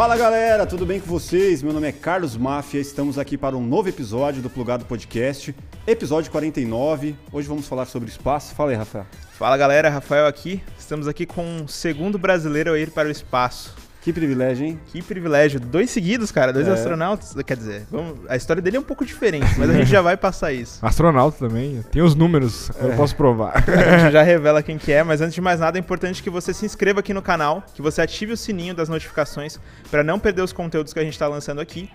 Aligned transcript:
Fala 0.00 0.16
galera, 0.16 0.64
tudo 0.64 0.86
bem 0.86 0.98
com 0.98 1.06
vocês? 1.06 1.62
Meu 1.62 1.74
nome 1.74 1.86
é 1.86 1.92
Carlos 1.92 2.34
Máfia, 2.34 2.80
estamos 2.80 3.18
aqui 3.18 3.36
para 3.36 3.54
um 3.54 3.60
novo 3.62 3.86
episódio 3.86 4.40
do 4.40 4.48
Plugado 4.48 4.86
Podcast, 4.86 5.54
episódio 5.86 6.32
49. 6.32 7.14
Hoje 7.30 7.46
vamos 7.46 7.68
falar 7.68 7.84
sobre 7.84 8.08
espaço. 8.08 8.54
Fala 8.54 8.70
aí, 8.70 8.76
Rafael. 8.78 9.04
Fala 9.32 9.58
galera, 9.58 9.90
Rafael 9.90 10.26
aqui. 10.26 10.62
Estamos 10.78 11.06
aqui 11.06 11.26
com 11.26 11.44
um 11.44 11.68
segundo 11.68 12.18
brasileiro 12.18 12.72
a 12.72 12.78
ir 12.78 12.90
para 12.92 13.08
o 13.08 13.10
espaço. 13.10 13.74
Que 14.02 14.12
privilégio, 14.14 14.66
hein? 14.66 14.80
Que 14.86 15.02
privilégio. 15.02 15.60
Dois 15.60 15.90
seguidos, 15.90 16.32
cara. 16.32 16.52
Dois 16.54 16.66
É. 16.66 16.72
astronautas. 16.72 17.34
Quer 17.44 17.56
dizer, 17.56 17.86
vamos- 17.90 18.18
a 18.30 18.34
história 18.36 18.62
dele 18.62 18.78
é 18.78 18.80
um 18.80 18.84
pouco 18.84 19.04
diferente, 19.04 19.46
mas 19.58 19.68
a 19.68 19.74
gente 19.74 19.88
já 19.90 20.00
vai 20.00 20.16
passar 20.16 20.52
isso. 20.52 20.78
Astronauta 20.84 21.38
também. 21.46 21.82
Tem 21.92 22.00
os 22.00 22.14
números, 22.14 22.70
eu 22.80 22.94
posso 22.96 23.14
provar. 23.14 23.52
A 23.68 23.98
gente 23.98 24.12
já 24.12 24.22
revela 24.22 24.62
quem 24.62 24.78
que 24.78 24.90
é, 24.90 25.02
mas 25.02 25.20
antes 25.20 25.34
de 25.34 25.40
mais 25.42 25.60
nada 25.60 25.76
é 25.76 25.80
importante 25.80 26.22
que 26.22 26.30
você 26.30 26.54
se 26.54 26.64
inscreva 26.64 27.00
aqui 27.00 27.12
no 27.12 27.20
canal, 27.20 27.62
que 27.74 27.82
você 27.82 28.00
ative 28.00 28.32
o 28.32 28.36
sininho 28.36 28.74
das 28.74 28.88
notificações 28.88 29.58
para 29.90 30.02
não 30.02 30.18
perder 30.18 30.42
os 30.42 30.52
conteúdos 30.52 30.92
que 30.94 30.98
a 30.98 31.02
gente 31.04 31.12
está 31.12 31.28
lançando 31.28 31.60
aqui. 31.60 31.90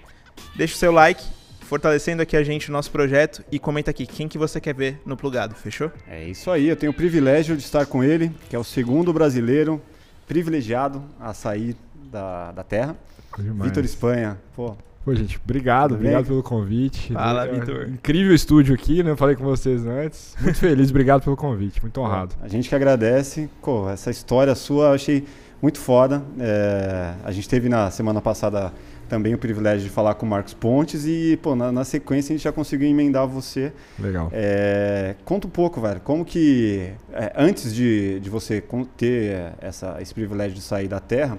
Deixa 0.56 0.76
o 0.76 0.78
seu 0.78 0.92
like, 0.92 1.24
fortalecendo 1.62 2.22
aqui 2.22 2.38
a 2.38 2.44
gente, 2.44 2.70
o 2.70 2.72
nosso 2.72 2.92
projeto, 2.92 3.44
e 3.52 3.58
comenta 3.58 3.90
aqui 3.90 4.06
quem 4.06 4.28
que 4.28 4.38
você 4.38 4.62
quer 4.62 4.76
ver 4.76 5.02
no 5.06 5.18
plugado, 5.18 5.56
fechou? 5.56 5.92
É 6.08 6.24
isso 6.24 6.52
aí, 6.52 6.68
eu 6.70 6.76
tenho 6.76 6.92
o 6.92 6.96
privilégio 6.96 7.58
de 7.58 7.64
estar 7.64 7.88
com 7.88 8.04
ele, 8.04 8.32
que 8.48 8.56
é 8.56 8.60
o 8.60 8.64
segundo 8.64 9.12
brasileiro 9.12 9.82
privilegiado 10.28 11.04
a 11.20 11.34
sair 11.34 11.76
da, 12.16 12.52
da 12.52 12.64
Terra. 12.64 12.96
Vitor 13.38 13.84
Espanha, 13.84 14.38
pô, 14.56 14.76
Pô, 15.04 15.14
gente, 15.14 15.40
obrigado, 15.44 15.90
Tudo 15.90 15.98
obrigado 15.98 16.24
bem? 16.24 16.30
pelo 16.32 16.42
convite. 16.42 17.14
Fala, 17.14 17.46
É, 17.46 17.52
Vitor. 17.60 17.90
Incrível 17.90 18.34
estúdio 18.34 18.74
aqui, 18.74 19.04
né? 19.04 19.12
Eu 19.12 19.18
falei 19.18 19.36
com 19.36 19.44
vocês 19.44 19.86
antes. 19.86 20.36
Muito 20.42 20.58
feliz, 20.58 20.90
obrigado 20.92 21.22
pelo 21.24 21.38
convite, 21.38 21.80
muito 21.80 22.02
honrado. 22.02 22.34
a 22.42 22.48
gente 22.48 22.68
que 22.68 22.74
agradece. 22.74 23.48
Pô, 23.62 23.88
essa 23.88 24.10
história 24.10 24.56
sua 24.56 24.86
eu 24.88 24.94
achei 24.94 25.24
muito 25.62 25.78
foda. 25.78 26.24
É, 26.40 27.14
a 27.24 27.32
gente 27.32 27.48
teve 27.48 27.70
na 27.70 27.92
semana 27.92 28.20
passada 28.20 28.74
também 29.08 29.36
o 29.36 29.38
privilégio 29.38 29.84
de 29.88 29.92
falar 29.94 30.16
com 30.16 30.26
o 30.26 30.30
Marcos 30.30 30.56
Pontes 30.56 31.06
e, 31.06 31.38
pô, 31.40 31.56
na, 31.56 31.72
na 31.72 31.84
sequência 31.84 32.34
a 32.34 32.38
gente 32.38 32.44
já 32.44 32.52
conseguiu 32.52 32.88
emendar 32.88 33.28
você. 33.28 33.72
Legal. 34.00 34.30
É, 34.32 35.14
conta 35.24 35.46
um 35.46 35.52
pouco, 35.52 35.80
velho, 35.80 36.02
como 36.02 36.26
que 36.26 36.90
é, 37.14 37.32
antes 37.38 37.76
de, 37.76 38.20
de 38.20 38.30
você 38.30 38.64
ter 38.98 39.54
essa, 39.62 39.98
esse 40.02 40.16
privilégio 40.16 40.56
de 40.56 40.62
sair 40.64 40.88
da 40.88 41.00
Terra, 41.00 41.38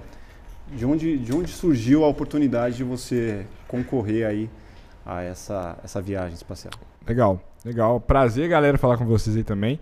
de 0.75 0.85
onde, 0.85 1.17
de 1.17 1.33
onde 1.33 1.49
surgiu 1.51 2.03
a 2.03 2.07
oportunidade 2.07 2.77
de 2.77 2.83
você 2.83 3.45
concorrer 3.67 4.25
aí 4.27 4.49
a 5.05 5.21
essa, 5.23 5.77
essa 5.83 6.01
viagem 6.01 6.33
espacial? 6.33 6.73
Legal, 7.07 7.41
legal. 7.63 7.99
Prazer, 7.99 8.49
galera, 8.49 8.77
falar 8.77 8.97
com 8.97 9.05
vocês 9.05 9.35
aí 9.35 9.43
também. 9.43 9.79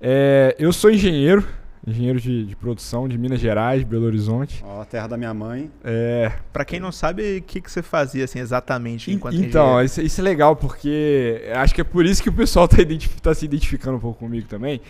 É, 0.00 0.54
eu 0.58 0.72
sou 0.72 0.90
engenheiro, 0.90 1.46
engenheiro 1.86 2.20
de, 2.20 2.44
de 2.46 2.56
produção 2.56 3.08
de 3.08 3.16
Minas 3.16 3.38
Gerais, 3.40 3.84
Belo 3.84 4.06
Horizonte. 4.06 4.62
Ó, 4.66 4.82
a 4.82 4.84
terra 4.84 5.06
da 5.06 5.16
minha 5.16 5.32
mãe. 5.32 5.70
É, 5.84 6.32
Pra 6.52 6.64
quem 6.64 6.80
não 6.80 6.90
sabe, 6.90 7.38
o 7.38 7.42
que, 7.42 7.60
que 7.60 7.70
você 7.70 7.80
fazia 7.82 8.24
assim 8.24 8.40
exatamente 8.40 9.10
En- 9.10 9.14
enquanto 9.14 9.36
então, 9.36 9.64
engenheiro? 9.66 9.84
isso, 9.86 10.00
isso 10.02 10.20
é 10.20 10.24
legal, 10.24 10.56
porque 10.56 11.42
acho 11.54 11.74
que 11.74 11.80
é 11.80 11.84
por 11.84 12.04
isso 12.04 12.22
que 12.22 12.28
o 12.28 12.32
pessoal 12.32 12.68
está 12.74 13.32
se 13.34 13.44
identificando 13.44 13.96
um 13.96 14.00
pouco 14.00 14.18
comigo 14.18 14.48
também. 14.48 14.80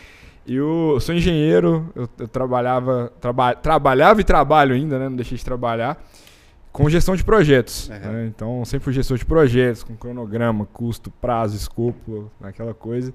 Eu 0.46 0.98
sou 1.00 1.14
engenheiro, 1.14 1.90
eu, 1.94 2.08
eu 2.18 2.28
trabalhava, 2.28 3.12
traba, 3.20 3.54
trabalhava 3.54 4.20
e 4.20 4.24
trabalho 4.24 4.74
ainda, 4.74 4.98
né? 4.98 5.08
Não 5.08 5.16
deixei 5.16 5.38
de 5.38 5.44
trabalhar, 5.44 6.02
com 6.70 6.88
gestão 6.90 7.16
de 7.16 7.24
projetos. 7.24 7.88
Uhum. 7.88 7.98
né, 8.12 8.26
Então, 8.26 8.64
sempre 8.64 8.84
fui 8.84 8.92
gestor 8.92 9.16
de 9.16 9.24
projetos, 9.24 9.82
com 9.82 9.96
cronograma, 9.96 10.66
custo, 10.66 11.10
prazo, 11.10 11.56
escopo, 11.56 12.30
aquela 12.42 12.74
coisa. 12.74 13.12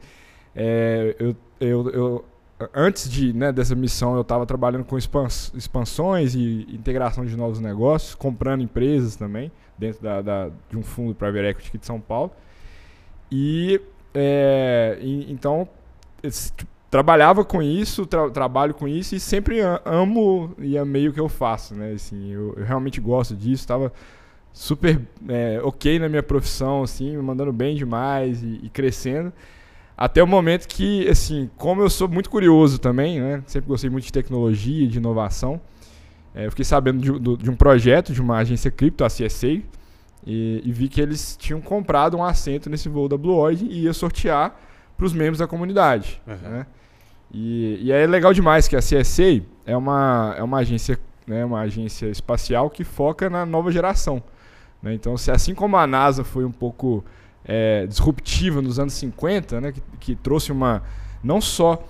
É, 0.55 1.15
eu, 1.19 1.35
eu, 1.59 1.89
eu- 1.91 2.25
antes 2.73 3.07
de, 3.09 3.31
né, 3.31 3.51
dessa 3.51 3.75
missão, 3.75 4.15
eu 4.15 4.21
estava 4.21 4.45
trabalhando 4.45 4.83
com 4.83 4.97
expans- 4.97 5.51
expansões 5.55 6.33
e 6.35 6.65
integração 6.73 7.23
de 7.25 7.37
novos 7.37 7.59
negócios, 7.59 8.15
comprando 8.15 8.61
empresas 8.63 9.15
também, 9.15 9.51
dentro 9.77 10.01
da, 10.01 10.21
da- 10.21 10.49
de 10.69 10.75
um 10.77 10.81
fundo 10.83 11.13
private 11.13 11.45
equity 11.45 11.69
aqui 11.69 11.77
de 11.77 11.85
São 11.85 11.99
Paulo. 12.01 12.31
E, 13.31 13.79
é, 14.15 14.97
e- 14.99 15.31
então, 15.31 15.67
esse- 16.23 16.51
tipo, 16.53 16.69
trabalhava 16.89 17.45
com 17.45 17.61
isso, 17.61 18.05
tra- 18.05 18.29
trabalho 18.29 18.73
com 18.73 18.87
isso 18.87 19.15
e 19.15 19.19
sempre 19.19 19.59
amo 19.85 20.53
e 20.59 20.77
amei 20.77 21.07
o 21.07 21.13
que 21.13 21.19
eu 21.19 21.29
faço, 21.29 21.75
né? 21.75 21.93
Assim, 21.93 22.31
eu, 22.31 22.53
eu 22.57 22.65
realmente 22.65 22.99
gosto 22.99 23.35
disso, 23.35 23.63
estava 23.63 23.91
super 24.53 25.01
é, 25.27 25.59
ok 25.63 25.99
na 25.99 26.09
minha 26.09 26.23
profissão, 26.23 26.83
assim, 26.83 27.15
me 27.15 27.21
mandando 27.23 27.53
bem 27.53 27.75
demais 27.75 28.43
e, 28.43 28.59
e 28.63 28.69
crescendo. 28.69 29.31
Até 29.97 30.23
o 30.23 30.27
momento 30.27 30.67
que, 30.67 31.07
assim, 31.09 31.49
como 31.57 31.81
eu 31.81 31.89
sou 31.89 32.07
muito 32.07 32.29
curioso 32.29 32.79
também, 32.79 33.19
né? 33.21 33.43
Sempre 33.47 33.67
gostei 33.69 33.89
muito 33.89 34.05
de 34.05 34.13
tecnologia, 34.13 34.87
de 34.87 34.97
inovação. 34.97 35.59
é, 36.35 36.45
eu 36.45 36.51
fiquei 36.51 36.65
sabendo 36.65 36.99
de, 37.01 37.11
do- 37.19 37.37
de 37.37 37.49
um 37.49 37.55
projeto 37.55 38.13
de 38.13 38.21
uma 38.21 38.37
agência 38.37 38.71
cripto, 38.71 39.03
a 39.03 39.09
CSA, 39.09 39.61
e, 40.27 40.61
e 40.65 40.71
vi 40.71 40.87
que 40.89 41.01
eles 41.01 41.35
tinham 41.37 41.61
comprado 41.61 42.17
um 42.17 42.23
assento 42.23 42.69
nesse 42.69 42.89
voo 42.89 43.07
da 43.07 43.17
Blue 43.17 43.35
Origin 43.35 43.67
e 43.67 43.83
ia 43.83 43.93
sortear 43.93 44.59
para 44.99 45.05
os 45.05 45.13
membros 45.13 45.39
da 45.39 45.47
comunidade. 45.47 46.21
Uhum. 46.27 46.35
né? 46.51 46.65
E, 47.31 47.79
e 47.83 47.91
é 47.91 48.05
legal 48.05 48.33
demais 48.33 48.67
que 48.67 48.75
a 48.75 48.79
CSA 48.79 49.41
é 49.65 49.77
uma, 49.77 50.35
é 50.37 50.43
uma 50.43 50.57
agência, 50.57 50.99
né, 51.27 51.45
uma 51.45 51.61
agência 51.61 52.07
espacial 52.07 52.69
que 52.69 52.83
foca 52.83 53.29
na 53.29 53.45
nova 53.45 53.71
geração. 53.71 54.21
né? 54.83 54.93
Então, 54.93 55.15
se 55.17 55.31
assim 55.31 55.55
como 55.55 55.77
a 55.77 55.87
NASA 55.87 56.23
foi 56.23 56.43
um 56.43 56.51
pouco 56.51 57.03
é, 57.45 57.85
disruptiva 57.87 58.61
nos 58.61 58.77
anos 58.79 58.93
50, 58.93 59.61
né, 59.61 59.71
que, 59.71 59.81
que 59.99 60.15
trouxe 60.15 60.51
uma 60.51 60.83
não 61.23 61.39
só 61.39 61.81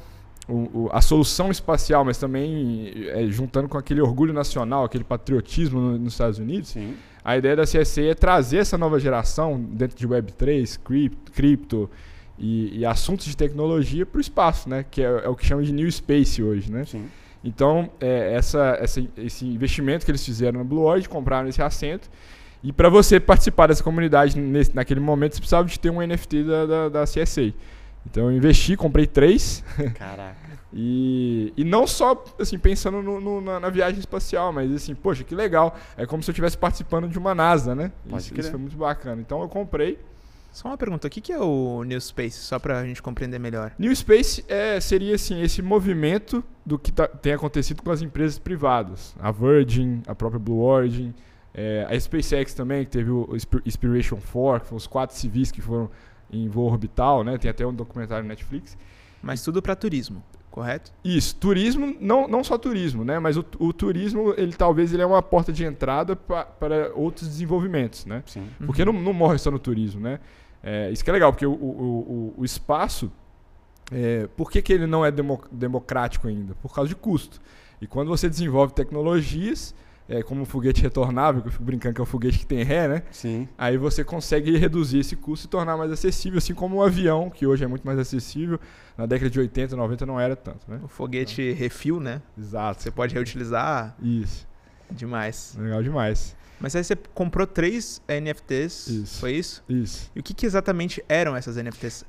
o- 0.47 0.85
o- 0.85 0.89
a 0.91 1.01
solução 1.01 1.49
espacial, 1.51 2.03
mas 2.05 2.17
também 2.17 2.91
é, 3.07 3.25
juntando 3.27 3.67
com 3.67 3.77
aquele 3.77 4.01
orgulho 4.01 4.33
nacional, 4.33 4.83
aquele 4.83 5.03
patriotismo 5.03 5.79
no- 5.79 5.97
nos 5.97 6.13
Estados 6.13 6.37
Unidos, 6.39 6.69
Sim. 6.69 6.95
a 7.23 7.37
ideia 7.37 7.55
da 7.55 7.63
CSA 7.63 8.01
é 8.03 8.13
trazer 8.13 8.57
essa 8.57 8.77
nova 8.77 8.99
geração 8.99 9.59
dentro 9.59 9.97
de 9.97 10.07
Web3, 10.07 10.77
cripto, 10.83 11.31
cripto 11.31 11.89
e, 12.39 12.79
e 12.79 12.85
assuntos 12.85 13.25
de 13.25 13.35
tecnologia 13.35 14.05
para 14.05 14.17
o 14.17 14.21
espaço, 14.21 14.69
né? 14.69 14.85
Que 14.89 15.01
é, 15.01 15.05
é 15.25 15.27
o 15.29 15.35
que 15.35 15.45
chama 15.45 15.61
de 15.63 15.71
New 15.73 15.91
Space 15.91 16.41
hoje, 16.41 16.71
né? 16.71 16.85
Sim. 16.85 17.05
Então, 17.43 17.89
é, 17.99 18.33
essa, 18.33 18.77
essa- 18.81 19.01
esse 19.17 19.45
investimento 19.45 20.03
que 20.05 20.11
eles 20.11 20.25
fizeram 20.25 20.59
na 20.59 20.63
Blue 20.65 20.81
Origin, 20.83 21.07
compraram 21.09 21.47
esse 21.47 21.61
assento. 21.61 22.09
E 22.63 22.73
para 22.73 22.89
você 22.89 23.19
participar 23.19 23.67
dessa 23.67 23.83
comunidade 23.83 24.37
nesse- 24.39 24.75
naquele 24.75 24.99
momento, 24.99 25.33
você 25.35 25.39
precisava 25.39 25.67
de 25.67 25.79
ter 25.79 25.89
um 25.89 26.01
NFT 26.01 26.43
da, 26.43 26.65
da, 26.65 26.89
da 26.89 27.03
CSA. 27.05 27.53
Então 28.05 28.29
eu 28.29 28.35
investi, 28.37 28.75
comprei 28.75 29.05
três. 29.07 29.63
Caraca. 29.95 30.35
E, 30.71 31.51
e 31.57 31.63
não 31.63 31.87
só 31.87 32.23
assim 32.39 32.59
pensando 32.59 33.01
no- 33.01 33.19
no- 33.19 33.41
na, 33.41 33.59
na 33.59 33.69
viagem 33.71 33.99
espacial, 33.99 34.53
mas 34.53 34.71
assim, 34.71 34.93
poxa, 34.93 35.23
que 35.23 35.33
legal. 35.33 35.75
É 35.97 36.05
como 36.05 36.21
se 36.21 36.29
eu 36.29 36.31
estivesse 36.31 36.55
participando 36.55 37.07
de 37.07 37.17
uma 37.17 37.33
NASA, 37.33 37.73
né? 37.73 37.91
Pode 38.07 38.21
Isso, 38.21 38.39
isso 38.39 38.51
foi 38.51 38.59
muito 38.59 38.77
bacana. 38.77 39.19
Então 39.19 39.41
eu 39.41 39.49
comprei. 39.49 39.97
Só 40.51 40.67
uma 40.69 40.77
pergunta, 40.77 41.07
o 41.07 41.09
que, 41.11 41.31
é 41.31 41.39
o 41.39 41.83
New 41.83 41.99
Space? 42.01 42.37
Só 42.39 42.57
pra 42.59 42.83
gente 42.85 43.01
compreender 43.01 43.39
melhor. 43.39 43.71
New 43.77 43.95
Space 43.95 44.43
é, 44.47 44.79
seria 44.79 45.15
assim 45.15 45.41
esse 45.41 45.61
movimento 45.61 46.43
do 46.65 46.77
que 46.77 46.91
tá- 46.91 47.07
tem 47.07 47.33
acontecido 47.33 47.81
com 47.83 47.91
as 47.91 48.01
empresas 48.01 48.39
privadas, 48.39 49.15
a 49.19 49.31
Virgin, 49.31 50.01
a 50.07 50.15
própria 50.15 50.39
Blue 50.39 50.61
Origin, 50.61 51.13
é, 51.53 51.85
a 51.89 51.99
SpaceX 51.99 52.53
também 52.53 52.83
que 52.83 52.91
teve 52.91 53.09
o 53.11 53.29
Insp- 53.35 53.61
Inspiration 53.65 54.17
4, 54.31 54.61
que 54.61 54.67
foram 54.67 54.77
os 54.77 54.87
quatro 54.87 55.15
civis 55.15 55.51
que 55.51 55.61
foram 55.61 55.89
em 56.31 56.47
voo 56.47 56.65
orbital, 56.69 57.23
né? 57.23 57.37
Tem 57.37 57.49
até 57.49 57.65
um 57.65 57.73
documentário 57.73 58.23
no 58.23 58.29
Netflix. 58.29 58.77
Mas 59.21 59.43
tudo 59.43 59.61
pra 59.61 59.75
turismo, 59.75 60.23
correto? 60.49 60.91
Isso, 61.03 61.35
turismo, 61.35 61.95
não, 61.99 62.27
não 62.27 62.43
só 62.43 62.57
turismo, 62.57 63.03
né? 63.05 63.19
Mas 63.19 63.37
o, 63.37 63.45
o 63.59 63.71
turismo, 63.73 64.33
ele 64.37 64.53
talvez 64.53 64.93
ele 64.93 65.01
é 65.01 65.05
uma 65.05 65.21
porta 65.21 65.51
de 65.53 65.63
entrada 65.63 66.15
pa- 66.15 66.45
para 66.45 66.91
outros 66.95 67.27
desenvolvimentos, 67.27 68.05
né? 68.05 68.23
Sim. 68.25 68.47
Porque 68.65 68.83
não, 68.83 68.93
não 68.93 69.13
morre 69.13 69.37
só 69.37 69.49
no 69.51 69.59
turismo, 69.59 70.01
né? 70.01 70.19
É, 70.61 70.89
isso 70.91 71.03
que 71.03 71.09
é 71.09 71.13
legal, 71.13 71.31
porque 71.31 71.45
o, 71.45 71.51
o, 71.51 72.33
o, 72.35 72.41
o 72.41 72.45
espaço, 72.45 73.11
é, 73.91 74.27
por 74.35 74.51
que, 74.51 74.61
que 74.61 74.73
ele 74.73 74.85
não 74.87 75.05
é 75.05 75.11
demo- 75.11 75.41
democrático 75.51 76.27
ainda? 76.27 76.53
Por 76.61 76.73
causa 76.73 76.89
de 76.89 76.95
custo. 76.95 77.39
E 77.81 77.87
quando 77.87 78.09
você 78.09 78.27
desenvolve 78.27 78.73
tecnologias, 78.73 79.73
é, 80.09 80.23
como 80.23 80.41
o 80.41 80.45
foguete 80.45 80.81
retornável, 80.81 81.41
que 81.41 81.47
eu 81.47 81.51
fico 81.51 81.63
brincando 81.63 81.93
que 81.93 82.01
é 82.01 82.03
o 82.03 82.05
foguete 82.05 82.39
que 82.39 82.45
tem 82.45 82.63
ré, 82.63 82.87
né? 82.87 83.03
Sim. 83.11 83.47
Aí 83.55 83.77
você 83.77 84.03
consegue 84.03 84.57
reduzir 84.57 84.99
esse 84.99 85.15
custo 85.15 85.45
e 85.45 85.49
tornar 85.49 85.77
mais 85.77 85.91
acessível, 85.91 86.39
assim 86.39 86.55
como 86.55 86.77
o 86.77 86.83
avião, 86.83 87.29
que 87.29 87.45
hoje 87.45 87.63
é 87.63 87.67
muito 87.67 87.85
mais 87.85 87.99
acessível. 87.99 88.59
Na 88.97 89.05
década 89.05 89.29
de 89.29 89.39
80, 89.39 89.75
90 89.75 90.05
não 90.07 90.19
era 90.19 90.35
tanto, 90.35 90.69
né? 90.69 90.79
O 90.83 90.87
foguete 90.87 91.51
refil, 91.51 91.99
né? 91.99 92.21
Exato. 92.37 92.81
Você 92.81 92.89
pode 92.89 93.13
reutilizar 93.13 93.95
Isso. 94.01 94.47
demais. 94.89 95.55
Legal 95.57 95.83
demais. 95.83 96.35
Mas 96.59 96.75
aí 96.75 96.83
você 96.83 96.95
comprou 97.13 97.47
três 97.47 98.01
NFTs, 98.07 98.87
Isso. 98.87 99.19
foi 99.21 99.33
isso? 99.33 99.63
Isso. 99.69 100.11
E 100.13 100.19
o 100.19 100.23
que, 100.23 100.33
que 100.33 100.45
exatamente 100.45 101.01
eram 101.07 101.35
essas 101.35 101.55
NFTs? 101.55 102.03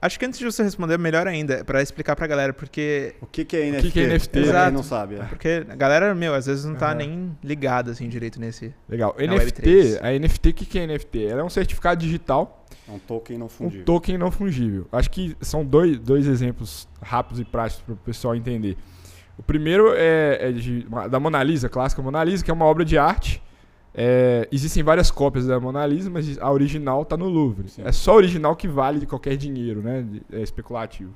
Acho 0.00 0.18
que 0.18 0.26
antes 0.26 0.38
de 0.38 0.44
você 0.44 0.62
responder, 0.62 0.98
melhor 0.98 1.26
ainda, 1.26 1.64
pra 1.64 1.80
explicar 1.82 2.14
pra 2.14 2.26
galera, 2.26 2.52
porque 2.52 3.14
O 3.20 3.26
que, 3.26 3.44
que 3.44 3.56
é 3.56 3.60
O 3.60 3.72
NFT? 3.72 3.82
que 3.82 3.90
que 3.92 4.00
é 4.00 4.06
NFT? 4.08 4.38
Exato. 4.40 4.72
não 4.72 4.82
sabe. 4.82 5.14
é. 5.16 5.22
porque 5.24 5.64
a 5.68 5.74
galera, 5.74 6.14
meu, 6.14 6.34
às 6.34 6.46
vezes 6.46 6.64
não 6.64 6.74
tá 6.74 6.88
Aham. 6.88 6.94
nem 6.96 7.36
ligada 7.42 7.90
assim 7.90 8.08
direito 8.08 8.38
nesse. 8.40 8.74
Legal. 8.88 9.14
NFT, 9.18 9.62
Web3. 9.62 9.98
a 10.02 10.18
NFT, 10.18 10.48
o 10.50 10.54
que, 10.54 10.66
que 10.66 10.78
é 10.78 10.86
NFT? 10.86 11.24
Ela 11.26 11.40
é 11.40 11.44
um 11.44 11.50
certificado 11.50 12.00
digital, 12.00 12.64
É 12.88 12.92
um 12.92 12.98
token 12.98 13.38
não 13.38 13.46
um 13.46 13.48
fundível. 13.48 13.84
token 13.84 14.18
não 14.18 14.30
fungível. 14.30 14.86
Acho 14.92 15.10
que 15.10 15.36
são 15.40 15.64
dois, 15.64 15.98
dois 15.98 16.26
exemplos 16.26 16.86
rápidos 17.02 17.40
e 17.40 17.44
práticos 17.44 17.82
para 17.84 17.94
o 17.94 17.96
pessoal 17.96 18.34
entender. 18.36 18.76
O 19.38 19.42
primeiro 19.42 19.92
é, 19.94 20.48
é 20.48 20.52
de- 20.52 20.86
da 21.10 21.18
Mona 21.20 21.42
Lisa, 21.42 21.68
clássica 21.68 22.00
Mona 22.02 22.22
Lisa, 22.24 22.44
que 22.44 22.50
é 22.50 22.54
uma 22.54 22.64
obra 22.64 22.84
de 22.84 22.96
arte 22.96 23.42
é, 23.98 24.46
existem 24.52 24.82
várias 24.82 25.10
cópias 25.10 25.46
da 25.46 25.58
Mona 25.58 25.86
Lisa, 25.86 26.10
mas 26.10 26.38
a 26.38 26.52
original 26.52 27.02
está 27.02 27.16
no 27.16 27.28
Louvre. 27.28 27.68
Sim. 27.70 27.82
É 27.84 27.90
só 27.92 28.12
a 28.12 28.16
original 28.16 28.54
que 28.54 28.68
vale 28.68 29.00
de 29.00 29.06
qualquer 29.06 29.36
dinheiro, 29.36 29.80
né? 29.80 30.04
É 30.30 30.42
especulativo. 30.42 31.12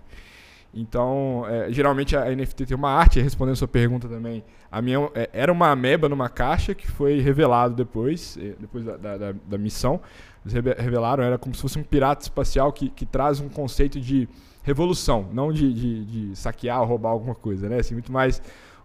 Então, 0.73 1.45
é, 1.49 1.71
geralmente 1.73 2.17
a 2.17 2.31
NFT 2.35 2.65
tem 2.67 2.77
uma 2.77 2.91
arte, 2.91 3.21
respondendo 3.21 3.55
a 3.55 3.57
sua 3.57 3.67
pergunta 3.69 4.09
também. 4.09 4.43
A 4.71 4.81
minha 4.81 5.11
é, 5.15 5.29
era 5.33 5.53
uma 5.53 5.69
ameba 5.71 6.09
numa 6.09 6.29
caixa 6.29 6.75
que 6.75 6.87
foi 6.87 7.19
revelado 7.21 7.75
depois, 7.75 8.39
eh, 8.41 8.55
depois 8.59 8.85
da, 8.85 8.97
da- 8.97 9.33
da- 9.33 9.59
missão. 9.59 10.01
Eles 10.45 10.55
reve- 10.55 10.75
revelaram, 10.79 11.25
era 11.25 11.37
como 11.37 11.55
se 11.55 11.61
fosse 11.61 11.77
um 11.79 11.83
pirata 11.83 12.23
espacial 12.23 12.73
que, 12.73 12.89
que 12.89 13.05
traz 13.05 13.41
um 13.41 13.49
conceito 13.49 13.99
de 14.01 14.29
revolução, 14.63 15.27
não 15.33 15.53
de, 15.53 15.73
de- 15.75 16.05
de 16.05 16.37
saquear 16.37 16.81
ou 16.83 16.87
roubar 16.87 17.11
alguma 17.11 17.35
coisa, 17.35 17.69
né? 17.69 17.81
Assim, 17.81 17.95
muito 17.95 18.13
mais 18.13 18.41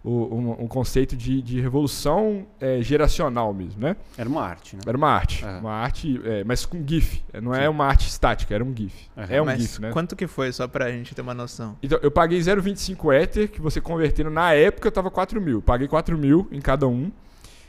o- 0.05 0.35
um, 0.35 0.63
um 0.63 0.67
conceito 0.67 1.15
de, 1.17 1.41
de 1.41 1.59
revolução 1.59 2.45
eh, 2.61 2.79
geracional 2.81 3.53
mesmo, 3.53 3.81
né? 3.81 3.95
Era 4.17 4.29
uma 4.29 4.41
arte, 4.43 4.75
né? 4.75 4.81
Era 4.85 4.95
uma 4.97 5.09
arte, 5.09 5.43
É. 5.43 5.57
uma 5.57 5.71
arte, 5.73 6.21
eh, 6.23 6.43
mas 6.45 6.65
com 6.65 6.81
GIF. 6.85 7.23
Eh, 7.33 7.41
Não 7.41 7.53
é 7.53 7.63
Sim. 7.63 7.67
uma 7.69 7.85
arte 7.85 8.07
estática, 8.07 8.53
era 8.53 8.63
um 8.63 8.73
GIF. 8.75 8.93
Aham. 9.17 9.27
É 9.29 9.41
um 9.41 9.45
Mas 9.45 9.61
GIF, 9.61 9.79
né? 9.81 9.91
quanto 9.91 10.15
que 10.15 10.27
foi, 10.27 10.51
só 10.51 10.67
pra 10.67 10.91
gente 10.91 11.15
ter 11.15 11.21
uma 11.21 11.33
noção? 11.33 11.75
Então, 11.81 11.97
eu 12.01 12.11
paguei 12.11 12.39
0,25 12.39 13.11
Ether, 13.13 13.49
que 13.49 13.59
você 13.59 13.81
convertendo 13.81 14.29
na 14.29 14.53
época 14.53 14.91
tava 14.91 15.09
4 15.09 15.41
mil. 15.41 15.61
Paguei 15.61 15.87
4 15.87 16.17
mil 16.17 16.47
em 16.51 16.61
cada 16.61 16.87
um. 16.87 17.11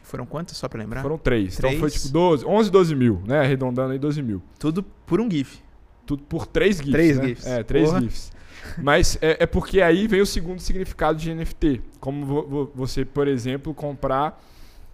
Foram 0.03 0.25
quantos, 0.25 0.57
só 0.57 0.69
pra 0.69 0.79
lembrar? 0.79 1.03
Foram 1.03 1.19
três. 1.19 1.59
Então 1.59 1.71
Três? 1.71 1.81
foi 1.81 1.91
tipo 1.91 2.09
12, 2.11 2.45
11, 2.47 2.71
12 2.71 2.95
mil, 2.95 3.21
né? 3.27 3.41
Arredondando 3.41 3.93
aí 3.93 3.99
12 3.99 4.23
mil. 4.23 4.41
Tudo 4.59 4.83
por 4.83 5.21
um 5.21 5.29
GIF. 5.29 5.59
Tudo 6.07 6.23
por 6.23 6.47
três 6.47 6.77
GIFs. 6.77 6.93
Três 6.93 7.19
né? 7.19 7.27
GIFs. 7.27 7.47
É, 7.47 7.63
três 7.65 7.89
Porra. 7.89 8.01
GIFs. 8.03 8.33
Mas 8.79 9.19
é, 9.21 9.39
é 9.45 9.47
porque 9.47 9.81
aí 9.81 10.07
vem 10.07 10.21
o 10.21 10.27
segundo 10.27 10.61
significado 10.61 11.19
de 11.19 11.33
NFT. 11.35 11.81
Como 12.01 12.25
vo- 12.27 12.43
vo- 12.47 12.73
você, 12.75 13.05
por 13.05 13.27
exemplo, 13.29 13.73
comprar 13.75 14.43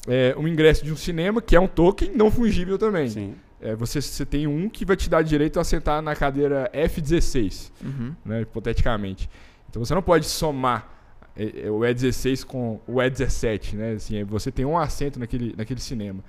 é, 0.07 0.35
um 0.39 0.47
ingresso 0.49 0.85
de 0.85 0.93
um 0.93 0.97
cinema, 0.97 1.41
que 1.43 1.55
é 1.57 1.61
um 1.61 1.69
token 1.69 2.13
não 2.15 2.31
fungível 2.31 2.77
também. 2.79 3.09
Sim. 3.09 3.35
É, 3.61 3.77
você, 3.77 4.01
você 4.01 4.27
tem 4.27 4.47
um 4.47 4.69
que 4.69 4.85
vai 4.85 4.97
te 4.97 5.09
dar 5.09 5.23
direito 5.23 5.61
a 5.61 5.65
sentar 5.65 6.03
na 6.03 6.17
cadeira 6.17 6.69
F16 6.75 7.71
Uhum. 7.85 8.13
né, 8.25 8.41
hipoteticamente. 8.43 9.31
Então 9.71 9.85
você 9.85 9.95
não 9.95 10.03
pode 10.03 10.27
somar 10.27 10.91
é, 11.37 11.67
é, 11.67 11.71
o 11.71 11.79
E16 11.81 12.45
com 12.45 12.81
o 12.87 12.95
E17, 12.97 13.75
né? 13.75 13.93
Assim, 13.93 14.17
é, 14.19 14.25
você 14.25 14.51
tem 14.51 14.65
um 14.65 14.77
assento 14.77 15.19
naquele, 15.21 15.55
naquele 15.57 15.81
cinema. 15.81 16.23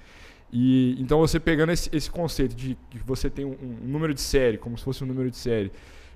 E 0.51 0.95
então 1.01 1.19
você 1.19 1.39
pegando 1.39 1.71
esse, 1.71 1.89
esse 1.91 2.09
conceito 2.09 2.55
de 2.55 2.77
que 2.91 2.99
você 2.99 3.27
tem 3.29 3.43
um, 3.43 3.55
um 3.83 3.87
número 3.87 4.13
de 4.13 4.21
série, 4.21 4.57
como 4.59 4.77
se 4.77 4.83
fosse 4.83 5.03
um 5.03 5.07
número 5.07 5.29
de 5.31 5.37
série, 5.37 5.71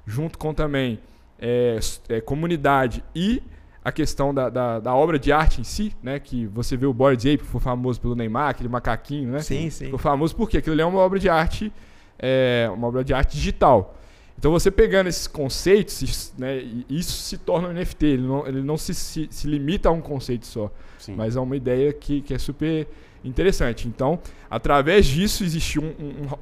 junto 0.07 0.37
com 0.39 0.53
também 0.53 0.99
é, 1.37 1.77
é, 2.09 2.21
comunidade 2.21 3.03
e 3.13 3.43
a 3.83 3.91
questão 3.91 4.33
da, 4.33 4.49
da, 4.49 4.79
da 4.79 4.95
obra 4.95 5.19
de 5.19 5.31
arte 5.31 5.61
em 5.61 5.63
si, 5.63 5.93
né? 6.01 6.19
Que 6.19 6.45
você 6.47 6.75
vê 6.75 6.85
o 6.85 6.93
Bored 6.93 7.29
Ape, 7.33 7.43
que 7.43 7.49
foi 7.49 7.61
famoso 7.61 8.01
pelo 8.01 8.15
Neymar, 8.15 8.49
aquele 8.49 8.69
macaquinho, 8.69 9.31
né? 9.31 9.39
Sim, 9.39 9.69
sim. 9.69 9.85
Ficou 9.85 9.99
famoso 9.99 10.35
porque 10.35 10.57
aquilo 10.57 10.73
ali 10.73 10.81
é 10.81 10.85
uma 10.85 10.99
obra 10.99 11.19
de 11.19 11.29
arte, 11.29 11.71
é, 12.17 12.69
uma 12.73 12.87
obra 12.87 13.03
de 13.03 13.13
arte 13.13 13.35
digital. 13.37 13.93
Então 14.39 14.51
você 14.51 14.69
pegando 14.69 15.07
esses 15.07 15.25
conceitos, 15.27 16.01
isso, 16.01 16.33
né, 16.37 16.57
isso 16.89 17.11
se 17.13 17.37
torna 17.37 17.69
um 17.69 17.73
NFT. 17.73 18.05
Ele 18.05 18.21
não, 18.27 18.47
ele 18.47 18.61
não 18.61 18.77
se, 18.77 18.93
se, 18.93 19.27
se 19.31 19.47
limita 19.47 19.89
a 19.89 19.91
um 19.91 20.01
conceito 20.01 20.45
só, 20.45 20.71
Sim. 20.99 21.15
mas 21.15 21.35
é 21.35 21.39
uma 21.39 21.55
ideia 21.55 21.91
que, 21.93 22.21
que 22.21 22.33
é 22.33 22.37
super 22.37 22.87
interessante. 23.23 23.87
Então, 23.87 24.19
através 24.49 25.05
disso 25.05 25.43
existiu 25.43 25.81
um, 25.81 25.85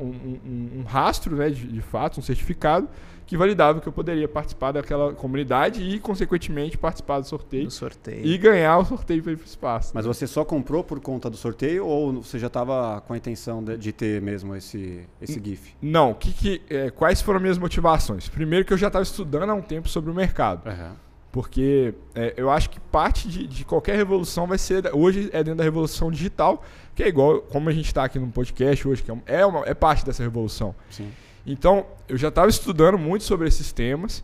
um, 0.02 0.06
um- 0.06 0.40
um- 0.46 0.80
um 0.80 0.84
rastro, 0.84 1.36
né, 1.36 1.50
de, 1.50 1.68
de 1.68 1.82
fato, 1.82 2.20
um 2.20 2.24
certificado 2.24 2.90
que 3.26 3.36
validava 3.36 3.82
que 3.82 3.88
eu 3.88 3.94
poderia 3.94 4.28
participar 4.28 4.72
daquela 4.72 5.14
comunidade 5.14 5.82
e, 5.82 6.00
consequentemente, 6.00 6.78
participar 6.78 7.20
do 7.20 7.28
sorteio 7.28 7.66
No 7.66 7.72
sorteio. 7.72 8.26
e 8.26 8.38
ganhar 8.38 8.78
o 8.78 8.86
sorteio 8.86 9.24
para 9.24 9.32
ir 9.32 9.36
para 9.38 9.44
o 9.44 9.48
espaço. 9.48 9.92
Mas 9.94 10.06
você 10.06 10.28
só 10.28 10.46
comprou 10.46 10.84
por 10.84 11.00
conta 11.00 11.30
do 11.30 11.38
sorteio 11.38 11.86
ou 11.86 12.22
você 12.22 12.38
já 12.38 12.48
estava 12.48 13.02
com 13.02 13.14
a 13.14 13.18
intenção 13.18 13.64
de, 13.64 13.78
de 13.78 13.92
ter 13.92 14.22
mesmo 14.22 14.56
esse, 14.56 15.02
esse 15.22 15.42
GIF? 15.44 15.74
Não, 15.82 16.14
que, 16.14 16.32
que, 16.34 16.62
é, 16.70 16.90
quais 16.92 17.22
foram 17.22 17.40
minhas 17.40 17.58
motivações? 17.58 18.30
Primeiro 18.30 18.64
que 18.66 18.74
eu 18.74 18.78
já 18.78 18.88
estava 18.88 19.04
estudando 19.04 19.50
há 19.50 19.54
um 19.54 19.62
tempo 19.62 19.90
sobre 19.90 20.12
o 20.12 20.14
mercado. 20.14 20.68
Aham. 20.70 20.96
Porque 21.32 21.94
é, 22.14 22.34
eu 22.38 22.50
acho 22.50 22.70
que 22.70 22.80
parte 22.80 23.28
de, 23.28 23.46
de 23.46 23.66
qualquer 23.66 23.98
revolução 23.98 24.48
vai 24.48 24.58
ser. 24.58 24.90
Hoje 24.94 25.30
é 25.34 25.44
dentro 25.44 25.56
da 25.58 25.64
revolução 25.66 26.10
digital, 26.10 26.64
que 26.96 27.04
é 27.04 27.10
igual 27.10 27.42
como 27.42 27.68
a 27.68 27.74
gente 27.74 27.88
está 27.88 28.06
aqui 28.06 28.18
no 28.18 28.28
podcast 28.32 28.88
hoje, 28.88 29.04
que 29.04 29.12
é, 29.12 29.16
é, 29.26 29.46
uma, 29.46 29.66
é 29.66 29.74
parte 29.74 30.06
dessa 30.06 30.24
revolução. 30.24 30.74
Sim. 30.90 31.12
Então, 31.46 31.86
eu 32.10 32.18
já 32.18 32.30
estava 32.30 32.50
estudando 32.50 32.98
muito 32.98 33.24
sobre 33.24 33.48
esses 33.48 33.72
temas, 33.72 34.24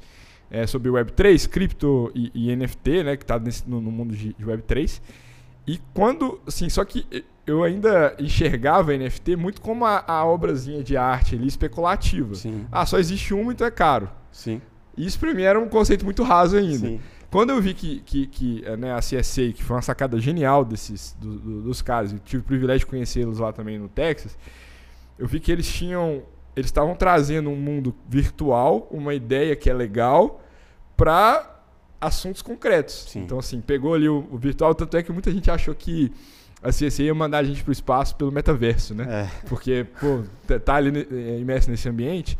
é, 0.49 0.65
sobre 0.67 0.89
Web3, 0.89 1.47
cripto 1.47 2.11
e, 2.15 2.31
e 2.33 2.55
NFT, 2.55 3.03
né, 3.03 3.15
que 3.17 3.23
está 3.23 3.39
no, 3.67 3.79
no 3.81 3.91
mundo 3.91 4.15
de, 4.15 4.33
de 4.33 4.45
Web3. 4.45 5.01
E 5.67 5.79
quando, 5.93 6.39
assim, 6.47 6.67
só 6.69 6.83
que 6.83 7.05
eu 7.45 7.63
ainda 7.63 8.15
enxergava 8.19 8.95
NFT 8.97 9.35
muito 9.35 9.61
como 9.61 9.85
a, 9.85 10.03
a 10.07 10.25
obrazinha 10.25 10.83
de 10.83 10.97
arte 10.97 11.35
ali 11.35 11.47
especulativa. 11.47 12.33
Sim. 12.35 12.65
Ah, 12.71 12.85
só 12.85 12.97
existe 12.99 13.33
uma, 13.33 13.51
então 13.51 13.65
é 13.67 13.71
caro. 13.71 14.09
Sim. 14.31 14.61
Isso 14.97 15.19
pra 15.19 15.33
mim 15.33 15.43
era 15.43 15.59
um 15.59 15.69
conceito 15.69 16.03
muito 16.03 16.23
raso 16.23 16.57
ainda. 16.57 16.87
Sim. 16.87 16.99
Quando 17.29 17.51
eu 17.51 17.61
vi 17.61 17.73
que, 17.73 17.99
que, 18.01 18.27
que 18.27 18.63
eh, 18.65 18.75
né, 18.75 18.93
a 18.93 18.99
CSA, 18.99 19.53
que 19.53 19.63
foi 19.63 19.75
uma 19.77 19.81
sacada 19.81 20.19
genial 20.19 20.65
desses, 20.65 21.15
do- 21.19 21.39
do- 21.39 21.61
dos 21.61 21.81
caras, 21.81 22.11
eu 22.11 22.19
tive 22.19 22.41
o 22.41 22.45
privilégio 22.45 22.79
de 22.81 22.85
conhecê-los 22.87 23.39
lá 23.39 23.53
também 23.53 23.79
no 23.79 23.87
Texas, 23.87 24.37
eu 25.17 25.27
vi 25.27 25.39
que 25.39 25.49
eles 25.51 25.71
tinham. 25.71 26.23
Eles 26.55 26.67
estavam 26.67 26.95
trazendo 26.95 27.49
um 27.49 27.55
mundo 27.55 27.95
virtual, 28.07 28.87
uma 28.91 29.13
ideia 29.13 29.55
que 29.55 29.69
é 29.69 29.73
legal, 29.73 30.41
para 30.97 31.59
assuntos 31.99 32.41
concretos. 32.41 33.05
Sim. 33.09 33.21
Então, 33.21 33.39
assim, 33.39 33.61
pegou 33.61 33.93
ali 33.93 34.09
o, 34.09 34.27
o 34.31 34.37
virtual, 34.37 34.73
tanto 34.75 34.97
é 34.97 35.03
que 35.03 35.11
muita 35.11 35.31
gente 35.31 35.49
achou 35.49 35.73
que 35.73 36.11
a 36.61 36.69
CSA 36.69 37.03
ia 37.03 37.13
mandar 37.15 37.39
a 37.39 37.43
gente 37.43 37.63
pro 37.63 37.71
espaço 37.71 38.15
pelo 38.15 38.31
metaverso, 38.31 38.93
né? 38.93 39.27
É. 39.43 39.47
Porque, 39.47 39.85
pô, 39.99 40.21
tá- 40.45 40.59
tá 40.59 40.75
ali 40.75 40.91
ne- 40.91 41.07
eh, 41.11 41.39
imerso 41.39 41.69
nesse 41.71 41.87
ambiente. 41.89 42.37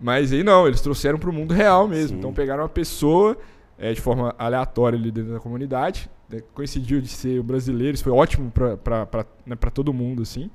Mas 0.00 0.32
aí 0.32 0.42
não, 0.42 0.66
eles 0.66 0.80
trouxeram 0.80 1.18
para 1.18 1.28
o 1.28 1.32
mundo 1.32 1.52
real 1.52 1.86
mesmo. 1.86 2.08
Sim. 2.10 2.14
Então 2.18 2.32
pegaram 2.32 2.62
uma 2.62 2.68
pessoa 2.70 3.36
eh, 3.78 3.92
de 3.92 4.00
forma 4.00 4.34
aleatória 4.38 4.98
ali 4.98 5.10
dentro 5.10 5.32
da 5.32 5.40
comunidade. 5.40 6.08
né, 6.28 6.40
coincidiu 6.54 7.00
de 7.00 7.08
ser 7.08 7.38
o 7.38 7.42
brasileiro, 7.42 7.94
isso 7.94 8.04
foi 8.04 8.12
ótimo 8.12 8.50
para 8.50 9.26
né, 9.44 9.56
pra 9.56 9.70
todo 9.70 9.92
mundo, 9.92 10.22
assim. 10.22 10.48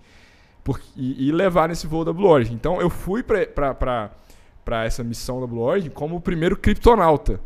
Porque, 0.65 0.84
e, 0.98 1.27
e 1.27 1.31
levar 1.31 1.69
nesse 1.69 1.86
voo 1.86 2.03
da 2.03 2.12
Blue 2.12 2.27
Origin. 2.27 2.55
Então 2.55 2.81
eu 2.81 2.89
fui 2.89 3.22
para 3.22 4.84
essa 4.84 5.03
missão 5.03 5.39
da 5.39 5.45
Blue 5.45 5.62
Origin 5.62 5.91
como 5.91 6.15
o 6.15 6.19
primeiro 6.19 6.57
criptonauta, 6.57 7.39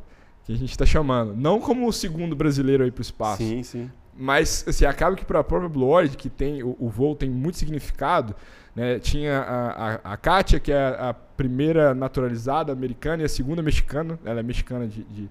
que 0.46 0.54
a 0.54 0.56
gente 0.56 0.72
está 0.72 0.86
chamando. 0.86 1.36
Não 1.36 1.60
como 1.60 1.86
o 1.86 1.92
segundo 1.92 2.34
brasileiro 2.34 2.82
aí 2.82 2.90
para 2.90 3.02
o 3.02 3.04
espaço. 3.04 3.44
Sim, 3.44 3.62
sim. 3.62 3.92
Mas, 4.16 4.66
assim, 4.68 4.86
acaba 4.86 5.18
que 5.18 5.26
para 5.26 5.40
a 5.40 5.44
própria 5.44 5.70
Blue 5.70 5.90
Origin, 5.90 6.16
que 6.16 6.30
tem 6.30 6.64
o, 6.64 6.78
o 6.80 6.88
voo 6.88 7.14
tem 7.14 7.30
muito 7.30 7.58
significado, 7.58 8.34
né? 8.74 9.00
Tinha 9.00 9.38
a, 9.38 9.70
a, 9.72 10.14
a 10.14 10.18
Kátia, 10.18 10.58
que 10.58 10.72
é 10.72 10.78
a, 10.78 11.10
a 11.10 11.14
primeira 11.14 11.94
naturalizada 11.94 12.72
americana 12.72 13.22
e 13.22 13.26
a 13.26 13.30
segunda 13.30 13.62
mexicana, 13.62 14.18
ela 14.24 14.40
é 14.40 14.44
mexicana 14.44 14.88
de, 14.88 15.04
de, 15.04 15.30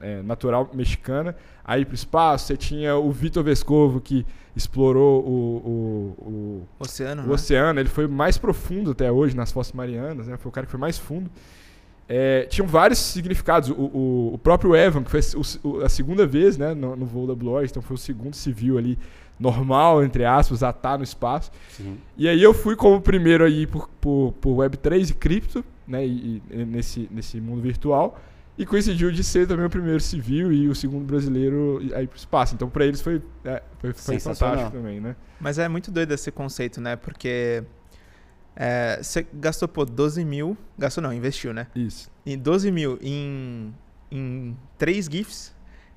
é, 0.00 0.22
natural 0.22 0.70
mexicana, 0.74 1.36
aí 1.64 1.84
para 1.84 1.92
o 1.92 1.94
espaço. 1.94 2.46
Você 2.46 2.56
tinha 2.56 2.96
o 2.96 3.10
Vitor 3.12 3.42
Vescovo, 3.44 4.00
que 4.00 4.24
explorou 4.56 5.20
o, 5.24 5.26
o, 5.28 6.24
o, 6.28 6.62
Oceano, 6.78 7.22
o 7.22 7.26
né? 7.26 7.32
oceano. 7.32 7.80
Ele 7.80 7.88
foi 7.88 8.06
mais 8.06 8.38
profundo 8.38 8.92
até 8.92 9.10
hoje 9.10 9.36
nas 9.36 9.50
Fossas 9.52 9.72
Marianas, 9.72 10.26
né? 10.26 10.36
Foi 10.36 10.48
o 10.48 10.52
cara 10.52 10.64
que 10.66 10.70
foi 10.70 10.80
mais 10.80 10.98
fundo. 10.98 11.30
É, 12.08 12.42
tinham 12.50 12.66
vários 12.68 12.98
significados. 12.98 13.70
O, 13.70 13.74
o, 13.74 14.30
o 14.34 14.38
próprio 14.38 14.76
Evan, 14.76 15.02
que 15.02 15.10
foi 15.10 15.20
o- 15.36 15.68
o- 15.68 15.80
a 15.82 15.88
segunda 15.88 16.26
vez 16.26 16.56
né, 16.58 16.74
no, 16.74 16.94
no 16.94 17.06
voo 17.06 17.26
da 17.26 17.34
Blue 17.34 17.52
Origin, 17.52 17.70
então 17.72 17.82
foi 17.82 17.94
o 17.94 17.98
segundo 17.98 18.34
civil 18.36 18.76
ali, 18.76 18.98
normal, 19.40 20.04
entre 20.04 20.24
aspas, 20.24 20.62
a 20.62 20.70
estar 20.70 20.98
no 20.98 21.04
espaço. 21.04 21.50
Sim. 21.70 21.96
E 22.16 22.28
aí 22.28 22.42
eu 22.42 22.52
fui 22.54 22.76
como 22.76 23.00
primeiro 23.00 23.42
aí 23.44 23.66
por, 23.66 23.88
por, 24.00 24.34
por 24.40 24.54
Web3 24.56 25.10
e 25.10 25.14
cripto, 25.14 25.64
né, 25.88 26.06
e, 26.06 26.42
e 26.50 26.64
nesse, 26.64 27.08
nesse 27.10 27.40
mundo 27.40 27.60
virtual. 27.62 28.20
E 28.56 28.64
coincidiu 28.64 29.10
de 29.10 29.24
ser 29.24 29.48
também 29.48 29.66
o 29.66 29.70
primeiro 29.70 30.00
civil 30.00 30.52
e 30.52 30.68
o 30.68 30.74
segundo 30.74 31.04
brasileiro 31.04 31.80
aí 31.94 32.06
pro 32.06 32.16
espaço. 32.16 32.54
Então 32.54 32.70
pra 32.70 32.84
eles 32.86 33.00
foi, 33.00 33.20
é, 33.44 33.62
foi, 33.78 33.92
foi 33.92 34.20
fantástico 34.20 34.70
também, 34.70 35.00
né? 35.00 35.16
Mas 35.40 35.58
é 35.58 35.68
muito 35.68 35.90
doido 35.90 36.12
esse 36.12 36.30
conceito, 36.30 36.80
né? 36.80 36.94
Porque 36.94 37.64
é, 38.54 39.00
você 39.02 39.26
gastou, 39.32 39.66
pô, 39.68 39.84
12 39.84 40.24
mil. 40.24 40.56
Gastou 40.78 41.02
não, 41.02 41.12
investiu, 41.12 41.52
né? 41.52 41.66
Isso. 41.74 42.10
E 42.24 42.36
12 42.36 42.70
mil 42.70 42.98
em, 43.02 43.74
em 44.10 44.56
três 44.78 45.06
GIFs. 45.06 45.52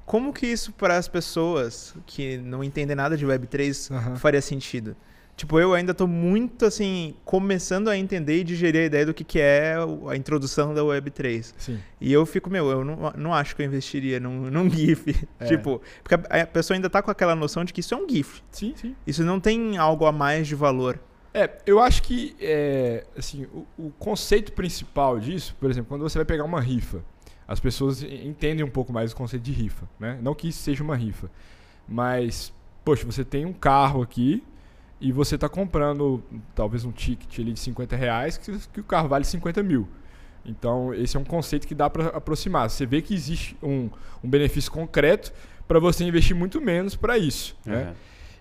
Como 0.05 0.33
que 0.33 0.47
isso 0.47 0.71
para 0.71 0.97
as 0.97 1.07
pessoas 1.07 1.93
que 2.05 2.37
não 2.37 2.63
entendem 2.63 2.95
nada 2.95 3.17
de 3.17 3.25
Web3 3.25 3.93
Aham. 3.93 4.15
faria 4.15 4.41
sentido? 4.41 4.95
Tipo, 5.37 5.59
eu 5.59 5.75
ainda 5.75 5.93
tô 5.93 6.07
muito, 6.07 6.65
assim, 6.65 7.13
começando 7.23 7.89
a 7.89 7.95
entender 7.97 8.39
e 8.39 8.43
digerir 8.43 8.81
a 8.81 8.85
ideia 8.85 9.05
do 9.05 9.13
que, 9.13 9.23
que 9.23 9.39
é 9.39 9.75
a 10.09 10.15
introdução 10.15 10.73
da 10.73 10.81
Web3. 10.81 11.53
Sim. 11.59 11.79
E 12.01 12.11
eu 12.11 12.25
fico, 12.25 12.49
meu, 12.49 12.67
eu 12.71 12.83
não, 12.83 13.13
não 13.15 13.33
acho 13.35 13.55
que 13.55 13.61
eu 13.61 13.65
investiria 13.67 14.19
num, 14.19 14.49
num 14.51 14.67
GIF. 14.67 15.15
É. 15.39 15.45
Tipo, 15.45 15.79
porque 16.03 16.15
a, 16.15 16.41
a 16.41 16.47
pessoa 16.47 16.75
ainda 16.75 16.89
tá 16.89 17.03
com 17.03 17.11
aquela 17.11 17.35
noção 17.35 17.63
de 17.63 17.71
que 17.71 17.81
isso 17.81 17.93
é 17.93 17.97
um 17.97 18.09
GIF. 18.09 18.41
Sim, 18.51 18.73
sim. 18.75 18.95
Isso 19.05 19.23
não 19.23 19.39
tem 19.39 19.77
algo 19.77 20.07
a 20.07 20.11
mais 20.11 20.47
de 20.47 20.55
valor. 20.55 20.99
É, 21.31 21.61
eu 21.67 21.79
acho 21.79 22.01
que 22.01 22.35
é, 22.41 23.05
assim, 23.15 23.45
o, 23.53 23.67
o 23.77 23.91
conceito 23.99 24.51
principal 24.53 25.19
disso, 25.19 25.55
por 25.59 25.69
exemplo, 25.69 25.87
quando 25.89 26.01
você 26.01 26.17
vai 26.17 26.25
pegar 26.25 26.45
uma 26.45 26.59
rifa, 26.59 27.03
as 27.47 27.59
pessoas 27.59 28.01
en- 28.01 28.29
entendem 28.29 28.65
um 28.65 28.69
pouco 28.71 28.91
mais 28.91 29.11
o 29.11 29.15
conceito 29.15 29.43
de 29.43 29.51
rifa, 29.51 29.87
né? 29.99 30.17
Não 30.19 30.33
que 30.33 30.47
isso 30.47 30.63
seja 30.63 30.83
uma 30.83 30.95
rifa, 30.95 31.29
mas, 31.87 32.51
poxa, 32.83 33.05
você 33.05 33.23
tem 33.23 33.45
um 33.45 33.53
carro 33.53 34.01
aqui 34.01 34.43
e 34.99 35.11
você 35.11 35.35
está 35.35 35.47
comprando 35.47 36.23
talvez 36.55 36.83
um 36.83 36.91
ticket 36.91 37.39
ali 37.39 37.53
de 37.53 37.59
50 37.59 37.95
reais 37.95 38.37
que, 38.37 38.57
que 38.73 38.79
o 38.79 38.83
carro 38.83 39.07
vale 39.07 39.23
50 39.25 39.61
mil. 39.63 39.87
Então, 40.45 40.93
esse 40.93 41.17
é 41.17 41.19
um 41.19 41.25
conceito 41.25 41.67
que 41.67 41.75
dá 41.75 41.89
para 41.89 42.07
aproximar. 42.07 42.69
Você 42.69 42.85
vê 42.85 43.01
que 43.01 43.13
existe 43.13 43.57
um, 43.61 43.89
um 44.23 44.29
benefício 44.29 44.71
concreto 44.71 45.33
para 45.67 45.79
você 45.79 46.03
investir 46.05 46.35
muito 46.35 46.61
menos 46.61 46.95
para 46.95 47.17
isso. 47.17 47.55
Uhum. 47.65 47.73
Né? 47.73 47.95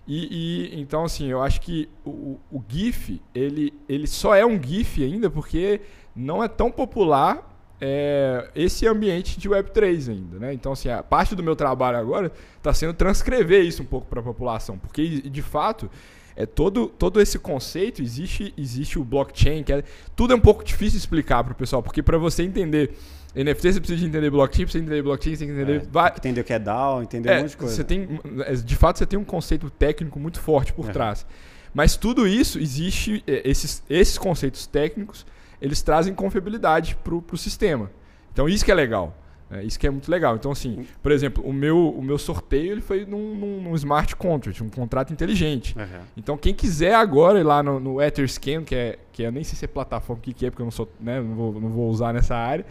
E, 0.07 0.71
e, 0.71 0.81
então, 0.81 1.03
assim, 1.03 1.27
eu 1.27 1.41
acho 1.41 1.59
que 1.59 1.89
o, 2.05 2.39
o 2.49 2.63
GIF, 2.67 3.21
ele, 3.35 3.73
ele 3.89 4.07
só 4.07 4.33
é 4.33 4.45
um 4.45 4.61
GIF 4.61 5.03
ainda 5.03 5.29
porque 5.29 5.81
não 6.15 6.41
é 6.41 6.47
tão 6.47 6.71
popular 6.71 7.57
é, 7.79 8.49
esse 8.55 8.87
ambiente 8.87 9.37
de 9.37 9.49
Web3 9.49 10.09
ainda, 10.09 10.39
né? 10.39 10.53
Então, 10.53 10.71
assim, 10.71 10.89
a 10.89 11.03
parte 11.03 11.35
do 11.35 11.43
meu 11.43 11.55
trabalho 11.55 11.97
agora 11.97 12.31
está 12.55 12.73
sendo 12.73 12.93
transcrever 12.93 13.63
isso 13.63 13.83
um 13.83 13.85
pouco 13.85 14.07
para 14.07 14.19
a 14.19 14.23
população, 14.23 14.77
porque 14.77 15.21
de 15.21 15.41
fato 15.41 15.89
é 16.37 16.45
todo, 16.45 16.87
todo 16.87 17.19
esse 17.19 17.39
conceito 17.39 18.01
existe 18.01 18.53
existe 18.55 18.99
o 18.99 19.03
blockchain, 19.03 19.63
que 19.63 19.73
é, 19.73 19.83
tudo 20.15 20.33
é 20.33 20.35
um 20.35 20.39
pouco 20.39 20.63
difícil 20.63 20.91
de 20.91 20.97
explicar 20.97 21.43
para 21.43 21.51
o 21.51 21.55
pessoal, 21.55 21.81
porque 21.81 22.03
para 22.03 22.17
você 22.17 22.43
entender 22.43 22.93
NFT 23.35 23.73
você 23.73 23.79
precisa 23.79 23.99
de 23.99 24.05
entender 24.05 24.29
blockchain, 24.29 24.65
precisa 24.65 24.83
entender 24.83 25.01
blockchain, 25.01 25.35
você 25.35 25.45
tem 25.45 25.47
que 25.47 25.61
entender. 25.61 25.81
É, 25.81 25.91
vai... 25.91 26.13
Entender 26.15 26.41
o 26.41 26.43
que 26.43 26.53
é 26.53 26.59
DAO, 26.59 27.03
entender 27.03 27.29
é, 27.29 27.37
um 27.37 27.41
monte 27.41 27.49
de 27.51 27.57
coisa. 27.57 27.75
Você 27.75 27.83
tem, 27.83 28.19
é, 28.45 28.53
de 28.53 28.75
fato, 28.75 28.99
você 28.99 29.05
tem 29.05 29.19
um 29.19 29.23
conceito 29.23 29.69
técnico 29.69 30.19
muito 30.19 30.39
forte 30.39 30.71
por 30.71 30.89
é. 30.89 30.91
trás. 30.91 31.25
Mas 31.73 31.95
tudo 31.95 32.27
isso 32.27 32.57
existe, 32.59 33.23
é, 33.27 33.41
esses, 33.47 33.83
esses 33.89 34.17
conceitos 34.17 34.65
técnicos 34.65 35.25
eles 35.61 35.81
trazem 35.81 36.13
confiabilidade 36.13 36.95
para 37.03 37.15
o 37.15 37.37
sistema. 37.37 37.91
Então 38.31 38.47
isso 38.47 38.63
que 38.63 38.71
é 38.71 38.75
legal. 38.75 39.15
É, 39.49 39.63
isso 39.63 39.79
que 39.79 39.87
é 39.87 39.89
muito 39.89 40.09
legal. 40.11 40.35
Então, 40.35 40.51
assim, 40.51 40.85
por 41.01 41.11
exemplo, 41.11 41.43
o 41.45 41.53
meu, 41.53 41.89
o 41.89 42.01
meu 42.01 42.17
sorteio 42.17 42.73
ele 42.73 42.81
foi 42.81 43.05
num, 43.05 43.35
num, 43.35 43.61
num 43.61 43.75
smart 43.75 44.15
contract, 44.15 44.61
um 44.61 44.69
contrato 44.69 45.13
inteligente. 45.13 45.75
Uhum. 45.77 46.01
Então, 46.17 46.37
quem 46.37 46.53
quiser 46.53 46.95
agora 46.95 47.39
ir 47.39 47.43
lá 47.43 47.63
no, 47.63 47.79
no 47.79 48.01
Etherscan, 48.01 48.63
que 48.63 48.75
é, 48.75 48.99
que 49.11 49.23
é, 49.23 49.31
nem 49.31 49.43
sei 49.43 49.57
se 49.57 49.65
é 49.65 49.67
plataforma, 49.67 50.19
o 50.19 50.21
que, 50.21 50.33
que 50.33 50.45
é, 50.45 50.49
porque 50.49 50.61
eu 50.61 50.65
não, 50.65 50.71
sou, 50.71 50.91
né, 50.99 51.21
não, 51.21 51.35
vou, 51.35 51.53
não 51.61 51.69
vou 51.69 51.89
usar 51.89 52.13
nessa 52.13 52.35
área. 52.35 52.65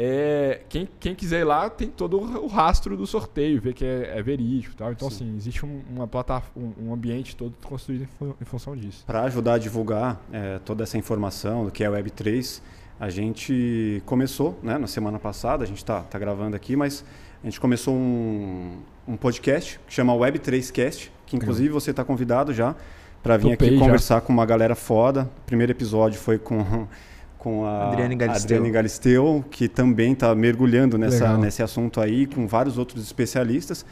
É, 0.00 0.60
quem, 0.68 0.88
quem 1.00 1.12
quiser 1.12 1.40
ir 1.40 1.44
lá 1.44 1.68
tem 1.68 1.88
todo 1.88 2.20
o 2.20 2.46
rastro 2.46 2.96
do 2.96 3.04
sorteio, 3.04 3.60
ver 3.60 3.74
que 3.74 3.84
é, 3.84 4.16
é 4.16 4.22
verídico 4.22 4.76
tal. 4.76 4.92
Então, 4.92 5.10
Sim. 5.10 5.16
assim, 5.24 5.36
existe 5.36 5.66
um, 5.66 5.82
uma 5.90 6.06
plataforma, 6.06 6.72
um, 6.80 6.94
ambiente 6.94 7.34
todo 7.34 7.52
construído 7.64 8.06
em, 8.22 8.34
em 8.40 8.44
função 8.44 8.76
disso. 8.76 9.02
Para 9.04 9.24
ajudar 9.24 9.54
a 9.54 9.58
divulgar 9.58 10.20
é, 10.32 10.60
toda 10.60 10.84
essa 10.84 10.96
informação 10.96 11.64
do 11.64 11.72
que 11.72 11.82
é 11.82 11.88
Web3, 11.88 12.62
a 13.00 13.08
gente 13.08 14.02
começou, 14.04 14.58
né, 14.62 14.76
na 14.76 14.86
semana 14.86 15.18
passada, 15.18 15.64
a 15.64 15.66
gente 15.66 15.78
está 15.78 16.00
tá 16.00 16.18
gravando 16.18 16.56
aqui, 16.56 16.74
mas 16.74 17.04
a 17.42 17.46
gente 17.46 17.60
começou 17.60 17.94
um, 17.94 18.78
um 19.06 19.16
podcast 19.16 19.78
que 19.86 19.94
chama 19.94 20.12
Web3Cast, 20.12 21.10
que 21.26 21.36
inclusive 21.36 21.68
você 21.68 21.90
está 21.90 22.04
convidado 22.04 22.52
já 22.52 22.74
para 23.22 23.36
vir 23.36 23.52
Topei 23.52 23.68
aqui 23.68 23.78
conversar 23.78 24.16
já. 24.16 24.20
com 24.20 24.32
uma 24.32 24.46
galera 24.46 24.74
foda. 24.74 25.30
O 25.42 25.46
primeiro 25.46 25.72
episódio 25.72 26.18
foi 26.18 26.38
com 26.38 26.86
com 27.38 27.64
a 27.64 27.92
Adriane 27.92 28.16
Galisteu, 28.16 28.56
Adriane 28.56 28.70
Galisteu 28.72 29.44
que 29.48 29.68
também 29.68 30.12
está 30.12 30.34
mergulhando 30.34 30.98
nessa, 30.98 31.38
nesse 31.38 31.62
assunto 31.62 32.00
aí, 32.00 32.26
com 32.26 32.48
vários 32.48 32.76
outros 32.76 33.02
especialistas. 33.04 33.86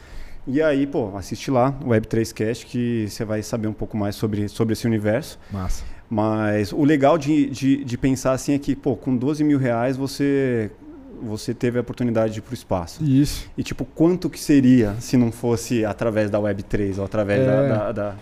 E 0.45 0.61
aí, 0.61 0.85
pô, 0.85 1.15
assiste 1.17 1.49
lá 1.49 1.73
o 1.81 1.89
Web3Cast 1.89 2.65
que 2.65 3.07
você 3.09 3.25
vai 3.25 3.41
saber 3.41 3.67
um 3.67 3.73
pouco 3.73 3.97
mais 3.97 4.15
sobre, 4.15 4.47
sobre 4.47 4.73
esse 4.73 4.85
universo. 4.85 5.39
Massa. 5.51 5.83
Mas 6.09 6.71
o 6.71 6.83
legal 6.83 7.17
de, 7.17 7.49
de, 7.49 7.83
de 7.83 7.97
pensar 7.97 8.31
assim 8.31 8.53
é 8.53 8.59
que, 8.59 8.75
pô, 8.75 8.95
com 8.95 9.15
12 9.15 9.43
mil 9.43 9.57
reais 9.57 9.97
você 9.97 10.71
você 11.19 11.51
teve 11.51 11.79
a 11.79 11.81
oportunidade 11.81 12.33
de 12.33 12.39
ir 12.39 12.41
para 12.43 12.51
o 12.51 12.53
espaço. 12.53 13.03
Isso. 13.03 13.49
E 13.57 13.63
tipo, 13.63 13.83
quanto 13.83 14.29
que 14.29 14.39
seria 14.39 14.95
se 14.99 15.17
não 15.17 15.31
fosse 15.31 15.83
através 15.83 16.29
da 16.29 16.39
Web3 16.39 16.99
ou 16.99 17.05
através 17.05 17.41
é. 17.41 17.45
da, 17.45 17.67
da, 17.67 17.91
da, 17.91 18.15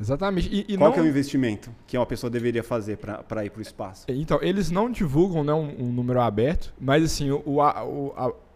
Exatamente. 0.00 0.48
E, 0.52 0.74
e 0.74 0.76
Qual 0.76 0.90
não... 0.90 0.98
é 0.98 1.02
o 1.02 1.06
investimento 1.06 1.70
que 1.86 1.96
uma 1.96 2.06
pessoa 2.06 2.30
deveria 2.30 2.62
fazer 2.62 2.98
para 2.98 3.44
ir 3.44 3.50
para 3.50 3.58
o 3.58 3.62
espaço? 3.62 4.06
Então, 4.08 4.38
eles 4.42 4.70
não 4.70 4.90
divulgam 4.90 5.44
né, 5.44 5.52
um, 5.52 5.86
um 5.86 5.92
número 5.92 6.20
aberto, 6.20 6.74
mas 6.80 7.04
assim, 7.04 7.30
o, 7.30 7.42
o, 7.44 7.62
a, 7.62 7.84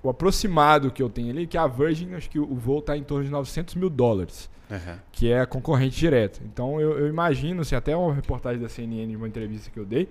o, 0.02 0.10
aproximado 0.10 0.90
que 0.90 1.02
eu 1.02 1.08
tenho 1.08 1.30
ali, 1.30 1.46
que 1.46 1.56
a 1.56 1.66
Virgin, 1.66 2.14
acho 2.14 2.28
que 2.28 2.38
o, 2.38 2.54
voo 2.54 2.80
está 2.80 2.96
em 2.96 3.02
torno 3.02 3.24
de 3.24 3.30
900 3.30 3.74
mil 3.76 3.90
dólares, 3.90 4.50
uhum. 4.70 4.96
que 5.12 5.30
é 5.30 5.40
a 5.40 5.46
concorrente 5.46 5.98
direta. 5.98 6.40
Então, 6.44 6.80
eu, 6.80 6.98
eu 6.98 7.08
imagino, 7.08 7.62
assim, 7.62 7.74
até 7.74 7.96
uma 7.96 8.14
reportagem 8.14 8.60
da 8.60 8.68
CNN, 8.68 9.08
de 9.08 9.16
uma 9.16 9.28
entrevista 9.28 9.70
que 9.70 9.78
eu 9.78 9.84
dei, 9.84 10.08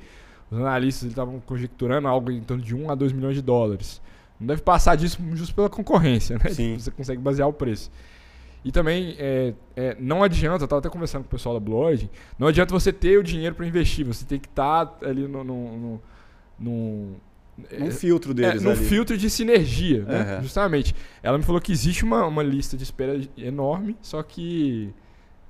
os 0.49 0.57
analistas 0.59 1.09
estavam 1.09 1.39
conjecturando 1.39 2.07
algo 2.07 2.31
em 2.31 2.41
torno 2.41 2.63
de 2.63 2.75
1 2.75 2.89
a 2.89 2.95
2 2.95 3.11
milhões 3.11 3.35
de 3.35 3.41
dólares. 3.41 4.01
Não 4.39 4.47
deve 4.47 4.61
passar 4.61 4.95
disso 4.95 5.19
justo 5.33 5.53
pela 5.53 5.69
concorrência, 5.69 6.37
né? 6.37 6.49
Sim. 6.51 6.77
Você 6.77 6.91
consegue 6.91 7.21
basear 7.21 7.47
o 7.47 7.53
preço. 7.53 7.91
E 8.63 8.71
também 8.71 9.15
é, 9.17 9.53
é, 9.75 9.95
não 9.99 10.23
adianta, 10.23 10.63
eu 10.63 10.65
estava 10.65 10.79
até 10.79 10.89
conversando 10.89 11.21
com 11.21 11.27
o 11.27 11.31
pessoal 11.31 11.55
da 11.55 11.59
Blue 11.59 11.77
Origin, 11.77 12.09
não 12.37 12.47
adianta 12.47 12.73
você 12.73 12.91
ter 12.91 13.17
o 13.17 13.23
dinheiro 13.23 13.55
para 13.55 13.65
investir, 13.65 14.05
você 14.05 14.25
tem 14.25 14.39
que 14.39 14.47
estar 14.47 14.85
tá 14.85 15.07
ali 15.07 15.27
no, 15.27 15.43
no, 15.43 15.77
no, 15.77 16.01
no 16.59 17.15
um 17.79 17.91
filtro 17.91 18.33
deles. 18.33 18.63
É, 18.65 18.75
filtro 18.75 19.17
de 19.17 19.29
sinergia, 19.29 20.03
né? 20.03 20.35
Uhum. 20.35 20.43
Justamente. 20.43 20.95
Ela 21.23 21.37
me 21.37 21.43
falou 21.43 21.59
que 21.59 21.71
existe 21.71 22.03
uma, 22.03 22.25
uma 22.25 22.43
lista 22.43 22.77
de 22.77 22.83
espera 22.83 23.19
enorme, 23.37 23.97
só 24.01 24.21
que 24.21 24.93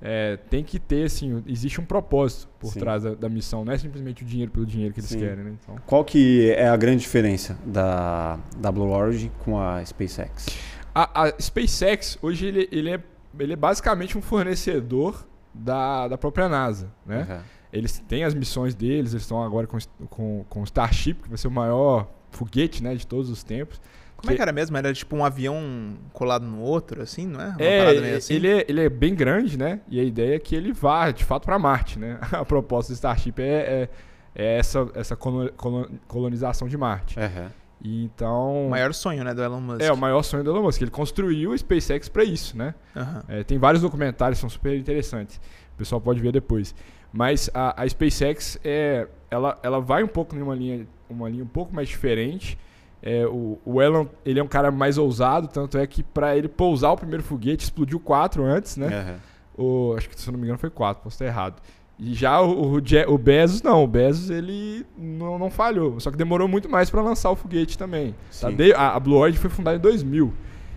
é, 0.00 0.36
tem 0.48 0.62
que 0.62 0.78
ter, 0.78 1.04
assim, 1.04 1.42
existe 1.46 1.80
um 1.80 1.84
propósito 1.84 2.48
por 2.58 2.72
Sim. 2.72 2.80
trás 2.80 3.02
da, 3.02 3.14
da, 3.14 3.28
missão, 3.28 3.64
não 3.64 3.72
é 3.72 3.78
simplesmente 3.78 4.22
o 4.22 4.26
dinheiro 4.26 4.50
pelo 4.50 4.64
dinheiro 4.64 4.94
que 4.94 5.00
eles 5.00 5.10
Sim. 5.10 5.18
querem, 5.18 5.44
né? 5.44 5.56
Então... 5.60 5.76
Qual 5.86 6.04
que 6.04 6.50
é 6.52 6.68
a 6.68 6.76
grande 6.76 7.02
diferença 7.02 7.58
da, 7.64 8.38
da 8.56 8.70
Blue 8.70 8.88
Origin 8.88 9.30
com 9.44 9.60
a 9.60 9.84
SpaceX? 9.84 10.46
A, 10.94 11.24
a 11.24 11.40
SpaceX, 11.40 12.16
hoje, 12.22 12.46
ele, 12.46 12.68
ele, 12.70 12.90
é, 12.90 13.00
ele 13.38 13.52
é 13.52 13.56
basicamente 13.56 14.16
um 14.16 14.22
fornecedor 14.22 15.26
da, 15.52 16.08
da 16.08 16.16
própria 16.16 16.48
NASA, 16.48 16.90
né? 17.04 17.26
Uhum. 17.28 17.57
Eles 17.72 17.98
têm 17.98 18.24
as 18.24 18.34
missões 18.34 18.74
deles, 18.74 19.12
eles 19.12 19.22
estão 19.22 19.42
agora 19.42 19.66
com, 19.66 19.78
com, 20.08 20.44
com 20.48 20.60
o 20.60 20.64
Starship, 20.64 21.14
que 21.22 21.28
vai 21.28 21.38
ser 21.38 21.48
o 21.48 21.50
maior 21.50 22.08
foguete 22.30 22.82
né, 22.82 22.94
de 22.94 23.06
todos 23.06 23.30
os 23.30 23.42
tempos. 23.42 23.80
Como 24.16 24.28
que... 24.28 24.34
é 24.34 24.36
que 24.36 24.42
era 24.42 24.52
mesmo? 24.52 24.76
Era 24.76 24.92
tipo 24.92 25.14
um 25.14 25.24
avião 25.24 25.96
colado 26.12 26.44
no 26.44 26.60
outro, 26.60 27.02
assim, 27.02 27.26
não 27.26 27.40
é? 27.40 27.48
Uma 27.50 27.62
é, 27.62 28.14
assim? 28.16 28.34
ele 28.34 28.48
é, 28.48 28.64
ele 28.68 28.80
é 28.84 28.88
bem 28.88 29.14
grande, 29.14 29.56
né? 29.56 29.80
E 29.88 30.00
a 30.00 30.02
ideia 30.02 30.34
é 30.34 30.38
que 30.40 30.56
ele 30.56 30.72
vá, 30.72 31.10
de 31.12 31.24
fato, 31.24 31.44
para 31.44 31.56
Marte, 31.58 31.98
né? 31.98 32.18
A 32.32 32.44
proposta 32.44 32.92
do 32.92 32.96
Starship 32.96 33.34
é, 33.38 33.44
é, 33.44 33.88
é 34.34 34.58
essa, 34.58 34.88
essa 34.94 35.16
colonização 35.16 36.66
de 36.66 36.76
Marte. 36.76 37.16
Uhum. 37.18 37.48
E 37.80 38.04
então. 38.04 38.66
O 38.66 38.70
maior 38.70 38.92
sonho, 38.92 39.22
né, 39.22 39.32
do 39.32 39.40
Elon 39.40 39.60
Musk. 39.60 39.82
É, 39.82 39.92
o 39.92 39.96
maior 39.96 40.22
sonho 40.24 40.42
do 40.42 40.50
Elon 40.50 40.62
Musk. 40.62 40.82
Ele 40.82 40.90
construiu 40.90 41.52
o 41.52 41.58
SpaceX 41.58 42.08
para 42.08 42.24
isso, 42.24 42.56
né? 42.56 42.74
Uhum. 42.96 43.22
É, 43.28 43.44
tem 43.44 43.56
vários 43.56 43.82
documentários, 43.82 44.40
são 44.40 44.50
super 44.50 44.76
interessantes. 44.76 45.36
O 45.74 45.78
pessoal 45.78 46.00
pode 46.00 46.20
ver 46.20 46.32
depois. 46.32 46.74
Mas 47.12 47.50
a, 47.54 47.82
a 47.82 47.88
SpaceX, 47.88 48.58
é, 48.64 49.06
ela, 49.30 49.58
ela 49.62 49.80
vai 49.80 50.02
um 50.02 50.08
pouco 50.08 50.34
numa 50.36 50.54
linha, 50.54 50.86
uma 51.08 51.28
linha 51.28 51.44
um 51.44 51.48
pouco 51.48 51.74
mais 51.74 51.88
diferente. 51.88 52.58
É, 53.02 53.26
o, 53.26 53.58
o 53.64 53.80
Elon, 53.80 54.06
ele 54.24 54.40
é 54.40 54.42
um 54.42 54.48
cara 54.48 54.70
mais 54.70 54.98
ousado, 54.98 55.48
tanto 55.48 55.78
é 55.78 55.86
que 55.86 56.02
para 56.02 56.36
ele 56.36 56.48
pousar 56.48 56.92
o 56.92 56.96
primeiro 56.96 57.22
foguete, 57.22 57.64
explodiu 57.64 58.00
quatro 58.00 58.44
antes, 58.44 58.76
né? 58.76 59.20
Uhum. 59.56 59.92
O, 59.92 59.94
acho 59.96 60.08
que, 60.08 60.20
se 60.20 60.28
eu 60.28 60.32
não 60.32 60.38
me 60.38 60.44
engano, 60.44 60.58
foi 60.58 60.70
quatro, 60.70 61.02
posso 61.02 61.14
estar 61.14 61.26
errado. 61.26 61.62
E 61.98 62.14
já 62.14 62.40
o, 62.40 62.76
o, 62.76 62.76
o, 62.76 63.18
Bezos, 63.18 63.60
não. 63.60 63.82
O 63.82 63.86
Bezos, 63.86 64.30
ele 64.30 64.86
não, 64.96 65.36
não 65.36 65.50
falhou. 65.50 65.98
Só 65.98 66.12
que 66.12 66.16
demorou 66.16 66.46
muito 66.46 66.68
mais 66.68 66.88
para 66.88 67.02
lançar 67.02 67.30
o 67.30 67.34
foguete 67.34 67.76
também. 67.76 68.14
Tá? 68.40 68.48
A, 68.76 68.94
a 68.94 69.00
Blue 69.00 69.16
Origin 69.16 69.38
foi 69.38 69.50
fundada 69.50 69.76
em 69.76 69.80
2000. 69.80 70.32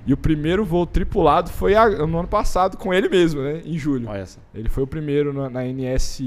E 0.06 0.14
o 0.14 0.18
primeiro 0.18 0.66
voo 0.66 0.86
tripulado 0.86 1.50
foi 1.50 1.76
a, 1.76 1.88
no 1.90 2.20
ano 2.20 2.28
passado 2.28 2.78
com 2.78 2.94
ele 2.94 3.08
mesmo, 3.08 3.42
né? 3.42 3.62
Em 3.64 3.78
julho. 3.78 4.10
Olha 4.10 4.20
essa. 4.20 4.40
Ele 4.54 4.70
foi 4.70 4.84
o 4.84 4.88
primeiro 4.88 5.32
na, 5.32 5.50
na 5.50 5.64
NS 5.66 6.24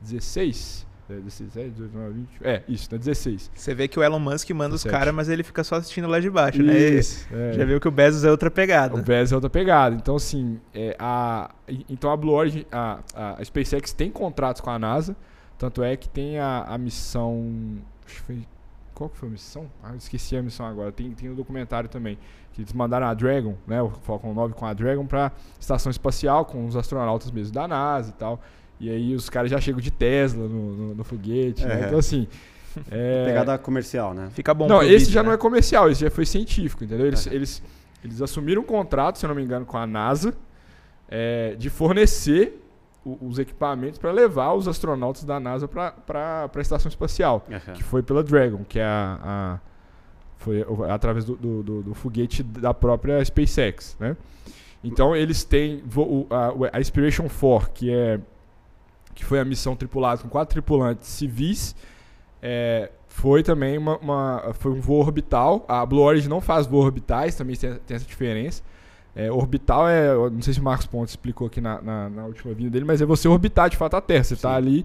16. 0.00 0.84
É, 1.08 1.16
17, 1.16 1.70
18, 1.70 1.92
19, 1.92 2.12
20. 2.14 2.28
É, 2.42 2.62
isso, 2.66 2.88
tá 2.88 2.96
16. 2.96 3.50
Você 3.54 3.74
vê 3.74 3.86
que 3.86 3.98
o 3.98 4.02
Elon 4.02 4.18
Musk 4.18 4.48
manda 4.50 4.70
17. 4.70 4.86
os 4.86 4.90
caras, 4.90 5.14
mas 5.14 5.28
ele 5.28 5.42
fica 5.42 5.62
só 5.62 5.76
assistindo 5.76 6.08
lá 6.08 6.18
de 6.18 6.30
baixo, 6.30 6.62
né? 6.62 6.74
isso, 6.78 7.26
né? 7.30 7.50
É. 7.50 7.52
Já 7.52 7.64
viu 7.64 7.78
que 7.78 7.86
o 7.86 7.90
Bezos 7.90 8.24
é 8.24 8.30
outra 8.30 8.50
pegada. 8.50 8.94
O 8.94 9.02
Bezos 9.02 9.32
é 9.32 9.34
outra 9.34 9.50
pegada. 9.50 9.94
Então, 9.94 10.16
assim, 10.16 10.58
é, 10.72 10.96
a, 10.98 11.50
então 11.90 12.10
a 12.10 12.16
Blue 12.16 12.32
Origin, 12.32 12.64
a, 12.72 13.00
a 13.14 13.44
SpaceX 13.44 13.92
tem 13.92 14.10
contratos 14.10 14.62
com 14.62 14.70
a 14.70 14.78
NASA, 14.78 15.14
tanto 15.58 15.82
é 15.82 15.94
que 15.94 16.08
tem 16.08 16.38
a, 16.38 16.64
a 16.66 16.78
missão. 16.78 17.78
Acho 18.06 18.16
que 18.16 18.22
foi. 18.22 18.53
Qual 18.94 19.10
que 19.10 19.16
foi 19.16 19.28
a 19.28 19.32
missão? 19.32 19.66
Ah, 19.82 19.94
esqueci 19.96 20.36
a 20.36 20.42
missão 20.42 20.64
agora. 20.64 20.92
Tem, 20.92 21.10
tem 21.10 21.28
um 21.28 21.34
documentário 21.34 21.88
também. 21.88 22.16
Que 22.52 22.62
eles 22.62 22.72
mandaram 22.72 23.08
a 23.08 23.14
Dragon, 23.14 23.56
né? 23.66 23.82
O 23.82 23.90
Falcon 23.90 24.32
9 24.32 24.54
com 24.54 24.64
a 24.64 24.72
Dragon 24.72 25.04
pra 25.04 25.32
estação 25.58 25.90
espacial, 25.90 26.44
com 26.44 26.64
os 26.66 26.76
astronautas 26.76 27.30
mesmo 27.30 27.52
da 27.52 27.66
NASA 27.66 28.10
e 28.10 28.12
tal. 28.12 28.40
E 28.78 28.88
aí 28.88 29.14
os 29.14 29.28
caras 29.28 29.50
já 29.50 29.60
chegam 29.60 29.80
de 29.80 29.90
Tesla 29.90 30.46
no, 30.46 30.76
no, 30.76 30.94
no 30.94 31.04
foguete. 31.04 31.64
Né? 31.64 31.86
Então, 31.86 31.98
assim. 31.98 32.28
É... 32.90 33.26
Pegada 33.26 33.56
comercial, 33.56 34.12
né? 34.14 34.30
Fica 34.32 34.52
bom. 34.52 34.66
Não, 34.66 34.82
esse 34.82 35.04
vídeo, 35.04 35.12
já 35.12 35.22
né? 35.22 35.28
não 35.28 35.32
é 35.34 35.36
comercial, 35.36 35.88
esse 35.88 36.00
já 36.00 36.10
foi 36.10 36.26
científico, 36.26 36.82
entendeu? 36.82 37.06
Eles, 37.06 37.24
eles, 37.28 37.62
eles 38.02 38.20
assumiram 38.20 38.62
um 38.62 38.64
contrato, 38.64 39.16
se 39.16 39.24
eu 39.24 39.28
não 39.28 39.36
me 39.36 39.44
engano, 39.44 39.64
com 39.64 39.78
a 39.78 39.86
NASA 39.86 40.34
é, 41.08 41.54
de 41.56 41.70
fornecer 41.70 42.63
os 43.04 43.38
equipamentos 43.38 43.98
para 43.98 44.10
levar 44.10 44.54
os 44.54 44.66
astronautas 44.66 45.24
da 45.24 45.38
NASA 45.38 45.68
para 45.68 46.50
a 46.54 46.60
estação 46.60 46.88
espacial, 46.88 47.46
uhum. 47.48 47.74
que 47.74 47.82
foi 47.82 48.02
pela 48.02 48.22
Dragon, 48.22 48.64
que 48.64 48.78
é 48.78 48.84
a, 48.84 49.18
a 49.22 49.58
foi 50.38 50.64
através 50.90 51.24
do, 51.24 51.36
do, 51.36 51.62
do, 51.62 51.82
do, 51.82 51.94
foguete 51.94 52.42
da 52.42 52.74
própria 52.74 53.24
SpaceX, 53.24 53.96
né? 53.98 54.16
Então 54.82 55.16
eles 55.16 55.42
têm 55.44 55.82
a, 56.30 56.76
a 56.76 56.80
Inspiration 56.80 57.28
4, 57.28 57.70
que 57.72 57.90
é 57.90 58.20
que 59.14 59.24
foi 59.24 59.38
a 59.38 59.44
missão 59.44 59.76
tripulada 59.76 60.20
com 60.20 60.28
quatro 60.28 60.52
tripulantes 60.54 61.08
civis, 61.08 61.74
é, 62.42 62.90
foi 63.06 63.42
também 63.44 63.78
uma, 63.78 63.96
uma- 63.98 64.52
foi 64.54 64.72
um 64.72 64.80
voo 64.80 64.98
orbital. 65.00 65.64
A 65.68 65.86
Blue 65.86 66.02
Origin 66.02 66.28
não 66.28 66.40
faz 66.40 66.66
voos 66.66 66.84
orbitais, 66.84 67.36
também 67.36 67.54
tem, 67.56 67.74
tem 67.86 67.94
essa 67.94 68.04
diferença. 68.04 68.62
É, 69.16 69.30
orbital 69.30 69.88
é, 69.88 70.12
não 70.14 70.42
sei 70.42 70.54
se 70.54 70.60
o 70.60 70.62
Marcos 70.62 70.86
Pontes 70.86 71.12
explicou 71.12 71.46
aqui 71.46 71.60
na, 71.60 71.80
na, 71.80 72.08
na 72.10 72.24
última 72.26 72.52
vinda 72.52 72.70
dele, 72.70 72.84
mas 72.84 73.00
é 73.00 73.04
você 73.06 73.28
orbitar 73.28 73.70
de 73.70 73.76
fato 73.76 73.94
a 73.94 74.00
Terra. 74.00 74.24
Você 74.24 74.34
está 74.34 74.54
ali, 74.56 74.84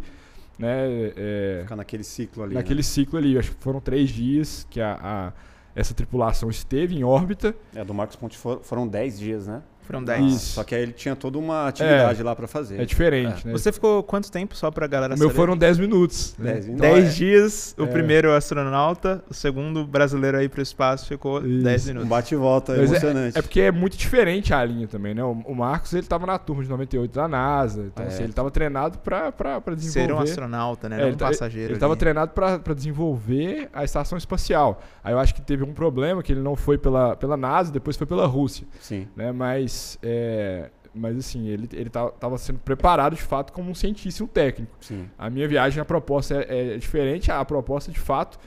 né? 0.58 1.12
é, 1.18 1.60
Ficar 1.64 1.76
naquele 1.76 2.04
ciclo 2.04 2.44
ali. 2.44 2.54
naquele 2.56 2.84
ciclo 2.84 3.18
ali. 3.18 3.38
Acho 3.40 3.52
que 3.52 3.64
foram 3.64 3.80
três 3.80 4.10
dias 4.10 4.68
que 4.70 4.80
a, 4.80 5.00
a- 5.02 5.34
essa 5.76 5.94
tripulação 5.94 6.50
esteve 6.50 6.96
em 6.96 7.04
órbita. 7.04 7.56
né? 7.74 7.82
É, 7.82 7.86
do 7.86 7.94
Marcos 7.94 8.16
Ponte 8.16 8.38
for- 8.38 8.60
foram 8.64 8.88
10 8.88 9.18
dias, 9.20 9.48
né? 9.48 9.62
Foram 9.90 10.02
Ah, 10.02 10.06
10. 10.06 10.34
Isso. 10.36 10.54
Só 10.54 10.64
que 10.64 10.76
aí 10.76 10.84
ele 10.84 10.92
tinha 10.94 11.16
toda 11.16 11.40
uma 11.40 11.68
atividade 11.68 12.22
lá 12.22 12.36
pra 12.36 12.48
fazer. 12.48 12.80
É 12.80 12.86
diferente, 12.86 13.46
né? 13.48 13.52
Você 13.52 13.72
ficou 13.72 14.04
quanto 14.04 14.32
tempo 14.32 14.56
só 14.56 14.70
pra 14.70 14.86
galera 14.86 15.16
o 15.16 15.18
meu 15.18 15.30
saber? 15.30 15.36
foram 15.36 15.58
10 15.58 15.80
minutos. 15.80 16.36
né? 16.38 16.54
10 16.54 16.66
minutos. 16.68 16.82
10 16.90 17.06
é- 17.06 17.10
dias, 17.10 17.76
o 17.76 17.84
é. 17.84 17.88
primeiro 17.88 18.32
astronauta, 18.32 19.24
o 19.28 19.34
segundo 19.34 19.84
brasileiro 19.88 20.38
aí 20.38 20.48
pro 20.48 20.62
espaço 20.62 21.08
ficou 21.08 21.44
Isso. 21.44 21.64
10 21.64 21.86
Um 21.86 21.88
minutos. 21.88 22.10
bate 22.10 22.36
e 22.36 22.38
volta 22.38 22.74
Mas 22.78 22.82
é- 22.92 22.96
emocionante. 22.98 23.38
É 23.38 23.42
porque 23.42 23.62
é 23.62 23.72
muito 23.72 23.98
diferente 23.98 24.54
a 24.54 24.64
linha 24.64 24.88
também, 24.88 25.16
né? 25.16 25.24
O, 25.24 25.32
o 25.32 25.56
Marcos, 25.56 25.92
ele 25.94 26.06
tava 26.06 26.28
na 26.28 26.38
turma 26.38 26.62
de 26.62 26.70
98 26.70 27.12
da 27.12 27.28
NASA. 27.28 27.86
Então, 27.92 28.06
É. 28.06 28.10
assim, 28.10 28.24
ele 28.26 28.34
tava 28.34 28.52
treinado 28.52 29.00
pra, 29.00 29.32
pra, 29.32 29.60
pra 29.60 29.74
desenvolver... 29.74 30.08
Ser 30.08 30.14
um 30.14 30.20
astronauta, 30.20 30.88
né? 30.88 30.98
É, 30.98 31.00
não 31.00 31.06
ele 31.08 31.16
um 31.16 31.18
tá- 31.18 31.28
passageiro. 31.30 31.74
Ele 31.74 31.80
tava 31.80 31.94
ali. 31.94 32.00
treinado 32.00 32.32
pra 32.34 32.60
pra 32.60 32.74
desenvolver 32.76 33.70
a 33.74 33.84
estação 33.84 34.18
espacial. 34.18 34.82
Aí 35.04 35.14
eu 35.14 35.20
acho 35.20 35.34
que 35.34 35.42
teve 35.42 35.64
um 35.64 35.74
problema, 35.74 36.22
que 36.22 36.32
ele 36.32 36.42
não 36.42 36.56
foi 36.56 36.78
pela, 36.78 37.16
pela 37.16 37.36
NASA, 37.38 37.72
depois 37.72 37.96
foi 37.98 38.06
pela 38.06 38.28
Rússia, 38.28 38.68
Sim. 38.80 39.08
né? 39.16 39.32
Mas, 39.32 39.79
é, 40.02 40.70
mas 40.94 41.18
assim, 41.18 41.48
ele, 41.48 41.68
ele 41.74 41.90
tava, 41.90 42.12
tava 42.12 42.38
sendo 42.38 42.60
preparado, 42.60 43.16
de 43.16 43.22
fato, 43.22 43.54
como 43.54 43.70
um 43.70 43.76
cientista 43.76 44.22
e 44.22 44.26
um 44.26 44.28
técnico. 44.28 44.72
Sim. 44.82 45.08
A 45.18 45.30
minha 45.30 45.48
viagem, 45.48 45.80
a 45.82 45.86
proposta 45.86 46.36
é, 46.36 46.74
é 46.76 46.78
diferente. 46.78 47.32
A 47.32 47.44
proposta, 47.46 47.92
de 47.92 48.00
fato, 48.00 48.40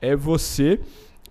é 0.00 0.16
você 0.16 0.80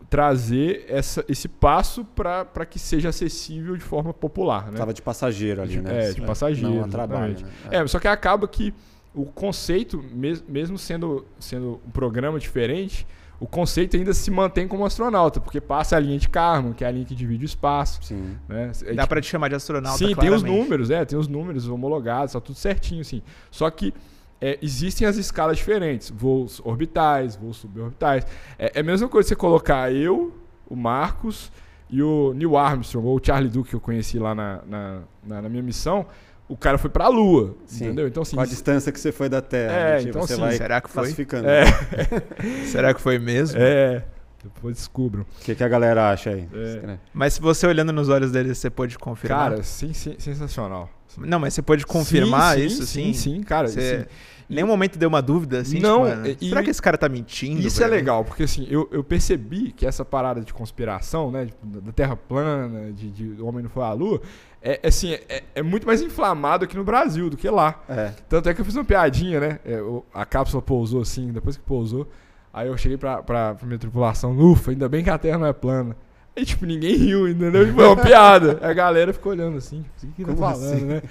trazer 0.09 0.85
essa, 0.87 1.23
esse 1.27 1.47
passo 1.47 2.05
para 2.05 2.65
que 2.65 2.79
seja 2.79 3.09
acessível 3.09 3.75
de 3.75 3.83
forma 3.83 4.13
popular, 4.13 4.71
né? 4.71 4.77
Tava 4.77 4.93
de 4.93 5.01
passageiro 5.01 5.61
ali, 5.61 5.71
De- 5.73 5.81
né? 5.81 6.09
é, 6.09 6.11
de 6.13 6.21
passageiro, 6.21 6.73
Não 6.73 6.83
a 6.85 6.87
trabalho, 6.87 7.35
né? 7.41 7.49
É, 7.69 7.87
só 7.87 7.99
que 7.99 8.07
acaba 8.07 8.47
que 8.47 8.73
o 9.13 9.25
conceito, 9.25 10.03
mes- 10.13 10.43
mesmo 10.47 10.77
sendo, 10.77 11.25
sendo 11.39 11.79
um 11.85 11.91
programa 11.91 12.39
diferente, 12.39 13.05
o 13.39 13.47
conceito 13.47 13.95
ainda 13.95 14.13
se 14.13 14.29
mantém 14.29 14.67
como 14.67 14.85
astronauta, 14.85 15.39
porque 15.39 15.61
passa 15.61 15.95
a 15.95 15.99
linha 15.99 16.17
de 16.19 16.27
Kármán, 16.27 16.73
que 16.73 16.83
é 16.83 16.87
a 16.87 16.91
linha 16.91 17.05
que 17.05 17.15
divide 17.15 17.43
o 17.43 17.47
espaço. 17.47 17.99
Sim. 18.03 18.35
Né? 18.47 18.71
É 18.83 18.93
Dá 18.93 19.03
tipo- 19.03 19.07
pra 19.07 19.21
te 19.21 19.27
chamar 19.27 19.47
de 19.47 19.55
astronauta, 19.55 19.97
Sim, 19.97 20.07
tem 20.07 20.29
os 20.29 20.41
claramente. 20.41 20.57
números, 20.63 20.91
é, 20.91 21.05
tem 21.05 21.17
os 21.17 21.27
números 21.27 21.67
homologados, 21.67 22.33
tá 22.33 22.41
tudo 22.41 22.57
certinho, 22.57 23.03
sim. 23.05 23.21
Só 23.49 23.69
que 23.69 23.93
é, 24.41 24.57
existem 24.61 25.07
as 25.07 25.17
escalas 25.17 25.57
diferentes, 25.57 26.09
voos 26.09 26.61
orbitais, 26.63 27.35
voos 27.35 27.57
suborbitais. 27.57 28.25
É, 28.57 28.71
é 28.75 28.79
a 28.79 28.83
mesma 28.83 29.07
coisa 29.07 29.27
você 29.29 29.35
colocar 29.35 29.91
eu, 29.91 30.33
o 30.69 30.75
Marcos 30.75 31.51
e 31.89 32.01
o 32.03 32.33
Neil 32.33 32.55
Armstrong, 32.57 33.05
ou 33.07 33.17
o 33.17 33.21
Charlie 33.23 33.49
Duke 33.49 33.69
que 33.71 33.75
eu 33.75 33.81
conheci 33.81 34.19
lá 34.19 34.35
na, 34.35 34.61
na, 34.67 34.99
na- 35.25 35.41
na 35.41 35.49
minha 35.49 35.63
missão, 35.63 36.05
o 36.49 36.57
cara 36.57 36.77
foi 36.77 36.89
pra 36.89 37.07
Lua, 37.07 37.55
Sim. 37.65 37.85
entendeu? 37.85 38.07
Então, 38.07 38.23
assim, 38.23 38.35
Com 38.35 38.41
a 38.41 38.45
distância 38.45 38.91
que 38.91 38.99
você 38.99 39.11
foi 39.11 39.29
da 39.29 39.41
Terra. 39.41 39.71
É, 39.71 39.91
né? 39.93 39.97
Tipo, 39.99 40.09
então, 40.09 40.21
você 40.23 40.33
assim, 40.33 40.41
vai 40.41 40.57
será 40.57 40.81
que 40.81 40.89
foi? 40.89 41.03
classificando. 41.03 41.47
É. 41.47 41.63
Será 42.65 42.93
que 42.93 42.99
foi 43.01 43.19
mesmo? 43.19 43.57
é, 43.59 44.03
depois 44.43 44.75
descubram. 44.75 45.21
O 45.23 45.43
que, 45.43 45.53
que 45.55 45.63
a 45.63 45.67
galera 45.67 46.11
acha 46.11 46.31
aí? 46.31 46.47
É. 46.53 46.97
Mas 47.13 47.33
se 47.33 47.41
você 47.41 47.67
olhando 47.67 47.91
nos 47.93 48.09
olhos 48.09 48.31
dele, 48.31 48.53
você 48.55 48.69
pode 48.69 48.97
confirmar? 48.97 49.51
Cara, 49.51 49.63
sim, 49.63 49.93
sim, 49.93 50.15
sensacional. 50.17 50.89
Não, 51.17 51.39
mas 51.39 51.53
você 51.53 51.61
pode 51.61 51.85
confirmar 51.85 52.55
Sim, 52.55 52.61
sim, 52.61 52.65
isso, 52.67 52.85
sim? 52.85 53.13
sim? 53.13 53.35
Sim, 53.37 53.43
cara. 53.43 53.67
Você- 53.67 53.79
assim, 53.79 54.05
Em 54.49 54.55
nenhum 54.55 54.67
momento 54.67 54.97
deu 54.97 55.09
uma 55.09 55.21
dúvida, 55.21 55.59
assim? 55.59 55.79
Não, 55.79 56.05
tipo, 56.05 56.17
mano, 56.17 56.35
e- 56.41 56.49
será 56.49 56.63
que 56.63 56.69
esse 56.71 56.81
cara 56.81 56.97
tá 56.97 57.07
mentindo? 57.09 57.61
Isso 57.67 57.83
é 57.83 57.85
mim? 57.85 57.91
legal, 57.91 58.23
porque 58.25 58.43
assim, 58.43 58.65
eu, 58.69 58.87
eu 58.91 59.03
percebi 59.03 59.71
que 59.71 59.85
essa 59.85 60.03
parada 60.05 60.41
de 60.41 60.51
conspiração, 60.53 61.29
né, 61.29 61.45
tipo, 61.47 61.65
da 61.81 61.91
Terra 61.91 62.15
plana, 62.15 62.91
de, 62.91 63.11
de 63.11 63.41
o 63.41 63.45
homem 63.45 63.61
não 63.63 63.69
foi 63.69 63.83
à 63.83 63.91
Lua, 63.93 64.19
é, 64.61 64.79
assim, 64.87 65.13
é, 65.13 65.43
é 65.55 65.61
muito 65.63 65.85
mais 65.87 66.01
inflamado 66.01 66.65
aqui 66.65 66.75
no 66.75 66.83
Brasil 66.83 67.29
do 67.29 67.37
que 67.37 67.49
lá. 67.49 67.81
É. 67.87 68.13
Tanto 68.27 68.49
é 68.49 68.53
que 68.53 68.61
eu 68.61 68.65
fiz 68.65 68.75
uma 68.75 68.83
piadinha, 68.85 69.39
né, 69.39 69.59
é, 69.65 69.79
a 70.13 70.25
cápsula 70.25 70.61
pousou 70.61 71.01
assim, 71.01 71.31
depois 71.31 71.55
que 71.57 71.63
pousou, 71.63 72.07
aí 72.53 72.67
eu 72.67 72.77
cheguei 72.77 72.97
pra, 72.97 73.21
pra, 73.23 73.55
pra 73.55 73.65
minha 73.67 73.79
tripulação, 73.79 74.37
ufa, 74.37 74.71
ainda 74.71 74.89
bem 74.89 75.03
que 75.03 75.09
a 75.09 75.17
Terra 75.17 75.37
não 75.37 75.47
é 75.47 75.53
plana. 75.53 75.95
Aí, 76.35 76.45
tipo, 76.45 76.65
ninguém 76.65 76.95
riu, 76.95 77.27
entendeu? 77.27 77.65
Tipo, 77.65 77.81
é 77.81 77.87
uma 77.87 77.97
piada. 77.97 78.59
A 78.61 78.71
galera 78.71 79.11
ficou 79.11 79.31
olhando 79.31 79.57
assim, 79.57 79.83
tipo, 79.99 80.11
o 80.11 80.15
que 80.15 80.23
que 80.23 80.29
tá 80.31 80.35
falando, 80.37 80.73
assim? 80.75 80.85
né? 80.85 81.01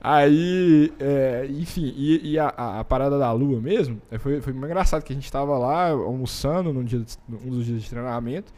Aí, 0.00 0.92
é, 1.00 1.46
enfim, 1.50 1.92
e, 1.96 2.32
e 2.32 2.38
a, 2.38 2.52
a- 2.56 2.80
a 2.80 2.84
parada 2.84 3.18
da 3.18 3.32
lua 3.32 3.60
mesmo, 3.60 4.00
é, 4.10 4.16
foi, 4.18 4.40
foi 4.40 4.52
muito 4.52 4.66
engraçado 4.66 5.02
que 5.02 5.12
a 5.12 5.16
gente 5.16 5.30
tava 5.30 5.58
lá 5.58 5.88
almoçando 5.90 6.72
num, 6.72 6.84
dia, 6.84 7.00
de- 7.00 7.16
um 7.44 7.50
dos 7.50 7.66
dias 7.66 7.82
de 7.82 7.90
treinamento. 7.90 8.52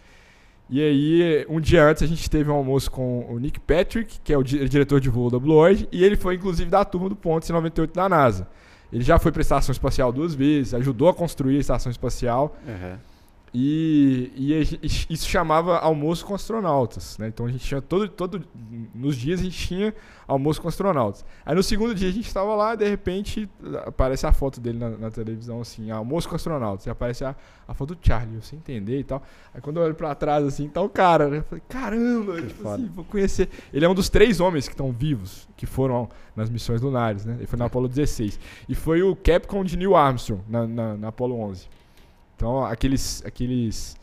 E 0.71 0.81
aí, 0.81 1.47
um 1.49 1.61
dia 1.61 1.85
antes, 1.85 2.03
a 2.03 2.07
gente 2.07 2.31
teve 2.31 2.49
um 2.49 2.55
almoço 2.55 2.91
com 2.91 3.27
o 3.29 3.39
Nick 3.41 3.59
Patrick, 3.59 4.21
que 4.23 4.33
é 4.33 4.39
o 4.39 4.43
di- 4.43 4.69
diretor 4.69 5.01
de 5.01 5.09
voo 5.11 5.29
da 5.29 5.39
Blue 5.39 5.57
Origin, 5.57 5.89
e 5.91 6.05
ele 6.05 6.17
foi, 6.17 6.37
inclusive, 6.37 6.71
da 6.71 6.85
turma 6.85 7.09
do 7.09 7.17
Pontes 7.17 7.51
em 7.51 7.53
98 7.53 7.93
da 7.93 8.09
NASA. 8.09 8.47
Ele 8.93 9.03
já 9.03 9.19
foi 9.19 9.33
para 9.33 9.41
a 9.41 9.43
estação 9.43 9.73
espacial 9.73 10.13
duas 10.13 10.33
vezes, 10.35 10.73
ajudou 10.75 11.09
a 11.09 11.15
construir 11.15 11.57
a 11.57 11.61
estação 11.61 11.91
espacial. 11.91 12.57
Uhum. 12.67 12.97
E, 13.53 14.31
e 14.37 15.13
isso 15.13 15.29
chamava 15.29 15.79
almoço 15.79 16.25
com 16.25 16.35
astronautas, 16.37 17.19
né? 17.19 17.27
Então 17.27 17.47
a 17.47 17.51
gente 17.51 17.65
tinha 17.65 17.83
todo, 17.83 18.09
todo 18.09 18.45
nos 18.95 19.17
dias 19.17 19.41
a 19.41 19.43
gente 19.43 19.59
tinha 19.59 19.95
almoço 20.29 20.63
com 20.63 20.69
astronautas. 20.69 21.25
Aí 21.45 21.53
no 21.53 21.63
segundo 21.63 21.93
dia 21.93 22.09
a 22.09 22.13
gente 22.13 22.29
estava 22.29 22.55
lá, 22.55 22.77
de 22.77 22.89
repente 22.89 23.51
aparece 23.85 24.25
a 24.25 24.33
foto 24.33 24.61
dele 24.61 24.79
na, 24.79 24.91
na 24.91 25.11
televisão 25.11 25.61
assim, 25.61 25.91
almoço 25.91 26.29
com 26.29 26.37
astronautas, 26.37 26.87
e 26.87 26.91
aparece 26.91 27.25
a, 27.25 27.35
a 27.67 27.75
foto 27.75 27.97
do 27.97 28.07
Charlie, 28.07 28.37
eu 28.37 28.43
sem 28.43 28.57
entender 28.57 29.01
e 29.01 29.05
tal. 29.05 29.21
Aí 29.53 29.61
quando 29.61 29.79
eu 29.79 29.83
olho 29.83 29.97
para 29.97 30.15
trás 30.15 30.45
assim, 30.45 30.69
tá 30.69 30.81
o 30.81 30.89
cara, 30.89 31.29
né? 31.29 31.39
Eu 31.39 31.45
falei, 31.45 31.63
caramba, 31.69 32.41
tipo 32.41 32.69
assim, 32.69 32.87
vou 32.95 33.05
conhecer. 33.05 33.49
Ele 33.73 33.85
é 33.85 33.89
um 33.89 33.95
dos 33.95 34.09
três 34.09 34.39
homens 34.39 34.69
que 34.69 34.75
estão 34.75 34.93
vivos, 34.93 35.49
que 35.57 35.67
foram 35.67 36.09
nas 36.37 36.49
missões 36.49 36.81
lunares, 36.81 37.25
né? 37.25 37.35
Ele 37.37 37.47
foi 37.49 37.59
na 37.59 37.65
Apollo 37.65 37.89
16 37.89 38.39
e 38.69 38.77
foi 38.77 39.03
o 39.03 39.17
Capcom 39.17 39.65
de 39.65 39.77
Neil 39.77 39.97
Armstrong 39.97 40.41
na, 40.49 40.69
na, 40.69 40.97
na 40.97 41.09
Apollo 41.09 41.35
11. 41.35 41.80
Então, 42.41 42.65
aqueles, 42.65 43.23
aqueles, 43.27 43.97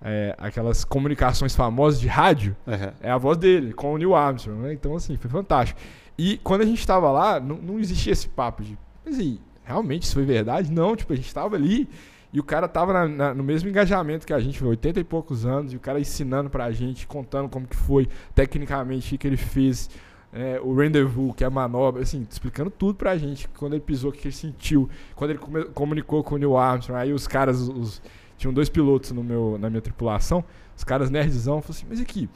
é, 0.00 0.34
aquelas 0.38 0.82
comunicações 0.82 1.54
famosas 1.54 2.00
de 2.00 2.08
rádio, 2.08 2.56
Uhum. 2.66 2.90
é 3.02 3.10
a 3.10 3.18
voz 3.18 3.36
dele, 3.36 3.74
com 3.74 3.92
o 3.92 3.98
Neil 3.98 4.14
Armstrong, 4.14 4.58
né? 4.62 4.72
Então, 4.72 4.96
assim, 4.96 5.14
foi 5.18 5.30
fantástico. 5.30 5.78
E 6.16 6.38
quando 6.38 6.62
a 6.62 6.64
gente 6.64 6.78
estava 6.80 7.10
lá, 7.10 7.38
não, 7.38 7.56
não 7.56 7.78
existia 7.78 8.14
esse 8.14 8.26
papo 8.30 8.62
de, 8.64 8.78
aí, 9.06 9.38
realmente 9.62 10.04
isso 10.04 10.14
foi 10.14 10.24
verdade? 10.24 10.72
Não, 10.72 10.96
tipo, 10.96 11.12
a 11.12 11.16
gente 11.16 11.26
estava 11.26 11.54
ali 11.54 11.86
e 12.32 12.40
o 12.40 12.42
cara 12.42 12.66
tava 12.66 12.94
na- 12.94 13.08
na- 13.08 13.34
no 13.34 13.44
mesmo 13.44 13.68
engajamento 13.68 14.26
que 14.26 14.32
a 14.32 14.40
gente, 14.40 14.64
80 14.64 14.98
e 14.98 15.04
poucos 15.04 15.44
anos, 15.44 15.74
e 15.74 15.76
o 15.76 15.80
cara 15.80 16.00
ensinando 16.00 16.48
pra 16.48 16.70
gente, 16.72 17.06
contando 17.06 17.46
como 17.50 17.66
que 17.66 17.76
foi, 17.76 18.08
tecnicamente, 18.34 19.06
o 19.06 19.10
que 19.10 19.18
que 19.18 19.26
ele 19.26 19.36
fez, 19.36 19.90
é, 20.36 20.60
o 20.62 20.74
rendezvous, 20.74 21.34
que 21.34 21.42
é 21.42 21.46
a 21.46 21.50
manobra, 21.50 22.02
assim, 22.02 22.26
explicando 22.30 22.70
tudo 22.70 22.94
pra 22.94 23.16
gente, 23.16 23.48
quando 23.56 23.72
ele 23.72 23.80
pisou, 23.82 24.10
o 24.10 24.12
que 24.12 24.28
ele 24.28 24.34
sentiu, 24.34 24.88
quando 25.14 25.30
ele 25.30 25.40
comunicou 25.72 26.22
com 26.22 26.34
o 26.34 26.38
Neil 26.38 26.56
Armstrong, 26.56 27.00
aí 27.00 27.12
os 27.12 27.26
caras, 27.26 27.60
os, 27.68 28.02
tinham 28.36 28.52
dois 28.52 28.68
pilotos 28.68 29.12
no 29.12 29.24
meu, 29.24 29.56
na 29.58 29.70
minha 29.70 29.80
tripulação, 29.80 30.44
os 30.76 30.84
caras 30.84 31.08
nerdzão, 31.08 31.62
falaram 31.62 31.70
assim, 31.78 31.86
mas 31.88 32.00
aqui, 32.00 32.28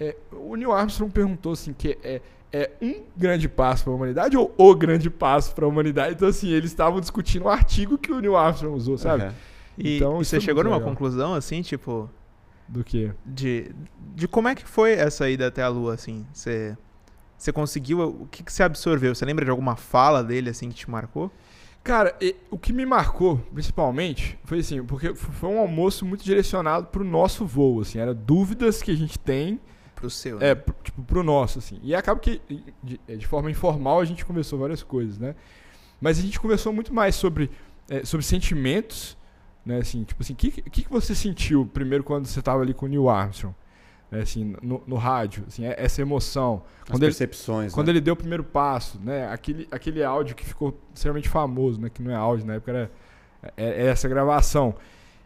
é, 0.00 0.16
o 0.32 0.56
Neil 0.56 0.72
Armstrong 0.72 1.12
perguntou 1.12 1.52
assim, 1.52 1.74
que 1.74 1.98
é, 2.02 2.22
é 2.50 2.70
um 2.80 3.02
grande 3.16 3.46
passo 3.48 3.84
para 3.84 3.92
a 3.92 3.96
humanidade 3.96 4.36
ou 4.36 4.54
o 4.56 4.74
grande 4.74 5.10
passo 5.10 5.54
para 5.54 5.66
a 5.66 5.68
humanidade? 5.68 6.14
Então, 6.14 6.28
assim, 6.28 6.48
eles 6.48 6.70
estavam 6.70 6.98
discutindo 6.98 7.44
o 7.44 7.48
artigo 7.50 7.98
que 7.98 8.10
o 8.10 8.20
Neil 8.20 8.36
Armstrong 8.36 8.74
usou, 8.74 8.96
sabe? 8.96 9.24
Uhum. 9.24 9.32
E, 9.76 9.96
Então, 9.96 10.22
e 10.22 10.24
você 10.24 10.36
é 10.38 10.40
chegou 10.40 10.64
numa 10.64 10.76
legal. 10.76 10.88
conclusão, 10.88 11.34
assim, 11.34 11.60
tipo, 11.62 12.08
Do 12.68 12.82
que? 12.82 13.10
de, 13.26 13.70
de 14.14 14.26
como 14.26 14.48
é 14.48 14.54
que 14.54 14.66
foi 14.66 14.92
essa 14.92 15.28
ida 15.28 15.46
até 15.48 15.62
a 15.62 15.68
Lua, 15.68 15.94
assim? 15.94 16.24
Você, 16.32 16.76
você 17.36 17.52
conseguiu, 17.52 18.00
o 18.00 18.26
que, 18.30 18.42
que 18.42 18.52
você 18.52 18.62
absorveu? 18.62 19.14
Você 19.14 19.24
lembra 19.24 19.44
de 19.44 19.50
alguma 19.50 19.76
fala 19.76 20.22
dele, 20.22 20.50
assim, 20.50 20.68
que 20.68 20.74
te 20.74 20.90
marcou? 20.90 21.30
Cara, 21.82 22.16
e- 22.20 22.34
o 22.50 22.58
que 22.58 22.72
me 22.72 22.86
marcou, 22.86 23.36
principalmente, 23.52 24.38
foi 24.44 24.60
assim, 24.60 24.82
porque 24.84 25.14
foi 25.14 25.50
um 25.50 25.58
almoço 25.58 26.06
muito 26.06 26.24
direcionado 26.24 26.86
pro 26.86 27.04
nosso 27.04 27.44
voo, 27.44 27.80
assim, 27.82 27.98
era 27.98 28.14
dúvidas 28.14 28.80
que 28.82 28.90
a 28.90 28.96
gente 28.96 29.18
tem, 29.18 29.60
Pro 29.94 30.08
seu, 30.08 30.38
né? 30.38 30.50
é, 30.50 30.54
pro- 30.54 30.74
tipo, 30.82 31.02
pro 31.02 31.22
nosso, 31.22 31.58
assim. 31.58 31.78
E 31.82 31.94
acaba 31.94 32.18
que, 32.20 32.40
de, 32.82 32.98
de 33.18 33.26
forma 33.26 33.50
informal, 33.50 34.00
a 34.00 34.04
gente 34.04 34.24
conversou 34.24 34.58
várias 34.58 34.82
coisas, 34.82 35.18
né? 35.18 35.34
Mas 36.00 36.18
a 36.18 36.22
gente 36.22 36.40
conversou 36.40 36.72
muito 36.72 36.92
mais 36.92 37.14
sobre, 37.14 37.50
é, 37.88 38.04
sobre 38.04 38.24
sentimentos, 38.24 39.16
né? 39.64 39.78
Assim, 39.78 40.04
tipo 40.04 40.22
assim, 40.22 40.32
o 40.32 40.36
que, 40.36 40.50
que, 40.50 40.82
que 40.84 40.90
você 40.90 41.14
sentiu 41.14 41.66
primeiro 41.66 42.02
quando 42.04 42.26
você 42.26 42.38
estava 42.38 42.62
ali 42.62 42.72
com 42.74 42.86
o 42.86 42.88
Neil 42.88 43.08
Armstrong? 43.08 43.54
Né, 44.14 44.22
assim, 44.22 44.54
no, 44.62 44.80
no 44.86 44.94
rádio, 44.94 45.42
assim, 45.48 45.64
é- 45.66 45.74
essa 45.76 46.00
emoção. 46.00 46.62
As 46.82 46.90
Quando 46.90 47.02
ele, 47.02 47.10
percepções. 47.10 47.72
quando 47.72 47.88
né? 47.88 47.92
ele 47.94 48.00
deu 48.00 48.14
o 48.14 48.16
primeiro 48.16 48.44
passo, 48.44 49.00
né? 49.02 49.28
Aquele, 49.32 49.66
aquele 49.72 50.04
áudio 50.04 50.36
que 50.36 50.44
ficou 50.44 50.78
extremamente 50.94 51.28
famoso, 51.28 51.80
né? 51.80 51.90
Que 51.92 52.00
não 52.00 52.12
é 52.12 52.14
áudio, 52.14 52.46
na 52.46 52.54
época 52.54 52.70
era 52.70 52.90
é, 53.56 53.82
é 53.82 53.86
essa 53.86 54.08
gravação. 54.08 54.74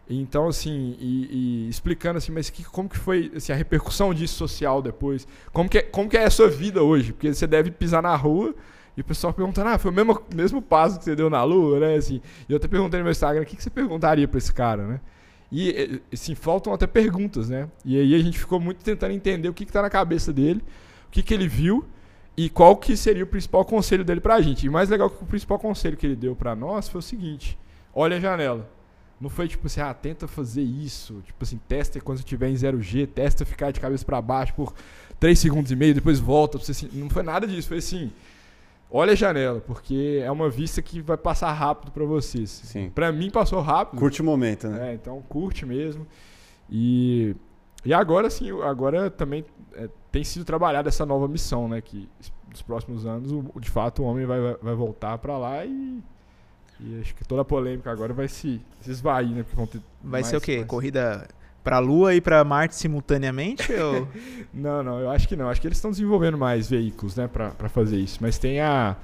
Então, 0.09 0.49
assim, 0.49 0.97
e, 0.99 1.67
e 1.67 1.69
explicando 1.69 2.17
assim, 2.17 2.33
mas 2.33 2.49
que, 2.49 2.65
como 2.65 2.89
que 2.89 2.97
foi 2.97 3.31
assim, 3.37 3.53
a 3.53 3.55
repercussão 3.55 4.15
disso 4.15 4.37
social 4.37 4.81
depois? 4.81 5.29
Como 5.53 5.69
que, 5.69 5.79
é, 5.79 5.83
como 5.83 6.09
que 6.09 6.17
é 6.17 6.25
a 6.25 6.31
sua 6.31 6.49
vida 6.49 6.83
hoje? 6.83 7.13
Porque 7.13 7.35
você 7.35 7.47
deve 7.47 7.71
pisar 7.71 8.03
na 8.03 8.17
rua 8.17 8.55
e 8.97 9.03
o 9.03 9.05
pessoal 9.05 9.35
perguntando, 9.35 9.69
ah, 9.69 9.79
foi 9.79 9.91
o 9.91 9.95
mesmo, 9.95 10.19
mesmo 10.35 10.63
passo 10.63 10.99
que 10.99 11.05
você 11.05 11.15
deu 11.15 11.29
na 11.29 11.45
lua, 11.45 11.79
né? 11.79 11.95
Assim, 11.97 12.23
e 12.49 12.53
eu 12.53 12.57
até 12.57 12.67
perguntei 12.67 12.99
no 12.99 13.05
meu 13.05 13.11
Instagram, 13.13 13.43
o 13.43 13.45
que, 13.45 13.55
que 13.55 13.63
você 13.63 13.69
perguntaria 13.69 14.27
para 14.27 14.39
esse 14.39 14.53
cara, 14.53 14.87
né? 14.87 15.01
E, 15.51 16.03
assim, 16.13 16.35
faltam 16.35 16.73
até 16.73 16.87
perguntas, 16.87 17.49
né? 17.49 17.69
E 17.85 17.99
aí 17.99 18.15
a 18.15 18.19
gente 18.19 18.39
ficou 18.39 18.61
muito 18.61 18.85
tentando 18.85 19.13
entender 19.13 19.49
o 19.49 19.55
que 19.55 19.65
está 19.65 19.81
na 19.81 19.89
cabeça 19.89 20.33
dele, 20.33 20.63
o 21.07 21.11
que, 21.11 21.23
que 21.23 21.33
ele 21.33 21.49
viu 21.49 21.87
e 22.37 22.49
qual 22.49 22.77
que 22.77 22.97
seria 22.97 23.25
o 23.25 23.27
principal 23.27 23.65
conselho 23.65 24.05
dele 24.05 24.21
pra 24.21 24.41
gente. 24.41 24.67
E 24.67 24.71
mais 24.71 24.89
legal 24.89 25.11
que 25.11 25.23
o 25.23 25.27
principal 25.27 25.59
conselho 25.59 25.97
que 25.97 26.07
ele 26.07 26.15
deu 26.15 26.37
para 26.37 26.55
nós 26.55 26.89
foi 26.89 27.01
o 27.01 27.03
seguinte: 27.03 27.59
olha 27.93 28.17
a 28.17 28.21
janela. 28.21 28.71
Não 29.21 29.29
foi 29.29 29.49
tipo 29.49 29.67
assim, 29.67 29.81
ah, 29.81 29.93
tenta 29.93 30.29
fazer 30.29 30.63
isso. 30.63 31.21
Tipo 31.27 31.43
assim, 31.43 31.59
testa 31.67 32.01
quando 32.01 32.19
estiver 32.19 32.49
em 32.49 32.55
0G, 32.55 33.09
testa 33.09 33.45
ficar 33.45 33.73
de 33.73 33.81
cabeça 33.81 34.05
para 34.05 34.23
baixo 34.23 34.55
por 34.55 34.73
3 35.19 35.37
segundos 35.37 35.73
e 35.73 35.77
meio, 35.77 35.93
depois 35.93 36.21
volta. 36.21 36.59
Não 36.93 37.11
foi 37.11 37.25
nada 37.25 37.45
disso. 37.45 37.67
Foi 37.67 37.79
assim, 37.79 38.13
olha 38.91 39.13
a 39.13 39.17
janela, 39.17 39.61
porque 39.61 40.21
é 40.23 40.31
uma 40.31 40.49
vista 40.49 40.81
que 40.81 41.01
vai 41.01 41.17
passar 41.17 41.53
rápido 41.53 41.93
para 41.93 42.05
vocês. 42.05 42.51
Sim. 42.51 42.91
Para 42.91 43.13
mim 43.13 43.31
passou 43.31 43.61
rápido. 43.61 43.99
Curte 43.99 44.23
o 44.23 44.25
momento, 44.25 44.69
né? 44.69 44.91
É, 44.91 44.95
então 44.95 45.23
curte 45.29 45.67
mesmo. 45.67 46.07
E, 46.71 47.35
e 47.85 47.93
agora 47.93 48.31
sim, 48.31 48.51
agora 48.63 49.11
também 49.11 49.45
é, 49.75 49.89
tem 50.11 50.25
sido 50.25 50.45
trabalhada 50.45 50.89
essa 50.89 51.07
nova 51.07 51.29
missão, 51.29 51.69
né? 51.69 51.81
Que 51.81 52.09
nos 52.51 52.63
próximos 52.63 53.07
anos, 53.07 53.31
o, 53.33 53.61
de 53.61 53.71
fato, 53.71 54.03
o 54.03 54.07
homem 54.07 54.27
vai, 54.27 54.39
vai 54.61 54.75
voltar 54.75 55.19
para 55.19 55.37
lá 55.37 55.65
e, 55.65 56.03
e 56.81 57.01
acho 57.01 57.15
que 57.15 57.25
toda 57.27 57.43
a 57.43 57.45
polêmica 57.45 57.91
agora 57.91 58.13
vai 58.13 58.29
se, 58.29 58.61
se 58.81 58.91
esvair, 58.91 59.29
né? 59.29 59.45
Porque 59.55 59.79
vai 60.03 60.25
ser 60.25 60.37
o 60.37 60.41
quê? 60.41 60.59
Mais... 60.59 60.69
Corrida 60.69 61.29
para 61.69 61.77
a 61.77 61.81
Lua 61.81 62.15
e 62.15 62.21
para 62.21 62.43
Marte 62.45 62.75
simultaneamente? 62.75 63.71
ou... 63.77 64.09
não, 64.55 64.83
não, 64.83 65.01
eu 65.01 65.11
acho 65.11 65.29
que 65.29 65.37
não. 65.37 65.51
Acho 65.51 65.61
que 65.61 65.69
eles 65.69 65.77
estão 65.77 65.91
desenvolvendo 65.91 66.39
mais 66.39 66.67
veículos, 66.67 67.15
né, 67.15 67.29
para 67.29 67.69
fazer 67.69 67.99
isso. 67.99 68.19
Mas 68.23 68.39
tem 68.39 68.59
a, 68.59 68.97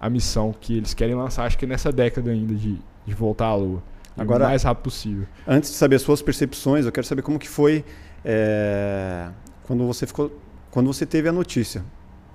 a 0.00 0.10
missão 0.10 0.52
que 0.60 0.78
eles 0.78 0.94
querem 0.94 1.14
lançar, 1.14 1.44
acho 1.44 1.56
que 1.56 1.64
nessa 1.64 1.92
década 1.92 2.32
ainda 2.32 2.54
de, 2.54 2.76
de 3.06 3.14
voltar 3.14 3.46
à 3.46 3.54
Lua. 3.54 3.80
Agora, 4.16 4.46
o 4.46 4.48
mais 4.48 4.64
rápido 4.64 4.82
possível. 4.82 5.28
Antes 5.46 5.70
de 5.70 5.76
saber 5.76 5.94
as 5.94 6.02
suas 6.02 6.20
percepções, 6.20 6.86
eu 6.86 6.90
quero 6.90 7.06
saber 7.06 7.22
como 7.22 7.38
que 7.38 7.48
foi 7.48 7.84
é, 8.24 9.28
quando 9.62 9.86
você 9.86 10.04
ficou, 10.04 10.36
quando 10.72 10.92
você 10.92 11.06
teve 11.06 11.28
a 11.28 11.32
notícia. 11.32 11.84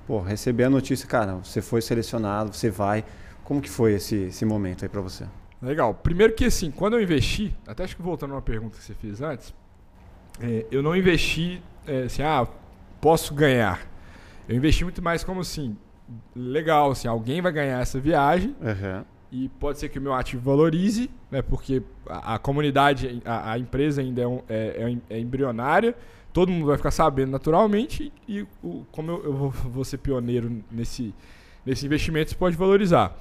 Pô, 0.08 0.22
receber 0.22 0.64
a 0.64 0.70
notícia, 0.70 1.06
cara, 1.06 1.36
você 1.44 1.62
foi 1.62 1.82
selecionado, 1.82 2.54
você 2.54 2.70
vai. 2.70 3.04
Como 3.44 3.62
que 3.62 3.70
foi 3.70 3.96
esse, 3.96 4.16
esse 4.28 4.46
momento 4.46 4.86
aí 4.86 4.90
para 4.90 5.02
você? 5.02 5.26
Legal. 5.62 5.94
Primeiro 5.94 6.34
que 6.34 6.46
assim, 6.46 6.72
quando 6.72 6.94
eu 6.94 7.02
investi, 7.02 7.54
até 7.68 7.84
acho 7.84 7.98
que 7.98 8.02
voltando 8.02 8.32
a 8.32 8.36
uma 8.36 8.42
pergunta 8.42 8.78
que 8.78 8.84
você 8.84 8.94
fez 8.94 9.22
antes, 9.22 9.54
é, 10.42 10.66
eu 10.72 10.82
não 10.82 10.96
investi 10.96 11.62
é, 11.88 12.04
assim, 12.04 12.22
ah, 12.22 12.48
posso 13.02 13.34
ganhar. 13.34 13.82
Eu 14.48 14.56
investi 14.56 14.84
muito 14.84 15.02
mais 15.02 15.24
como 15.24 15.42
assim, 15.42 15.78
legal, 16.36 16.92
assim, 16.92 17.08
alguém 17.08 17.42
vai 17.42 17.52
ganhar 17.52 17.82
essa 17.82 18.00
viagem 18.00 18.56
uhum. 18.62 19.04
e 19.32 19.50
pode 19.50 19.80
ser 19.80 19.90
que 19.90 20.00
o 20.00 20.02
meu 20.02 20.14
ativo 20.14 20.42
valorize, 20.44 21.10
né, 21.32 21.42
porque 21.42 21.82
a, 22.08 22.36
a 22.36 22.40
comunidade, 22.40 23.22
a, 23.26 23.52
a, 23.52 23.60
empresa 23.60 24.02
ainda 24.02 24.22
é, 24.22 24.28
um, 24.28 24.42
é, 24.50 24.98
é, 25.10 25.16
é, 25.16 25.20
embrionária, 25.20 25.96
todo 26.32 26.52
mundo 26.52 26.66
vai 26.66 26.78
ficar 26.78 26.92
sabendo 26.92 27.32
naturalmente 27.32 28.12
e, 28.28 28.40
e 28.40 28.48
o, 28.64 28.86
como 28.92 29.12
eu, 29.12 29.24
eu 29.26 29.34
vou, 29.34 29.50
vou, 29.50 29.84
ser 29.84 29.98
pioneiro 29.98 30.64
nesse, 30.72 31.14
nesse 31.66 31.86
investimento, 31.86 32.28
isso 32.28 32.38
pode 32.38 32.56
valorizar. 32.56 33.18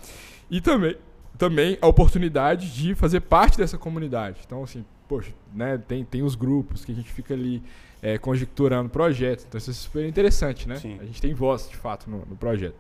E 0.51 0.61
também, 0.61 0.97
também 1.39 1.79
a 1.81 1.87
oportunidade 1.87 2.73
de 2.73 2.95
fazer 2.95 3.21
parte 3.21 3.59
dessa 3.59 3.79
comunidade. 3.79 4.41
Então, 4.45 4.63
assim, 4.63 4.85
poxa, 5.13 5.31
né, 5.53 5.77
tem, 5.77 6.03
tem 6.07 6.23
os 6.23 6.35
grupos 6.35 6.87
que 6.87 6.93
a 6.93 6.95
gente 6.95 7.13
fica 7.13 7.35
ali 7.35 7.63
é, 8.01 8.17
conjecturando 8.17 8.89
projetos. 8.89 9.45
Então 9.47 9.59
isso 9.59 9.71
é 9.71 9.75
super 9.75 10.07
interessante, 10.07 10.67
né? 10.67 10.77
Sim. 10.77 10.99
A 10.99 11.05
gente 11.05 11.21
tem 11.21 11.35
voz, 11.35 11.69
de 11.69 11.77
fato, 11.77 12.09
no, 12.09 12.25
no 12.25 12.35
projeto. 12.35 12.77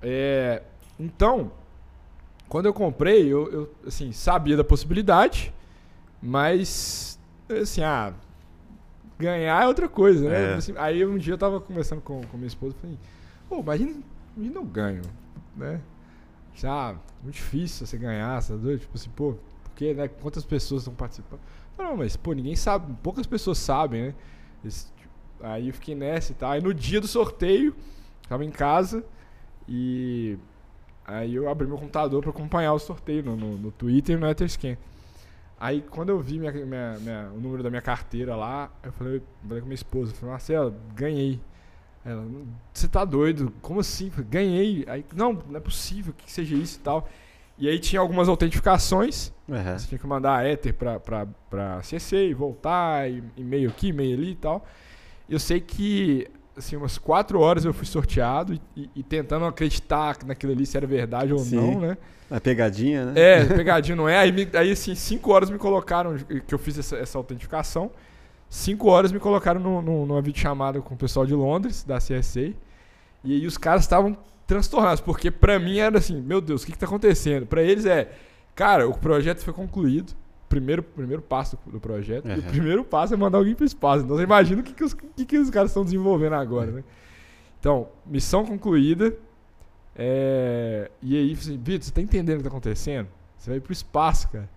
É, 0.00 0.62
então, 0.98 1.50
quando 2.48 2.66
eu 2.66 2.72
comprei, 2.72 3.26
eu, 3.26 3.50
eu, 3.50 3.74
assim, 3.84 4.12
sabia 4.12 4.56
da 4.56 4.62
possibilidade, 4.62 5.52
mas, 6.22 7.18
assim, 7.50 7.82
ah, 7.82 8.14
ganhar 9.18 9.64
é 9.64 9.66
outra 9.66 9.88
coisa, 9.88 10.28
né? 10.28 10.52
É. 10.52 10.54
Assim, 10.54 10.72
aí 10.76 11.04
um 11.04 11.18
dia 11.18 11.34
eu 11.34 11.38
tava 11.38 11.60
conversando 11.60 12.00
com, 12.00 12.22
com 12.26 12.36
minha 12.36 12.46
esposa 12.46 12.76
e 12.76 12.80
falei, 12.80 12.98
pô, 13.48 13.58
imagina, 13.58 13.96
imagina 14.36 14.60
eu 14.60 14.64
ganho, 14.64 15.02
né? 15.56 15.80
Ah, 16.62 16.94
muito 17.24 17.34
difícil 17.34 17.84
você 17.84 17.98
ganhar, 17.98 18.40
sabe? 18.40 18.78
Tipo 18.78 18.94
assim, 18.94 19.10
pô, 19.16 19.34
né, 19.94 20.08
quantas 20.08 20.44
pessoas 20.44 20.82
estão 20.82 20.94
participando? 20.94 21.40
Não, 21.76 21.96
mas, 21.96 22.16
pô, 22.16 22.32
ninguém 22.32 22.54
sabe, 22.54 22.94
poucas 23.02 23.26
pessoas 23.26 23.58
sabem, 23.58 24.02
né? 24.02 24.14
Esse, 24.64 24.86
aí 25.40 25.68
eu 25.68 25.74
fiquei 25.74 25.94
nessa 25.94 26.32
e 26.32 26.34
tal. 26.34 26.52
Aí 26.52 26.60
no 26.60 26.72
dia 26.72 27.00
do 27.00 27.08
sorteio, 27.08 27.74
tava 28.28 28.44
em 28.44 28.50
casa 28.50 29.04
e 29.68 30.38
aí 31.04 31.34
eu 31.34 31.48
abri 31.48 31.66
meu 31.66 31.76
computador 31.76 32.22
para 32.22 32.30
acompanhar 32.30 32.72
o 32.72 32.78
sorteio 32.78 33.22
no, 33.24 33.36
no, 33.36 33.58
no 33.58 33.72
Twitter 33.72 34.16
e 34.16 34.20
no 34.20 34.28
Etherscan. 34.28 34.76
Aí 35.58 35.82
quando 35.82 36.10
eu 36.10 36.20
vi 36.20 36.38
minha, 36.38 36.52
minha, 36.52 36.98
minha, 37.00 37.30
o 37.34 37.40
número 37.40 37.62
da 37.62 37.70
minha 37.70 37.82
carteira 37.82 38.36
lá, 38.36 38.70
eu 38.82 38.92
falei, 38.92 39.22
falei 39.42 39.60
com 39.60 39.66
minha 39.66 39.74
esposa, 39.74 40.14
falei, 40.14 40.32
Marcela, 40.32 40.74
ganhei. 40.94 41.40
Ela, 42.04 42.26
você 42.72 42.86
tá 42.86 43.04
doido? 43.04 43.52
Como 43.62 43.80
assim? 43.80 44.12
Ganhei. 44.28 44.84
Aí, 44.86 45.04
não, 45.14 45.32
não 45.32 45.56
é 45.56 45.60
possível 45.60 46.12
que 46.12 46.30
seja 46.30 46.54
isso 46.54 46.78
e 46.78 46.82
tal. 46.82 47.08
E 47.56 47.68
aí 47.68 47.78
tinha 47.78 48.00
algumas 48.00 48.28
autentificações. 48.28 49.32
Uhum. 49.48 49.78
Você 49.78 49.88
tinha 49.88 49.98
que 49.98 50.06
mandar 50.06 50.46
Ether 50.46 50.72
pra, 50.72 50.98
pra, 50.98 51.26
pra 51.50 51.82
CC 51.82 52.28
e 52.28 52.34
voltar, 52.34 53.10
e-mail 53.36 53.68
aqui, 53.68 53.88
e-mail 53.88 54.16
ali 54.16 54.30
e 54.30 54.36
tal. 54.36 54.64
Eu 55.28 55.38
sei 55.38 55.60
que, 55.60 56.26
assim, 56.56 56.76
umas 56.76 56.96
quatro 56.96 57.40
horas 57.40 57.64
eu 57.64 57.74
fui 57.74 57.86
sorteado 57.86 58.58
e, 58.76 58.90
e 58.94 59.02
tentando 59.02 59.44
acreditar 59.44 60.16
naquilo 60.24 60.52
ali 60.52 60.64
se 60.64 60.76
era 60.76 60.86
verdade 60.86 61.32
ou 61.32 61.38
Sim. 61.38 61.56
não, 61.56 61.80
né? 61.80 61.98
A 62.30 62.40
pegadinha, 62.40 63.06
né? 63.06 63.12
É, 63.20 63.44
pegadinha 63.54 63.96
não 63.96 64.08
é. 64.08 64.18
Aí, 64.18 64.48
aí, 64.54 64.70
assim, 64.72 64.94
cinco 64.94 65.32
horas 65.32 65.50
me 65.50 65.58
colocaram, 65.58 66.16
que 66.46 66.54
eu 66.54 66.58
fiz 66.58 66.78
essa, 66.78 66.96
essa 66.96 67.18
autentificação. 67.18 67.90
Cinco 68.48 68.88
horas 68.88 69.12
me 69.12 69.18
colocaram 69.18 69.60
no, 69.60 69.82
no, 69.82 70.06
numa 70.06 70.22
videochamada 70.22 70.80
com 70.80 70.94
o 70.94 70.96
pessoal 70.96 71.26
de 71.26 71.34
Londres, 71.34 71.84
da 71.84 71.98
CSA. 71.98 72.52
E 73.22 73.34
aí 73.34 73.46
os 73.46 73.58
caras 73.58 73.82
estavam 73.82 74.16
transtornados, 74.46 75.00
porque 75.00 75.30
para 75.30 75.58
mim 75.58 75.78
era 75.78 75.98
assim, 75.98 76.20
meu 76.20 76.40
Deus, 76.40 76.62
o 76.62 76.66
que, 76.66 76.72
que 76.72 76.78
tá 76.78 76.86
acontecendo? 76.86 77.46
Para 77.46 77.62
eles 77.62 77.86
é, 77.86 78.12
cara, 78.54 78.88
o 78.88 78.96
projeto 78.96 79.40
foi 79.42 79.52
concluído, 79.52 80.14
primeiro, 80.48 80.82
primeiro 80.82 81.22
passo 81.22 81.58
do 81.66 81.80
projeto, 81.80 82.26
uhum. 82.26 82.36
e 82.36 82.38
o 82.38 82.42
primeiro 82.42 82.84
passo 82.84 83.14
é 83.14 83.16
mandar 83.16 83.38
alguém 83.38 83.54
para 83.54 83.64
o 83.64 83.66
espaço. 83.66 84.04
Então 84.04 84.16
você 84.16 84.22
imagina 84.22 84.60
o 84.60 84.64
que, 84.64 84.72
que, 84.72 84.84
os, 84.84 84.94
que, 84.94 85.24
que 85.24 85.38
os 85.38 85.50
caras 85.50 85.70
estão 85.70 85.84
desenvolvendo 85.84 86.34
agora, 86.34 86.70
né? 86.70 86.84
Então, 87.58 87.88
missão 88.06 88.44
concluída. 88.44 89.16
É, 89.96 90.90
e 91.00 91.16
aí, 91.16 91.32
assim, 91.32 91.56
Vitor, 91.56 91.82
você 91.82 91.92
tá 91.92 92.00
entendendo 92.00 92.36
o 92.36 92.38
que 92.38 92.44
tá 92.44 92.50
acontecendo? 92.50 93.08
Você 93.38 93.50
vai 93.50 93.60
pro 93.60 93.72
espaço, 93.72 94.28
cara. 94.28 94.48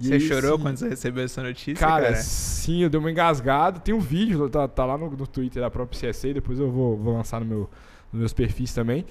E 0.00 0.06
você 0.06 0.14
aí, 0.14 0.20
chorou 0.20 0.58
quando 0.58 0.76
você 0.76 0.88
recebeu 0.88 1.24
essa 1.24 1.42
notícia, 1.42 1.86
cara? 1.86 2.04
Cara, 2.06 2.16
sim, 2.16 2.82
eu 2.82 2.90
dei 2.90 2.98
uma 2.98 3.10
engasgada. 3.10 3.78
Tem 3.78 3.94
um 3.94 4.00
vídeo, 4.00 4.48
tá, 4.48 4.66
tá 4.66 4.84
lá 4.84 4.98
no, 4.98 5.08
no 5.10 5.26
Twitter 5.26 5.62
da 5.62 5.70
própria 5.70 6.10
CSA, 6.10 6.34
depois 6.34 6.58
eu 6.58 6.70
vou, 6.70 6.96
vou 6.96 7.14
lançar 7.14 7.38
no 7.38 7.46
meu, 7.46 7.70
nos 8.12 8.20
meus 8.20 8.32
perfis 8.32 8.74
também. 8.74 9.04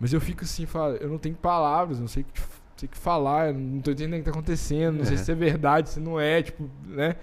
Mas 0.00 0.12
eu 0.12 0.20
fico 0.20 0.42
assim, 0.42 0.66
falo, 0.66 0.96
eu 0.96 1.08
não 1.08 1.18
tenho 1.18 1.36
palavras, 1.36 2.00
não 2.00 2.08
sei 2.08 2.22
o 2.22 2.26
que, 2.26 2.40
sei 2.76 2.88
que 2.88 2.96
falar, 2.96 3.52
não 3.52 3.80
tô 3.80 3.90
entendendo 3.90 4.14
o 4.14 4.18
que 4.18 4.24
tá 4.24 4.30
acontecendo, 4.30 4.96
não 4.96 5.02
é. 5.02 5.06
sei 5.06 5.16
se 5.16 5.30
é 5.30 5.34
verdade, 5.34 5.90
se 5.90 6.00
não 6.00 6.18
é, 6.20 6.42
tipo, 6.42 6.68
né? 6.86 7.16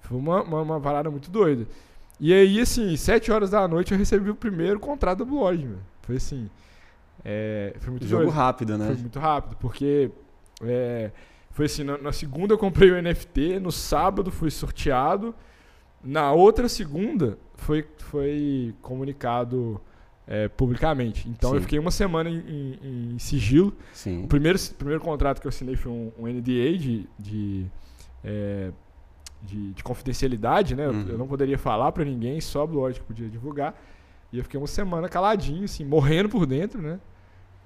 Foi 0.00 0.18
uma, 0.18 0.42
uma, 0.42 0.62
uma, 0.62 0.80
parada 0.80 1.10
muito 1.10 1.30
doida. 1.30 1.66
E 2.20 2.32
aí, 2.32 2.60
assim, 2.60 2.96
sete 2.96 3.32
horas 3.32 3.50
da 3.50 3.66
noite 3.66 3.92
eu 3.92 3.98
recebi 3.98 4.30
o 4.30 4.34
primeiro 4.34 4.78
contrato 4.78 5.18
da 5.18 5.24
Blue 5.24 5.40
Origin, 5.40 5.76
Foi 6.02 6.16
assim. 6.16 6.48
É, 7.24 7.74
foi 7.78 7.90
muito 7.90 8.06
Jogo 8.06 8.24
doido. 8.24 8.34
rápido, 8.34 8.78
né? 8.78 8.86
Foi 8.86 8.96
muito 8.96 9.18
rápido, 9.18 9.56
porque. 9.56 10.10
É, 10.62 11.10
foi 11.50 11.66
assim, 11.66 11.84
na, 11.84 11.96
na, 11.96 12.12
segunda 12.12 12.52
eu 12.52 12.58
comprei 12.58 12.90
o 12.90 13.00
NFT, 13.00 13.60
no 13.60 13.70
sábado 13.70 14.30
foi 14.30 14.50
sorteado, 14.50 15.34
na 16.02 16.32
outra 16.32 16.68
segunda 16.68 17.38
foi, 17.54 17.86
foi 17.98 18.74
comunicado 18.82 19.80
é, 20.26 20.48
publicamente. 20.48 21.28
Então 21.28 21.50
Sim. 21.50 21.56
eu 21.56 21.62
fiquei 21.62 21.78
uma 21.78 21.90
semana 21.90 22.30
em, 22.30 22.38
em, 22.38 23.14
em, 23.14 23.18
sigilo. 23.18 23.74
Sim. 23.92 24.24
O 24.24 24.26
primeiro, 24.26 24.58
primeiro 24.78 25.02
contrato 25.02 25.40
que 25.40 25.46
eu 25.46 25.50
assinei 25.50 25.76
foi 25.76 25.92
um, 25.92 26.12
um 26.18 26.26
NDA 26.26 26.78
de, 26.78 27.08
de, 27.18 27.66
é, 28.22 28.70
de, 29.42 29.72
de, 29.72 29.84
confidencialidade, 29.84 30.74
né? 30.74 30.88
Uhum. 30.88 31.06
Eu 31.08 31.18
não 31.18 31.26
poderia 31.26 31.58
falar 31.58 31.92
para 31.92 32.04
ninguém, 32.04 32.40
só 32.40 32.62
a 32.62 32.66
Blue 32.66 32.90
podia 33.06 33.28
divulgar. 33.28 33.78
E 34.32 34.38
eu 34.38 34.42
fiquei 34.42 34.58
uma 34.58 34.66
semana 34.66 35.08
caladinho, 35.08 35.64
assim, 35.64 35.84
morrendo 35.84 36.28
por 36.28 36.46
dentro, 36.46 36.80
né? 36.80 36.98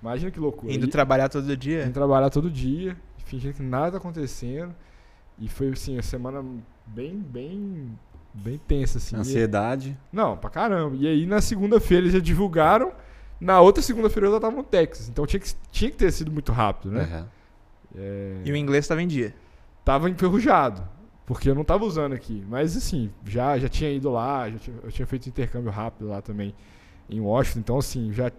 Imagina 0.03 0.31
que 0.31 0.38
loucura. 0.38 0.73
Indo 0.73 0.87
e, 0.87 0.90
trabalhar 0.90 1.29
todo 1.29 1.57
dia? 1.57 1.85
Indo 1.85 1.92
trabalhar 1.92 2.31
todo 2.31 2.51
dia, 2.51 2.97
fingindo 3.25 3.55
que 3.55 3.62
nada 3.62 3.92
tá 3.92 3.97
acontecendo. 3.99 4.75
E 5.38 5.49
foi, 5.49 5.71
assim, 5.71 5.94
uma 5.94 6.03
semana 6.03 6.44
bem, 6.87 7.16
bem 7.16 7.97
bem 8.38 8.59
tensa, 8.59 8.98
assim. 8.98 9.16
Ansiedade. 9.16 9.96
E, 10.12 10.16
não, 10.16 10.37
pra 10.37 10.51
caramba. 10.51 10.96
E 10.96 11.07
aí 11.07 11.27
na 11.27 11.40
segunda-feira 11.40 12.05
eles 12.05 12.12
já 12.12 12.20
divulgaram. 12.20 12.92
Na 13.40 13.61
outra 13.61 13.83
segunda-feira 13.83 14.27
eu 14.27 14.33
já 14.33 14.40
tava 14.40 14.57
no 14.57 14.64
Texas. 14.64 15.09
Então 15.09 15.27
tinha 15.27 15.40
que, 15.40 15.53
tinha 15.70 15.90
que 15.90 15.96
ter 15.96 16.11
sido 16.12 16.31
muito 16.31 16.53
rápido, 16.53 16.90
né? 16.90 17.03
Uhum. 17.03 17.27
É... 18.01 18.42
E 18.44 18.53
o 18.53 18.57
inglês 18.57 18.87
tava 18.87 19.03
em 19.03 19.07
dia? 19.07 19.35
tava 19.88 20.11
enferrujado, 20.11 20.87
porque 21.24 21.48
eu 21.48 21.55
não 21.55 21.64
tava 21.64 21.87
usando 21.87 22.12
aqui. 22.12 22.44
Mas 22.46 22.77
assim, 22.77 23.11
já, 23.24 23.59
já 23.59 23.70
tinha 23.70 23.90
ido 23.90 24.11
lá, 24.11 24.51
já 24.51 24.59
tinha, 24.59 24.77
eu 24.83 24.92
tinha 24.92 25.07
feito 25.07 25.31
intercâmbio 25.31 25.70
rápido 25.70 26.07
lá 26.09 26.20
também 26.20 26.55
em 27.09 27.20
Washington, 27.20 27.61
então 27.61 27.79
assim, 27.79 28.12
já, 28.12 28.31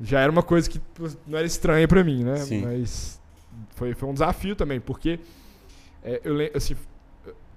já 0.00 0.20
era 0.20 0.32
uma 0.32 0.42
coisa 0.42 0.70
que 0.70 0.80
não 1.26 1.36
era 1.36 1.46
estranha 1.46 1.86
para 1.86 2.02
mim, 2.02 2.24
né? 2.24 2.36
Sim. 2.36 2.62
Mas 2.62 3.20
foi, 3.72 3.92
foi 3.92 4.08
um 4.08 4.14
desafio 4.14 4.56
também, 4.56 4.80
porque 4.80 5.20
é, 6.02 6.22
eu 6.24 6.32
lembro, 6.32 6.56
assim, 6.56 6.74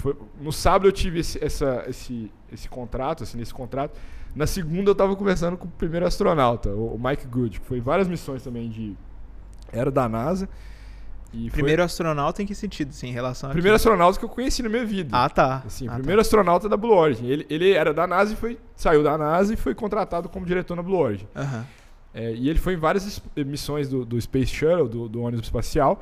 foi- 0.02 0.16
no 0.40 0.52
sábado 0.52 0.88
eu 0.88 0.92
tive 0.92 1.20
esse, 1.20 1.44
essa, 1.44 1.86
esse, 1.88 2.32
esse 2.52 2.68
contrato, 2.68 3.24
assim, 3.24 3.38
nesse 3.38 3.54
contrato. 3.54 3.98
Na 4.36 4.48
segunda 4.48 4.90
eu 4.92 4.96
tava 4.96 5.16
conversando 5.16 5.58
com 5.58 5.66
o 5.68 5.72
primeiro 5.72 6.06
astronauta, 6.06 6.70
o, 6.70 6.98
Mike 6.98 7.28
Good, 7.28 7.60
que 7.60 7.66
foi 7.66 7.80
várias 7.82 8.08
missões 8.08 8.42
também 8.44 8.70
de. 8.70 8.96
Era 9.72 9.92
da 9.92 10.08
NASA. 10.10 10.48
E 11.34 11.44
foi 11.50 11.52
Primeiro 11.60 11.82
astronauta 11.82 12.44
em 12.44 12.46
que 12.46 12.54
sentido, 12.54 12.90
assim, 12.90 13.08
em 13.08 13.14
relação 13.14 13.50
a. 13.50 13.54
primeiro 13.54 13.76
astronauta 13.76 14.20
que 14.20 14.26
eu 14.26 14.30
conheci 14.30 14.62
na 14.62 14.68
minha 14.68 14.86
vida. 14.86 15.10
Ah, 15.18 15.30
tá. 15.30 15.64
Assim, 15.66 15.88
Ah, 15.88 15.92
tá. 15.92 15.96
primeiro 15.98 16.20
astronauta 16.20 16.68
da 16.68 16.76
Blue 16.76 16.94
Origin. 16.94 17.26
Ele, 17.26 17.46
ele 17.50 17.72
era 17.72 17.94
da 17.94 18.06
NASA 18.06 18.34
e 18.34 18.36
foi, 18.36 18.60
saiu 18.76 19.02
da 19.02 19.18
NASA 19.18 19.54
e 19.54 19.58
foi 19.58 19.74
contratado 19.74 20.28
como 20.28 20.46
diretor 20.46 20.76
na 20.76 20.84
Blue 20.84 20.98
Origin. 20.98 21.28
Aham. 21.36 21.66
É, 22.14 22.34
e 22.34 22.50
ele 22.50 22.60
foi 22.60 22.74
em 22.74 22.78
várias 22.78 23.06
es- 23.06 23.22
missões 23.46 23.88
do, 23.88 24.04
do 24.04 24.20
Space 24.20 24.48
Shuttle, 24.54 24.90
do, 24.90 25.08
do 25.08 25.22
ônibus 25.22 25.46
espacial. 25.46 26.02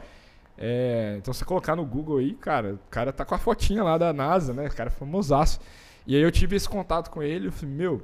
É, 0.61 1.15
então, 1.17 1.33
você 1.33 1.45
colocar 1.45 1.73
no 1.73 1.85
Google 1.85 2.17
aí, 2.17 2.33
cara, 2.33 2.73
o 2.73 2.89
cara 2.91 3.13
tá 3.13 3.23
com 3.23 3.33
a 3.33 3.37
fotinha 3.37 3.81
lá 3.81 3.97
da 3.97 4.11
NASA, 4.11 4.53
né? 4.53 4.67
O 4.67 4.75
cara 4.75 4.89
é 4.89 4.91
famosaço. 4.91 5.61
E 6.05 6.17
aí 6.17 6.21
eu 6.21 6.31
tive 6.31 6.57
esse 6.57 6.67
contato 6.67 7.09
com 7.09 7.23
ele, 7.23 7.47
eu 7.47 7.51
falei, 7.51 7.73
meu, 7.73 8.01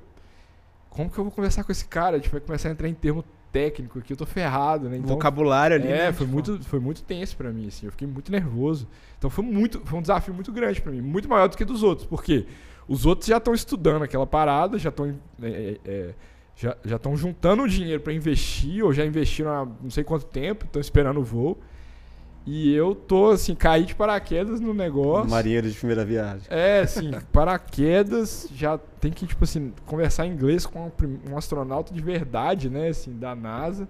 como 0.89 1.09
que 1.09 1.17
eu 1.17 1.25
vou 1.25 1.33
conversar 1.33 1.65
com 1.65 1.71
esse 1.73 1.85
cara? 1.85 2.15
A 2.15 2.19
gente 2.19 2.31
vai 2.31 2.39
começar 2.39 2.69
a 2.69 2.71
entrar 2.71 2.87
em 2.87 2.93
termo 2.93 3.25
técnico 3.51 3.99
aqui, 3.99 4.13
eu 4.13 4.17
tô 4.17 4.25
ferrado, 4.25 4.89
né? 4.89 4.97
Então, 4.97 5.09
Vocabulário 5.09 5.75
ali. 5.75 5.87
é, 5.87 6.07
né? 6.07 6.13
foi 6.13 6.25
muito, 6.25 6.63
foi 6.63 6.79
muito 6.79 7.03
tenso 7.03 7.35
pra 7.35 7.51
mim, 7.51 7.67
assim. 7.67 7.87
Eu 7.87 7.91
fiquei 7.91 8.07
muito 8.07 8.31
nervoso. 8.31 8.87
Então 9.17 9.29
foi 9.29 9.43
muito, 9.43 9.81
foi 9.85 9.99
um 9.99 10.01
desafio 10.01 10.33
muito 10.33 10.51
grande 10.53 10.81
pra 10.81 10.91
mim, 10.91 11.01
muito 11.01 11.27
maior 11.27 11.49
do 11.49 11.57
que 11.57 11.65
dos 11.65 11.83
outros, 11.83 12.07
porque 12.07 12.45
os 12.87 13.05
outros 13.05 13.27
já 13.27 13.37
estão 13.37 13.53
estudando 13.53 14.03
aquela 14.03 14.25
parada, 14.25 14.77
já 14.77 14.89
estão 14.89 15.13
é, 15.41 15.79
é, 15.83 16.13
já 16.55 16.77
já 16.85 16.95
estão 16.95 17.17
juntando 17.17 17.67
dinheiro 17.67 18.01
pra 18.01 18.13
investir 18.13 18.83
ou 18.83 18.93
já 18.93 19.05
investiram 19.05 19.51
há 19.51 19.65
não 19.81 19.89
sei 19.89 20.05
quanto 20.05 20.25
tempo, 20.25 20.65
estão 20.65 20.79
esperando 20.79 21.19
o 21.19 21.23
voo. 21.23 21.59
E 22.45 22.73
eu 22.73 22.93
tô 22.93 23.31
assim, 23.31 23.55
caí 23.55 23.85
de 23.85 23.95
paraquedas 23.95 24.59
no 24.59 24.73
negócio. 24.73 25.31
Marinheiro 25.31 25.69
de 25.69 25.75
primeira 25.75 26.05
viagem. 26.05 26.45
É, 26.49 26.81
assim, 26.81 27.11
paraquedas, 27.33 28.47
já 28.53 28.77
tem 28.99 29.11
que, 29.11 29.25
tipo 29.25 29.43
assim, 29.43 29.73
conversar 29.85 30.27
inglês 30.27 30.65
com 30.65 30.85
um, 30.85 31.31
um 31.31 31.37
astronauta 31.37 31.93
de 31.93 32.01
verdade, 32.01 32.69
né, 32.69 32.89
assim, 32.89 33.17
da 33.17 33.33
NASA. 33.33 33.87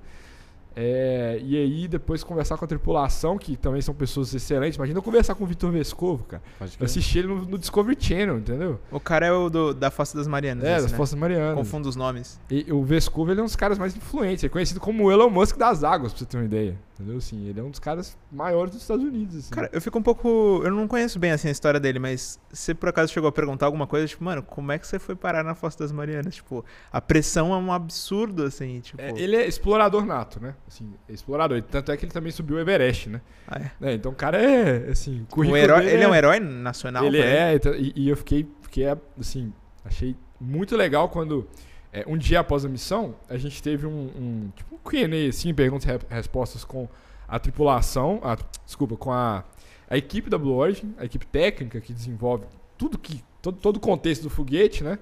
É, 0.76 1.40
e 1.42 1.58
aí 1.58 1.88
depois 1.88 2.24
conversar 2.24 2.58
com 2.58 2.66
a 2.66 2.68
tripulação, 2.68 3.38
que 3.38 3.56
também 3.56 3.82
são 3.82 3.94
pessoas 3.94 4.34
excelentes. 4.34 4.76
Imagina 4.76 5.00
eu 5.00 5.04
conversar 5.04 5.36
com 5.36 5.44
o 5.44 5.48
Vitor 5.48 5.72
Vescovo, 5.72 6.26
cara. 6.26 6.44
Pode 6.60 6.76
Eu 6.80 6.86
assisti 6.86 7.20
ele 7.20 7.28
no, 7.30 7.46
no 7.46 7.58
Discovery 7.58 7.98
Channel, 8.00 8.38
entendeu? 8.38 8.80
O 8.92 9.00
cara 9.00 9.26
é 9.26 9.32
o 9.32 9.50
do, 9.50 9.74
da 9.74 9.90
Fossa 9.90 10.18
das 10.18 10.28
Marianas. 10.28 10.66
É, 10.66 10.78
esse, 10.78 10.94
das 10.94 11.14
né? 11.14 11.20
Marianas. 11.20 11.56
Confundo 11.56 11.88
os 11.88 11.96
nomes. 11.96 12.40
E 12.50 12.72
o 12.72 12.84
Vescovo 12.84 13.32
ele 13.32 13.40
é 13.40 13.44
um 13.44 13.46
dos 13.46 13.56
caras 13.56 13.78
mais 13.78 13.96
influentes. 13.96 14.44
Ele 14.44 14.50
é 14.50 14.54
conhecido 14.54 14.80
como 14.80 15.06
o 15.06 15.12
Elon 15.12 15.30
Musk 15.30 15.58
das 15.58 15.84
águas, 15.84 16.12
pra 16.12 16.20
você 16.20 16.26
ter 16.26 16.38
uma 16.38 16.46
ideia. 16.46 16.78
Entendeu? 16.96 17.18
Assim, 17.18 17.46
ele 17.48 17.60
é 17.60 17.64
um 17.64 17.70
dos 17.70 17.80
caras 17.80 18.18
maiores 18.32 18.72
dos 18.72 18.82
Estados 18.82 19.04
Unidos. 19.04 19.36
Assim. 19.36 19.50
Cara, 19.50 19.70
eu 19.74 19.82
fico 19.82 20.00
um 20.00 20.02
pouco. 20.02 20.62
Eu 20.64 20.72
não 20.72 20.88
conheço 20.88 21.20
bem 21.20 21.32
assim 21.32 21.50
a 21.50 21.52
história 21.52 21.78
dele, 21.78 22.00
mas 22.00 22.40
você 22.52 22.74
por 22.74 22.88
acaso 22.88 23.12
chegou 23.12 23.28
a 23.28 23.32
perguntar 23.34 23.66
alguma 23.66 23.86
coisa, 23.86 24.08
tipo, 24.08 24.24
mano, 24.24 24.42
como 24.42 24.72
é 24.72 24.80
que 24.80 24.88
você 24.88 24.98
foi 24.98 25.14
parar 25.14 25.44
na 25.44 25.54
Fossa 25.54 25.80
das 25.80 25.92
Marianas? 25.92 26.36
Tipo, 26.36 26.64
a 26.92 27.02
pressão 27.02 27.54
é 27.54 27.58
um 27.58 27.72
absurdo, 27.72 28.44
assim, 28.44 28.80
tipo. 28.80 29.02
É, 29.02 29.12
ele 29.18 29.36
é 29.36 29.46
explorador 29.46 30.06
nato, 30.06 30.42
né? 30.42 30.56
Assim, 30.68 30.94
é 31.08 31.14
explorador. 31.14 31.62
Tanto 31.62 31.92
é 31.92 31.98
que 31.98 32.06
ele 32.06 32.12
também 32.12 32.32
subiu 32.32 32.58
o 32.58 32.60
Everest, 32.60 33.10
né? 33.10 33.22
Ah, 33.48 33.60
é. 33.60 33.90
É, 33.90 33.94
então 33.94 34.12
o 34.12 34.16
cara 34.16 34.42
é, 34.42 34.90
assim, 34.90 35.26
Um 35.38 35.56
herói, 35.56 35.86
ele 35.88 36.04
é 36.04 36.08
um 36.08 36.16
herói 36.16 36.40
nacional? 36.40 37.06
Ele 37.06 37.20
pra 37.20 37.28
é, 37.28 37.54
então, 37.56 37.76
e, 37.76 37.94
e 37.96 38.10
eu 38.10 38.18
fiquei, 38.18 38.48
fiquei, 38.64 38.86
assim, 39.20 39.54
achei 39.84 40.16
muito 40.42 40.76
legal 40.76 41.08
quando, 41.10 41.48
é, 41.94 42.04
um 42.08 42.18
dia 42.18 42.40
após 42.40 42.66
a 42.66 42.70
missão, 42.70 43.16
a 43.30 43.38
gente 43.38 43.62
teve 43.62 43.86
um, 43.86 43.92
um 44.18 44.52
tipo, 44.56 44.76
um 44.76 44.78
Q&A, 44.80 45.30
assim, 45.30 45.54
perguntas 45.54 45.86
e 45.88 45.92
re- 45.92 46.00
respostas 46.10 46.64
com 46.66 46.90
a 47.28 47.38
tripulação, 47.40 48.20
a, 48.24 48.36
desculpa, 48.66 48.98
com 48.98 49.12
a, 49.12 49.44
a 49.88 49.96
equipe 49.98 50.30
da 50.32 50.38
Blue 50.38 50.56
Origin, 50.56 50.96
a 50.98 51.06
equipe 51.06 51.28
técnica 51.28 51.80
que 51.80 51.94
desenvolve 51.94 52.46
tudo 52.76 52.98
que, 52.98 53.24
todo, 53.40 53.58
todo 53.60 53.78
o 53.78 53.80
contexto 53.80 54.24
do 54.24 54.30
foguete, 54.32 54.84
né, 54.84 54.98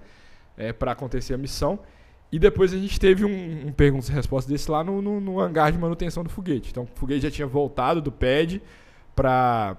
é, 0.58 0.74
para 0.74 0.92
acontecer 0.92 1.34
a 1.34 1.38
missão. 1.38 1.80
E 2.34 2.40
depois 2.40 2.74
a 2.74 2.78
gente 2.78 3.00
teve 3.00 3.24
um, 3.24 3.68
um 3.68 3.72
perguntas 3.72 4.10
e 4.10 4.12
respostas 4.12 4.52
desse 4.52 4.70
lá 4.72 4.84
no, 4.84 5.02
no, 5.04 5.22
no 5.22 5.40
hangar 5.40 5.72
de 5.72 5.78
manutenção 5.78 6.24
do 6.24 6.30
foguete. 6.32 6.72
Então 6.72 6.84
o 6.84 6.88
foguete 6.96 7.22
já 7.22 7.30
tinha 7.30 7.46
voltado 7.48 8.02
do 8.02 8.12
pad 8.12 8.60
para 9.16 9.78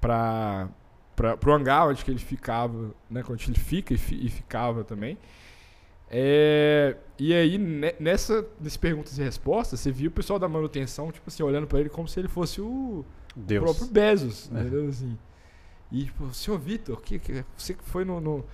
para 0.00 0.68
para 1.14 1.38
o 1.48 1.52
hangar 1.52 1.86
onde 1.86 2.04
que 2.04 2.10
ele 2.10 2.18
ficava, 2.18 2.92
né, 3.08 3.22
onde 3.30 3.48
ele 3.48 3.58
fica 3.58 3.94
e, 3.94 3.96
fi- 3.96 4.26
e 4.26 4.28
ficava 4.28 4.82
também. 4.82 5.16
É, 6.10 6.96
e 7.18 7.32
aí 7.32 7.56
ne- 7.58 7.94
nessa 7.98 8.44
nesse 8.60 8.78
perguntas 8.78 9.16
e 9.18 9.22
respostas, 9.22 9.78
você 9.80 9.90
viu 9.90 10.08
o 10.10 10.12
pessoal 10.12 10.38
da 10.38 10.48
manutenção, 10.48 11.10
tipo 11.10 11.28
assim, 11.28 11.42
olhando 11.42 11.66
para 11.66 11.80
ele 11.80 11.88
como 11.88 12.06
se 12.08 12.18
ele 12.20 12.28
fosse 12.28 12.60
o 12.60 13.04
Deus. 13.34 13.62
próprio 13.64 13.86
Bezos, 13.86 14.50
É. 14.54 14.60
entendeu? 14.60 14.88
Assim. 14.88 15.16
E 15.92 16.04
tipo, 16.04 16.32
senhor 16.34 16.58
Vitor, 16.58 17.00
que, 17.00 17.18
que, 17.18 17.44
você 17.56 17.74
que 17.74 17.84
foi 17.84 18.04
no, 18.04 18.20
no- 18.20 18.44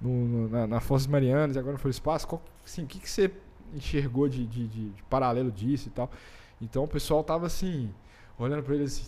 no- 0.00 0.26
no- 0.26 0.48
na, 0.48 0.66
na 0.66 0.80
Foz 0.80 1.06
Marianas 1.06 1.56
e 1.56 1.58
agora 1.58 1.78
foi 1.78 1.88
no 1.88 1.92
espaço, 1.92 2.26
qual, 2.26 2.42
assim, 2.64 2.84
o 2.84 2.86
que, 2.86 2.98
que 2.98 3.08
você 3.10 3.30
enxergou 3.74 4.28
de, 4.28 4.46
de- 4.46 4.66
de- 4.68 4.90
de 4.90 5.02
paralelo 5.10 5.50
disso 5.50 5.88
e 5.88 5.90
tal? 5.90 6.10
Então 6.60 6.84
o 6.84 6.88
pessoal 6.88 7.22
tava 7.24 7.46
assim, 7.46 7.90
olhando 8.38 8.62
pra 8.62 8.74
ele 8.74 8.84
assim, 8.84 9.04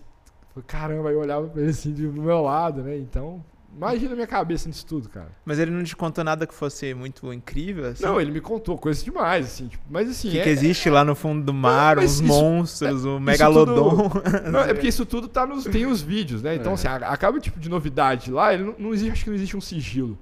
caramba, 0.66 1.08
aí 1.10 1.14
eu 1.14 1.20
olhava 1.20 1.46
pra 1.48 1.60
ele 1.62 1.70
assim 1.70 1.92
de- 1.92 2.06
do 2.06 2.22
meu 2.22 2.42
lado, 2.42 2.82
né? 2.82 2.96
Então, 2.98 3.42
imagina 3.74 4.12
a 4.12 4.14
minha 4.14 4.26
cabeça 4.26 4.68
nisso 4.68 4.84
tudo, 4.84 5.08
cara. 5.08 5.30
Mas 5.44 5.58
ele 5.58 5.70
não 5.70 5.84
te 5.84 5.94
contou 5.94 6.24
nada 6.24 6.46
que 6.46 6.54
fosse 6.54 6.92
muito 6.94 7.32
incrível, 7.32 7.86
assim? 7.86 8.02
Não, 8.02 8.20
ele 8.20 8.30
me 8.32 8.40
contou 8.40 8.76
coisas 8.76 9.04
demais, 9.04 9.46
assim, 9.46 9.68
tipo, 9.68 9.84
mas 9.88 10.10
assim. 10.10 10.28
O 10.28 10.32
que, 10.32 10.38
é- 10.40 10.42
que 10.44 10.50
existe 10.50 10.90
lá 10.90 11.04
no 11.04 11.14
fundo 11.14 11.44
do 11.44 11.54
mar, 11.54 12.02
isso- 12.02 12.24
monstros, 12.24 13.04
o 13.04 13.20
megalodon. 13.20 14.10
Não, 14.50 14.60
é 14.60 14.74
porque 14.74 14.88
isso 14.88 15.06
tudo 15.06 15.28
tá 15.28 15.46
nos, 15.46 15.64
tem 15.64 15.86
os 15.86 16.02
vídeos, 16.02 16.42
né? 16.42 16.54
Então, 16.56 16.72
É. 16.72 16.74
assim, 16.74 16.88
acaba 16.88 17.38
tipo 17.38 17.60
de 17.60 17.68
novidade 17.68 18.30
lá, 18.32 18.52
ele 18.52 18.64
não, 18.64 18.74
não 18.78 18.94
existe, 18.94 19.12
acho 19.12 19.24
que 19.24 19.30
não 19.30 19.36
existe 19.36 19.56
um 19.56 19.60
sigilo. 19.60 20.18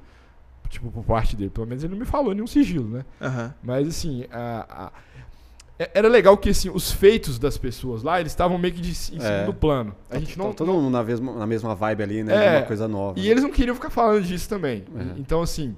Tipo, 0.68 0.90
por 0.90 1.04
parte 1.04 1.36
dele. 1.36 1.50
Pelo 1.50 1.66
menos 1.66 1.82
ele 1.84 1.92
não 1.92 1.98
me 2.00 2.06
falou 2.06 2.34
nenhum 2.34 2.46
sigilo, 2.46 2.88
né? 2.88 3.04
Aham. 3.20 3.54
Mas 3.62 3.86
assim, 3.88 4.24
a- 4.32 4.66
a- 4.68 4.92
é- 5.78 5.90
era 5.94 6.08
legal 6.08 6.36
que 6.36 6.50
assim, 6.50 6.70
os 6.70 6.90
feitos 6.90 7.38
das 7.38 7.56
pessoas 7.58 8.02
lá, 8.02 8.18
eles 8.20 8.32
estavam 8.32 8.56
meio 8.58 8.72
que 8.74 8.80
de, 8.80 8.90
em 8.90 8.94
cima 8.94 9.24
É. 9.24 9.44
do 9.44 9.52
plano. 9.54 9.94
A 10.10 10.18
gente 10.18 10.38
não. 10.38 10.48
Tá 10.50 10.54
todo 10.58 10.72
mundo 10.72 10.90
na 10.90 11.02
mesma, 11.04 11.32
na 11.34 11.46
mesma 11.46 11.74
vibe 11.74 12.02
ali, 12.02 12.24
né? 12.24 12.56
É, 12.56 12.58
uma 12.58 12.66
coisa 12.66 12.88
nova. 12.88 13.18
E 13.18 13.22
né? 13.22 13.28
eles 13.28 13.42
não 13.42 13.50
queriam 13.50 13.74
ficar 13.74 13.90
falando 13.90 14.22
disso 14.24 14.48
também. 14.48 14.84
É. 14.96 15.18
Então, 15.18 15.42
assim, 15.42 15.76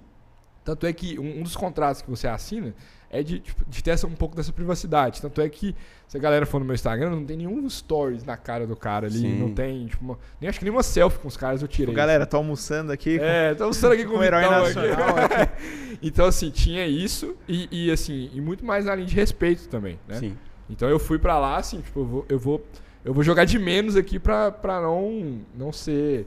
tanto 0.64 0.86
é 0.86 0.92
que 0.92 1.18
um, 1.18 1.40
um 1.40 1.42
dos 1.42 1.56
contratos 1.56 2.00
que 2.02 2.08
você 2.10 2.26
assina 2.28 2.74
é 3.10 3.22
de, 3.22 3.40
tipo, 3.40 3.64
de 3.66 3.82
ter 3.82 3.90
essa, 3.92 4.06
um 4.06 4.14
pouco 4.14 4.36
dessa 4.36 4.52
privacidade. 4.52 5.20
Tanto 5.22 5.40
é 5.40 5.48
que, 5.48 5.74
se 6.06 6.16
a 6.16 6.20
galera 6.20 6.44
for 6.44 6.58
no 6.58 6.64
meu 6.66 6.74
Instagram, 6.74 7.10
não 7.10 7.24
tem 7.24 7.38
nenhum 7.38 7.68
stories 7.68 8.22
na 8.24 8.36
cara 8.36 8.66
do 8.66 8.76
cara 8.76 9.06
ali. 9.06 9.20
Sim. 9.20 9.38
Não 9.38 9.54
tem, 9.54 9.86
tipo, 9.86 10.04
uma- 10.04 10.18
nem 10.40 10.48
acho 10.48 10.58
que 10.58 10.64
nenhuma 10.64 10.82
selfie 10.82 11.18
com 11.18 11.28
os 11.28 11.36
caras 11.36 11.62
eu 11.62 11.68
tirei. 11.68 11.86
Tipo, 11.86 11.96
galera, 11.96 12.26
tô 12.26 12.36
almoçando 12.36 12.92
aqui. 12.92 13.18
É, 13.20 13.54
tô 13.54 13.66
mostrando 13.66 13.92
aqui 13.92 14.04
com 14.06 14.12
com 14.12 14.18
o 14.18 14.24
herói 14.24 14.42
nacional 14.42 15.16
então, 16.02 16.26
assim, 16.26 16.50
tinha 16.50 16.86
isso 16.86 17.34
e, 17.48 17.68
e, 17.86 17.90
assim, 17.90 18.30
e 18.34 18.40
muito 18.40 18.64
mais 18.64 18.84
na 18.84 18.94
linha 18.94 19.06
de 19.06 19.14
respeito 19.14 19.68
também, 19.68 19.98
né? 20.06 20.16
Sim. 20.18 20.36
Então 20.68 20.88
eu 20.88 20.98
fui 20.98 21.18
pra 21.18 21.38
lá, 21.38 21.56
assim, 21.56 21.80
tipo, 21.80 22.00
eu 22.00 22.04
vou, 22.06 22.26
eu 22.28 22.38
vou, 22.38 22.66
eu 23.04 23.14
vou 23.14 23.22
jogar 23.24 23.46
de 23.46 23.58
menos 23.58 23.96
aqui 23.96 24.18
pra, 24.18 24.50
pra 24.50 24.82
não, 24.82 25.40
não 25.56 25.72
ser, 25.72 26.26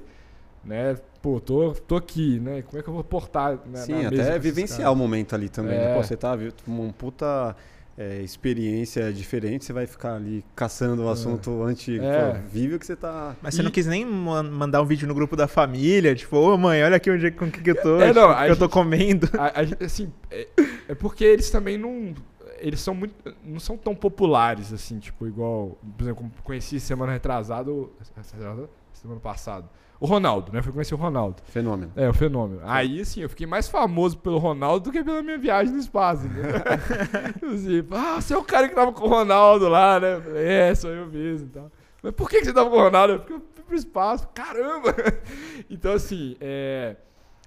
né? 0.63 0.97
Pô, 1.21 1.39
tô, 1.39 1.73
tô 1.87 1.95
aqui, 1.95 2.39
né? 2.39 2.61
Como 2.63 2.79
é 2.79 2.83
que 2.83 2.89
eu 2.89 2.93
vou 2.93 3.03
portar 3.03 3.59
né, 3.65 3.79
Sim, 3.81 4.05
até 4.05 4.39
vivenciar 4.39 4.79
caras? 4.79 4.93
o 4.93 4.95
momento 4.95 5.35
ali 5.35 5.49
também. 5.49 5.75
É. 5.77 5.89
né? 5.89 5.95
Pô, 5.95 6.03
você 6.03 6.17
tá 6.17 6.35
viu, 6.35 6.51
uma 6.65 6.91
puta 6.93 7.55
é, 7.97 8.21
experiência 8.21 9.13
diferente, 9.13 9.63
você 9.65 9.71
vai 9.73 9.85
ficar 9.85 10.15
ali 10.15 10.43
caçando 10.55 11.03
o 11.03 11.09
É. 11.09 11.11
assunto 11.11 11.61
antigo. 11.61 12.03
É. 12.03 12.31
Pô, 12.33 12.39
vive 12.49 12.75
o 12.75 12.79
que 12.79 12.85
você 12.87 12.95
tá. 12.95 13.35
Mas 13.41 13.53
você 13.53 13.61
E- 13.61 13.63
não 13.63 13.69
quis 13.69 13.85
nem 13.85 14.03
man- 14.03 14.41
mandar 14.43 14.81
um 14.81 14.85
vídeo 14.85 15.07
no 15.07 15.13
grupo 15.13 15.35
da 15.35 15.47
família, 15.47 16.15
tipo, 16.15 16.35
ô 16.37 16.57
mãe, 16.57 16.83
olha 16.83 16.95
aqui 16.95 17.11
onde, 17.11 17.27
é- 17.27 17.31
com 17.31 17.45
o 17.45 17.51
que, 17.51 17.61
que 17.61 17.69
eu 17.69 17.79
tô, 17.81 18.01
É, 18.01 18.07
tipo, 18.07 18.19
não, 18.19 18.33
que 18.35 18.41
eu 18.49 18.55
tô 18.57 18.65
gente- 18.65 18.73
comendo. 18.73 19.29
A- 19.37 19.59
a 19.59 19.63
gente, 19.63 19.83
assim, 19.83 20.11
é, 20.31 20.47
é 20.89 20.95
porque 20.95 21.23
eles 21.23 21.51
também 21.51 21.77
não. 21.77 22.15
Eles 22.57 22.79
são 22.79 22.93
muito. 22.95 23.13
não 23.43 23.59
são 23.59 23.75
tão 23.77 23.93
populares, 23.95 24.71
assim, 24.73 24.97
tipo, 24.99 25.27
igual. 25.27 25.77
Por 25.97 26.03
exemplo, 26.03 26.31
conheci 26.43 26.79
semana 26.79 27.11
retrasada. 27.11 27.69
ou- 27.71 27.91
Semana 28.93 29.19
passada. 29.19 29.65
O 30.01 30.07
Ronaldo, 30.07 30.51
né? 30.51 30.63
Fui 30.63 30.71
conhecer 30.73 30.95
o 30.95 30.97
Ronaldo. 30.97 31.43
Fenômeno. 31.45 31.91
É, 31.95 32.09
o 32.09 32.13
fenômeno. 32.13 32.59
Aí, 32.65 32.99
assim, 33.01 33.21
eu 33.21 33.29
fiquei 33.29 33.45
mais 33.45 33.67
famoso 33.69 34.17
pelo 34.17 34.39
Ronaldo 34.39 34.85
do 34.85 34.91
que 34.91 35.03
pela 35.03 35.21
minha 35.21 35.37
viagem 35.37 35.71
no 35.73 35.79
espaço. 35.79 36.25
entendeu? 36.25 36.55
assim, 37.53 37.87
ah, 37.91 38.19
você 38.19 38.33
é 38.33 38.37
o 38.37 38.43
cara 38.43 38.67
que 38.67 38.73
tava 38.73 38.91
com 38.91 39.05
o 39.05 39.07
Ronaldo 39.09 39.69
lá, 39.69 39.99
né? 39.99 40.15
Eu 40.15 40.21
falei, 40.23 40.43
é, 40.47 40.73
sou 40.73 40.89
eu 40.89 41.05
mesmo 41.05 41.47
e 41.47 41.51
tal. 41.51 41.71
Mas 42.01 42.13
por 42.13 42.27
que 42.29 42.39
que 42.39 42.45
você 42.45 42.51
tava 42.53 42.67
com 42.69 42.77
o 42.77 42.81
Ronaldo? 42.81 43.13
Eu 43.13 43.19
Porque 43.19 43.33
eu 43.33 43.41
fui 43.53 43.63
pro 43.63 43.75
espaço. 43.75 44.27
Caramba! 44.33 44.95
Então, 45.69 45.93
assim, 45.93 46.35
é... 46.41 46.95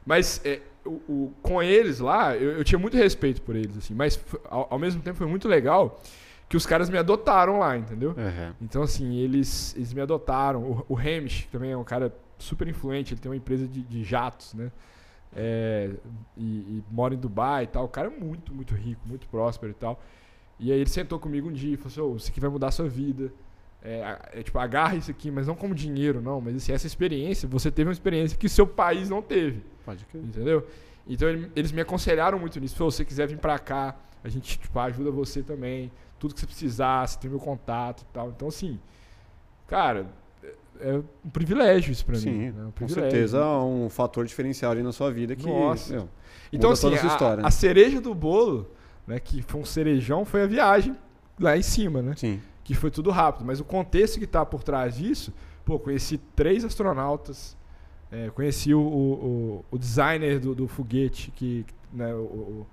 Mas 0.06 0.40
é, 0.44 0.60
o, 0.86 0.90
o- 1.08 1.32
com 1.42 1.60
eles 1.60 1.98
lá, 1.98 2.36
eu, 2.36 2.52
eu 2.52 2.62
tinha 2.64 2.78
muito 2.78 2.96
respeito 2.96 3.42
por 3.42 3.56
eles, 3.56 3.76
assim. 3.76 3.94
Mas, 3.94 4.18
ao, 4.48 4.68
ao 4.70 4.78
mesmo 4.78 5.02
tempo, 5.02 5.18
foi 5.18 5.26
muito 5.26 5.48
legal 5.48 6.00
que 6.48 6.56
os 6.56 6.64
caras 6.66 6.88
me 6.88 6.96
adotaram 6.98 7.58
lá, 7.58 7.76
entendeu? 7.76 8.10
Uhum. 8.10 8.52
Então, 8.62 8.82
assim, 8.82 9.16
eles, 9.16 9.74
eles 9.76 9.92
me 9.92 10.00
adotaram. 10.00 10.62
O, 10.62 10.94
o 10.94 10.96
Hamish, 10.96 11.42
que 11.42 11.48
também 11.48 11.72
é 11.72 11.76
um 11.76 11.82
cara 11.84 12.14
super 12.44 12.68
influente, 12.68 13.14
ele 13.14 13.20
tem 13.20 13.30
uma 13.30 13.36
empresa 13.36 13.66
de, 13.66 13.82
de 13.82 14.04
jatos, 14.04 14.54
né? 14.54 14.70
É, 15.36 15.90
e, 16.36 16.44
e, 16.44 16.84
mora 16.90 17.14
em 17.14 17.18
Dubai 17.18 17.64
e 17.64 17.66
tal. 17.66 17.84
O 17.84 17.88
cara 17.88 18.08
é 18.08 18.10
muito, 18.10 18.54
muito 18.54 18.74
rico, 18.74 19.00
muito 19.06 19.26
próspero 19.26 19.72
e 19.72 19.74
tal. 19.74 20.00
E 20.58 20.70
aí 20.70 20.78
ele 20.78 20.90
sentou 20.90 21.18
comigo 21.18 21.48
um 21.48 21.52
dia 21.52 21.74
e 21.74 21.76
falou 21.76 21.88
assim: 21.88 22.00
oh, 22.00 22.16
isso 22.16 22.30
aqui 22.30 22.40
vai 22.40 22.50
mudar 22.50 22.68
a 22.68 22.70
sua 22.70 22.88
vida. 22.88 23.32
É, 23.82 24.18
é, 24.32 24.42
tipo, 24.42 24.58
agarra 24.58 24.96
isso 24.96 25.10
aqui, 25.10 25.30
mas 25.30 25.46
não 25.46 25.54
como 25.54 25.74
dinheiro, 25.74 26.20
não. 26.22 26.40
Mas 26.40 26.56
assim, 26.56 26.72
essa 26.72 26.86
experiência, 26.86 27.48
você 27.48 27.70
teve 27.70 27.88
uma 27.88 27.92
experiência 27.92 28.38
que 28.38 28.46
o 28.46 28.50
seu 28.50 28.66
país 28.66 29.10
não 29.10 29.20
teve. 29.20 29.62
Pode 29.84 30.04
crer. 30.06 30.22
Entendeu? 30.22 30.66
Então 31.06 31.28
ele, 31.28 31.50
eles 31.54 31.72
me 31.72 31.80
aconselharam 31.80 32.38
muito 32.38 32.58
nisso. 32.60 32.74
Se 32.74 32.82
você 32.82 33.04
quiser 33.04 33.26
vir 33.26 33.38
pra 33.38 33.58
cá, 33.58 33.96
a 34.22 34.28
gente 34.28 34.58
tipo, 34.58 34.78
ajuda 34.78 35.10
você 35.10 35.42
também. 35.42 35.92
Tudo 36.18 36.32
que 36.32 36.40
você 36.40 36.46
precisar, 36.46 37.06
você 37.06 37.18
tem 37.18 37.28
meu 37.28 37.40
contato 37.40 38.02
e 38.02 38.06
tal. 38.06 38.30
Então, 38.30 38.48
assim, 38.48 38.80
cara, 39.66 40.06
é 40.80 41.00
um 41.24 41.30
privilégio 41.30 41.92
isso 41.92 42.04
Sim, 42.14 42.30
mim. 42.30 42.50
Né? 42.50 42.64
Um 42.66 42.70
com 42.70 42.88
certeza 42.88 43.44
um 43.46 43.88
fator 43.88 44.24
diferencial 44.26 44.72
ali 44.72 44.82
na 44.82 44.92
sua 44.92 45.10
vida 45.10 45.34
que. 45.34 45.46
Nossa. 45.46 45.94
Meu, 45.94 46.08
então, 46.52 46.70
assim, 46.70 46.88
a 46.94 47.06
história, 47.06 47.42
né? 47.42 47.48
a 47.48 47.50
cereja 47.50 48.00
do 48.00 48.14
bolo, 48.14 48.70
né, 49.06 49.18
que 49.18 49.42
foi 49.42 49.60
um 49.60 49.64
cerejão, 49.64 50.24
foi 50.24 50.42
a 50.42 50.46
viagem 50.46 50.96
lá 51.38 51.56
em 51.56 51.62
cima, 51.62 52.00
né? 52.00 52.14
Sim. 52.16 52.40
Que 52.62 52.74
foi 52.74 52.90
tudo 52.90 53.10
rápido. 53.10 53.44
Mas 53.44 53.60
o 53.60 53.64
contexto 53.64 54.18
que 54.18 54.26
tá 54.26 54.44
por 54.46 54.62
trás 54.62 54.96
disso, 54.96 55.32
pô, 55.64 55.78
conheci 55.78 56.18
três 56.36 56.64
astronautas, 56.64 57.56
é, 58.10 58.30
conheci 58.30 58.72
o, 58.72 58.80
o, 58.80 59.64
o 59.70 59.78
designer 59.78 60.38
do, 60.38 60.54
do 60.54 60.68
foguete, 60.68 61.30
que, 61.32 61.66
né, 61.92 62.14
o 62.14 62.66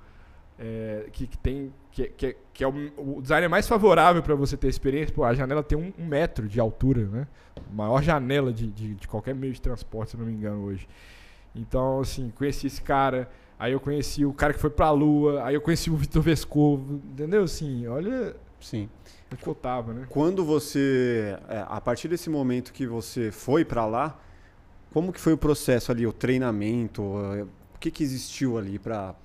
é, 0.64 1.08
que, 1.12 1.26
que, 1.26 1.38
tem 1.40 1.74
que, 1.92 2.08
que, 2.10 2.38
que 2.54 2.64
é 2.64 2.68
o, 2.68 2.74
o 2.98 3.20
designer 3.20 3.50
mais 3.50 3.68
favorável 3.68 4.22
para 4.22 4.36
você 4.36 4.56
ter 4.56 4.68
experiência. 4.68 5.14
Pô, 5.14 5.24
a 5.24 5.34
janela 5.34 5.64
tem 5.64 5.76
um, 5.76 5.92
um, 5.98 6.06
metro 6.06 6.48
de 6.48 6.60
altura, 6.60 7.06
né? 7.08 7.28
Maior 7.74 8.04
janela 8.04 8.54
de, 8.54 8.68
de, 8.68 8.94
de, 8.94 9.08
qualquer 9.08 9.34
meio 9.34 9.52
de 9.52 9.60
transporte, 9.60 10.12
se 10.12 10.18
não 10.18 10.26
me 10.26 10.32
engano, 10.32 10.64
hoje. 10.64 10.88
Então, 11.56 12.02
assim, 12.02 12.32
conheci 12.36 12.68
esse 12.68 12.80
cara. 12.80 13.28
Aí 13.58 13.72
eu 13.72 13.80
conheci 13.80 14.24
o 14.24 14.34
cara 14.34 14.54
que 14.54 14.60
foi 14.60 14.70
pra 14.70 14.92
Lua. 14.92 15.44
Aí 15.44 15.56
eu 15.56 15.62
conheci 15.62 15.90
o 15.90 15.96
Vitor 15.96 16.22
Vescovo. 16.22 17.02
Entendeu? 17.12 17.44
Assim, 17.44 17.88
olha. 17.88 18.36
Sim. 18.60 18.88
Eu 19.46 19.56
tava, 19.56 19.94
né? 19.94 20.06
Quando 20.10 20.46
você. 20.46 21.36
É, 21.50 21.66
a 21.68 21.82
partir 21.82 22.08
desse 22.08 22.30
momento 22.30 22.72
que 22.72 22.86
você 22.86 23.32
foi 23.32 23.66
para 23.66 23.86
lá, 23.88 24.20
como 24.94 25.12
que 25.12 25.20
foi 25.20 25.34
o 25.34 25.38
processo 25.38 25.92
ali, 25.92 26.06
o 26.06 26.14
treinamento? 26.14 27.02
O 27.02 27.80
que, 27.80 27.90
que 27.90 28.04
existiu 28.04 28.60
ali 28.60 28.78
para 28.78 29.16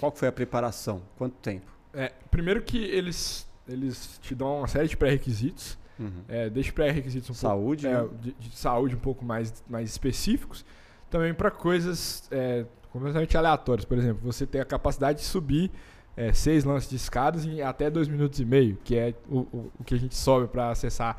qual 0.00 0.10
foi 0.10 0.26
a 0.26 0.32
preparação? 0.32 1.02
Quanto 1.18 1.34
tempo? 1.34 1.70
É, 1.92 2.10
primeiro 2.30 2.62
que 2.62 2.82
eles, 2.82 3.46
eles 3.68 4.18
te 4.22 4.34
dão 4.34 4.58
uma 4.58 4.66
série 4.66 4.88
de 4.88 4.96
pré-requisitos. 4.96 5.78
Uhum. 5.98 6.24
É, 6.26 6.48
desde 6.48 6.72
pré-requisitos 6.72 7.28
um 7.28 7.34
saúde, 7.34 7.86
pouco, 7.86 8.14
né? 8.14 8.18
é, 8.18 8.22
de, 8.22 8.32
de, 8.48 8.56
saúde 8.56 8.96
um 8.96 8.98
pouco 8.98 9.22
mais, 9.22 9.62
mais 9.68 9.90
específicos. 9.90 10.64
Também 11.10 11.34
para 11.34 11.50
coisas 11.50 12.26
é, 12.30 12.64
completamente 12.90 13.36
aleatórias. 13.36 13.84
Por 13.84 13.98
exemplo, 13.98 14.20
você 14.22 14.46
tem 14.46 14.62
a 14.62 14.64
capacidade 14.64 15.18
de 15.18 15.24
subir 15.24 15.70
é, 16.16 16.32
seis 16.32 16.64
lances 16.64 16.88
de 16.88 16.96
escadas 16.96 17.44
em 17.44 17.60
até 17.60 17.90
dois 17.90 18.08
minutos 18.08 18.40
e 18.40 18.44
meio, 18.44 18.78
que 18.82 18.96
é 18.96 19.14
o, 19.28 19.40
o, 19.40 19.72
o 19.78 19.84
que 19.84 19.94
a 19.94 19.98
gente 19.98 20.14
sobe 20.14 20.48
para 20.48 20.70
acessar 20.70 21.18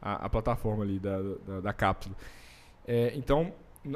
a, 0.00 0.26
a, 0.26 0.28
plataforma 0.28 0.84
ali 0.84 1.00
da, 1.00 1.18
da, 1.46 1.60
da 1.60 1.72
cápsula. 1.72 2.14
É, 2.86 3.12
então, 3.16 3.52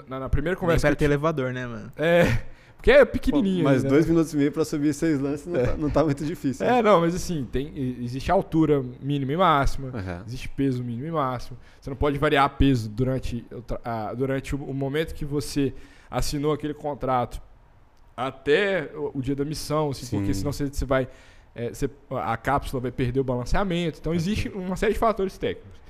na, 0.08 0.18
na, 0.20 0.28
primeira 0.28 0.58
conversa. 0.58 0.88
Nem 0.88 0.96
ter 0.96 1.04
elevador, 1.04 1.52
né, 1.52 1.66
mano? 1.66 1.92
É. 1.96 2.42
Porque 2.84 2.90
é 2.90 3.02
pequenininho. 3.06 3.64
Mas 3.64 3.82
né? 3.82 3.88
dois 3.88 4.06
minutos 4.06 4.34
e 4.34 4.36
meio 4.36 4.52
para 4.52 4.62
subir 4.62 4.92
seis 4.92 5.18
lances 5.18 5.46
não, 5.46 5.58
é. 5.58 5.66
tá, 5.68 5.76
não 5.78 5.88
tá 5.88 6.04
muito 6.04 6.22
difícil. 6.22 6.66
É, 6.66 6.82
não, 6.82 7.00
mas 7.00 7.14
assim, 7.14 7.48
tem, 7.50 7.72
existe 8.04 8.30
altura 8.30 8.84
mínima 9.00 9.32
e 9.32 9.36
máxima, 9.38 9.88
uhum. 9.88 10.22
existe 10.26 10.50
peso 10.50 10.84
mínimo 10.84 11.06
e 11.06 11.10
máximo. 11.10 11.56
Você 11.80 11.88
não 11.88 11.96
pode 11.96 12.18
variar 12.18 12.46
peso 12.58 12.90
durante, 12.90 13.42
durante 14.18 14.54
o, 14.54 14.58
momento 14.74 15.14
que 15.14 15.24
você 15.24 15.72
assinou 16.10 16.52
aquele 16.52 16.74
contrato 16.74 17.40
até 18.14 18.90
o, 18.94 19.12
o 19.14 19.22
dia 19.22 19.34
da 19.34 19.46
missão, 19.46 19.88
assim, 19.88 20.18
porque 20.18 20.34
senão 20.34 20.52
você, 20.52 20.66
você 20.66 20.84
vai. 20.84 21.08
É, 21.54 21.70
você, 21.70 21.88
a 22.10 22.36
cápsula 22.36 22.82
vai 22.82 22.92
perder 22.92 23.18
o 23.18 23.24
balanceamento. 23.24 23.98
Então 23.98 24.12
existe 24.12 24.50
uma 24.50 24.76
série 24.76 24.92
de 24.92 24.98
fatores 24.98 25.38
técnicos. 25.38 25.80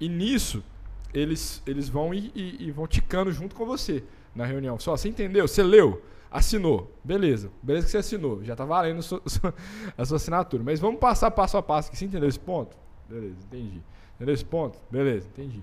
E 0.00 0.08
nisso, 0.08 0.64
eles, 1.12 1.62
eles 1.64 1.88
vão 1.88 2.12
e, 2.12 2.32
e, 2.34 2.56
e 2.66 2.70
vão 2.72 2.88
ticando 2.88 3.30
junto 3.30 3.54
com 3.54 3.64
você 3.64 4.02
na 4.34 4.44
reunião. 4.44 4.80
Só, 4.80 4.96
você 4.96 5.08
entendeu? 5.08 5.46
Você 5.46 5.62
leu? 5.62 6.02
Assinou. 6.34 6.90
Beleza. 7.04 7.48
Beleza 7.62 7.86
que 7.86 7.92
você 7.92 7.98
assinou. 7.98 8.42
Já 8.42 8.56
tá 8.56 8.64
valendo 8.64 8.98
a 8.98 9.02
sua, 9.06 9.22
a 9.96 10.04
sua 10.04 10.16
assinatura. 10.16 10.64
Mas 10.64 10.80
vamos 10.80 10.98
passar 10.98 11.30
passo 11.30 11.56
a 11.56 11.62
passo 11.62 11.88
aqui. 11.88 11.96
Você 11.96 12.06
entendeu 12.06 12.28
esse 12.28 12.40
ponto? 12.40 12.76
Beleza, 13.08 13.36
entendi. 13.46 13.80
Entendeu 14.16 14.34
esse 14.34 14.44
ponto? 14.44 14.76
Beleza, 14.90 15.28
entendi. 15.28 15.62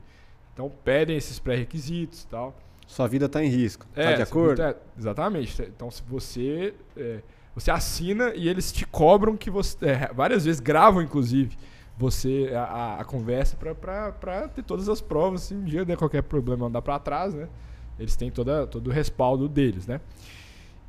Então 0.54 0.72
pedem 0.86 1.18
esses 1.18 1.40
pré-requisitos 1.40 2.24
e 2.24 2.28
tal. 2.28 2.56
Sua 2.88 3.06
vida 3.06 3.26
está 3.26 3.44
em 3.44 3.50
risco. 3.50 3.86
Tá 3.94 4.02
é, 4.02 4.14
de 4.16 4.22
acordo? 4.22 4.62
É, 4.62 4.74
exatamente. 4.98 5.62
Então 5.62 5.92
se 5.92 6.02
você. 6.04 6.74
É, 6.96 7.20
você 7.54 7.70
assina 7.70 8.34
e 8.34 8.48
eles 8.48 8.72
te 8.72 8.86
cobram 8.86 9.36
que 9.36 9.50
você. 9.50 9.86
É, 9.86 10.14
várias 10.14 10.46
vezes 10.46 10.62
gravam, 10.62 11.02
inclusive, 11.02 11.58
você 11.98 12.50
a, 12.56 12.64
a, 12.64 13.02
a 13.02 13.04
conversa 13.04 13.58
para 13.58 14.48
ter 14.48 14.64
todas 14.64 14.88
as 14.88 15.02
provas. 15.02 15.42
Se 15.42 15.54
um 15.54 15.66
dia 15.66 15.84
der 15.84 15.98
qualquer 15.98 16.24
problema 16.24 16.68
andar 16.68 16.82
para 16.82 16.98
trás, 16.98 17.34
né? 17.34 17.50
Eles 18.00 18.16
têm 18.16 18.32
toda, 18.32 18.66
todo 18.66 18.88
o 18.88 18.90
respaldo 18.90 19.50
deles, 19.50 19.86
né? 19.86 20.00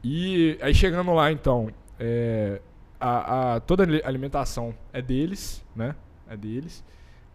E 0.05 0.59
aí 0.61 0.75
chegando 0.75 1.13
lá, 1.13 1.31
então, 1.31 1.71
é, 1.99 2.61
a, 2.99 3.55
a, 3.55 3.61
toda 3.61 3.85
a 3.85 4.09
alimentação 4.09 4.75
é 4.93 5.01
deles, 5.01 5.65
né? 5.75 5.95
É 6.29 6.37
deles. 6.37 6.85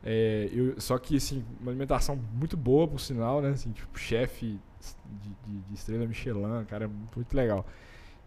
É, 0.04 0.50
eu, 0.52 0.80
só 0.80 0.98
que, 0.98 1.16
assim, 1.18 1.44
uma 1.60 1.72
alimentação 1.72 2.20
muito 2.34 2.56
boa, 2.58 2.88
por 2.88 3.00
sinal, 3.00 3.42
né? 3.42 3.50
Assim, 3.50 3.72
tipo, 3.72 3.98
chefe 3.98 4.60
de, 5.06 5.30
de, 5.46 5.60
de, 5.62 5.74
estrela 5.74 6.06
Michelin, 6.06 6.66
cara, 6.66 6.88
muito, 6.88 7.34
legal. 7.34 7.66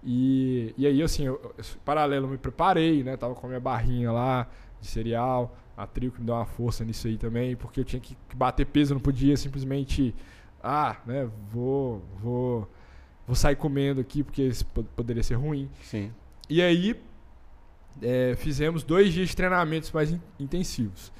E, 0.03 0.74
e 0.76 0.87
aí, 0.87 1.03
assim, 1.03 1.26
eu, 1.26 1.40
eu, 1.57 1.64
paralelo, 1.85 2.29
me 2.29 2.38
preparei, 2.38 3.03
né? 3.05 3.16
Tava 3.16 3.35
com 3.35 3.46
a 3.46 3.48
minha 3.48 3.61
barrinha 3.61 4.11
lá 4.11 4.46
de 4.81 4.87
cereal, 4.87 5.57
a 5.76 5.87
trio 5.87 6.11
que 6.11 6.20
me 6.20 6.26
deu 6.26 6.35
uma 6.35 6.46
força 6.46 6.85
nisso 6.85 7.07
aí 7.07 7.18
também, 7.18 7.57
porque 7.57 7.81
eu 7.81 7.85
tinha 7.85 8.00
que 8.00 8.16
bater 8.35 8.66
peso, 8.66 8.94
não 8.94 9.00
podia 9.00 9.37
simplesmente, 9.37 10.14
ah, 10.62 10.96
né? 11.07 11.29
Vou, 11.50 12.03
vou 12.18 12.68
vou 13.31 13.37
sair 13.37 13.55
comendo 13.55 14.01
aqui 14.01 14.25
porque 14.25 14.43
isso 14.43 14.66
poderia 14.97 15.23
ser 15.23 15.35
ruim. 15.35 15.71
Sim. 15.85 16.11
E 16.49 16.61
aí 16.61 17.01
é, 18.03 18.35
fizemos 18.37 18.83
dois 18.83 19.12
dias 19.12 19.29
de 19.29 19.37
treinamentos 19.37 19.93
mais 19.93 20.11
in 20.11 20.21
intensivos. 20.38 21.12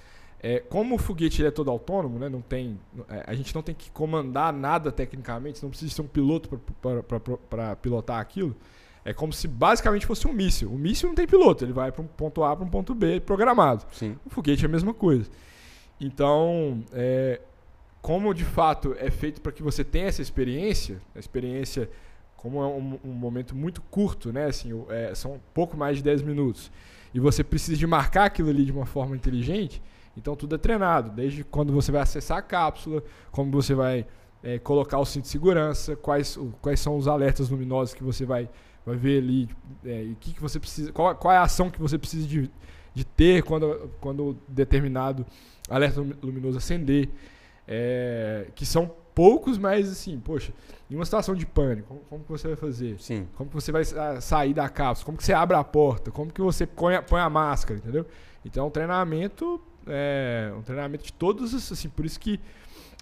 É, 0.43 0.59
como 0.59 0.97
o 0.97 0.99
foguete 0.99 1.45
é 1.45 1.51
todo 1.51 1.71
autônomo, 1.71 2.19
né, 2.19 2.29
não 2.29 2.41
tem, 2.41 2.81
é, 3.09 3.25
a 3.27 3.35
gente 3.35 3.55
não 3.55 3.63
tem 3.63 3.75
que 3.75 3.91
comandar 3.93 4.53
nada 4.53 4.91
tecnicamente, 4.91 5.63
não 5.63 5.71
precisa 5.71 5.95
ser 5.95 6.03
um 6.03 6.07
piloto 6.07 6.61
para 7.49 7.77
pilotar 7.77 8.19
aquilo. 8.19 8.57
É 9.05 9.13
como 9.15 9.33
se 9.33 9.47
basicamente 9.47 10.05
fosse 10.05 10.27
um 10.27 10.33
míssil. 10.33 10.69
O 10.69 10.79
míssil 10.79 11.09
não 11.09 11.15
tem 11.15 11.29
piloto, 11.29 11.65
ele 11.65 11.73
vai 11.73 11.93
para 11.93 12.03
um 12.03 12.07
ponto 12.07 12.43
A 12.43 12.57
para 12.57 12.65
um 12.65 12.69
ponto 12.69 12.93
B 12.93 13.21
programado. 13.21 13.85
Sim. 13.93 14.17
O 14.27 14.31
foguete 14.31 14.65
é 14.65 14.69
a 14.69 14.71
mesma 14.71 14.93
coisa. 14.93 15.31
Então, 16.01 16.83
é, 16.93 17.41
como 18.01 18.33
de 18.33 18.45
fato 18.45 18.95
é 18.99 19.11
feito 19.11 19.41
para 19.41 19.53
que 19.53 19.63
você 19.63 19.85
tenha 19.85 20.07
essa 20.07 20.23
experiência, 20.23 21.01
a 21.15 21.19
experiência 21.19 21.91
como 22.37 22.63
é 22.63 22.67
um, 22.67 22.99
um 23.05 23.13
momento 23.13 23.55
muito 23.55 23.83
curto, 23.83 24.33
né? 24.33 24.47
Assim, 24.47 24.71
é, 24.89 25.15
são 25.15 25.39
pouco 25.53 25.77
mais 25.77 25.99
de 25.99 26.03
10 26.03 26.23
minutos, 26.23 26.73
e 27.13 27.21
você 27.21 27.45
precisa 27.45 27.77
de 27.77 27.87
marcar 27.87 28.25
aquilo 28.25 28.49
ali 28.49 28.65
de 28.65 28.73
uma 28.73 28.87
forma 28.87 29.15
inteligente, 29.15 29.83
então 30.17 30.35
tudo 30.35 30.55
é 30.55 30.59
treinado, 30.59 31.11
desde 31.11 31.45
quando 31.45 31.73
você 31.73 31.93
vai 31.93 32.01
acessar 32.01 32.39
a 32.39 32.43
cápsula, 32.43 33.03
como 33.31 33.51
você 33.51 33.75
vai 33.75 34.07
é, 34.43 34.59
colocar 34.59 34.99
o 34.99 35.05
cinto 35.05 35.25
de 35.25 35.29
segurança, 35.29 35.95
quais, 35.97 36.39
quais 36.63 36.81
são 36.81 36.97
os 36.97 37.07
alertas 37.07 37.51
luminosos 37.51 37.95
que 37.95 38.03
você 38.03 38.25
vai, 38.25 38.49
vai 38.87 38.97
ver 38.97 39.19
ali, 39.19 39.49
é, 39.85 40.05
e 40.05 40.15
que, 40.19 40.33
que 40.33 40.41
você 40.41 40.59
precisa, 40.59 40.93
qual, 40.93 41.15
qual 41.17 41.35
é 41.35 41.37
a 41.37 41.43
ação 41.43 41.69
que 41.69 41.81
você 41.81 41.99
precisa 41.99 42.27
de, 42.27 42.51
de 42.95 43.05
ter 43.05 43.43
quando, 43.43 43.91
quando 44.01 44.39
determinado 44.49 45.27
alerta 45.69 46.01
luminoso 46.23 46.57
acender 46.57 47.11
é, 47.67 48.49
que 48.55 48.65
são 48.65 48.91
poucos, 49.15 49.59
mas 49.59 49.91
assim, 49.91 50.19
poxa, 50.19 50.53
em 50.91 50.95
uma 50.95 51.05
situação 51.05 51.35
de 51.35 51.47
pânico, 51.47 51.89
como, 51.89 52.01
como 52.01 52.25
que 52.25 52.31
você 52.31 52.49
vai 52.49 52.57
fazer? 52.57 52.99
Sim. 53.01 53.29
Como 53.37 53.51
que 53.51 53.55
você 53.55 53.71
vai 53.71 53.83
sair 54.21 54.55
da 54.55 54.69
cápsula? 54.69 55.07
Como 55.07 55.19
que 55.19 55.25
você 55.25 55.33
abre 55.33 55.57
a 55.57 55.65
porta? 55.65 56.11
Como 56.11 56.33
que 56.33 56.41
você 56.41 56.67
põe 56.67 56.97
a, 56.97 57.03
põe 57.03 57.21
a 57.21 57.29
máscara, 57.31 57.79
entendeu? 57.79 58.07
Então, 58.45 58.67
um 58.67 58.71
treinamento, 58.71 59.61
é, 59.87 60.53
um 60.57 60.63
treinamento 60.63 61.05
de 61.05 61.13
todos, 61.13 61.55
assim, 61.55 61.89
por 61.89 62.05
isso 62.05 62.19
que 62.19 62.41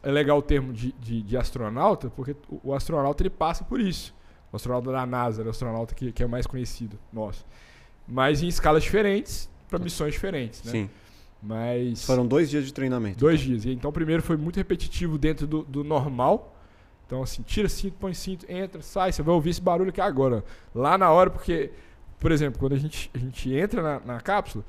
é 0.03 0.11
legal 0.11 0.39
o 0.39 0.43
termo 0.43 0.73
de, 0.73 0.93
de, 0.93 1.23
de 1.23 1.37
astronauta, 1.37 2.11
porque 2.11 2.37
o, 2.49 2.71
o, 2.71 2.75
astronauta 2.75 3.23
ele 3.23 3.31
passa 3.31 3.65
por 3.65 3.81
isso. 3.81 4.15
O 4.53 4.57
astronauta 4.57 4.91
da 4.91 5.07
NASA, 5.07 5.43
o 5.43 5.49
astronauta 5.49 5.95
que, 5.95 6.13
que 6.13 6.23
é 6.23 6.27
o 6.27 6.29
mais 6.29 6.47
conhecido 6.47 6.99
nosso. 7.13 7.47
Mas 8.07 8.43
em 8.43 8.49
escalas 8.49 8.83
diferentes, 8.83 9.49
para 9.69 9.79
missões 9.79 10.15
diferentes, 10.15 10.63
né? 10.65 10.73
Sim. 10.73 10.91
Mas. 11.43 12.05
Foram 12.05 12.27
dois 12.27 12.51
dias 12.51 12.65
de 12.67 12.73
treinamento. 12.73 13.19
Dois 13.19 13.41
dias. 13.41 13.65
Então, 13.67 13.91
o 13.91 13.93
primeiro 13.93 14.23
foi 14.23 14.37
muito 14.37 14.57
repetitivo 14.57 15.17
dentro 15.19 15.47
do, 15.47 15.63
do 15.63 15.85
normal. 15.85 16.55
Então, 17.07 17.23
assim, 17.23 17.43
tira 17.43 17.69
cinto, 17.69 17.97
põe 17.99 18.13
cinto, 18.13 18.45
entra, 18.51 18.83
sai. 18.83 19.13
Você 19.13 19.23
vai 19.23 19.35
ouvir 19.35 19.51
esse 19.51 19.63
barulho 19.63 19.91
aqui 19.91 20.01
agora. 20.01 20.45
Lá 20.75 20.99
na 20.99 21.11
hora, 21.11 21.31
porque, 21.31 21.71
por 22.21 22.31
exemplo, 22.31 22.59
quando 22.59 22.75
a 22.75 22.79
gente, 22.79 23.11
a 23.15 23.19
gente 23.19 23.55
entra 23.55 23.83
na, 23.83 24.01
na 24.01 24.21
cápsula, 24.21 24.63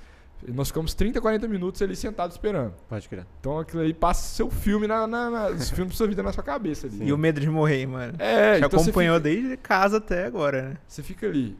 Nós 0.48 0.70
ficamos 0.70 0.94
30, 0.94 1.20
40 1.20 1.50
minutos 1.50 1.82
ali 1.82 1.98
sentados 1.98 2.38
esperando. 2.38 2.74
Pode 2.88 3.10
crer. 3.10 3.26
Então 3.42 3.60
aquilo 3.60 3.82
aí 3.82 3.94
passa 3.94 4.36
seu 4.36 4.50
filme 4.50 4.88
na, 4.88 5.06
na, 5.06 5.30
na 5.30 5.50
os 5.50 5.70
filmes 5.70 5.94
da 5.94 5.98
sua 5.98 6.08
vida 6.08 6.24
na 6.24 6.32
sua 6.32 6.44
cabeça 6.44 6.88
ali. 6.88 7.04
E 7.04 7.12
o 7.12 7.18
medo 7.18 7.42
de 7.42 7.50
morrer, 7.50 7.86
mano. 7.86 8.14
É, 8.18 8.54
Te 8.54 8.66
então 8.66 8.70
você 8.80 8.90
acompanhou 8.90 9.18
fica, 9.18 9.30
desde 9.30 9.58
casa 9.58 9.98
até 9.98 10.26
agora, 10.26 10.62
né? 10.62 10.78
você 10.88 11.04
fica 11.04 11.28
ali. 11.28 11.58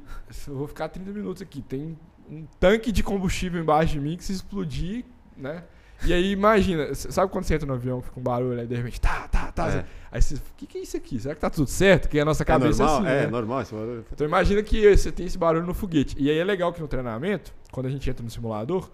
Eu 0.48 0.56
vou 0.56 0.68
ficar 0.68 0.88
30 0.88 1.12
minutos 1.12 1.42
aqui. 1.42 1.62
Tem 1.62 1.98
um 2.30 2.46
tanque 2.60 2.92
de 2.92 3.02
combustível 3.04 3.62
embaixo 3.62 3.94
de 3.94 4.00
mim 4.00 4.16
que 4.18 4.24
se 4.24 4.34
explodir, 4.34 5.06
né? 5.36 5.64
E 6.06 6.14
aí 6.14 6.32
imagina, 6.32 6.96
sabe 6.96 7.30
quando 7.30 7.44
você 7.44 7.56
entra 7.56 7.68
no 7.68 7.74
avião, 7.74 8.02
fica 8.02 8.18
um 8.18 8.24
barulho, 8.24 8.58
aí 8.58 8.66
de 8.66 8.74
repente, 8.74 9.02
tá, 9.02 9.28
tá, 9.28 9.52
tá. 9.52 9.68
É. 9.70 9.86
Aí 10.10 10.22
você, 10.22 10.36
o 10.36 10.42
que, 10.56 10.66
que 10.66 10.78
é 10.78 10.82
isso 10.82 10.96
aqui? 10.96 11.20
Será 11.20 11.36
que 11.36 11.42
tá 11.42 11.50
tudo 11.50 11.68
certo? 11.70 12.08
Que 12.08 12.18
a 12.20 12.24
nossa 12.24 12.44
É 12.44 12.46
cabeça 12.46 12.84
normal? 12.84 13.06
é 13.06 13.10
assim, 13.10 13.18
é, 13.20 13.26
né? 13.26 13.32
normal 13.32 13.62
esse 13.62 13.74
barulho. 13.76 14.06
Então 14.14 14.26
imagina 14.26 14.64
que 14.64 14.96
você 14.96 15.12
tem 15.12 15.26
esse 15.26 15.38
barulho 15.38 15.66
no 15.66 15.74
foguete. 15.74 16.16
E 16.18 16.30
aí 16.30 16.38
é 16.38 16.44
legal 16.44 16.72
que 16.72 16.80
no 16.80 16.88
treinamento, 16.88 17.54
quando 17.72 17.88
a 17.88 17.90
gente 17.90 18.10
entra 18.10 18.24
no 18.24 18.30
simulador, 18.30 18.90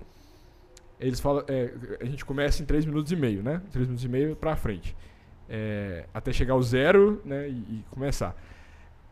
eles 0.99 1.19
falam. 1.19 1.43
é, 1.47 1.71
a 2.01 2.05
gente 2.05 2.25
começa 2.25 2.63
em 2.63 2.65
3 2.65 2.85
minutos 2.85 3.11
e 3.11 3.15
meio, 3.15 3.43
né? 3.43 3.61
3 3.71 3.85
minutos 3.85 4.03
e 4.03 4.09
meio 4.09 4.35
pra 4.35 4.55
frente. 4.55 4.95
É, 5.47 6.05
até 6.11 6.33
chegar 6.33 6.53
ao 6.55 6.63
zero, 6.63 7.21
né? 7.23 7.47
E, 7.47 7.51
e 7.53 7.85
começar. 7.91 8.35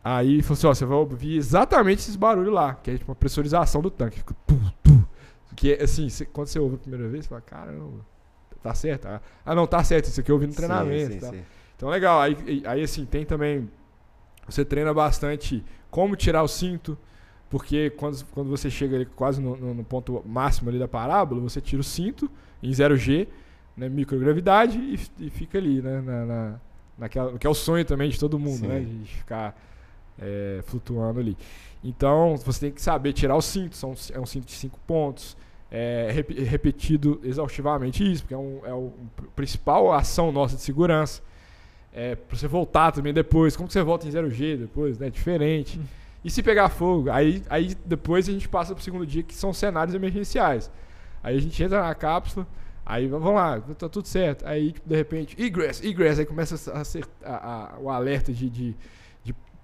Aí 0.04 0.42
falou 0.42 0.52
assim, 0.58 0.66
ó, 0.66 0.74
você 0.74 0.84
vai 0.84 0.98
ouvir 0.98 1.36
exatamente 1.36 2.00
esses 2.00 2.14
barulhos 2.16 2.52
lá, 2.52 2.74
que 2.74 2.90
é 2.90 2.98
tipo 2.98 3.10
a 3.10 3.14
pressurização 3.14 3.80
do 3.80 3.90
tanque. 3.90 4.18
Fica 4.18 4.34
tu. 4.46 5.08
Que 5.56 5.72
é 5.72 5.82
assim, 5.84 6.08
você- 6.08 6.26
quando 6.26 6.48
você 6.48 6.58
ouve 6.58 6.74
a 6.74 6.78
primeira 6.78 7.08
vez, 7.08 7.24
você 7.24 7.28
fala, 7.30 7.40
caramba, 7.40 8.04
tá 8.62 8.74
certo? 8.74 9.06
Ah, 9.46 9.54
não, 9.54 9.66
tá 9.66 9.82
certo, 9.82 10.06
isso 10.06 10.20
aqui 10.20 10.30
eu 10.30 10.34
ouvi 10.34 10.46
no 10.46 10.52
treinamento. 10.52 11.12
Sim, 11.12 11.16
e 11.18 11.20
sim. 11.30 11.42
Então, 11.76 11.88
legal. 11.88 12.20
Aí, 12.20 12.62
aí, 12.66 12.82
assim, 12.82 13.04
tem 13.06 13.24
também. 13.24 13.70
Você 14.46 14.64
treina 14.64 14.92
bastante 14.92 15.64
como 15.90 16.16
tirar 16.16 16.42
o 16.42 16.48
cinto, 16.48 16.98
porque 17.48 17.88
quando, 17.90 18.22
quando 18.32 18.50
você 18.50 18.68
chega 18.68 18.96
ali 18.96 19.06
quase 19.06 19.40
no, 19.40 19.56
no- 19.56 19.84
ponto 19.84 20.22
máximo 20.26 20.68
ali 20.68 20.78
da 20.78 20.88
parábola, 20.88 21.40
você 21.40 21.60
tira 21.60 21.80
o 21.80 21.84
cinto 21.84 22.30
em 22.62 22.70
0G, 22.72 23.26
né, 23.76 23.88
microgravidade, 23.88 24.76
e, 24.78 25.26
e 25.26 25.30
fica 25.30 25.56
ali, 25.56 25.80
né? 25.80 26.00
Na, 26.02 26.24
na, 26.26 26.60
naquela, 26.98 27.38
que 27.38 27.46
é 27.46 27.50
o 27.50 27.54
sonho 27.54 27.84
também 27.84 28.10
de 28.10 28.18
todo 28.18 28.38
mundo, 28.38 28.66
né? 28.68 28.80
De 28.80 29.04
ficar 29.14 29.56
é, 30.18 30.60
flutuando 30.66 31.20
ali. 31.20 31.36
Então, 31.82 32.36
você 32.36 32.60
tem 32.60 32.70
que 32.70 32.80
saber 32.80 33.12
tirar 33.12 33.36
o 33.36 33.42
cinto, 33.42 33.76
são, 33.76 33.94
é 34.12 34.18
um 34.20 34.26
cinto 34.26 34.46
de 34.46 34.52
5 34.52 34.78
pontos. 34.86 35.36
É 35.70 36.10
rep- 36.12 36.38
repetido 36.44 37.20
exaustivamente 37.24 38.10
isso, 38.10 38.22
porque 38.22 38.34
é, 38.34 38.38
um, 38.38 38.60
é 38.64 38.72
o 38.72 38.92
principal 39.34 39.92
ação 39.92 40.30
nossa 40.30 40.54
de 40.56 40.62
segurança. 40.62 41.20
É, 41.92 42.14
pra 42.16 42.36
você 42.36 42.46
voltar 42.48 42.92
também 42.92 43.12
depois. 43.12 43.56
Como 43.56 43.66
que 43.66 43.72
você 43.72 43.82
volta 43.82 44.06
em 44.06 44.10
0G 44.10 44.56
depois, 44.56 44.98
né? 44.98 45.10
Diferente. 45.10 45.80
E 46.24 46.30
se 46.30 46.42
pegar 46.42 46.68
fogo? 46.68 47.10
Aí, 47.10 47.42
aí 47.50 47.74
depois 47.84 48.28
a 48.28 48.32
gente 48.32 48.48
passa 48.48 48.74
pro 48.74 48.82
segundo 48.82 49.04
dia, 49.06 49.22
que 49.22 49.34
são 49.34 49.52
cenários 49.52 49.94
emergenciais. 49.94 50.70
Aí 51.22 51.36
a 51.36 51.40
gente 51.40 51.62
entra 51.62 51.82
na 51.82 51.94
cápsula, 51.94 52.46
aí 52.84 53.06
vamos 53.08 53.32
lá, 53.34 53.60
tá 53.78 53.88
tudo 53.88 54.06
certo. 54.08 54.46
Aí, 54.46 54.74
de 54.84 54.96
repente, 54.96 55.36
egress, 55.40 55.84
egress, 55.84 56.18
aí 56.20 56.26
começa 56.26 56.54
a 56.72 56.84
ser 56.84 57.04
a- 57.24 57.74
a- 57.74 57.78
o 57.80 57.90
alerta 57.90 58.32
de, 58.32 58.48
de 58.48 58.76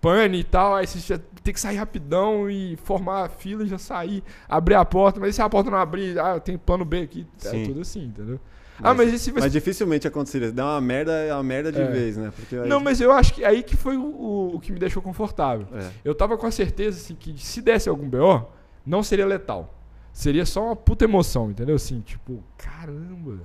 pane 0.01 0.39
e 0.41 0.45
tal. 0.45 0.75
Aí 0.75 0.87
você 0.87 0.99
já 0.99 1.19
tem 1.43 1.53
que 1.55 1.61
sair 1.61 1.77
rapidão 1.77 2.51
e 2.51 2.77
formar 2.85 3.25
a 3.25 3.29
fila 3.29 3.65
e 3.65 3.67
já 3.67 3.79
sair, 3.79 4.23
abrir 4.49 4.75
a 4.75 4.85
porta. 4.85 5.19
Mas 5.21 5.35
se 5.35 5.43
a 5.43 5.49
porta 5.49 5.71
não 5.71 5.79
abrir? 5.79 6.19
Ah, 6.19 6.39
tem 6.41 6.57
plano 6.59 6.85
B 6.85 7.03
aqui. 7.03 7.27
É 7.45 7.49
Sim. 7.49 7.65
tudo 7.65 7.81
assim, 7.81 8.05
entendeu? 8.05 8.39
ah, 8.83 8.95
mas 8.95 9.13
e 9.13 9.19
se 9.19 9.31
você 9.31 9.41
Mas 9.41 9.53
dificilmente 9.53 10.09
aconteceria. 10.09 10.51
Dá 10.51 10.65
uma 10.65 10.81
merda, 10.81 11.13
é 11.13 11.35
uma 11.35 11.43
merda 11.43 11.71
de 11.71 11.83
É. 11.83 11.87
vez, 11.87 12.17
né? 12.17 12.33
Porque 12.35 12.57
aí- 12.57 12.67
Não, 12.69 12.81
mas 12.81 12.99
eu 13.01 13.13
acho 13.13 13.35
que 13.35 13.45
aí 13.45 13.63
que 13.63 13.77
foi 13.77 13.97
o, 13.99 14.03
o, 14.05 14.55
o 14.57 14.61
que 14.61 14.73
me 14.73 14.79
deixou 14.79 15.03
confortável. 15.03 15.67
É. 15.75 15.91
Eu 16.03 16.15
tava 16.15 16.39
com 16.39 16.47
a 16.47 16.51
certeza 16.51 16.99
assim, 16.99 17.15
que 17.15 17.37
se 17.39 17.61
desse 17.61 17.89
algum 17.91 18.09
BO, 18.09 18.47
não 18.87 19.03
seria 19.03 19.27
letal. 19.27 19.75
Seria 20.15 20.47
só 20.47 20.65
uma 20.65 20.77
puta 20.77 21.05
emoção, 21.05 21.51
entendeu? 21.51 21.77
Assim, 21.77 22.01
tipo, 22.01 22.43
caramba, 22.57 23.41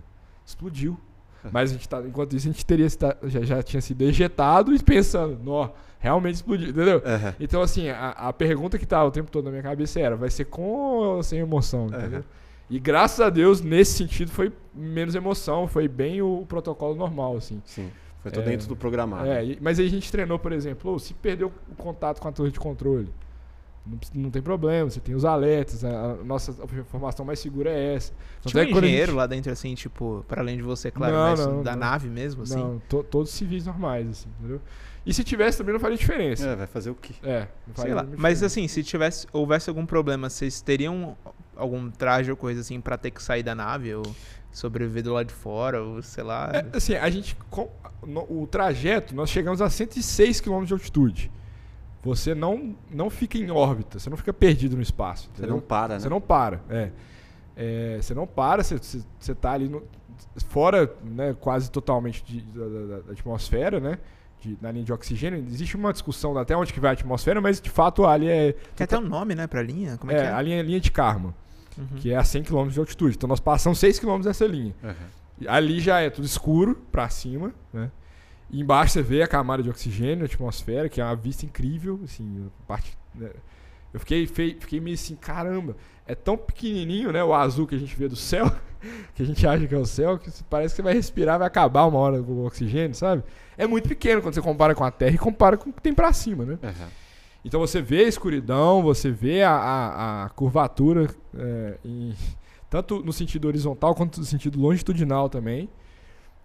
explodiu. 0.45 0.97
Mas 1.51 1.69
a 1.71 1.73
gente 1.73 1.87
tá, 1.87 2.01
enquanto 2.05 2.35
isso, 2.35 2.47
a 2.47 2.51
gente 2.51 2.65
teria 2.65 2.87
já, 3.23 3.41
já 3.41 3.63
tinha 3.63 3.81
sido 3.81 4.01
ejetado 4.01 4.73
e 4.73 4.81
pensando, 4.81 5.39
nó, 5.43 5.69
realmente 5.99 6.35
explodiu, 6.35 6.69
entendeu? 6.69 7.01
É. 7.05 7.33
Então, 7.39 7.61
assim, 7.61 7.89
a, 7.89 8.09
a 8.09 8.33
pergunta 8.33 8.77
que 8.77 8.85
tava 8.85 9.07
o 9.07 9.11
tempo 9.11 9.29
todo 9.31 9.45
na 9.45 9.51
minha 9.51 9.63
cabeça 9.63 9.99
era: 9.99 10.15
vai 10.15 10.29
ser 10.29 10.45
com 10.45 10.61
ou 10.61 11.23
sem 11.23 11.39
emoção, 11.39 11.87
entendeu? 11.87 12.23
E 12.69 12.79
graças 12.79 13.19
a 13.19 13.29
Deus, 13.29 13.61
nesse 13.61 13.93
sentido, 13.93 14.31
foi 14.31 14.51
menos 14.73 15.13
emoção, 15.13 15.67
foi 15.67 15.87
bem 15.87 16.21
o 16.21 16.45
protocolo 16.47 16.95
normal, 16.95 17.37
assim. 17.37 17.61
Sim. 17.65 17.91
Foi 18.23 18.31
tudo 18.31 18.47
É. 18.47 18.49
dentro 18.49 18.67
do 18.67 18.75
programado. 18.75 19.27
É, 19.29 19.55
mas 19.61 19.77
aí 19.79 19.85
a 19.85 19.89
gente 19.89 20.11
treinou, 20.11 20.39
por 20.39 20.51
exemplo, 20.51 20.99
se 20.99 21.13
perdeu 21.13 21.51
o 21.71 21.75
contato 21.75 22.19
com 22.19 22.27
a 22.27 22.31
torre 22.31 22.49
de 22.49 22.59
controle, 22.59 23.07
não, 23.85 23.99
não 24.23 24.31
tem 24.31 24.41
problema, 24.41 24.89
você 24.89 24.99
tem 24.99 25.13
os 25.15 25.23
alertas, 25.25 25.83
a, 25.85 25.89
a 26.11 26.15
nossa 26.23 26.55
informação 26.79 27.25
mais 27.25 27.39
segura 27.39 27.69
é 27.69 27.95
essa. 27.95 28.13
Tanto 28.41 28.51
Tinha 28.51 28.63
é 28.63 28.65
um 28.65 28.75
a 28.75 28.79
engenheiro 28.79 29.07
gente- 29.11 29.17
lá 29.17 29.27
dentro, 29.27 29.51
assim, 29.51 29.75
tipo, 29.75 30.25
para 30.27 30.41
além 30.41 30.57
de 30.57 30.63
você, 30.63 30.89
claro, 30.91 31.13
Não, 31.13 31.29
mas 31.29 31.39
não, 31.39 31.63
da 31.63 31.71
não. 31.73 31.79
nave 31.79 32.09
mesmo, 32.09 32.43
assim. 32.43 32.55
Não, 32.57 32.79
to- 32.89 33.03
todos 33.03 33.29
civis 33.31 33.65
normais, 33.65 34.09
assim, 34.09 34.29
entendeu? 34.39 34.59
E 35.05 35.13
se 35.13 35.23
tivesse 35.23 35.59
também 35.59 35.71
não 35.73 35.79
faria 35.79 35.97
diferença. 35.97 36.47
É, 36.47 36.55
vai 36.55 36.65
fazer 36.67 36.89
o 36.89 36.95
quê? 36.95 37.13
É, 37.21 37.41
não 37.67 37.75
Sei 37.75 37.83
faria 37.83 37.95
lá. 37.95 38.01
nenhuma 38.03 38.21
Mas 38.21 38.39
diferença. 38.39 38.45
assim, 38.59 38.67
se 38.67 38.83
tivesse, 38.83 39.27
houvesse 39.31 39.69
algum 39.69 39.85
problema, 39.85 40.29
vocês 40.31 40.61
teriam 40.61 41.15
algum 41.55 41.91
traje 41.91 42.31
ou 42.31 42.35
coisa 42.37 42.61
assim 42.61 42.81
pra 42.81 42.97
ter 42.97 43.11
que 43.11 43.21
sair 43.21 43.43
da 43.43 43.53
nave 43.53 43.93
ou 43.93 44.03
sobreviver 44.51 45.03
do 45.03 45.13
lado 45.13 45.27
de 45.27 45.33
fora, 45.33 45.81
ou 45.83 46.01
sei 46.01 46.23
lá. 46.23 46.49
É, 46.53 46.77
assim, 46.77 46.95
a 46.95 47.09
gente. 47.09 47.35
com- 47.51 47.69
no- 48.05 48.25
o 48.29 48.47
trajeto, 48.47 49.13
nós 49.13 49.29
chegamos 49.29 49.61
a 49.61 49.69
106 49.69 50.41
km 50.41 50.63
de 50.63 50.73
altitude. 50.73 51.31
Você 52.05 52.33
não, 52.35 52.75
não 52.89 53.09
fica 53.09 53.37
em 53.37 53.49
órbita, 53.51 53.99
você 53.99 54.09
não 54.09 54.15
fica 54.17 54.31
perdido 54.31 54.75
no 54.77 54.81
espaço. 54.81 55.23
Você 55.23 55.39
entendeu? 55.41 55.55
não 55.55 55.61
para, 55.61 55.95
né? 55.95 55.99
Você 55.99 56.07
não 56.09 56.21
para, 56.21 56.61
é. 56.69 56.91
É, 57.57 57.97
você 58.01 58.13
não 58.13 58.25
para, 58.27 58.63
você, 58.63 58.77
você, 58.77 59.01
você 59.19 59.33
tá 59.35 59.51
ali 59.51 59.67
no- 59.67 59.83
fora, 60.47 60.93
né, 61.03 61.35
quase 61.39 61.69
totalmente 61.71 62.23
de- 62.23 62.41
da, 62.41 62.97
da- 63.01 63.11
atmosfera, 63.11 63.79
né? 63.79 63.97
de- 64.41 64.57
na 64.61 64.71
linha 64.71 64.83
de 64.85 64.93
oxigênio. 64.93 65.43
Existe 65.49 65.75
uma 65.75 65.91
discussão 65.91 66.37
até 66.37 66.55
onde 66.55 66.71
que 66.71 66.79
vai 66.79 66.91
a 66.91 66.93
atmosfera, 66.93 67.41
mas 67.41 67.59
de 67.59 67.69
fato 67.69 68.05
ali 68.05 68.27
é. 68.29 68.53
Tem 68.75 68.83
até 68.85 68.97
um 68.97 69.01
nome, 69.01 69.33
né, 69.33 69.47
pra 69.47 69.63
linha? 69.63 69.97
Como 69.97 70.11
é, 70.11 70.15
é, 70.15 70.17
que 70.21 70.25
é? 70.27 70.31
a 70.31 70.41
linha, 70.41 70.61
linha 70.61 70.79
de 70.79 70.91
Karma, 70.91 71.33
Uhum. 71.77 71.87
que 71.97 72.11
é 72.11 72.15
a 72.15 72.23
100 72.23 72.43
km 72.43 72.67
de 72.67 72.79
altitude. 72.79 73.15
Então 73.15 73.27
nós 73.27 73.39
passamos 73.39 73.79
6 73.79 73.97
km 73.97 74.19
dessa 74.21 74.45
linha. 74.45 74.75
Uhum. 74.83 74.93
Ali 75.47 75.79
já 75.79 75.99
é 75.99 76.09
tudo 76.11 76.25
escuro 76.25 76.75
pra 76.91 77.09
cima, 77.09 77.51
né? 77.73 77.89
E 78.49 78.61
embaixo 78.61 78.93
você 78.93 79.01
vê 79.01 79.21
a 79.23 79.27
camada 79.27 79.61
de 79.63 79.69
oxigênio, 79.69 80.23
a 80.23 80.25
atmosfera, 80.25 80.87
que 80.87 81.01
é 81.01 81.03
uma 81.03 81.15
vista 81.15 81.45
incrível, 81.45 81.99
assim, 82.03 82.47
parte, 82.67 82.97
né? 83.13 83.29
Eu 83.93 83.99
fiquei, 83.99 84.27
fei- 84.27 84.57
fiquei 84.59 84.79
meio 84.79 84.93
assim, 84.95 85.15
caramba, 85.15 85.75
é 86.05 86.13
tão 86.13 86.37
pequenininho, 86.37 87.11
né, 87.13 87.23
o 87.23 87.33
azul 87.33 87.65
que 87.65 87.75
a 87.75 87.77
gente 87.77 87.95
vê 87.95 88.07
do 88.09 88.15
céu, 88.15 88.51
que 89.15 89.23
a 89.23 89.25
gente 89.25 89.47
acha 89.47 89.65
que 89.65 89.73
é 89.73 89.77
o 89.77 89.85
céu, 89.85 90.17
que 90.19 90.29
parece 90.49 90.73
que 90.73 90.77
você 90.77 90.81
vai 90.81 90.93
respirar, 90.93 91.39
vai 91.39 91.47
acabar 91.47 91.85
uma 91.85 91.97
hora 91.97 92.21
o 92.21 92.45
oxigênio, 92.45 92.93
sabe? 92.93 93.23
É 93.57 93.65
muito 93.65 93.87
pequeno 93.87 94.21
quando 94.21 94.33
você 94.33 94.41
compara 94.41 94.75
com 94.75 94.83
a 94.83 94.91
Terra 94.91 95.15
e 95.15 95.17
compara 95.17 95.55
com 95.57 95.69
o 95.69 95.73
que 95.73 95.81
tem 95.81 95.93
pra 95.93 96.11
cima, 96.11 96.43
né? 96.45 96.59
Uhum. 96.61 96.87
Então 97.45 97.59
você 97.59 97.81
vê 97.81 98.03
a 98.03 98.07
escuridão, 98.07 98.83
você 98.83 99.09
vê 99.09 99.43
a, 99.43 99.51
a, 99.55 100.25
a 100.25 100.29
curvatura, 100.29 101.07
é, 101.37 101.77
em- 101.85 102.13
tanto 102.69 103.01
no 103.01 103.13
sentido 103.13 103.47
horizontal 103.47 103.95
quanto 103.95 104.19
no 104.19 104.25
sentido 104.25 104.59
longitudinal 104.59 105.29
também. 105.29 105.69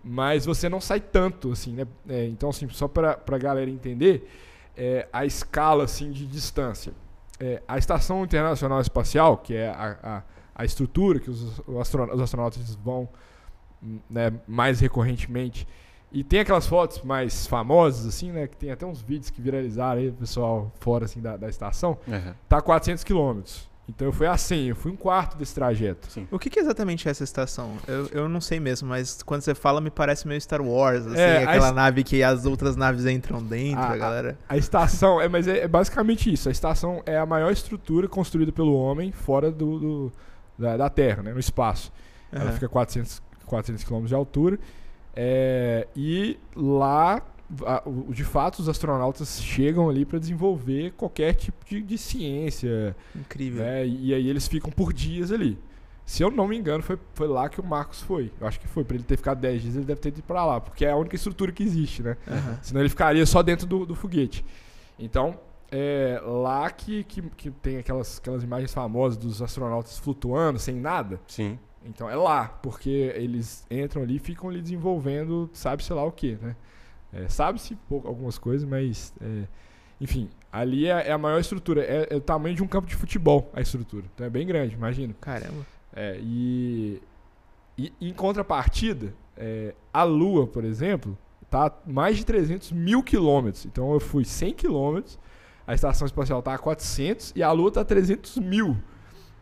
Mas 0.02 0.46
você 0.46 0.68
não 0.68 0.80
sai 0.80 1.00
tanto, 1.00 1.52
assim, 1.52 1.72
né? 1.74 1.86
É, 2.08 2.26
então, 2.26 2.48
assim, 2.50 2.68
só 2.70 2.88
para 2.88 3.18
a 3.26 3.38
galera 3.38 3.68
entender 3.70 4.28
é, 4.76 5.06
a 5.12 5.26
escala 5.26 5.84
assim, 5.84 6.10
de 6.10 6.26
distância. 6.26 6.92
É, 7.38 7.62
a 7.68 7.78
Estação 7.78 8.22
Internacional 8.24 8.80
Espacial, 8.80 9.36
que 9.38 9.54
é 9.54 9.68
a, 9.68 9.96
a, 10.02 10.22
a 10.54 10.64
estrutura 10.64 11.18
que 11.20 11.30
os, 11.30 11.58
os 11.66 11.76
astro- 11.78 12.14
os 12.14 12.20
astronautas 12.20 12.74
vão 12.76 13.08
né, 14.08 14.32
mais 14.46 14.80
recorrentemente, 14.80 15.66
e 16.12 16.24
tem 16.24 16.40
aquelas 16.40 16.66
fotos 16.66 17.02
mais 17.02 17.46
famosas, 17.46 18.04
assim, 18.04 18.32
né? 18.32 18.48
Que 18.48 18.56
tem 18.56 18.70
até 18.72 18.84
uns 18.84 19.00
vídeos 19.00 19.30
que 19.30 19.40
viralizaram 19.40 20.00
aí, 20.00 20.08
o 20.08 20.12
pessoal 20.12 20.72
fora 20.80 21.04
assim, 21.04 21.20
da, 21.20 21.36
da 21.36 21.48
estação. 21.48 21.96
Uhum. 22.08 22.34
Tá 22.48 22.58
a 22.58 22.60
400 22.60 23.04
quilômetros. 23.04 23.69
Então 23.90 24.06
eu 24.06 24.12
fui 24.12 24.26
a 24.26 24.36
100, 24.36 24.68
eu 24.68 24.76
fui 24.76 24.90
um 24.92 24.96
quarto 24.96 25.36
desse 25.36 25.54
trajeto. 25.54 26.10
Sim. 26.10 26.26
O 26.30 26.38
que, 26.38 26.48
que 26.48 26.60
exatamente 26.60 27.06
é 27.08 27.10
essa 27.10 27.24
estação? 27.24 27.76
Eu, 27.88 28.06
eu 28.12 28.28
não 28.28 28.40
sei 28.40 28.60
mesmo, 28.60 28.88
mas 28.88 29.22
quando 29.22 29.42
você 29.42 29.54
fala 29.54 29.80
me 29.80 29.90
parece 29.90 30.26
meio 30.28 30.40
Star 30.40 30.62
Wars, 30.62 31.06
assim, 31.06 31.18
É, 31.18 31.44
a 31.44 31.50
aquela 31.50 31.68
es- 31.68 31.74
nave 31.74 32.04
que 32.04 32.22
as 32.22 32.46
outras 32.46 32.76
naves 32.76 33.04
entram 33.06 33.42
dentro, 33.42 33.82
A- 33.82 33.86
a, 33.88 33.92
a- 33.92 33.96
galera. 33.96 34.38
A 34.48 34.56
estação, 34.56 35.20
é, 35.20 35.28
mas 35.28 35.48
é, 35.48 35.58
é 35.60 35.68
basicamente 35.68 36.32
isso. 36.32 36.48
A 36.48 36.52
estação 36.52 37.02
é 37.04 37.18
a 37.18 37.26
maior 37.26 37.50
estrutura 37.50 38.06
construída 38.08 38.52
pelo 38.52 38.74
homem 38.74 39.10
fora 39.12 39.50
do, 39.50 39.78
do- 39.78 40.12
da, 40.58 40.76
da 40.76 40.88
Terra, 40.88 41.22
né, 41.22 41.32
no 41.32 41.40
espaço. 41.40 41.92
Ela 42.30 42.44
Aham. 42.44 42.52
fica 42.52 42.66
a 42.66 42.68
400, 42.68 43.20
400 43.46 43.82
km 43.84 44.04
de 44.04 44.14
altura. 44.14 44.58
É, 45.16 45.88
e 45.96 46.38
lá, 46.54 47.20
a- 47.64 47.82
o- 47.86 48.12
de 48.12 48.24
fato, 48.24 48.60
os 48.60 48.68
astronautas 48.68 49.42
chegam 49.42 49.88
ali 49.88 50.04
para 50.04 50.18
desenvolver 50.18 50.92
qualquer 50.92 51.34
tipo 51.34 51.64
de, 51.64 51.82
de 51.82 51.98
ciência. 51.98 52.96
Incrível. 53.14 53.62
né, 53.64 53.86
e, 53.86 54.08
e 54.08 54.14
aí 54.14 54.28
eles 54.28 54.46
ficam 54.48 54.70
por 54.70 54.92
dias 54.92 55.30
ali. 55.32 55.58
Se 56.06 56.22
eu 56.24 56.30
não 56.30 56.48
me 56.48 56.56
engano, 56.58 56.82
foi, 56.82 56.98
foi 57.14 57.28
lá 57.28 57.48
que 57.48 57.60
o 57.60 57.64
Marcos 57.64 58.00
foi. 58.02 58.32
Eu 58.40 58.46
acho 58.46 58.58
que 58.58 58.66
foi. 58.66 58.82
Para 58.82 58.96
ele 58.96 59.04
ter 59.04 59.16
ficado 59.16 59.38
10 59.40 59.62
dias, 59.62 59.76
ele 59.76 59.84
deve 59.84 60.00
ter 60.00 60.08
ido 60.08 60.22
para 60.22 60.44
lá, 60.44 60.60
porque 60.60 60.84
é 60.84 60.90
a 60.90 60.96
única 60.96 61.14
estrutura 61.14 61.52
que 61.52 61.62
existe, 61.62 62.02
né? 62.02 62.16
Aham. 62.26 62.58
Senão 62.62 62.80
ele 62.80 62.88
ficaria 62.88 63.24
só 63.24 63.42
dentro 63.42 63.64
do, 63.66 63.86
do 63.86 63.94
foguete. 63.94 64.44
Então, 64.98 65.38
é 65.70 66.20
lá 66.24 66.68
que, 66.70 67.04
que, 67.04 67.22
que 67.36 67.50
tem 67.52 67.76
aquelas, 67.76 68.18
aquelas 68.18 68.42
imagens 68.42 68.74
famosas 68.74 69.16
dos 69.16 69.40
astronautas 69.40 69.98
flutuando 70.00 70.58
sem 70.58 70.74
nada. 70.74 71.20
Sim. 71.28 71.56
Então 71.86 72.10
é 72.10 72.16
lá, 72.16 72.46
porque 72.60 73.12
eles 73.14 73.64
entram 73.70 74.02
ali 74.02 74.16
e 74.16 74.18
ficam 74.18 74.50
ali 74.50 74.60
desenvolvendo, 74.60 75.48
sabe-se 75.52 75.92
lá 75.92 76.02
o 76.04 76.10
que, 76.10 76.36
né? 76.42 76.56
É, 77.12 77.28
sabe-se 77.28 77.76
algumas 77.90 78.38
coisas, 78.38 78.68
mas. 78.68 79.12
É, 79.20 79.44
enfim, 80.00 80.30
ali 80.52 80.86
é, 80.86 81.08
é, 81.08 81.12
a 81.12 81.18
maior 81.18 81.38
estrutura. 81.38 81.82
É, 81.82 82.08
é, 82.10 82.16
o 82.16 82.20
tamanho 82.20 82.54
de 82.54 82.62
um 82.62 82.66
campo 82.66 82.88
de 82.88 82.96
futebol 82.96 83.50
a 83.52 83.60
estrutura. 83.60 84.04
Então 84.14 84.26
é 84.26 84.30
bem 84.30 84.46
grande, 84.46 84.74
imagina. 84.74 85.14
Caramba. 85.20 85.66
É, 85.92 86.18
e, 86.20 87.02
e 87.76 87.92
em 88.00 88.12
contrapartida, 88.12 89.12
é, 89.36 89.74
a 89.92 90.02
Lua, 90.04 90.46
por 90.46 90.64
exemplo, 90.64 91.16
tá 91.50 91.72
mais 91.86 92.16
de 92.16 92.24
300 92.24 92.72
mil 92.72 93.02
quilômetros. 93.02 93.66
Então 93.66 93.92
eu 93.92 94.00
fui 94.00 94.24
100 94.24 94.54
quilômetros, 94.54 95.18
a 95.66 95.74
estação 95.74 96.06
espacial 96.06 96.40
tá 96.42 96.54
a 96.54 96.58
400 96.58 97.32
e 97.34 97.42
a 97.42 97.50
Lua 97.52 97.70
tá 97.70 97.80
a 97.80 97.84
300 97.84 98.38
mil. 98.38 98.76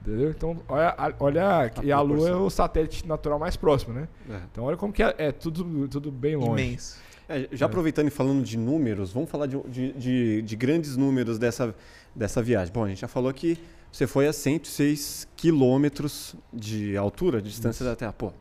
Entendeu? 0.00 0.30
Então, 0.30 0.56
olha, 0.68 1.14
olha 1.18 1.72
e 1.82 1.92
a 1.92 2.00
Lua 2.00 2.28
é 2.28 2.34
o 2.34 2.48
satélite 2.48 3.06
natural 3.06 3.38
mais 3.38 3.56
próximo, 3.56 3.92
né? 3.92 4.08
É. 4.30 4.40
Então, 4.50 4.64
olha 4.64 4.76
como 4.76 4.92
que 4.92 5.02
é, 5.02 5.14
é, 5.18 5.32
tudo, 5.32 5.88
tudo 5.88 6.10
bem 6.10 6.36
longe. 6.36 6.62
Imenso. 6.62 7.07
É, 7.28 7.46
já 7.52 7.66
aproveitando 7.66 8.08
e 8.08 8.10
falando 8.10 8.42
de 8.42 8.56
números, 8.56 9.12
vamos 9.12 9.28
falar 9.28 9.46
de, 9.46 9.60
de, 9.68 9.92
de, 9.92 10.42
de, 10.42 10.56
grandes 10.56 10.96
números 10.96 11.38
dessa, 11.38 11.74
dessa 12.14 12.42
viagem. 12.42 12.72
Bom, 12.72 12.84
a 12.84 12.88
gente 12.88 13.00
já 13.00 13.08
falou 13.08 13.32
que 13.34 13.58
você 13.92 14.06
foi 14.06 14.26
a 14.26 14.32
106 14.32 15.28
quilômetros 15.36 16.34
de 16.52 16.96
altura, 16.96 17.42
de 17.42 17.50
distância 17.50 17.82
Isso. 17.82 17.90
da 17.90 17.94
Terra. 17.94 18.14
Pô, 18.14 18.32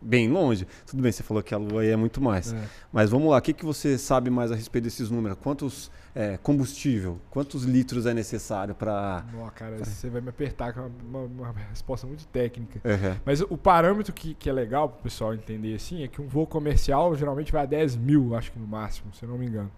bem 0.00 0.28
longe. 0.28 0.66
Tudo 0.84 1.00
bem, 1.00 1.12
você 1.12 1.22
falou 1.22 1.42
que 1.44 1.54
a 1.54 1.58
Lua 1.58 1.84
é 1.84 1.94
muito 1.94 2.20
mais. 2.20 2.52
É. 2.52 2.68
Mas 2.92 3.10
vamos 3.10 3.30
lá, 3.30 3.38
o 3.38 3.40
que, 3.40 3.52
que 3.52 3.64
você 3.64 3.96
sabe 3.96 4.30
mais 4.30 4.50
a 4.50 4.56
respeito 4.56 4.84
desses 4.84 5.08
números? 5.08 5.38
Quantos 5.40 5.90
é, 6.14 6.36
combustível? 6.36 7.18
Quantos 7.30 7.64
litros 7.64 8.06
é 8.06 8.12
necessário 8.12 8.74
para. 8.74 9.24
Cara, 9.54 9.76
pra... 9.76 9.84
você 9.84 10.10
vai 10.10 10.20
me 10.20 10.28
apertar 10.28 10.72
com 10.72 10.80
uma, 10.80 11.20
uma, 11.20 11.50
uma 11.50 11.52
resposta 11.70 12.06
muito 12.06 12.26
técnica. 12.26 12.80
Uhum. 12.84 13.16
Mas 13.24 13.40
o 13.40 13.56
parâmetro 13.56 14.12
que, 14.12 14.34
que 14.34 14.48
é 14.48 14.52
legal 14.52 14.88
para 14.88 14.98
o 14.98 15.02
pessoal 15.02 15.34
entender 15.34 15.74
assim 15.74 16.02
é 16.02 16.08
que 16.08 16.20
um 16.20 16.28
voo 16.28 16.46
comercial 16.46 17.14
geralmente 17.16 17.50
vai 17.50 17.62
a 17.62 17.66
10 17.66 17.96
mil, 17.96 18.34
acho 18.34 18.52
que 18.52 18.58
no 18.58 18.66
máximo, 18.66 19.12
se 19.14 19.24
eu 19.24 19.28
não 19.28 19.38
me 19.38 19.46
engano. 19.46 19.70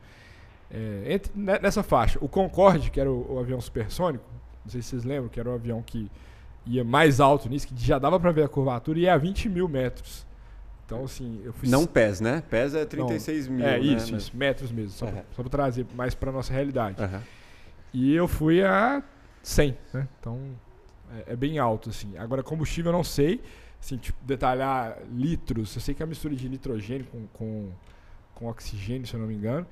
É, 0.70 1.14
entre, 1.14 1.32
nessa 1.35 1.82
faixa. 1.82 2.18
O 2.20 2.28
Concorde, 2.28 2.91
que 2.91 3.01
era 3.01 3.11
o, 3.11 3.35
o 3.35 3.39
avião 3.39 3.61
supersônico, 3.61 4.24
não 4.64 4.70
sei 4.70 4.82
se 4.82 4.89
vocês 4.89 5.05
lembram, 5.05 5.28
que 5.28 5.39
era 5.39 5.49
o 5.49 5.55
avião 5.55 5.82
que 5.82 6.11
ia 6.66 6.82
mais 6.82 7.20
alto 7.20 7.49
nisso, 7.49 7.68
que 7.68 7.74
já 7.76 7.99
dava 7.99 8.18
para 8.18 8.32
ver 8.32 8.45
a 8.45 8.49
curvatura, 8.49 8.99
e 8.99 9.03
ia 9.03 9.14
a 9.14 9.18
20 9.18 9.49
mil 9.49 9.68
metros. 9.68 10.26
Então, 10.85 11.05
assim, 11.05 11.41
eu 11.45 11.53
fui. 11.53 11.68
Não 11.68 11.87
pés, 11.87 12.20
né? 12.20 12.43
Pés 12.51 12.74
é 12.74 12.85
36 12.85 13.49
não, 13.49 13.57
mil. 13.57 13.66
É, 13.66 13.78
né? 13.78 13.80
isso, 13.80 14.14
isso, 14.14 14.37
metros 14.37 14.70
mesmo, 14.70 14.91
só, 14.91 15.07
uhum. 15.07 15.22
para 15.35 15.49
trazer 15.49 15.87
mais 15.95 16.14
para 16.14 16.30
nossa 16.30 16.53
realidade. 16.53 17.01
Uhum. 17.03 17.20
E 17.93 18.14
eu 18.14 18.28
fui 18.28 18.62
a 18.62 19.03
100, 19.43 19.76
né? 19.93 20.09
Então, 20.20 20.39
é, 21.26 21.32
é, 21.32 21.37
bem 21.37 21.59
alto, 21.59 21.91
assim. 21.91 22.16
Agora, 22.18 22.43
combustível 22.43 22.91
eu 22.91 22.97
não 22.97 23.05
sei, 23.05 23.41
assim, 23.80 23.97
tipo, 23.97 24.18
detalhar 24.24 24.99
litros. 25.11 25.74
Eu 25.74 25.80
sei 25.80 25.95
que 25.95 26.03
é 26.03 26.05
a 26.05 26.07
mistura 26.07 26.35
de 26.35 26.49
nitrogênio 26.49 27.07
com, 27.07 27.26
com, 27.28 27.70
com 28.35 28.47
oxigênio, 28.47 29.07
se 29.07 29.14
eu 29.14 29.20
não 29.20 29.26
me 29.26 29.35
engano. 29.35 29.66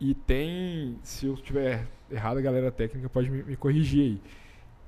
E 0.00 0.14
tem, 0.14 0.98
se 1.04 1.26
eu 1.26 1.34
estiver 1.34 1.86
errado, 2.10 2.38
a 2.38 2.40
galera 2.40 2.72
técnica 2.72 3.08
pode 3.08 3.30
me, 3.30 3.42
me 3.44 3.56
corrigir 3.56 4.00
aí. 4.02 4.20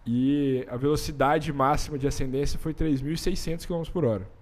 E 0.05 0.67
a 0.69 0.77
velocidade 0.77 1.53
máxima 1.53 1.99
de 1.99 2.07
ascendência 2.07 2.59
foi 2.59 2.75
3.600 2.75 3.67
km 3.67 3.91
por 3.93 4.05
hora. 4.05 4.36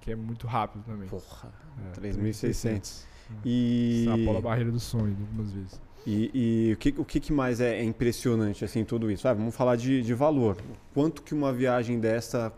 Que 0.00 0.12
é 0.12 0.16
muito 0.16 0.46
rápido 0.46 0.82
também. 0.84 1.08
Porra, 1.08 1.52
é, 1.96 2.00
3.600. 2.00 3.04
E... 3.44 4.06
Extrapola 4.06 4.38
a 4.38 4.42
barreira 4.42 4.72
do 4.72 4.80
sonho 4.80 5.16
algumas 5.20 5.52
vezes. 5.52 5.80
E, 6.06 6.30
e, 6.32 6.72
o, 6.72 6.76
que, 6.76 6.94
o 6.96 7.04
que 7.04 7.32
mais 7.32 7.60
é, 7.60 7.76
é 7.76 7.84
impressionante 7.84 8.64
assim 8.64 8.84
tudo 8.84 9.10
isso? 9.10 9.28
Ah, 9.28 9.34
vamos 9.34 9.54
falar 9.54 9.76
de, 9.76 10.02
de 10.02 10.14
valor. 10.14 10.56
Quanto 10.94 11.22
que 11.22 11.34
uma 11.34 11.52
viagem 11.52 12.00
dessa 12.00 12.52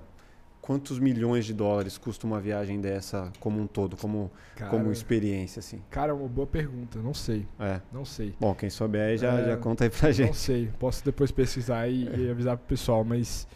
quantos 0.62 1.00
milhões 1.00 1.44
de 1.44 1.52
dólares 1.52 1.98
custa 1.98 2.24
uma 2.24 2.40
viagem 2.40 2.80
dessa 2.80 3.32
como 3.40 3.60
um 3.60 3.66
todo, 3.66 3.96
como, 3.96 4.30
cara, 4.54 4.70
como 4.70 4.92
experiência, 4.92 5.58
assim? 5.58 5.82
Cara, 5.90 6.12
é 6.12 6.14
uma 6.14 6.28
boa 6.28 6.46
pergunta, 6.46 7.00
não 7.00 7.12
sei. 7.12 7.46
É. 7.58 7.80
Não 7.92 8.04
sei. 8.04 8.32
Bom, 8.40 8.54
quem 8.54 8.70
souber 8.70 9.08
aí 9.08 9.18
já, 9.18 9.40
é, 9.40 9.46
já 9.46 9.56
conta 9.56 9.84
aí 9.84 9.90
pra 9.90 10.12
gente. 10.12 10.28
Não 10.28 10.34
sei, 10.34 10.70
posso 10.78 11.04
depois 11.04 11.32
pesquisar 11.32 11.88
e, 11.88 12.08
é. 12.08 12.16
e, 12.16 12.30
avisar 12.30 12.56
pro 12.56 12.68
pessoal, 12.68 13.02
mas 13.02 13.46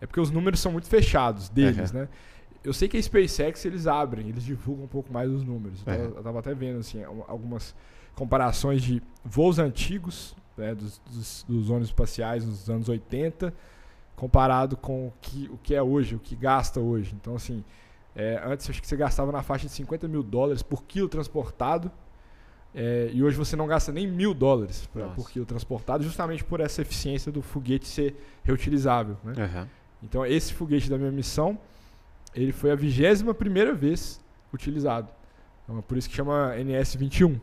é 0.00 0.06
porque 0.06 0.20
os 0.20 0.30
números 0.30 0.60
são 0.60 0.70
muito 0.70 0.86
fechados 0.86 1.48
deles, 1.48 1.90
né? 1.90 2.08
Eu 2.64 2.72
sei 2.72 2.88
que 2.88 2.96
a 2.96 3.02
SpaceX 3.02 3.64
eles 3.64 3.86
abrem, 3.86 4.28
eles 4.28 4.44
divulgam 4.44 4.84
um 4.84 4.88
pouco 4.88 5.12
mais 5.12 5.30
os 5.30 5.44
números. 5.44 5.80
Então, 5.82 5.94
eu 5.94 6.22
tava 6.22 6.38
até 6.38 6.54
vendo 6.54 6.78
assim, 6.78 7.02
algumas 7.26 7.74
comparações 8.14 8.82
de 8.82 9.02
voos 9.24 9.58
antigos, 9.58 10.36
né, 10.56 10.74
dos, 10.74 11.00
dos, 11.10 11.44
dos 11.48 11.70
ônibus 11.70 11.88
espaciais 11.88 12.44
nos 12.44 12.68
anos 12.68 12.88
80, 12.88 13.52
comparado 14.14 14.76
com 14.76 15.08
o 15.08 15.12
que, 15.20 15.50
o 15.52 15.58
que 15.58 15.74
é 15.74 15.82
hoje, 15.82 16.14
o 16.14 16.18
que 16.18 16.36
gasta 16.36 16.78
hoje. 16.78 17.14
Então, 17.20 17.34
assim, 17.34 17.64
é, 18.14 18.40
antes 18.44 18.68
acho 18.68 18.80
que 18.80 18.86
você 18.86 18.96
gastava 18.96 19.32
na 19.32 19.42
faixa 19.42 19.66
de 19.66 19.72
50 19.72 20.06
mil 20.06 20.22
dólares 20.22 20.62
por 20.62 20.84
quilo 20.84 21.08
transportado. 21.08 21.90
É, 22.74 23.10
e 23.12 23.22
hoje 23.22 23.36
você 23.36 23.54
não 23.54 23.66
gasta 23.66 23.92
nem 23.92 24.06
mil 24.06 24.32
dólares 24.32 24.86
pra, 24.86 25.08
por 25.08 25.30
quilo 25.30 25.44
transportado, 25.44 26.02
justamente 26.04 26.42
por 26.42 26.60
essa 26.60 26.80
eficiência 26.80 27.30
do 27.30 27.42
foguete 27.42 27.86
ser 27.86 28.16
reutilizável. 28.42 29.16
Né? 29.22 29.34
Uhum. 29.36 29.66
Então, 30.02 30.26
esse 30.26 30.54
foguete 30.54 30.88
da 30.88 30.96
minha 30.96 31.10
missão, 31.10 31.58
ele 32.34 32.52
foi 32.52 32.70
a 32.70 32.74
vigésima 32.74 33.34
primeira 33.34 33.74
vez 33.74 34.20
utilizado. 34.52 35.08
Então, 35.64 35.78
é 35.78 35.82
por 35.82 35.96
isso 35.96 36.08
que 36.08 36.14
chama 36.14 36.54
NS-21. 36.56 37.40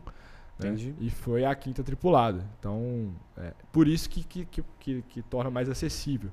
Né? 0.59 0.93
E 0.99 1.09
foi 1.09 1.45
a 1.45 1.55
quinta 1.55 1.83
tripulada. 1.83 2.45
Então, 2.59 3.13
é 3.37 3.53
por 3.71 3.87
isso 3.87 4.09
que, 4.09 4.23
que, 4.23 4.45
que, 4.45 4.63
que, 4.79 5.01
que 5.03 5.21
torna 5.21 5.49
mais 5.49 5.69
acessível. 5.69 6.29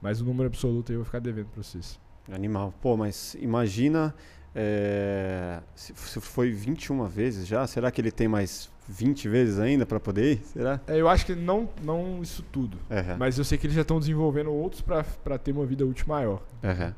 Mas 0.00 0.20
o 0.20 0.24
número 0.24 0.46
absoluto 0.46 0.92
eu 0.92 0.98
vou 0.98 1.04
ficar 1.04 1.18
devendo 1.18 1.46
para 1.46 1.62
vocês. 1.62 1.98
Animal. 2.30 2.72
Pô, 2.80 2.96
mas 2.96 3.34
imagina. 3.40 4.14
É, 4.56 5.60
se, 5.74 5.92
se 5.96 6.20
foi 6.20 6.52
21 6.52 7.08
vezes 7.08 7.44
já, 7.44 7.66
será 7.66 7.90
que 7.90 8.00
ele 8.00 8.12
tem 8.12 8.28
mais 8.28 8.70
20 8.88 9.28
vezes 9.28 9.58
ainda 9.58 9.84
para 9.84 9.98
poder 9.98 10.34
ir? 10.34 10.42
Será? 10.44 10.80
É, 10.86 11.00
eu 11.00 11.08
acho 11.08 11.26
que 11.26 11.34
não, 11.34 11.68
não 11.82 12.22
isso 12.22 12.40
tudo. 12.52 12.76
Uhum. 12.88 13.16
Mas 13.18 13.36
eu 13.36 13.44
sei 13.44 13.58
que 13.58 13.66
eles 13.66 13.74
já 13.74 13.82
estão 13.82 13.98
desenvolvendo 13.98 14.52
outros 14.52 14.80
para 14.80 15.38
ter 15.38 15.50
uma 15.50 15.66
vida 15.66 15.84
útil 15.84 16.06
maior. 16.06 16.40
Uhum. 16.62 16.94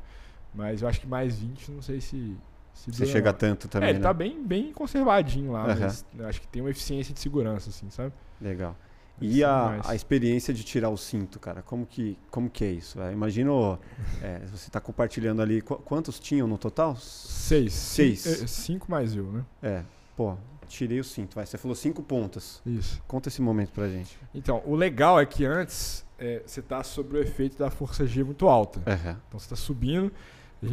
Mas 0.57 0.81
eu 0.81 0.87
acho 0.87 0.99
que 0.99 1.07
mais 1.07 1.37
20, 1.37 1.71
não 1.71 1.83
sei 1.83 2.01
se. 2.01 2.35
se 2.73 2.91
Você 2.91 3.05
chega 3.05 3.31
tanto 3.31 3.67
também. 3.67 3.87
É, 3.87 3.91
ele 3.91 3.99
né? 3.99 4.03
tá 4.03 4.11
bem, 4.11 4.43
bem 4.43 4.73
conservadinho 4.73 5.51
lá, 5.51 5.67
uhum. 5.67 5.79
mas 5.79 6.05
acho 6.25 6.41
que 6.41 6.47
tem 6.47 6.63
uma 6.63 6.71
eficiência 6.71 7.13
de 7.13 7.19
segurança, 7.19 7.69
assim, 7.69 7.87
sabe? 7.91 8.11
Legal. 8.41 8.75
E 9.21 9.43
a, 9.43 9.79
a 9.83 9.95
experiência 9.95 10.53
de 10.53 10.63
tirar 10.63 10.89
o 10.89 10.97
cinto, 10.97 11.39
cara, 11.39 11.61
como 11.61 11.85
que, 11.85 12.17
como 12.29 12.49
que 12.49 12.63
é 12.63 12.71
isso? 12.71 12.99
É, 13.01 13.11
imagino, 13.11 13.79
é, 14.21 14.39
você 14.47 14.67
está 14.67 14.79
compartilhando 14.79 15.41
ali, 15.41 15.61
qu 15.61 15.75
quantos 15.77 16.19
tinham 16.19 16.47
no 16.47 16.57
total? 16.57 16.95
Seis. 16.95 17.73
Seis. 17.73 18.19
Cinco, 18.21 18.43
é, 18.43 18.47
cinco 18.47 18.91
mais 18.91 19.15
eu, 19.15 19.31
né? 19.31 19.45
É, 19.61 19.83
pô, 20.15 20.35
tirei 20.67 20.99
o 20.99 21.03
cinto, 21.03 21.35
vai. 21.35 21.45
Você 21.45 21.57
falou 21.57 21.75
cinco 21.75 22.01
pontas. 22.01 22.61
Isso. 22.65 23.01
Conta 23.07 23.29
esse 23.29 23.41
momento 23.41 23.71
pra 23.71 23.87
gente. 23.87 24.17
Então, 24.33 24.61
o 24.65 24.75
legal 24.75 25.19
é 25.19 25.25
que 25.25 25.45
antes 25.45 26.05
é, 26.19 26.41
você 26.45 26.59
está 26.59 26.83
sob 26.83 27.15
o 27.15 27.21
efeito 27.21 27.57
da 27.57 27.69
força 27.69 28.05
G 28.05 28.23
muito 28.23 28.47
alta. 28.47 28.79
Uhum. 28.79 29.15
Então 29.27 29.39
você 29.39 29.45
está 29.45 29.55
subindo. 29.55 30.11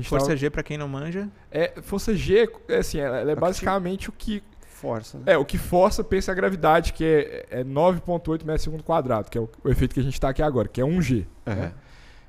Força 0.03 0.26
tava... 0.26 0.37
G, 0.37 0.51
para 0.51 0.62
quem 0.62 0.78
não 0.78 0.89
manja? 0.89 1.28
É, 1.51 1.74
força 1.82 2.14
G, 2.14 2.49
é, 2.68 2.76
assim, 2.76 2.99
ela 2.99 3.30
é 3.30 3.37
basicamente 3.37 4.09
o 4.09 4.12
que 4.12 4.43
força. 4.85 5.18
Né? 5.18 5.24
É, 5.28 5.39
o 5.39 5.45
que 5.45 5.57
força, 5.57 6.05
pensa 6.05 6.32
a 6.32 6.35
gravidade, 6.35 6.93
que 6.93 7.05
é, 7.05 7.47
é 7.61 7.64
9,8 7.64 8.45
metros 8.45 8.47
por 8.47 8.59
segundo 8.59 8.82
quadrado, 8.82 9.30
que 9.30 9.39
é 9.39 9.41
o, 9.41 9.49
o, 9.62 9.70
efeito 9.70 9.95
que 9.95 10.01
a 10.01 10.03
gente 10.03 10.14
está 10.14 10.28
aqui 10.28 10.43
agora, 10.43 10.68
que 10.68 10.80
é 10.80 10.85
1G. 10.85 11.26
Uhum. 11.47 11.55
Né? 11.55 11.72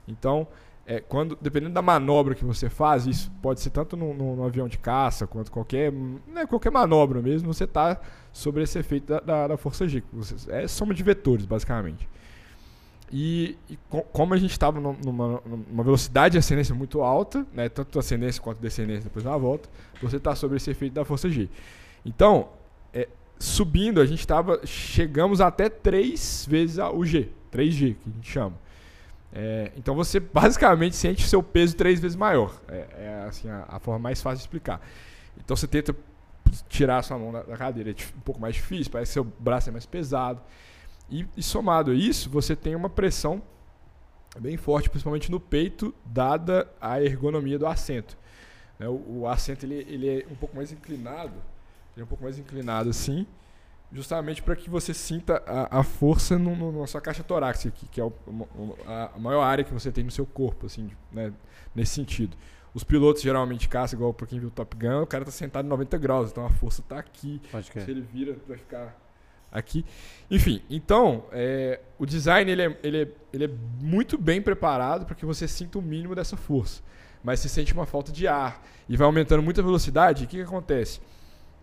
Então, 0.07 0.47
é, 0.85 0.99
quando, 0.99 1.37
dependendo 1.41 1.73
da 1.73 1.81
manobra 1.81 2.35
que 2.35 2.45
você 2.45 2.69
faz, 2.69 3.07
isso 3.07 3.31
pode 3.41 3.59
ser 3.59 3.71
tanto 3.71 3.97
no, 3.97 4.13
no, 4.13 4.35
no 4.35 4.45
avião 4.45 4.67
de 4.67 4.77
caça, 4.77 5.25
quanto 5.25 5.51
qualquer, 5.51 5.91
né, 5.91 6.45
qualquer 6.45 6.71
manobra 6.71 7.21
mesmo, 7.21 7.53
você 7.53 7.63
está 7.63 7.99
sobre 8.31 8.63
esse 8.63 8.77
efeito 8.77 9.07
da, 9.07 9.19
da, 9.19 9.47
da 9.49 9.57
força 9.57 9.87
G. 9.87 10.03
Você, 10.13 10.35
é 10.51 10.67
soma 10.67 10.93
de 10.93 11.03
vetores, 11.03 11.45
basicamente. 11.45 12.07
E, 13.11 13.55
e 13.69 13.77
como 14.11 14.33
a 14.33 14.37
gente 14.37 14.51
estava 14.51 14.79
numa, 14.79 15.41
numa, 15.45 15.83
velocidade 15.83 16.33
de 16.33 16.37
ascendência 16.39 16.73
muito 16.73 17.01
alta, 17.01 17.45
né, 17.53 17.69
tanto 17.69 17.99
ascendência 17.99 18.41
quanto 18.41 18.59
descendência 18.59 19.03
depois 19.03 19.23
da 19.23 19.37
volta, 19.37 19.69
você 20.01 20.17
está 20.17 20.35
sobre 20.35 20.57
esse 20.57 20.71
efeito 20.71 20.93
da 20.93 21.05
força 21.05 21.29
G. 21.29 21.47
Então, 22.03 22.49
é, 22.93 23.07
subindo, 23.37 24.01
a 24.01 24.05
gente 24.05 24.19
estava. 24.19 24.59
Chegamos 24.65 25.39
até 25.39 25.69
três 25.69 26.47
vezes 26.49 26.77
o 26.79 27.05
G, 27.05 27.29
3G, 27.51 27.95
que 27.95 28.09
a 28.09 28.13
gente 28.13 28.31
chama. 28.31 28.65
É, 29.33 29.71
então 29.75 29.93
você 29.93 30.19
basicamente 30.19 30.95
sente 30.95 31.27
seu 31.27 31.43
peso 31.43 31.75
três 31.75 31.99
vezes 31.99 32.15
maior. 32.15 32.59
É, 32.67 32.87
é 32.97 33.25
assim, 33.27 33.49
a, 33.49 33.65
a, 33.67 33.79
forma 33.79 33.99
mais 33.99 34.21
fácil 34.21 34.37
de 34.37 34.43
explicar. 34.43 34.81
Então 35.37 35.55
você 35.55 35.67
tenta 35.67 35.95
tirar 36.69 36.99
a 36.99 37.01
sua 37.01 37.19
mão 37.19 37.33
da, 37.33 37.43
da 37.43 37.57
cadeira, 37.57 37.91
é 37.91 37.93
um 38.17 38.21
pouco 38.21 38.39
mais 38.39 38.55
difícil, 38.55 38.91
parece 38.91 39.09
que 39.09 39.13
seu 39.13 39.23
braço 39.23 39.69
é 39.69 39.71
mais 39.71 39.85
pesado. 39.85 40.41
E, 41.09 41.27
e 41.37 41.43
somado 41.43 41.91
a 41.91 41.95
isso, 41.95 42.29
você 42.29 42.55
tem 42.55 42.75
uma 42.75 42.89
pressão 42.89 43.41
bem 44.39 44.57
forte, 44.57 44.89
principalmente 44.89 45.31
no 45.31 45.39
peito, 45.39 45.93
dada 46.05 46.69
a 46.81 47.01
ergonomia 47.01 47.57
do 47.57 47.67
assento. 47.67 48.17
Né, 48.77 48.87
o, 48.87 49.19
o 49.21 49.27
assento 49.27 49.65
ele, 49.65 49.85
ele 49.87 50.09
é 50.09 50.25
um 50.29 50.35
pouco 50.35 50.55
mais 50.55 50.71
inclinado 50.71 51.33
ele 51.95 52.01
é 52.01 52.03
um 52.03 52.07
pouco 52.07 52.23
mais 52.23 52.37
inclinado 52.37 52.89
assim. 52.89 53.25
justamente 53.91 54.43
para 54.43 54.55
que 54.55 54.69
você 54.69 54.93
sinta 54.93 55.41
a, 55.47 55.79
a 55.79 55.83
força 55.83 56.37
no, 56.37 56.55
no, 56.55 56.81
na 56.81 56.87
sua 56.87 56.99
caixa 56.99 57.23
torácica, 57.23 57.71
que, 57.71 57.87
que 57.87 58.01
é 58.01 58.03
o, 58.03 58.13
a, 58.85 59.17
maior 59.17 59.41
área 59.41 59.63
que 59.63 59.73
você 59.73 59.91
tem 59.91 60.03
no 60.03 60.11
seu 60.11 60.25
corpo, 60.25 60.65
assim, 60.65 60.91
né, 61.11 61.31
nesse 61.73 61.93
sentido. 61.93 62.35
Os 62.73 62.83
pilotos 62.83 63.21
geralmente 63.21 63.69
caçam, 63.69 63.97
igual 63.97 64.13
para 64.13 64.27
quem 64.27 64.37
viu 64.37 64.51
Top 64.51 64.75
Gun, 64.75 65.03
o 65.03 65.07
cara 65.07 65.23
tá 65.23 65.31
sentado 65.31 65.65
em 65.65 65.69
90 65.69 65.97
graus, 65.97 66.31
então 66.31 66.45
a 66.45 66.49
força 66.49 66.81
tá 66.81 66.99
aqui. 66.99 67.41
Se 67.85 67.91
ele 67.91 68.01
vira, 68.01 68.35
vai 68.45 68.57
ficar 68.57 68.93
aqui. 69.55 69.85
Enfim, 70.29 70.61
então, 70.69 71.25
é, 71.31 71.79
o 71.97 72.05
design 72.05 72.51
ele 72.51 72.61
é, 72.61 72.77
ele, 72.83 73.01
é, 73.03 73.07
ele 73.33 73.45
é 73.45 73.49
muito 73.79 74.17
bem 74.17 74.41
preparado 74.41 75.05
para 75.05 75.15
que 75.15 75.25
você 75.25 75.47
sinta 75.47 75.79
o 75.79 75.81
mínimo 75.81 76.13
dessa 76.13 76.35
força. 76.35 76.83
Mas 77.23 77.39
você 77.39 77.49
sente 77.49 77.73
uma 77.73 77.85
falta 77.85 78.11
de 78.11 78.27
ar 78.27 78.63
e 78.87 78.95
vai 78.95 79.05
aumentando 79.05 79.41
muita 79.41 79.63
velocidade. 79.63 80.25
O 80.25 80.27
que, 80.27 80.37
que 80.37 80.43
acontece? 80.43 80.99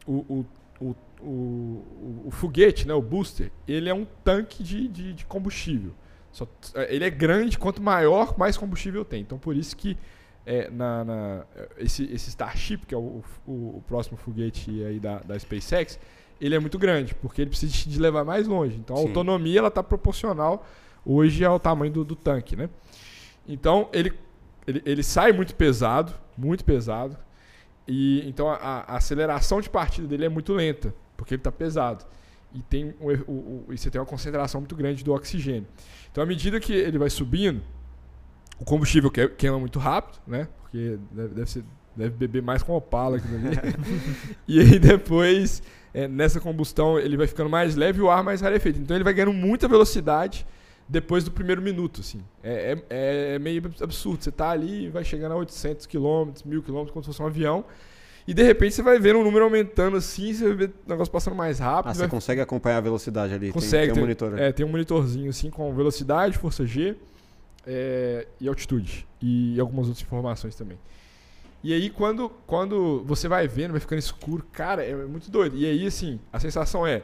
O, 0.07 0.45
o, 0.81 0.97
o, 1.21 1.85
o, 2.27 2.31
foguete, 2.33 2.89
né, 2.89 2.95
o 2.95 3.03
booster, 3.03 3.53
ele 3.69 3.89
é 3.89 3.95
um 3.95 4.05
tanque 4.25 4.65
de, 4.65 4.89
de, 4.89 5.13
de 5.13 5.27
combustível. 5.27 5.95
Só, 6.33 6.49
ele 6.89 7.05
é 7.05 7.11
grande, 7.11 7.59
quanto 7.59 7.81
maior, 7.81 8.37
mais 8.37 8.57
combustível 8.57 9.05
tem. 9.05 9.21
Então, 9.21 9.39
por 9.39 9.55
isso 9.55 9.77
que 9.77 9.97
é, 10.45 10.69
na, 10.71 11.05
na, 11.05 11.45
esse, 11.79 12.05
esse 12.13 12.31
Starship, 12.31 12.79
que 12.87 12.95
é 12.95 12.99
o, 12.99 13.23
o, 13.47 13.53
o 13.77 13.85
próximo 13.87 14.17
foguete 14.17 14.83
aí 14.85 14.99
da, 14.99 15.21
da 15.21 15.39
SpaceX, 15.39 15.99
ele 16.43 16.57
é 16.57 16.59
muito 16.59 16.77
grande, 16.77 17.15
porque 17.15 17.41
ele 17.41 17.51
precisa 17.51 17.73
te 17.73 17.99
levar 18.01 18.25
mais 18.25 18.49
longe. 18.49 18.77
Então 18.77 18.97
a 18.97 18.99
Sim. 18.99 19.07
autonomia 19.07 19.61
ela 19.61 19.69
está 19.69 19.83
proporcional 19.83 20.67
hoje 21.07 21.45
ao 21.45 21.61
tamanho 21.61 21.93
do, 21.93 22.05
do, 22.05 22.17
tanque, 22.17 22.57
né? 22.57 22.69
Então 23.47 23.89
ele, 23.93 24.13
ele, 24.67 24.83
ele 24.85 25.03
sai 25.05 25.33
muito 25.33 25.55
pesado, 25.55 26.13
muito 26.37 26.65
pesado, 26.65 27.17
e 27.87 28.29
então 28.29 28.51
a, 28.51 28.57
a 28.57 28.97
aceleração 28.97 29.61
de 29.61 29.71
partida 29.71 30.09
dele 30.09 30.25
é 30.25 30.29
muito 30.29 30.53
lenta, 30.53 30.93
porque 31.17 31.35
ele 31.35 31.41
está 31.41 31.53
pesado. 31.53 32.05
E, 32.53 32.61
tem 32.61 32.93
o, 33.01 33.13
o, 33.31 33.65
o, 33.69 33.73
e 33.73 33.79
você 33.79 33.89
tem 33.89 34.01
uma 34.01 34.07
concentração 34.07 34.61
muito 34.61 34.77
grande 34.77 35.03
do 35.03 35.13
oxigênio. 35.13 35.67
Então, 36.11 36.23
à 36.23 36.27
medida 36.27 36.61
que 36.61 36.73
ele 36.73 36.99
vai 36.99 37.09
subindo, 37.09 37.63
o 38.59 38.65
combustível 38.65 39.11
queima 39.11 39.59
muito 39.59 39.79
rápido, 39.79 40.21
né? 40.27 40.49
Porque 40.61 40.99
deve, 41.11 41.35
deve, 41.35 41.51
ser, 41.51 41.65
deve 41.97 42.11
beber 42.11 42.43
mais 42.43 42.63
com 42.63 42.75
Opala 42.75 43.17
aqui 43.17 43.27
E 44.47 44.61
aí 44.61 44.79
depois, 44.79 45.63
é, 45.95 46.09
nessa 46.09 46.41
combustão, 46.41 46.99
ele 46.99 47.17
vai 47.17 47.27
ficando 47.27 47.51
mais 47.51 47.77
leve 47.77 48.01
e 48.01 48.03
o 48.03 48.11
ar 48.11 48.23
mais 48.23 48.41
rarefeito. 48.41 48.79
Então 48.81 48.97
ele 48.97 49.05
vai 49.05 49.13
ganhando 49.13 49.33
muita 49.33 49.69
velocidade 49.69 50.47
depois 50.89 51.25
do 51.25 51.31
primeiro 51.31 51.61
minuto, 51.63 52.01
assim. 52.01 52.23
É, 52.43 52.79
é, 52.91 53.35
é 53.35 53.39
meio 53.39 53.63
absurdo. 53.81 54.23
Você 54.23 54.31
tá 54.31 54.51
ali 54.51 54.87
e 54.87 54.89
vai 54.89 55.05
chegando 55.05 55.33
a 55.33 55.37
800 55.37 55.87
km, 55.87 56.33
1000 56.45 56.63
km, 56.63 56.87
como 56.87 57.03
se 57.03 57.07
fosse 57.07 57.23
um 57.23 57.27
avião. 57.27 57.65
E 58.27 58.33
de 58.33 58.43
repente 58.43 58.75
você 58.75 58.83
vai 58.83 58.99
ver 58.99 59.17
um 59.17 59.25
número 59.25 59.45
aumentando 59.45 59.97
assim, 59.97 60.33
você 60.33 60.45
vai 60.45 60.55
ver 60.55 60.73
o 60.87 60.91
negócio 60.91 61.13
passando 61.13 61.35
mais 61.35 61.59
rápido. 61.59 61.91
Ah, 61.91 61.95
você 61.95 62.01
vai... 62.01 62.09
consegue 62.09 62.41
acompanhar 62.41 62.79
a 62.79 62.81
velocidade 62.81 63.35
ali? 63.35 63.51
Consegue. 63.51 63.87
Tem, 63.87 63.95
tem 63.95 64.03
um 64.03 64.07
monitor. 64.07 64.39
É, 64.39 64.53
tem 64.53 64.65
um 64.65 64.69
monitorzinho 64.69 65.31
assim 65.31 65.51
com 65.51 65.75
velocidade, 65.75 66.39
força 66.39 66.65
G 66.65 66.97
é, 67.67 68.27
e 68.41 68.49
altitude. 68.49 69.07
E 69.21 69.59
algumas 69.59 69.89
outras 69.89 70.05
informações 70.05 70.55
também. 70.55 70.79
E 71.63 71.73
aí, 71.73 71.91
quando, 71.91 72.29
quando 72.47 73.05
você 73.05 73.29
vai 73.29 73.47
vendo, 73.47 73.71
vai 73.73 73.81
ficando 73.81 73.99
escuro, 73.99 74.45
cara, 74.53 74.85
é 74.85 74.95
muito 75.07 75.31
doido. 75.31 75.57
E 75.57 75.65
aí, 75.65 75.87
assim, 75.87 76.19
a 76.33 76.41
sensação 76.41 76.87
é. 76.87 77.03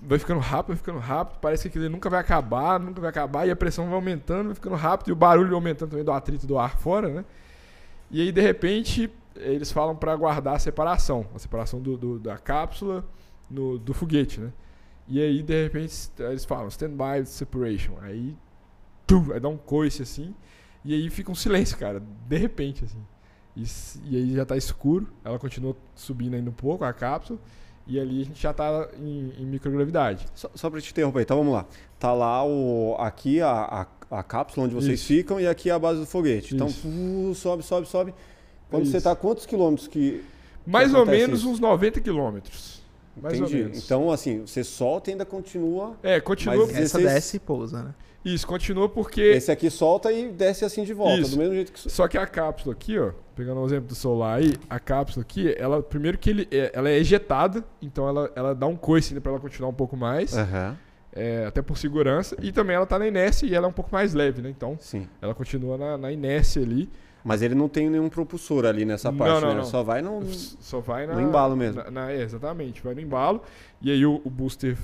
Vai 0.00 0.18
ficando 0.18 0.38
rápido, 0.38 0.68
vai 0.68 0.76
ficando 0.76 0.98
rápido, 1.00 1.38
parece 1.40 1.62
que 1.64 1.68
aquilo 1.76 1.90
nunca 1.90 2.08
vai 2.08 2.20
acabar, 2.20 2.78
nunca 2.78 3.00
vai 3.00 3.10
acabar, 3.10 3.48
e 3.48 3.50
a 3.50 3.56
pressão 3.56 3.86
vai 3.86 3.94
aumentando, 3.94 4.46
vai 4.46 4.54
ficando 4.54 4.76
rápido, 4.76 5.08
e 5.08 5.12
o 5.12 5.16
barulho 5.16 5.48
vai 5.48 5.56
aumentando 5.56 5.90
também 5.90 6.04
do 6.04 6.12
atrito 6.12 6.46
do 6.46 6.56
ar 6.56 6.78
fora, 6.78 7.08
né? 7.08 7.24
E 8.08 8.22
aí, 8.22 8.30
de 8.30 8.40
repente, 8.40 9.10
eles 9.34 9.72
falam 9.72 9.96
para 9.96 10.14
guardar 10.14 10.54
a 10.54 10.58
separação, 10.58 11.26
a 11.34 11.38
separação 11.38 11.80
do, 11.80 11.96
do 11.96 12.18
da 12.18 12.38
cápsula 12.38 13.04
no, 13.50 13.76
do 13.76 13.92
foguete, 13.92 14.40
né? 14.40 14.52
E 15.08 15.20
aí, 15.20 15.42
de 15.42 15.64
repente, 15.64 16.10
eles 16.18 16.44
falam 16.44 16.68
stand-by 16.68 17.26
separation. 17.26 17.94
Aí 18.00 18.36
tum, 19.06 19.32
aí 19.32 19.40
dá 19.40 19.48
um 19.48 19.56
coice 19.56 20.02
assim, 20.02 20.34
e 20.84 20.94
aí 20.94 21.10
fica 21.10 21.32
um 21.32 21.34
silêncio, 21.34 21.76
cara, 21.76 22.00
de 22.00 22.36
repente, 22.36 22.84
assim. 22.84 23.04
E, 23.58 23.64
e 24.10 24.16
aí 24.16 24.34
já 24.34 24.44
tá 24.44 24.56
escuro, 24.56 25.08
ela 25.24 25.38
continua 25.38 25.76
subindo 25.96 26.34
ainda 26.34 26.48
um 26.48 26.52
pouco, 26.52 26.84
a 26.84 26.92
cápsula, 26.92 27.38
e 27.86 27.98
ali 27.98 28.22
a 28.22 28.24
gente 28.24 28.40
já 28.40 28.52
tá 28.52 28.88
em, 28.96 29.32
em 29.36 29.46
microgravidade. 29.46 30.26
Só, 30.34 30.48
só 30.54 30.70
para 30.70 30.80
te 30.80 30.92
interromper, 30.92 31.22
então 31.22 31.38
vamos 31.38 31.52
lá. 31.52 31.66
Tá 31.98 32.12
lá 32.12 32.46
o, 32.46 32.94
aqui 33.00 33.40
a, 33.40 33.50
a, 34.10 34.18
a 34.18 34.22
cápsula 34.22 34.66
onde 34.66 34.74
vocês 34.74 35.00
Isso. 35.00 35.08
ficam 35.08 35.40
e 35.40 35.48
aqui 35.48 35.70
a 35.70 35.78
base 35.78 35.98
do 35.98 36.06
foguete. 36.06 36.54
Então, 36.54 36.68
Isso. 36.68 36.86
Então, 36.86 37.30
uh, 37.30 37.34
sobe, 37.34 37.62
sobe, 37.64 37.88
sobe. 37.88 38.14
Quando 38.70 38.84
Isso. 38.84 38.92
você 38.92 39.00
tá 39.00 39.16
quantos 39.16 39.44
quilômetros 39.44 39.88
que. 39.88 40.22
Mais 40.64 40.90
que 40.90 40.96
ou 40.96 41.06
menos 41.06 41.40
isso? 41.40 41.50
uns 41.50 41.58
90 41.58 42.00
quilômetros. 42.00 42.82
Mais 43.16 43.40
Entendi. 43.40 43.72
Então, 43.74 44.10
assim, 44.12 44.42
você 44.42 44.62
solta 44.62 45.10
e 45.10 45.12
ainda 45.12 45.24
continua. 45.24 45.96
É, 46.02 46.20
continua. 46.20 46.66
Mas 46.66 46.76
essa 46.76 46.98
desce 46.98 47.38
e 47.38 47.40
pousa, 47.40 47.82
né? 47.82 47.94
Isso, 48.34 48.46
continua 48.46 48.88
porque. 48.88 49.20
Esse 49.20 49.50
aqui 49.50 49.70
solta 49.70 50.12
e 50.12 50.30
desce 50.30 50.64
assim 50.64 50.84
de 50.84 50.92
volta, 50.92 51.20
Isso. 51.20 51.32
do 51.32 51.38
mesmo 51.38 51.54
jeito 51.54 51.72
que. 51.72 51.90
Só 51.90 52.06
que 52.06 52.18
a 52.18 52.26
cápsula 52.26 52.74
aqui, 52.74 52.98
ó, 52.98 53.12
pegando 53.34 53.58
o 53.58 53.62
um 53.62 53.66
exemplo 53.66 53.88
do 53.88 53.94
solar 53.94 54.38
aí, 54.38 54.54
a 54.68 54.78
cápsula 54.78 55.22
aqui, 55.22 55.54
ela 55.58 55.82
primeiro 55.82 56.18
que 56.18 56.30
ele, 56.30 56.48
é, 56.50 56.70
ela 56.74 56.88
é 56.88 56.98
ejetada, 56.98 57.64
então 57.80 58.08
ela, 58.08 58.30
ela 58.34 58.54
dá 58.54 58.66
um 58.66 58.76
coice 58.76 59.12
ainda 59.12 59.20
para 59.20 59.32
ela 59.32 59.40
continuar 59.40 59.70
um 59.70 59.74
pouco 59.74 59.96
mais. 59.96 60.32
Uhum. 60.34 60.76
É, 61.10 61.46
até 61.46 61.62
por 61.62 61.76
segurança. 61.76 62.36
E 62.40 62.52
também 62.52 62.76
ela 62.76 62.86
tá 62.86 62.98
na 62.98 63.06
inércia 63.06 63.46
e 63.46 63.54
ela 63.54 63.66
é 63.66 63.68
um 63.68 63.72
pouco 63.72 63.90
mais 63.92 64.14
leve, 64.14 64.42
né? 64.42 64.50
Então, 64.50 64.76
Sim. 64.78 65.08
ela 65.20 65.34
continua 65.34 65.76
na, 65.76 65.98
na 65.98 66.12
inércia 66.12 66.62
ali. 66.62 66.88
Mas 67.24 67.42
ele 67.42 67.54
não 67.54 67.68
tem 67.68 67.90
nenhum 67.90 68.08
propulsor 68.08 68.64
ali 68.64 68.84
nessa 68.84 69.12
parte, 69.12 69.32
não, 69.32 69.40
não, 69.40 69.48
né? 69.48 69.54
Não. 69.56 69.64
Só 69.64 69.82
vai 69.82 70.00
no, 70.00 70.24
Só 70.24 70.80
vai 70.80 71.06
na, 71.06 71.14
no 71.14 71.20
embalo 71.20 71.56
mesmo. 71.56 71.82
Na, 71.82 71.90
na, 71.90 72.12
é, 72.12 72.22
exatamente, 72.22 72.82
vai 72.82 72.94
no 72.94 73.00
embalo. 73.00 73.42
E 73.82 73.90
aí 73.90 74.06
o, 74.06 74.20
o 74.24 74.30
booster 74.30 74.76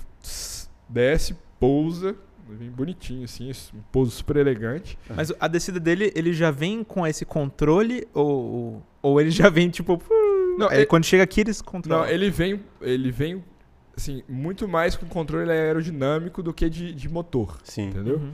desce, 0.88 1.36
pousa, 1.60 2.16
vem 2.48 2.70
bonitinho, 2.70 3.24
assim, 3.24 3.50
um 3.74 3.80
pouso 3.90 4.10
super 4.10 4.36
elegante. 4.36 4.98
Mas 5.08 5.32
a 5.38 5.48
descida 5.48 5.80
dele, 5.80 6.12
ele 6.14 6.32
já 6.32 6.50
vem 6.50 6.84
com 6.84 7.06
esse 7.06 7.24
controle 7.24 8.06
ou, 8.12 8.82
ou 9.02 9.20
ele 9.20 9.30
já 9.30 9.48
vem 9.48 9.70
tipo. 9.70 10.00
Não, 10.58 10.70
ele, 10.70 10.86
quando 10.86 11.04
chega 11.04 11.24
aqui 11.24 11.40
eles 11.40 11.60
controlam? 11.60 12.04
Não, 12.04 12.12
ele 12.12 12.30
vem, 12.30 12.60
ele 12.80 13.10
vem 13.10 13.42
assim, 13.96 14.22
muito 14.28 14.68
mais 14.68 14.96
com 14.96 15.06
controle 15.06 15.50
aerodinâmico 15.50 16.42
do 16.42 16.52
que 16.52 16.68
de, 16.68 16.92
de 16.92 17.08
motor. 17.08 17.58
Sim. 17.64 17.88
Entendeu? 17.88 18.16
Uhum. 18.16 18.32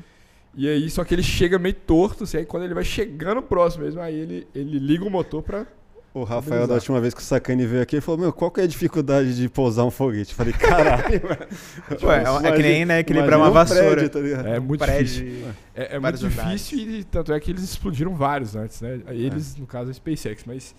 E 0.55 0.69
aí, 0.69 0.91
só 0.91 1.05
que 1.05 1.15
ele 1.15 1.23
chega 1.23 1.59
meio 1.59 1.75
torto, 1.75 2.25
assim, 2.25 2.39
aí 2.39 2.45
quando 2.45 2.65
ele 2.65 2.75
vai 2.75 2.85
chegando 2.85 3.41
próximo 3.41 3.85
mesmo, 3.85 4.01
aí 4.01 4.19
ele, 4.19 4.49
ele 4.55 4.79
liga 4.79 5.05
o 5.05 5.11
motor 5.11 5.43
pra. 5.43 5.67
O 6.13 6.25
Rafael, 6.25 6.67
da 6.67 6.75
última 6.75 7.01
vez 7.01 7.15
que 7.15 7.21
o 7.21 7.25
Sacani 7.25 7.65
veio 7.65 7.83
aqui, 7.83 7.95
ele 7.95 8.01
falou: 8.01 8.21
Meu, 8.21 8.33
qual 8.33 8.51
que 8.51 8.61
é 8.61 8.65
a 8.65 8.67
dificuldade 8.67 9.37
de 9.37 9.49
pousar 9.49 9.85
um 9.85 9.93
foguete? 9.93 10.33
Eu 10.33 10.37
falei: 10.37 10.53
Caralho, 10.53 11.21
Ué, 12.03 12.25
é, 12.25 12.49
é 12.49 12.53
que 12.53 12.63
nem 12.63 12.85
né, 12.85 12.99
equilibrar 12.99 13.39
uma 13.39 13.51
vassoura. 13.51 14.09
Prédio, 14.09 14.43
tá 14.43 14.49
é 14.49 14.59
muito 14.59 14.81
prédio, 14.81 15.25
difícil. 15.25 15.49
É, 15.73 15.97
é 15.97 15.99
muito 16.01 16.19
difícil 16.19 16.79
e 16.79 17.05
tanto 17.05 17.33
é 17.33 17.39
que 17.39 17.53
eles 17.53 17.63
explodiram 17.63 18.17
vários 18.17 18.57
antes, 18.57 18.81
né? 18.81 19.01
Eles, 19.09 19.55
é. 19.57 19.61
no 19.61 19.67
caso, 19.69 19.89
a 19.89 19.95
SpaceX, 19.95 20.43
mas 20.45 20.75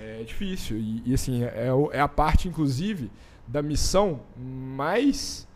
é 0.00 0.22
difícil. 0.22 0.78
E, 0.78 1.02
e 1.04 1.12
assim, 1.12 1.44
é, 1.44 1.68
é 1.92 2.00
a 2.00 2.08
parte, 2.08 2.48
inclusive, 2.48 3.10
da 3.46 3.60
missão 3.60 4.20
mais 4.34 5.46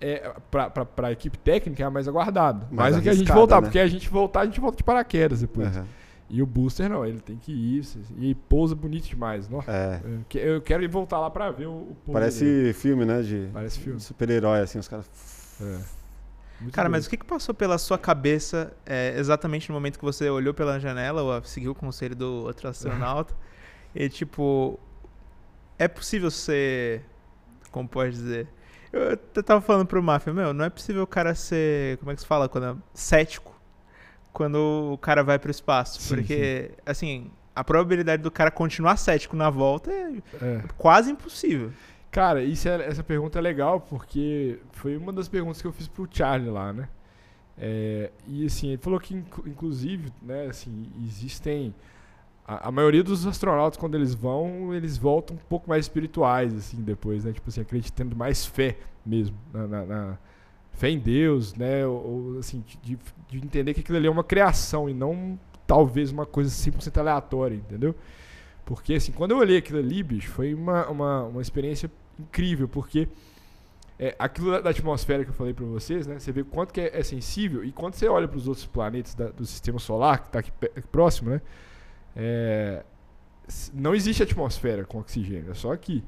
é, 0.00 0.32
para 0.50 1.08
a 1.08 1.12
equipe 1.12 1.38
técnica 1.38 1.82
é 1.82 1.86
a 1.86 1.90
mais 1.90 2.06
aguardada. 2.08 2.66
Mais, 2.70 2.76
mais 2.92 2.96
do 2.96 3.02
que 3.02 3.08
a 3.08 3.14
gente 3.14 3.32
voltar, 3.32 3.56
né? 3.56 3.62
porque 3.62 3.78
a 3.78 3.86
gente 3.86 4.08
voltar, 4.08 4.40
a 4.40 4.44
gente 4.46 4.60
volta 4.60 4.76
de 4.76 4.84
paraquedas 4.84 5.40
depois. 5.40 5.76
Uhum. 5.76 5.84
E 6.28 6.42
o 6.42 6.46
booster 6.46 6.88
não, 6.88 7.06
ele 7.06 7.20
tem 7.20 7.36
que 7.36 7.52
ir 7.52 7.84
e 8.18 8.34
pousa 8.34 8.74
bonito 8.74 9.06
demais. 9.06 9.48
Nossa, 9.48 9.70
é. 9.70 10.00
Eu 10.34 10.60
quero 10.60 10.82
ir 10.82 10.88
voltar 10.88 11.20
lá 11.20 11.30
para 11.30 11.50
ver 11.52 11.66
o, 11.66 11.96
o 12.06 12.12
Parece 12.12 12.44
dele. 12.44 12.72
filme, 12.72 13.04
né? 13.04 13.22
De 13.22 13.48
Parece 13.52 13.78
filme. 13.78 14.00
super-herói, 14.00 14.60
assim, 14.60 14.78
os 14.78 14.88
caras. 14.88 15.08
É. 15.60 15.96
Cara, 16.72 16.88
mas 16.88 17.06
o 17.06 17.10
que, 17.10 17.16
que 17.16 17.24
passou 17.24 17.54
pela 17.54 17.78
sua 17.78 17.98
cabeça 17.98 18.72
é, 18.84 19.14
exatamente 19.18 19.68
no 19.68 19.74
momento 19.74 19.98
que 19.98 20.04
você 20.04 20.28
olhou 20.28 20.54
pela 20.54 20.80
janela 20.80 21.22
ou 21.22 21.44
seguiu 21.44 21.72
o 21.72 21.74
conselho 21.74 22.16
do 22.16 22.44
outro 22.44 22.68
astronauta? 22.68 23.34
e 23.94 24.08
tipo, 24.08 24.78
é 25.78 25.88
possível 25.88 26.30
ser. 26.30 27.02
Como 27.70 27.88
pode 27.88 28.12
dizer? 28.12 28.48
Eu, 28.92 29.18
eu 29.34 29.42
tava 29.42 29.60
falando 29.60 29.86
pro 29.86 30.02
Mafia, 30.02 30.32
meu, 30.32 30.52
não 30.52 30.64
é 30.64 30.70
possível 30.70 31.02
o 31.02 31.06
cara 31.06 31.34
ser. 31.34 31.98
Como 31.98 32.10
é 32.10 32.14
que 32.14 32.20
se 32.20 32.26
fala? 32.26 32.48
Quando 32.48 32.66
é 32.66 32.76
cético. 32.94 33.54
Quando 34.36 34.92
o 34.92 34.98
cara 34.98 35.24
vai 35.24 35.38
pro 35.38 35.50
espaço. 35.50 35.98
Sim, 35.98 36.14
porque, 36.14 36.70
sim. 36.70 36.82
assim, 36.84 37.30
a 37.54 37.64
probabilidade 37.64 38.22
do 38.22 38.30
cara 38.30 38.50
continuar 38.50 38.98
cético 38.98 39.34
na 39.34 39.48
volta 39.48 39.90
é, 39.90 40.12
é. 40.42 40.62
quase 40.76 41.10
impossível. 41.10 41.72
Cara, 42.10 42.44
isso 42.44 42.68
é, 42.68 42.86
essa 42.86 43.02
pergunta 43.02 43.38
é 43.38 43.40
legal 43.40 43.80
porque 43.80 44.58
foi 44.72 44.94
uma 44.94 45.10
das 45.10 45.26
perguntas 45.26 45.62
que 45.62 45.66
eu 45.66 45.72
fiz 45.72 45.88
pro 45.88 46.06
Charlie 46.10 46.50
lá, 46.50 46.70
né? 46.70 46.86
É, 47.56 48.10
e 48.28 48.44
assim, 48.44 48.68
ele 48.68 48.76
falou 48.76 49.00
que 49.00 49.14
inclusive, 49.14 50.12
né, 50.20 50.48
assim, 50.48 50.84
existem 51.02 51.74
a, 52.46 52.68
a, 52.68 52.70
maioria 52.70 53.02
dos 53.02 53.26
astronautas, 53.26 53.78
quando 53.78 53.94
eles 53.94 54.14
vão, 54.14 54.74
eles 54.74 54.98
voltam 54.98 55.36
um 55.36 55.48
pouco 55.48 55.66
mais 55.66 55.86
espirituais, 55.86 56.54
assim, 56.54 56.82
depois, 56.82 57.24
né? 57.24 57.32
Tipo 57.32 57.48
assim, 57.48 57.62
acreditando 57.62 58.14
mais 58.14 58.44
fé 58.44 58.76
mesmo, 59.04 59.34
na, 59.50 59.66
na, 59.66 59.86
na 59.86 60.18
fé 60.76 60.90
em 60.90 60.98
Deus, 60.98 61.54
né? 61.54 61.86
Ou, 61.86 62.38
assim, 62.38 62.62
de, 62.82 62.98
de, 63.28 63.38
entender 63.38 63.74
que 63.74 63.80
aquilo 63.80 63.98
ali 63.98 64.06
é 64.06 64.10
uma 64.10 64.24
criação 64.24 64.88
e 64.88 64.94
não 64.94 65.38
talvez 65.66 66.12
uma 66.12 66.24
coisa 66.26 66.50
100% 66.50 66.98
aleatória, 66.98 67.56
entendeu? 67.56 67.94
Porque, 68.64 68.94
assim, 68.94 69.12
quando 69.12 69.32
eu 69.32 69.38
olhei 69.38 69.58
aquilo 69.58 69.78
ali, 69.78 70.02
bicho, 70.02 70.30
foi 70.30 70.54
uma, 70.54 70.86
uma, 70.88 71.22
uma 71.24 71.42
experiência 71.42 71.90
incrível, 72.18 72.68
porque 72.68 73.08
é, 73.98 74.14
aquilo 74.18 74.60
da, 74.62 74.70
atmosfera 74.70 75.24
que 75.24 75.30
eu 75.30 75.34
falei 75.34 75.54
para 75.54 75.64
vocês, 75.64 76.06
né? 76.06 76.18
Você 76.18 76.30
vê 76.30 76.44
quanto 76.44 76.72
que 76.72 76.80
é, 76.80 76.98
é 76.98 77.02
sensível 77.02 77.64
e 77.64 77.72
quando 77.72 77.94
você 77.94 78.06
olha 78.08 78.28
para 78.28 78.36
os 78.36 78.46
outros 78.46 78.66
planetas 78.66 79.14
da- 79.14 79.30
do 79.30 79.46
sistema 79.46 79.78
solar 79.78 80.20
que 80.20 80.26
está 80.26 80.40
aqui, 80.40 80.52
aqui 80.76 80.88
próximo, 80.88 81.30
né? 81.30 81.40
É, 82.14 82.84
não 83.72 83.94
existe 83.94 84.22
atmosfera 84.22 84.84
com 84.84 84.98
oxigênio, 84.98 85.50
é 85.50 85.54
só 85.54 85.72
aqui. 85.72 86.04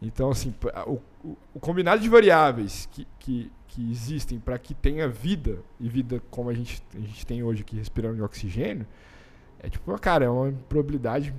Então, 0.00 0.30
assim, 0.30 0.54
o, 0.86 1.00
o- 1.24 1.36
o 1.54 1.60
combinado 1.60 2.00
de 2.02 2.08
variáveis 2.08 2.88
que, 2.92 3.50
que 3.68 3.90
existem 3.90 4.38
para 4.38 4.58
que 4.58 4.74
tenha 4.74 5.08
vida, 5.08 5.58
e 5.80 5.88
vida 5.88 6.22
como 6.30 6.48
a 6.50 6.54
gente, 6.54 6.82
a 6.94 6.98
gente 7.00 7.26
tem 7.26 7.42
hoje 7.42 7.62
aqui 7.62 7.76
respirando 7.76 8.16
de 8.16 8.22
oxigênio, 8.22 8.86
é 9.60 9.68
tipo, 9.68 9.96
cara, 9.98 10.24
é 10.24 10.28
uma 10.28 10.52
probabilidade, 10.68 11.34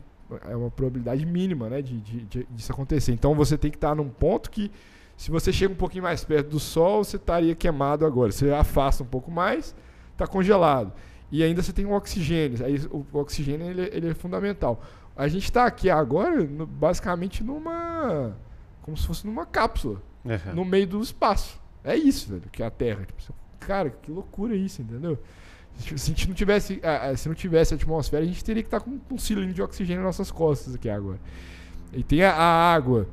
é 0.50 0.56
uma 0.56 0.70
probabilidade 0.70 1.26
mínima, 1.26 1.70
né, 1.70 1.82
de, 1.82 2.00
de, 2.02 2.22
de- 2.26 2.48
disso 2.52 2.72
acontecer. 2.72 3.12
Então 3.14 3.34
você 3.36 3.58
tem 3.58 3.72
que 3.72 3.78
estar 3.78 3.96
num 3.96 4.10
ponto 4.10 4.50
que, 4.50 4.72
se 5.16 5.32
você 5.32 5.52
chega 5.54 5.74
um 5.74 5.78
pouquinho 5.78 6.04
mais 6.04 6.24
perto 6.26 6.50
do 6.50 6.60
sol, 6.60 7.04
você 7.04 7.16
estaria 7.18 7.56
queimado 7.56 8.06
agora. 8.06 8.32
Você 8.32 8.52
afasta 8.52 9.04
um 9.04 9.08
pouco 9.08 9.32
mais, 9.32 9.74
está 10.12 10.28
congelado. 10.28 10.92
E 11.32 11.44
ainda 11.44 11.62
você 11.64 11.74
tem 11.74 11.86
o 11.86 11.92
oxigênio. 11.92 12.64
Aí 12.66 12.78
o, 12.92 13.06
oxigênio 13.14 13.68
ele, 13.70 13.82
é- 13.82 13.90
ele 13.98 14.10
é 14.10 14.14
fundamental. 14.14 14.82
A 15.16 15.28
gente 15.28 15.46
está 15.46 15.66
aqui 15.66 15.90
agora, 15.90 16.44
no- 16.44 16.68
basicamente, 16.68 17.44
numa. 17.44 18.36
Como 18.84 18.96
se 18.96 19.06
fosse 19.08 19.26
numa 19.26 19.46
cápsula, 19.46 20.02
É. 20.26 20.54
no 20.54 20.64
meio 20.64 20.86
do 20.88 21.02
espaço. 21.02 21.60
É 21.88 21.96
isso, 21.96 22.30
velho, 22.30 22.44
que 22.52 22.62
é 22.62 22.66
a 22.66 22.70
Terra. 22.72 23.06
Cara, 23.60 23.90
que 23.90 24.12
loucura 24.12 24.56
isso, 24.56 24.82
entendeu? 24.82 25.18
Se 25.78 25.94
a 25.94 25.98
gente 25.98 26.28
não 26.28 26.36
tivesse, 26.36 26.82
se 27.18 27.28
não 27.30 27.36
tivesse 27.36 27.74
atmosfera, 27.76 28.24
a 28.24 28.28
gente 28.28 28.44
teria 28.44 28.64
que 28.64 28.68
estar 28.68 28.80
com 28.80 29.00
um 29.12 29.18
cilindro 29.18 29.54
de 29.54 29.62
oxigênio 29.62 30.02
nas 30.04 30.18
nossas 30.18 30.32
costas 30.32 30.74
aqui 30.76 30.90
agora. 30.90 31.20
E 31.94 32.04
tem 32.04 32.24
a, 32.24 32.32
a 32.34 32.74
água. 32.74 33.08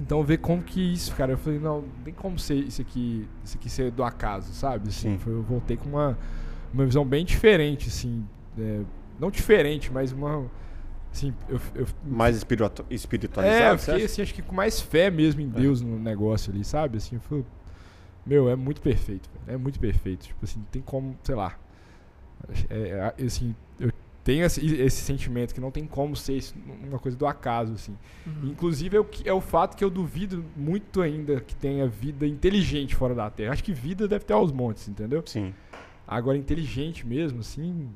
Então 0.00 0.24
ver 0.24 0.38
como 0.38 0.62
que 0.62 0.80
isso, 0.80 1.14
cara. 1.14 1.32
Eu 1.32 1.38
falei, 1.38 1.58
não, 1.58 1.84
tem 2.04 2.12
como 2.12 2.38
ser 2.38 2.54
isso 2.56 2.80
aqui, 2.82 3.28
isso 3.44 3.56
aqui 3.56 3.68
ser 3.70 3.90
do 3.90 4.02
acaso, 4.02 4.52
sabe? 4.54 4.88
Assim, 4.88 5.12
Sim. 5.12 5.18
foi- 5.18 5.32
eu 5.34 5.42
voltei 5.42 5.76
com 5.76 5.88
uma, 5.90 6.18
uma 6.72 6.84
visão 6.86 7.04
bem 7.04 7.24
diferente, 7.24 7.88
assim. 7.88 8.26
é, 8.58 8.80
não 9.20 9.30
diferente, 9.30 9.92
mas 9.92 10.10
uma. 10.10 10.50
Assim, 11.12 11.32
eu, 11.48 11.60
eu 11.76 11.86
Mais 12.04 12.34
espiritu- 12.36 12.84
espiritualizado, 12.90 13.62
é, 13.62 13.72
eu 13.72 13.78
fiquei 13.78 14.04
assim, 14.04 14.22
acho 14.22 14.34
que 14.34 14.42
com 14.42 14.52
mais 14.54 14.80
fé 14.80 15.10
mesmo 15.10 15.40
em 15.40 15.46
É. 15.48 15.60
Deus 15.60 15.80
no 15.80 15.96
negócio 15.98 16.52
ali, 16.52 16.64
sabe? 16.64 16.96
Assim, 16.96 17.20
foi, 17.20 17.44
meu, 18.26 18.48
é 18.48 18.56
muito 18.56 18.80
perfeito, 18.80 19.28
velho, 19.32 19.54
é 19.54 19.58
muito 19.58 19.78
perfeito. 19.78 20.26
Tipo 20.26 20.44
assim, 20.44 20.58
não 20.58 20.66
tem 20.66 20.82
como, 20.82 21.16
sei 21.22 21.34
lá. 21.34 21.58
É, 22.70 23.12
é, 23.18 23.24
assim, 23.24 23.54
eu 23.78 23.90
tenho 24.22 24.44
esse, 24.44 24.64
esse 24.64 25.02
sentimento 25.02 25.54
que 25.54 25.60
não 25.60 25.70
tem 25.70 25.86
como 25.86 26.16
ser 26.16 26.36
isso, 26.36 26.54
uma 26.82 26.98
coisa 26.98 27.16
do 27.16 27.26
acaso, 27.26 27.74
assim. 27.74 27.96
Uhum. 28.26 28.50
Inclusive 28.50 28.96
é 28.96 29.00
o, 29.00 29.06
é 29.24 29.32
o 29.32 29.40
fato 29.40 29.76
que 29.76 29.84
eu 29.84 29.90
duvido 29.90 30.44
muito 30.56 31.02
ainda 31.02 31.40
que 31.40 31.54
tenha 31.54 31.86
vida 31.86 32.26
inteligente 32.26 32.94
fora 32.94 33.14
da 33.14 33.30
Terra. 33.30 33.52
Acho 33.52 33.64
que 33.64 33.72
vida 33.72 34.08
deve 34.08 34.24
ter 34.24 34.32
aos 34.32 34.50
montes, 34.50 34.88
entendeu? 34.88 35.22
Sim. 35.26 35.54
Agora, 36.06 36.36
inteligente 36.36 37.06
mesmo, 37.06 37.40
assim. 37.40 37.88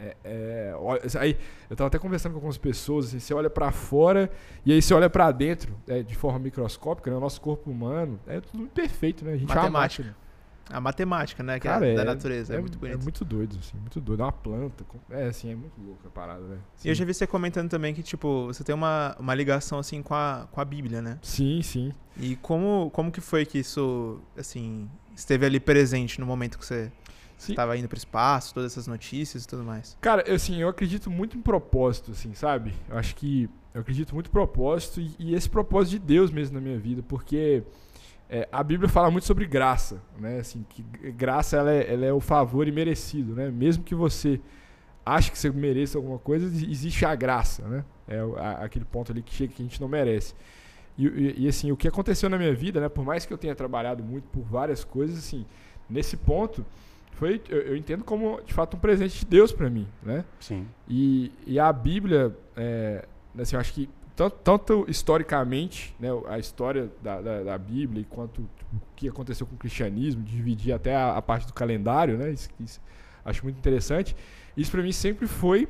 É, 0.00 0.16
é, 0.24 0.74
aí, 1.18 1.36
eu 1.68 1.76
tava 1.76 1.88
até 1.88 1.98
conversando 1.98 2.32
com 2.32 2.38
algumas 2.38 2.58
pessoas, 2.58 3.06
assim, 3.06 3.18
você 3.18 3.34
olha 3.34 3.50
pra 3.50 3.72
fora 3.72 4.30
e 4.64 4.72
aí 4.72 4.80
você 4.80 4.94
olha 4.94 5.10
pra 5.10 5.30
dentro, 5.32 5.76
é, 5.86 6.02
de 6.02 6.14
forma 6.14 6.38
microscópica, 6.38 7.10
né? 7.10 7.16
O 7.16 7.20
nosso 7.20 7.40
corpo 7.40 7.70
humano 7.70 8.18
é 8.26 8.40
tudo 8.40 8.66
perfeito, 8.68 9.24
né? 9.24 9.32
A 9.32 9.36
gente 9.36 9.50
é 9.50 9.54
Matemática. 9.54 10.16
A 10.70 10.80
matemática, 10.80 11.42
né? 11.42 11.58
Que 11.58 11.66
Cara, 11.66 11.86
é 11.86 11.92
é, 11.92 11.96
da 11.96 12.04
natureza. 12.04 12.54
É, 12.54 12.60
muito 12.60 12.76
É 12.76 12.80
bonito. 12.80 13.02
muito 13.02 13.24
doido, 13.24 13.56
assim, 13.58 13.78
muito 13.78 14.00
doido. 14.00 14.20
É 14.20 14.26
uma 14.26 14.32
planta. 14.32 14.84
É, 15.10 15.26
assim, 15.28 15.50
é 15.50 15.54
muito 15.54 15.80
louca 15.80 16.08
a 16.08 16.10
parada, 16.10 16.42
né? 16.42 16.58
E 16.84 16.88
eu 16.88 16.94
já 16.94 17.04
vi 17.06 17.14
você 17.14 17.26
comentando 17.26 17.70
também 17.70 17.94
que, 17.94 18.02
tipo, 18.02 18.46
você 18.46 18.62
tem 18.62 18.74
uma, 18.74 19.16
uma 19.18 19.34
ligação, 19.34 19.78
assim, 19.78 20.02
com 20.02 20.14
a, 20.14 20.46
com 20.52 20.60
a 20.60 20.64
Bíblia, 20.64 21.00
né? 21.00 21.18
Sim, 21.22 21.62
sim. 21.62 21.92
E 22.18 22.36
como, 22.36 22.90
como 22.92 23.10
que 23.10 23.20
foi 23.20 23.46
que 23.46 23.58
isso, 23.58 24.20
assim, 24.36 24.90
esteve 25.16 25.46
ali 25.46 25.58
presente 25.58 26.20
no 26.20 26.26
momento 26.26 26.58
que 26.58 26.66
você 26.66 26.92
Sim. 27.38 27.52
estava 27.52 27.76
indo 27.78 27.88
pro 27.88 27.96
espaço, 27.96 28.52
todas 28.52 28.72
essas 28.72 28.86
notícias 28.86 29.44
e 29.44 29.48
tudo 29.48 29.64
mais? 29.64 29.96
Cara, 30.00 30.22
eu, 30.26 30.34
assim, 30.34 30.60
eu 30.60 30.68
acredito 30.68 31.10
muito 31.10 31.38
em 31.38 31.40
propósito, 31.40 32.10
assim, 32.10 32.34
sabe? 32.34 32.74
Eu 32.88 32.98
acho 32.98 33.14
que 33.16 33.48
eu 33.72 33.80
acredito 33.80 34.12
muito 34.14 34.26
em 34.28 34.30
propósito 34.32 35.00
e, 35.00 35.14
e 35.18 35.34
esse 35.34 35.48
propósito 35.48 35.92
de 35.92 35.98
Deus 36.00 36.30
mesmo 36.30 36.54
na 36.56 36.60
minha 36.60 36.78
vida, 36.78 37.02
porque 37.02 37.62
é, 38.28 38.46
a 38.52 38.62
Bíblia 38.62 38.88
fala 38.88 39.10
muito 39.10 39.24
sobre 39.24 39.46
graça, 39.46 40.02
né? 40.18 40.40
Assim, 40.40 40.66
que 40.68 40.82
graça 41.12 41.56
ela 41.56 41.72
é, 41.72 41.92
ela 41.94 42.04
é 42.04 42.12
o 42.12 42.20
favor 42.20 42.66
imerecido, 42.68 43.34
né? 43.34 43.50
Mesmo 43.50 43.84
que 43.84 43.94
você 43.94 44.40
ache 45.06 45.30
que 45.30 45.38
você 45.38 45.48
mereça 45.50 45.96
alguma 45.96 46.18
coisa, 46.18 46.44
exi- 46.44 46.70
existe 46.70 47.06
a 47.06 47.14
graça, 47.14 47.62
né? 47.66 47.84
É 48.06 48.18
aquele 48.64 48.84
ponto 48.84 49.12
ali 49.12 49.22
que 49.22 49.32
chega 49.32 49.52
que 49.54 49.62
a 49.62 49.64
gente 49.64 49.80
não 49.80 49.88
merece. 49.88 50.34
E, 50.98 51.06
e- 51.06 51.34
e, 51.44 51.48
assim, 51.48 51.70
o 51.70 51.76
que 51.76 51.86
aconteceu 51.86 52.28
na 52.28 52.36
minha 52.36 52.52
vida, 52.54 52.80
né? 52.80 52.88
Por 52.88 53.04
mais 53.04 53.24
que 53.24 53.32
eu 53.32 53.38
tenha 53.38 53.54
trabalhado 53.54 54.02
muito 54.02 54.24
por 54.28 54.42
várias 54.42 54.82
coisas, 54.84 55.16
assim, 55.18 55.46
nesse 55.88 56.16
ponto 56.16 56.66
foi 57.18 57.42
eu, 57.48 57.58
eu 57.58 57.76
entendo 57.76 58.04
como 58.04 58.40
de 58.42 58.54
fato 58.54 58.76
um 58.76 58.80
presente 58.80 59.18
de 59.18 59.26
Deus 59.26 59.50
para 59.50 59.68
mim, 59.68 59.88
né? 60.02 60.24
Sim. 60.38 60.66
E, 60.88 61.32
e 61.44 61.58
a 61.58 61.72
Bíblia, 61.72 62.34
é, 62.56 63.04
assim, 63.36 63.56
eu 63.56 63.60
acho 63.60 63.72
que 63.72 63.90
tanto, 64.14 64.36
tanto 64.42 64.86
historicamente, 64.88 65.94
né, 65.98 66.08
a 66.28 66.38
história 66.38 66.90
da, 67.02 67.20
da, 67.20 67.42
da 67.42 67.58
Bíblia, 67.58 68.04
quanto 68.08 68.48
tipo, 68.56 68.76
o 68.76 68.80
que 68.94 69.08
aconteceu 69.08 69.46
com 69.46 69.54
o 69.54 69.58
cristianismo, 69.58 70.22
dividir 70.22 70.72
até 70.72 70.94
a, 70.94 71.16
a 71.16 71.22
parte 71.22 71.46
do 71.46 71.52
calendário, 71.52 72.16
né, 72.16 72.30
isso, 72.30 72.48
isso 72.60 72.80
acho 73.24 73.42
muito 73.44 73.58
interessante. 73.58 74.14
Isso 74.56 74.70
para 74.70 74.82
mim 74.82 74.92
sempre 74.92 75.26
foi 75.26 75.68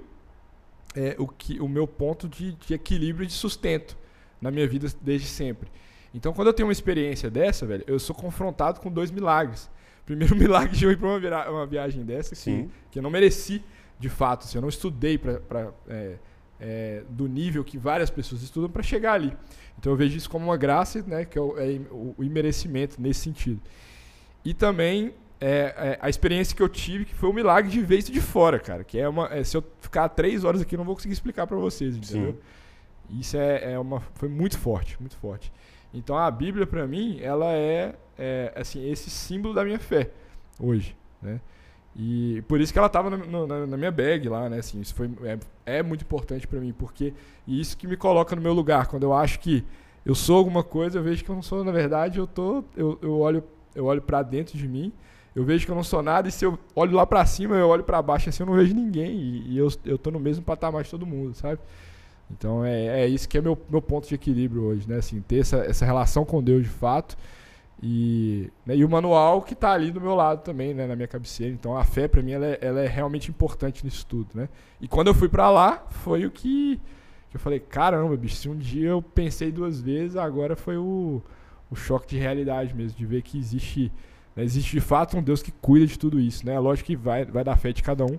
é, 0.95 1.17
o, 1.19 1.27
que, 1.27 1.61
o 1.61 1.69
meu 1.69 1.87
ponto 1.87 2.29
de, 2.29 2.53
de 2.53 2.75
equilíbrio 2.75 3.25
e 3.25 3.27
de 3.27 3.33
sustento 3.33 3.97
na 4.41 4.51
minha 4.51 4.69
vida 4.69 4.87
desde 5.01 5.27
sempre. 5.27 5.71
Então, 6.15 6.33
quando 6.33 6.49
eu 6.49 6.53
tenho 6.53 6.67
uma 6.69 6.73
experiência 6.73 7.31
dessa, 7.31 7.67
velho, 7.67 7.85
eu 7.87 7.99
sou 7.99 8.15
confrontado 8.15 8.81
com 8.81 8.91
dois 8.91 9.11
milagres. 9.11 9.71
Primeiro 10.09 10.35
milagre 10.37 10.75
de 10.75 10.85
eu 10.87 10.91
ir 10.91 10.97
para 10.97 11.07
uma, 11.09 11.51
uma 11.51 11.67
viagem 11.67 12.03
dessa, 12.03 12.31
que, 12.31 12.41
Sim. 12.41 12.71
que 12.91 12.99
eu 12.99 13.03
não 13.03 13.11
mereci, 13.11 13.63
de 13.99 14.09
fato. 14.09 14.45
Assim, 14.45 14.57
eu 14.57 14.63
não 14.63 14.69
estudei 14.71 15.19
pra, 15.19 15.71
é, 15.87 16.15
é, 16.59 17.03
do 17.11 17.29
nível 17.29 17.63
que 17.63 17.77
várias 17.77 18.09
pessoas 18.09 18.41
estudam 18.43 18.71
para 18.71 18.83
chegar 18.83 19.13
ali. 19.13 19.37
Então 19.79 19.93
eu 19.93 19.97
vejo 19.97 20.17
isso 20.17 20.31
como 20.31 20.47
uma 20.47 20.57
graça, 20.57 21.03
né, 21.07 21.25
que 21.27 21.37
é 21.39 21.41
o, 21.43 21.59
é 21.59 21.79
o- 21.91 22.15
o 22.17 22.25
imerecimento 22.25 23.01
nesse 23.01 23.21
sentido. 23.21 23.61
E 24.45 24.55
também 24.55 25.13
é, 25.41 25.75
é, 25.77 25.99
a 26.01 26.09
experiência 26.09 26.57
que 26.57 26.63
eu 26.63 26.69
tive, 26.71 27.05
que 27.05 27.15
foi 27.15 27.29
o 27.29 27.33
milagre 27.33 27.71
de 27.71 27.81
ver 27.83 27.99
isso 27.99 28.11
de 28.11 28.21
fora, 28.21 28.59
cara. 28.59 28.83
Que 28.85 28.99
é 28.99 29.09
uma. 29.09 29.27
é, 29.33 29.45
se 29.45 29.57
eu 29.57 29.63
ficar 29.81 30.09
três 30.09 30.43
horas 30.43 30.63
aqui, 30.63 30.75
eu 30.75 30.79
não 30.79 30.85
vou 30.87 30.95
conseguir 30.97 31.13
explicar 31.13 31.47
para 31.47 31.57
vocês, 31.59 31.95
entendeu? 31.97 32.39
Isso 33.11 33.37
é, 33.37 33.73
é 33.75 33.79
uma, 33.79 34.01
foi 34.15 34.29
muito 34.29 34.59
forte, 34.59 34.97
muito 34.99 35.17
forte. 35.17 35.53
Então 35.95 36.17
a 36.17 36.31
Bíblia 36.31 36.67
para 36.67 36.87
mim, 36.87 37.19
ela 37.21 37.53
é, 37.53 37.95
é, 38.19 38.53
assim 38.57 38.89
esse 38.91 39.11
símbolo 39.11 39.55
da 39.55 39.65
minha 39.65 39.79
fé 39.79 40.11
hoje, 40.61 40.97
né? 41.23 41.41
E 41.97 42.43
por 42.47 42.61
isso 42.61 42.73
que 42.73 42.79
ela 42.79 42.87
estava 42.87 43.11
na, 43.11 43.67
na- 43.67 43.77
minha 43.77 43.91
bag 43.91 44.29
lá, 44.29 44.49
né? 44.49 44.59
Assim, 44.59 44.81
isso 44.81 44.95
foi, 44.95 45.11
é, 45.25 45.39
é 45.79 45.83
muito 45.83 46.03
importante 46.03 46.47
para 46.47 46.61
mim, 46.61 46.73
porque 46.73 47.13
isso 47.47 47.77
que 47.77 47.87
me 47.89 47.97
coloca 47.97 48.37
no 48.37 48.43
meu 48.43 48.53
lugar. 48.53 48.87
Quando 48.87 49.03
eu 49.03 49.13
acho 49.13 49.41
que 49.41 49.65
eu 50.07 50.15
sou 50.15 50.37
alguma 50.39 50.63
coisa, 50.63 50.99
eu 50.99 51.03
vejo 51.03 51.25
que 51.25 51.31
eu 51.31 51.35
não 51.35 51.43
sou, 51.43 51.65
na 51.65 51.73
verdade, 51.73 52.19
eu 52.19 52.27
tô, 52.27 52.63
eu, 52.77 52.99
eu 53.03 53.19
olho, 53.19 53.43
eu 53.75 53.87
olho 53.87 54.01
para 54.03 54.23
dentro 54.23 54.57
de 54.57 54.69
mim, 54.69 54.93
eu 55.35 55.45
vejo 55.45 55.67
que 55.67 55.73
eu 55.73 55.77
não 55.77 55.83
sou 55.85 56.03
nada, 56.03 56.29
e 56.29 56.33
se 56.33 56.45
eu 56.45 56.59
olho 56.75 56.95
lá 56.95 57.05
para 57.07 57.25
cima, 57.27 57.57
eu 57.57 57.69
olho 57.69 57.83
para 57.85 58.01
baixo, 58.01 58.29
assim, 58.29 58.43
eu 58.43 58.47
não 58.47 58.55
vejo 58.55 58.75
ninguém, 58.75 59.13
e, 59.17 59.53
e 59.55 59.59
eu, 59.59 59.69
eu 59.85 59.99
tô 59.99 60.11
no 60.11 60.21
mesmo 60.21 60.45
patamar 60.45 60.85
de 60.85 60.91
todo 60.91 61.05
mundo, 61.07 61.35
sabe? 61.35 61.61
Então 62.31 62.65
é, 62.65 63.03
é 63.03 63.07
isso 63.09 63.29
que 63.29 63.39
é 63.39 63.41
meu, 63.41 63.59
meu 63.71 63.81
ponto 63.81 64.07
de 64.09 64.15
equilíbrio 64.15 64.63
hoje, 64.65 64.89
né? 64.89 64.97
Assim, 64.97 65.21
ter 65.23 65.41
essa, 65.41 65.59
essa 65.59 65.85
relação 65.85 66.25
com 66.25 66.43
Deus 66.43 66.63
de 66.63 66.69
fato. 66.69 67.17
E, 67.83 68.51
né, 68.67 68.77
e 68.77 68.85
o 68.85 68.89
manual 68.89 69.41
que 69.43 69.53
está 69.53 69.73
ali 69.73 69.91
do 69.93 70.01
meu 70.01 70.15
lado 70.15 70.43
também, 70.43 70.75
né, 70.75 70.87
na 70.87 70.97
minha 70.97 71.07
cabeceira. 71.09 71.53
Então 71.53 71.77
a 71.77 71.85
fé 71.85 72.09
para 72.09 72.21
mim 72.23 72.33
ela 72.33 72.47
é, 72.47 72.59
ela 72.61 72.81
é 72.81 72.87
realmente 72.89 73.31
importante 73.31 73.85
nisso 73.85 74.05
tudo, 74.07 74.29
né? 74.35 74.49
E 74.81 74.89
quando 74.89 75.07
eu 75.09 75.15
fui 75.15 75.29
para 75.29 75.49
lá, 75.49 75.87
foi 75.91 76.27
o 76.27 76.31
que, 76.31 76.81
que 77.31 77.37
eu 77.37 77.41
falei, 77.41 77.61
caramba, 77.61 78.17
bicho, 78.17 78.37
se 78.37 78.49
um 78.49 78.57
dia 78.57 78.89
eu 78.91 79.01
pensei 79.03 79.53
duas 79.53 79.81
vezes, 79.81 80.17
agora 80.17 80.57
foi 80.57 80.77
o, 80.77 81.23
o 81.71 81.77
choque 81.77 82.09
de 82.09 82.19
realidade 82.19 82.75
mesmo, 82.75 82.99
de 82.99 83.07
ver 83.07 83.23
que 83.23 83.39
existe, 83.39 83.93
né, 84.35 84.43
existe 84.43 84.73
de 84.73 84.81
fato 84.81 85.17
um 85.17 85.23
Deus 85.23 85.41
que 85.41 85.53
cuida 85.53 85.87
de 85.87 85.97
tudo 85.97 86.19
isso, 86.19 86.45
né? 86.45 86.59
Lógico 86.59 86.89
que 86.89 86.97
vai, 86.97 87.25
vai 87.27 87.45
dar 87.45 87.57
fé 87.57 87.73
de 87.73 87.81
cada 87.83 88.05
um. 88.05 88.19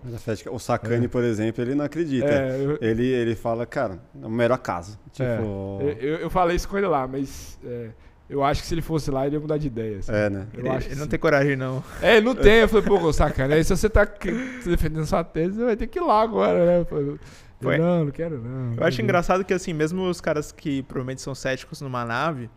O 0.51 0.59
Sakane, 0.59 1.05
É. 1.05 1.09
por 1.09 1.23
exemplo, 1.23 1.61
ele 1.61 1.75
não 1.75 1.83
acredita. 1.83 2.27
É, 2.29 2.63
eu, 2.63 2.77
Ele, 2.79 3.05
ele 3.05 3.35
fala, 3.35 3.65
cara, 3.65 3.99
é 4.23 4.27
mero 4.29 4.53
acaso. 4.53 4.97
Tipo, 5.11 5.27
É. 5.29 5.83
Eu, 5.83 5.89
eu, 5.97 6.15
eu 6.19 6.29
falei 6.29 6.55
isso 6.55 6.67
com 6.69 6.77
ele 6.77 6.87
lá, 6.87 7.05
mas 7.05 7.59
é, 7.65 7.89
eu 8.29 8.43
acho 8.43 8.61
que 8.61 8.67
se 8.67 8.73
ele 8.75 8.81
fosse 8.81 9.09
lá, 9.09 9.25
ele 9.25 9.35
ia 9.35 9.39
mudar 9.39 9.57
de 9.57 9.67
ideia. 9.67 9.97
assim. 9.99 10.11
é, 10.11 10.29
né? 10.29 10.45
Eu 10.53 10.59
Ele, 10.59 10.69
acho 10.69 10.87
ele 10.89 10.95
não 10.99 11.07
tem 11.07 11.17
coragem, 11.19 11.55
não. 11.55 11.83
É, 12.01 12.17
ele 12.17 12.25
não 12.25 12.35
tem. 12.35 12.53
Eu 12.59 12.69
falei, 12.69 12.85
pô, 12.85 13.11
sacana. 13.11 13.55
Aí 13.55 13.63
se 13.63 13.75
você 13.75 13.89
tá 13.89 14.05
que- 14.05 14.31
defendendo 14.65 15.05
sua 15.05 15.23
tese, 15.23 15.55
você 15.55 15.65
vai 15.65 15.75
ter 15.75 15.87
que 15.87 15.97
ir 15.99 16.01
lá 16.03 16.21
agora, 16.21 16.65
né? 16.65 16.79
Eu 16.81 16.85
falei, 16.85 17.77
não, 17.79 18.05
não 18.05 18.11
quero 18.11 18.39
não. 18.41 18.75
Eu 18.77 18.83
acho 18.85 19.01
engraçado 19.01 19.43
que, 19.43 19.53
assim, 19.53 19.73
mesmo 19.73 20.03
os 20.07 20.21
caras 20.21 20.51
que 20.51 20.83
provavelmente 20.83 21.21
são 21.21 21.33
céticos 21.35 21.81
numa 21.81 22.05
nave, 22.05 22.49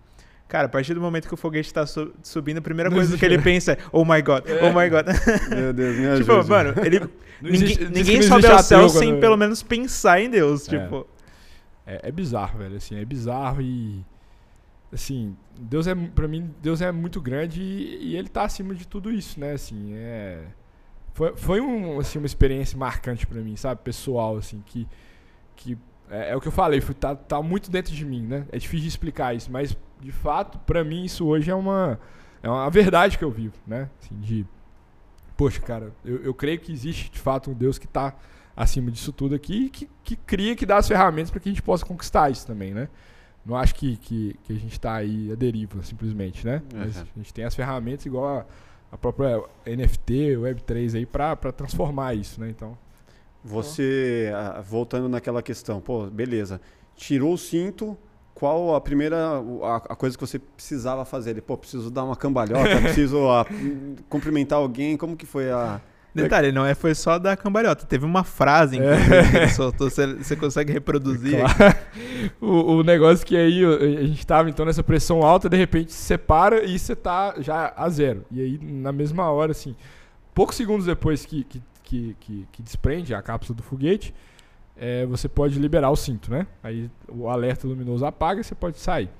cara, 0.46 0.66
a 0.66 0.68
partir 0.68 0.92
do 0.94 1.00
momento 1.00 1.26
que 1.26 1.34
o 1.34 1.36
foguete 1.36 1.72
tá 1.72 1.86
su- 1.86 2.12
subindo, 2.22 2.58
a 2.58 2.62
primeira 2.62 2.90
Não 2.90 2.96
coisa 2.98 3.16
que 3.16 3.24
ele 3.24 3.34
existe. 3.34 3.44
pensa 3.50 3.72
é, 3.72 3.78
oh 3.90 4.04
my 4.04 4.20
god, 4.22 4.44
É. 4.46 4.60
oh 4.64 4.72
my 4.78 4.88
god. 4.90 5.06
Meu 5.50 5.72
Deus, 5.72 5.96
me 5.96 6.16
tipo, 6.20 6.32
ajude. 6.32 6.50
mano, 6.50 6.74
ele, 6.84 7.00
ninguém, 7.40 7.62
existe- 7.62 7.84
ninguém 7.86 8.16
não 8.18 8.22
sobe 8.24 8.38
existe 8.46 8.52
ao 8.52 8.62
céu 8.62 8.88
sem 8.90 9.08
quando- 9.14 9.20
pelo 9.20 9.36
menos 9.38 9.62
pensar 9.62 10.20
em 10.20 10.28
Deus, 10.30 10.68
É. 10.72 10.78
tipo... 10.78 11.06
É, 11.86 12.08
é 12.08 12.12
bizarro, 12.12 12.58
velho. 12.58 12.76
Assim, 12.76 12.96
é 13.00 13.04
bizarro 13.04 13.60
e. 13.60 14.04
assim, 14.92 15.36
Deus 15.58 15.86
é, 15.86 15.94
para 15.94 16.28
mim, 16.28 16.54
Deus 16.60 16.80
é 16.82 16.92
muito 16.92 17.20
grande 17.20 17.62
e, 17.62 18.10
e, 18.10 18.16
ele 18.16 18.28
tá 18.28 18.44
acima 18.44 18.74
de 18.74 18.86
tudo 18.86 19.10
isso, 19.10 19.40
né? 19.40 19.52
Assim, 19.52 19.94
é 19.94 20.44
foi, 21.14 21.36
foi 21.36 21.60
um, 21.60 21.98
assim, 21.98 22.18
uma 22.18 22.26
experiência 22.26 22.78
marcante 22.78 23.26
para 23.26 23.40
mim, 23.40 23.54
sabe, 23.56 23.80
pessoal, 23.82 24.36
assim, 24.36 24.62
que 24.64 24.86
que 25.56 25.78
é, 26.10 26.30
é 26.30 26.36
o 26.36 26.40
que 26.40 26.48
eu 26.48 26.52
falei, 26.52 26.80
foi, 26.80 26.94
tá, 26.94 27.14
tá 27.14 27.42
muito 27.42 27.70
dentro 27.70 27.94
de 27.94 28.04
mim, 28.04 28.22
né? 28.22 28.46
É 28.50 28.58
difícil 28.58 28.82
de 28.82 28.88
explicar 28.88 29.34
isso, 29.34 29.50
mas 29.50 29.76
de 30.00 30.12
fato, 30.12 30.58
para 30.60 30.82
mim 30.82 31.04
isso 31.04 31.26
hoje 31.26 31.50
é 31.50 31.54
uma 31.54 31.98
é 32.42 32.48
uma 32.50 32.68
verdade 32.70 33.16
que 33.16 33.24
eu 33.24 33.30
vivo, 33.30 33.54
né? 33.66 33.88
Assim, 34.00 34.18
de 34.20 34.46
poxa, 35.36 35.60
cara, 35.60 35.92
eu, 36.04 36.22
eu 36.22 36.34
creio 36.34 36.58
que 36.58 36.72
existe 36.72 37.10
de 37.10 37.18
fato 37.18 37.50
um 37.50 37.54
Deus 37.54 37.78
que 37.78 37.86
está 37.86 38.14
acima 38.54 38.90
disso 38.90 39.12
tudo 39.12 39.34
aqui 39.34 39.70
que, 39.70 39.88
que 40.04 40.16
cria, 40.16 40.54
que 40.54 40.66
dá 40.66 40.76
as 40.76 40.88
ferramentas 40.88 41.30
para 41.30 41.40
que 41.40 41.48
a 41.48 41.52
gente 41.52 41.62
possa 41.62 41.84
conquistar 41.84 42.30
isso 42.30 42.46
também, 42.46 42.74
né? 42.74 42.88
Não 43.44 43.56
acho 43.56 43.74
que, 43.74 43.96
que, 43.96 44.36
que 44.44 44.52
a 44.52 44.56
gente 44.56 44.72
está 44.72 44.94
aí 44.94 45.32
a 45.32 45.34
deriva, 45.34 45.82
simplesmente, 45.82 46.46
né? 46.46 46.62
Uhum. 46.72 46.82
A 46.82 47.18
gente 47.18 47.34
tem 47.34 47.44
as 47.44 47.54
ferramentas 47.54 48.06
igual 48.06 48.38
a, 48.38 48.46
a 48.92 48.96
própria 48.96 49.42
NFT, 49.66 50.36
Web3 50.36 50.96
aí, 50.96 51.06
para 51.06 51.36
transformar 51.52 52.14
isso, 52.14 52.40
né? 52.40 52.48
Então. 52.50 52.76
Você, 53.44 54.30
voltando 54.64 55.08
naquela 55.08 55.42
questão, 55.42 55.80
pô, 55.80 56.06
beleza, 56.06 56.60
tirou 56.94 57.34
o 57.34 57.38
cinto, 57.38 57.98
qual 58.34 58.74
a 58.74 58.80
primeira 58.80 59.16
a, 59.62 59.76
a, 59.76 59.96
coisa 59.96 60.16
que 60.16 60.24
você 60.24 60.38
precisava 60.38 61.04
fazer? 61.04 61.30
Ele, 61.30 61.40
pô, 61.40 61.58
preciso 61.58 61.90
dar 61.90 62.04
uma 62.04 62.14
cambalhota, 62.14 62.76
preciso 62.80 63.28
a, 63.28 63.44
cumprimentar 64.08 64.58
alguém, 64.58 64.96
como 64.96 65.16
que 65.16 65.26
foi 65.26 65.50
a 65.50 65.80
Detalhe, 66.14 66.52
não 66.52 66.64
é, 66.64 66.74
foi 66.74 66.94
só 66.94 67.18
da 67.18 67.36
cambalhota. 67.36 67.86
Teve 67.86 68.04
uma 68.04 68.22
frase 68.22 68.78
é. 68.78 69.30
que 69.30 69.36
ele 69.36 69.48
soltou. 69.48 69.88
Você, 69.88 70.36
consegue 70.36 70.72
reproduzir? 70.72 71.38
Claro. 71.38 71.82
O, 72.40 72.76
o, 72.76 72.82
negócio 72.84 73.26
que 73.26 73.36
aí 73.36 73.64
a 73.64 74.06
gente 74.06 74.24
tava 74.24 74.48
então 74.48 74.64
nessa 74.64 74.82
pressão 74.82 75.22
alta, 75.22 75.48
de 75.48 75.56
repente 75.56 75.92
se 75.92 76.02
separa 76.02 76.64
e 76.64 76.78
você 76.78 76.94
tá 76.94 77.34
já 77.38 77.72
a 77.76 77.88
zero. 77.88 78.24
E 78.30 78.40
aí, 78.40 78.60
na 78.62 78.92
mesma 78.92 79.28
hora, 79.28 79.50
assim, 79.50 79.74
poucos 80.32 80.54
segundos 80.54 80.86
depois 80.86 81.26
que, 81.26 81.42
que, 81.42 81.62
que, 81.82 82.16
que, 82.20 82.48
que 82.52 82.62
desprende 82.62 83.12
a 83.12 83.20
cápsula 83.20 83.56
do 83.56 83.62
foguete, 83.62 84.14
é, 84.76 85.04
você 85.06 85.28
pode 85.28 85.58
liberar 85.58 85.90
o 85.90 85.96
cinto, 85.96 86.30
né? 86.30 86.46
Aí 86.62 86.88
o 87.08 87.28
alerta 87.28 87.66
luminoso 87.66 88.06
apaga 88.06 88.40
e 88.40 88.44
você 88.44 88.54
pode 88.54 88.78
sair. 88.78 89.10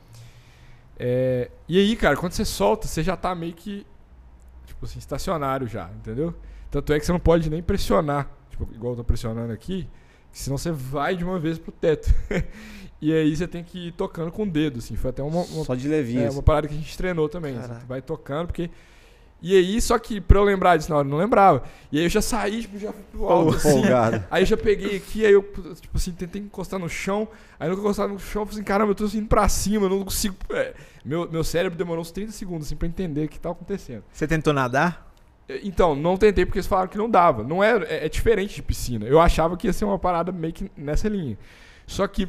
É, 0.99 1.51
e 1.68 1.78
aí, 1.78 1.97
cara, 1.97 2.16
quando 2.16 2.32
você 2.32 2.45
solta, 2.45 2.86
você 2.86 3.03
já 3.03 3.16
tá 3.16 3.34
meio 3.34 3.53
que, 3.53 3.84
tipo 4.64 4.84
assim, 4.84 4.99
estacionário 4.99 5.66
já, 5.66 5.90
entendeu? 5.97 6.34
Tanto 6.73 6.91
é 6.95 6.99
que 6.99 7.05
você 7.05 7.12
não 7.12 7.20
pode 7.20 7.51
nem 7.51 7.62
pressionar, 7.62 8.31
tipo, 8.49 8.66
igual 8.75 8.95
eu 8.95 8.97
tô 8.97 9.05
pressionando 9.05 9.53
aqui, 9.53 9.87
senão 10.33 10.57
você 10.57 10.73
vai 10.73 11.14
de 11.14 11.23
uma 11.23 11.39
vez 11.39 11.59
pro 11.59 11.70
teto. 11.70 12.12
e 12.99 13.12
aí 13.12 13.37
você 13.37 13.47
tem 13.47 13.62
que 13.62 13.89
ir 13.89 13.93
tocando 13.93 14.33
com 14.33 14.45
o 14.45 14.51
dedo, 14.51 14.79
assim. 14.79 14.97
Foi 14.97 15.11
até 15.11 15.23
uma, 15.23 15.43
uma 15.43 15.64
Só 15.66 15.75
de 15.75 15.87
levinho. 15.87 16.23
É, 16.23 16.29
assim. 16.29 16.37
uma 16.37 16.43
parada 16.43 16.66
que 16.66 16.73
a 16.73 16.77
gente 16.79 16.97
treinou 16.97 17.29
também. 17.29 17.59
Assim, 17.59 17.75
vai 17.87 18.01
tocando, 18.01 18.47
porque. 18.47 18.70
E 19.43 19.55
aí, 19.55 19.83
só 19.83 19.99
que 19.99 20.18
pra 20.18 20.39
eu 20.39 20.45
lembrar 20.45 20.79
disso 20.79 20.89
na 20.89 20.97
hora, 20.97 21.07
eu 21.07 21.11
não 21.11 21.18
lembrava. 21.18 21.62
E 21.91 21.99
aí 21.99 22.05
eu 22.05 22.09
já 22.09 22.23
saí, 22.23 22.62
tipo, 22.62 22.79
já 22.79 22.91
fui 22.91 23.03
pro 23.11 23.29
alto, 23.29 23.57
assim. 23.57 23.83
Aí 24.31 24.43
eu 24.43 24.47
já 24.47 24.57
peguei 24.57 24.97
aqui, 24.97 25.27
aí 25.27 25.33
eu, 25.33 25.43
tipo 25.43 25.97
assim, 25.97 26.12
tentei 26.12 26.41
encostar 26.41 26.79
no 26.79 26.89
chão. 26.89 27.29
Aí 27.59 27.68
eu 27.68 27.75
encostar 27.75 28.09
no 28.09 28.20
chão, 28.20 28.43
eu 28.43 28.47
falei 28.47 28.61
assim, 28.61 28.64
caramba, 28.64 28.93
eu 28.93 28.95
tô 28.95 29.05
indo 29.07 29.27
pra 29.27 29.49
cima, 29.49 29.87
eu 29.87 29.91
não 29.91 30.05
consigo. 30.05 30.37
É. 30.51 30.73
Meu, 31.05 31.29
meu 31.29 31.43
cérebro 31.43 31.77
demorou 31.77 32.01
uns 32.01 32.12
30 32.12 32.31
segundos, 32.31 32.68
assim, 32.68 32.77
pra 32.77 32.87
entender 32.87 33.25
o 33.25 33.29
que 33.29 33.39
tava 33.39 33.55
acontecendo. 33.57 34.05
Você 34.12 34.29
tentou 34.29 34.53
nadar? 34.53 35.11
Então, 35.62 35.95
não 35.95 36.16
tentei 36.16 36.47
porque 36.47 36.59
eles 36.59 36.66
falaram 36.66 36.88
que 36.88 36.99
não 36.99 37.11
dava. 37.11 37.43
Não 37.43 37.62
é, 37.62 37.76
é, 37.84 38.07
é, 38.07 38.09
diferente 38.09 38.55
de 38.55 38.62
piscina. 38.62 39.07
Eu 39.07 39.20
achava 39.20 39.57
que 39.57 39.66
ia 39.66 39.72
ser 39.72 39.84
uma 39.84 39.99
parada 39.99 40.32
meio 40.32 40.53
que 40.53 40.70
nessa 40.76 41.09
linha. 41.09 41.36
Só 41.86 42.07
que 42.07 42.28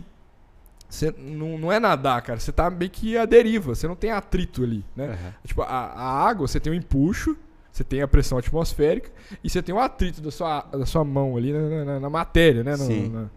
você 0.90 1.14
não, 1.18 1.58
não 1.58 1.72
é 1.72 1.80
nadar, 1.80 2.22
cara. 2.22 2.40
Você 2.40 2.52
tá 2.52 2.70
meio 2.70 2.92
que 2.92 3.18
à 3.18 3.26
deriva. 3.26 3.74
Você 3.76 3.88
não 3.88 3.96
tem 3.96 4.12
atrito 4.12 4.64
ali, 4.64 4.84
né? 4.96 5.10
Uhum. 5.10 5.34
Tipo, 5.46 5.62
a, 5.62 5.66
a, 5.68 6.28
água, 6.28 6.48
você 6.48 6.60
tem 6.60 6.74
um 6.74 6.76
empuxo, 6.76 7.38
você 7.72 7.84
tem 7.84 8.02
a 8.02 8.08
pressão 8.08 8.38
atmosférica 8.38 9.10
e 9.44 9.50
você 9.50 9.62
tem 9.62 9.74
o 9.74 9.80
atrito 9.80 10.22
da 10.22 10.32
sua, 10.32 10.62
da 10.62 10.86
sua 10.86 11.04
mão 11.04 11.38
ali 11.38 11.54
na, 11.54 11.86
na, 11.86 12.00
na 12.00 12.10
matéria, 12.10 12.64
né? 12.64 12.78
Sim. 12.78 13.10
Na, 13.10 13.30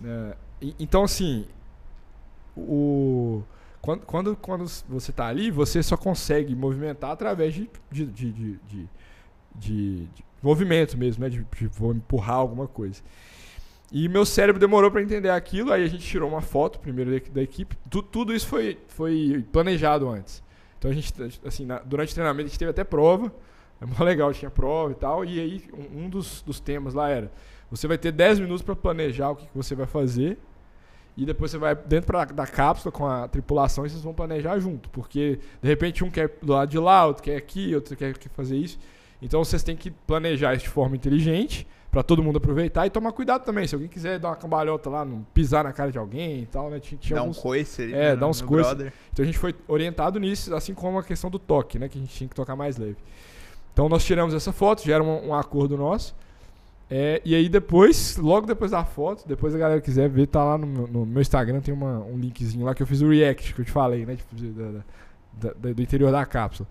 na, 0.00 0.34
então, 0.78 1.04
assim, 1.04 1.46
o 2.56 3.42
quando, 3.82 4.00
quando, 4.06 4.36
quando 4.36 4.68
você 4.88 5.10
está 5.10 5.26
ali, 5.26 5.50
você 5.50 5.82
só 5.82 5.96
consegue 5.96 6.54
movimentar 6.54 7.10
através 7.10 7.52
de, 7.52 7.68
de, 7.90 8.06
de, 8.06 8.32
de, 8.32 8.88
de, 9.54 10.06
de 10.06 10.24
movimento 10.42 10.96
mesmo, 10.96 11.22
né? 11.22 11.30
De, 11.30 11.46
de, 11.56 11.66
vou 11.68 11.92
empurrar 11.92 12.36
alguma 12.36 12.66
coisa. 12.66 13.02
E 13.90 14.08
meu 14.08 14.24
cérebro 14.24 14.58
demorou 14.58 14.90
para 14.90 15.02
entender 15.02 15.28
aquilo, 15.28 15.72
aí 15.72 15.84
a 15.84 15.86
gente 15.86 16.04
tirou 16.04 16.28
uma 16.28 16.40
foto 16.40 16.78
primeiro 16.78 17.10
da, 17.10 17.32
da 17.32 17.42
equipe. 17.42 17.76
Tu, 17.90 18.02
tudo 18.02 18.34
isso 18.34 18.46
foi, 18.46 18.78
foi 18.88 19.44
planejado 19.52 20.08
antes. 20.08 20.42
Então 20.78 20.90
a 20.90 20.94
gente, 20.94 21.12
assim, 21.44 21.66
na, 21.66 21.78
durante 21.78 22.10
o 22.12 22.14
treinamento 22.14 22.46
a 22.46 22.48
gente 22.48 22.58
teve 22.58 22.70
até 22.70 22.84
prova. 22.84 23.32
É 23.80 23.84
muito 23.84 24.02
legal, 24.02 24.32
tinha 24.32 24.50
prova 24.50 24.92
e 24.92 24.94
tal. 24.94 25.24
E 25.24 25.40
aí 25.40 25.64
um, 25.72 26.04
um 26.04 26.08
dos, 26.08 26.42
dos 26.42 26.58
temas 26.58 26.94
lá 26.94 27.10
era: 27.10 27.30
você 27.70 27.86
vai 27.86 27.98
ter 27.98 28.12
10 28.12 28.40
minutos 28.40 28.62
para 28.62 28.74
planejar 28.74 29.30
o 29.30 29.36
que, 29.36 29.46
que 29.46 29.56
você 29.56 29.74
vai 29.74 29.86
fazer 29.86 30.38
e 31.16 31.26
depois 31.26 31.50
você 31.50 31.58
vai 31.58 31.74
dentro 31.74 32.06
pra, 32.06 32.24
da 32.24 32.46
cápsula 32.46 32.90
com 32.90 33.06
a 33.06 33.28
tripulação 33.28 33.84
e 33.84 33.90
vocês 33.90 34.02
vão 34.02 34.14
planejar 34.14 34.58
junto. 34.58 34.88
Porque, 34.90 35.38
de 35.60 35.68
repente, 35.68 36.02
um 36.02 36.10
quer 36.10 36.30
do 36.40 36.52
lado 36.52 36.70
de 36.70 36.78
lá, 36.78 37.06
outro 37.06 37.22
quer 37.22 37.36
aqui, 37.36 37.74
outro 37.74 37.96
quer, 37.96 38.16
quer 38.16 38.30
fazer 38.30 38.56
isso. 38.56 38.78
Então 39.22 39.42
vocês 39.44 39.62
têm 39.62 39.76
que 39.76 39.90
planejar 39.90 40.54
isso 40.54 40.64
de 40.64 40.70
forma 40.70 40.96
inteligente 40.96 41.66
para 41.92 42.02
todo 42.02 42.22
mundo 42.22 42.38
aproveitar 42.38 42.86
e 42.86 42.90
tomar 42.90 43.12
cuidado 43.12 43.44
também. 43.44 43.66
Se 43.66 43.74
alguém 43.74 43.88
quiser 43.88 44.18
dar 44.18 44.30
uma 44.30 44.36
cambalhota 44.36 44.90
lá, 44.90 45.04
não 45.04 45.24
pisar 45.32 45.62
na 45.62 45.72
cara 45.72 45.92
de 45.92 45.98
alguém 45.98 46.42
e 46.42 46.46
tal, 46.46 46.70
né? 46.70 46.80
Tinha, 46.80 46.98
tinha 46.98 47.14
dá 47.14 47.20
alguns... 47.20 47.38
um 47.38 47.42
coice 47.42 47.82
ali, 47.82 47.92
É, 47.92 47.96
né, 47.96 48.16
dá 48.16 48.26
uns 48.26 48.40
coices. 48.40 48.72
Então 49.12 49.22
a 49.22 49.26
gente 49.26 49.38
foi 49.38 49.54
orientado 49.68 50.18
nisso, 50.18 50.54
assim 50.54 50.74
como 50.74 50.98
a 50.98 51.04
questão 51.04 51.30
do 51.30 51.38
toque, 51.38 51.78
né? 51.78 51.88
Que 51.88 51.98
a 51.98 52.00
gente 52.00 52.12
tinha 52.12 52.28
que 52.28 52.34
tocar 52.34 52.56
mais 52.56 52.76
leve. 52.78 52.96
Então 53.72 53.88
nós 53.88 54.04
tiramos 54.04 54.34
essa 54.34 54.52
foto, 54.52 54.84
já 54.84 54.94
era 54.94 55.04
um, 55.04 55.28
um 55.28 55.34
acordo 55.34 55.76
nosso. 55.76 56.14
É, 56.90 57.22
e 57.24 57.34
aí 57.34 57.48
depois, 57.48 58.16
logo 58.16 58.46
depois 58.46 58.70
da 58.70 58.84
foto, 58.84 59.26
depois 59.26 59.54
a 59.54 59.58
galera 59.58 59.80
quiser 59.80 60.08
ver, 60.08 60.26
tá 60.26 60.44
lá 60.44 60.58
no, 60.58 60.86
no 60.86 61.06
meu 61.06 61.22
Instagram, 61.22 61.60
tem 61.60 61.72
uma, 61.72 62.00
um 62.00 62.18
linkzinho 62.18 62.64
lá 62.64 62.74
que 62.74 62.82
eu 62.82 62.86
fiz 62.86 63.00
o 63.00 63.08
react, 63.08 63.54
que 63.54 63.60
eu 63.60 63.64
te 63.64 63.70
falei, 63.70 64.04
né? 64.04 64.16
Tipo, 64.16 64.34
da, 64.34 64.82
da, 65.32 65.54
da, 65.54 65.72
do 65.72 65.80
interior 65.80 66.10
da 66.10 66.26
cápsula. 66.26 66.68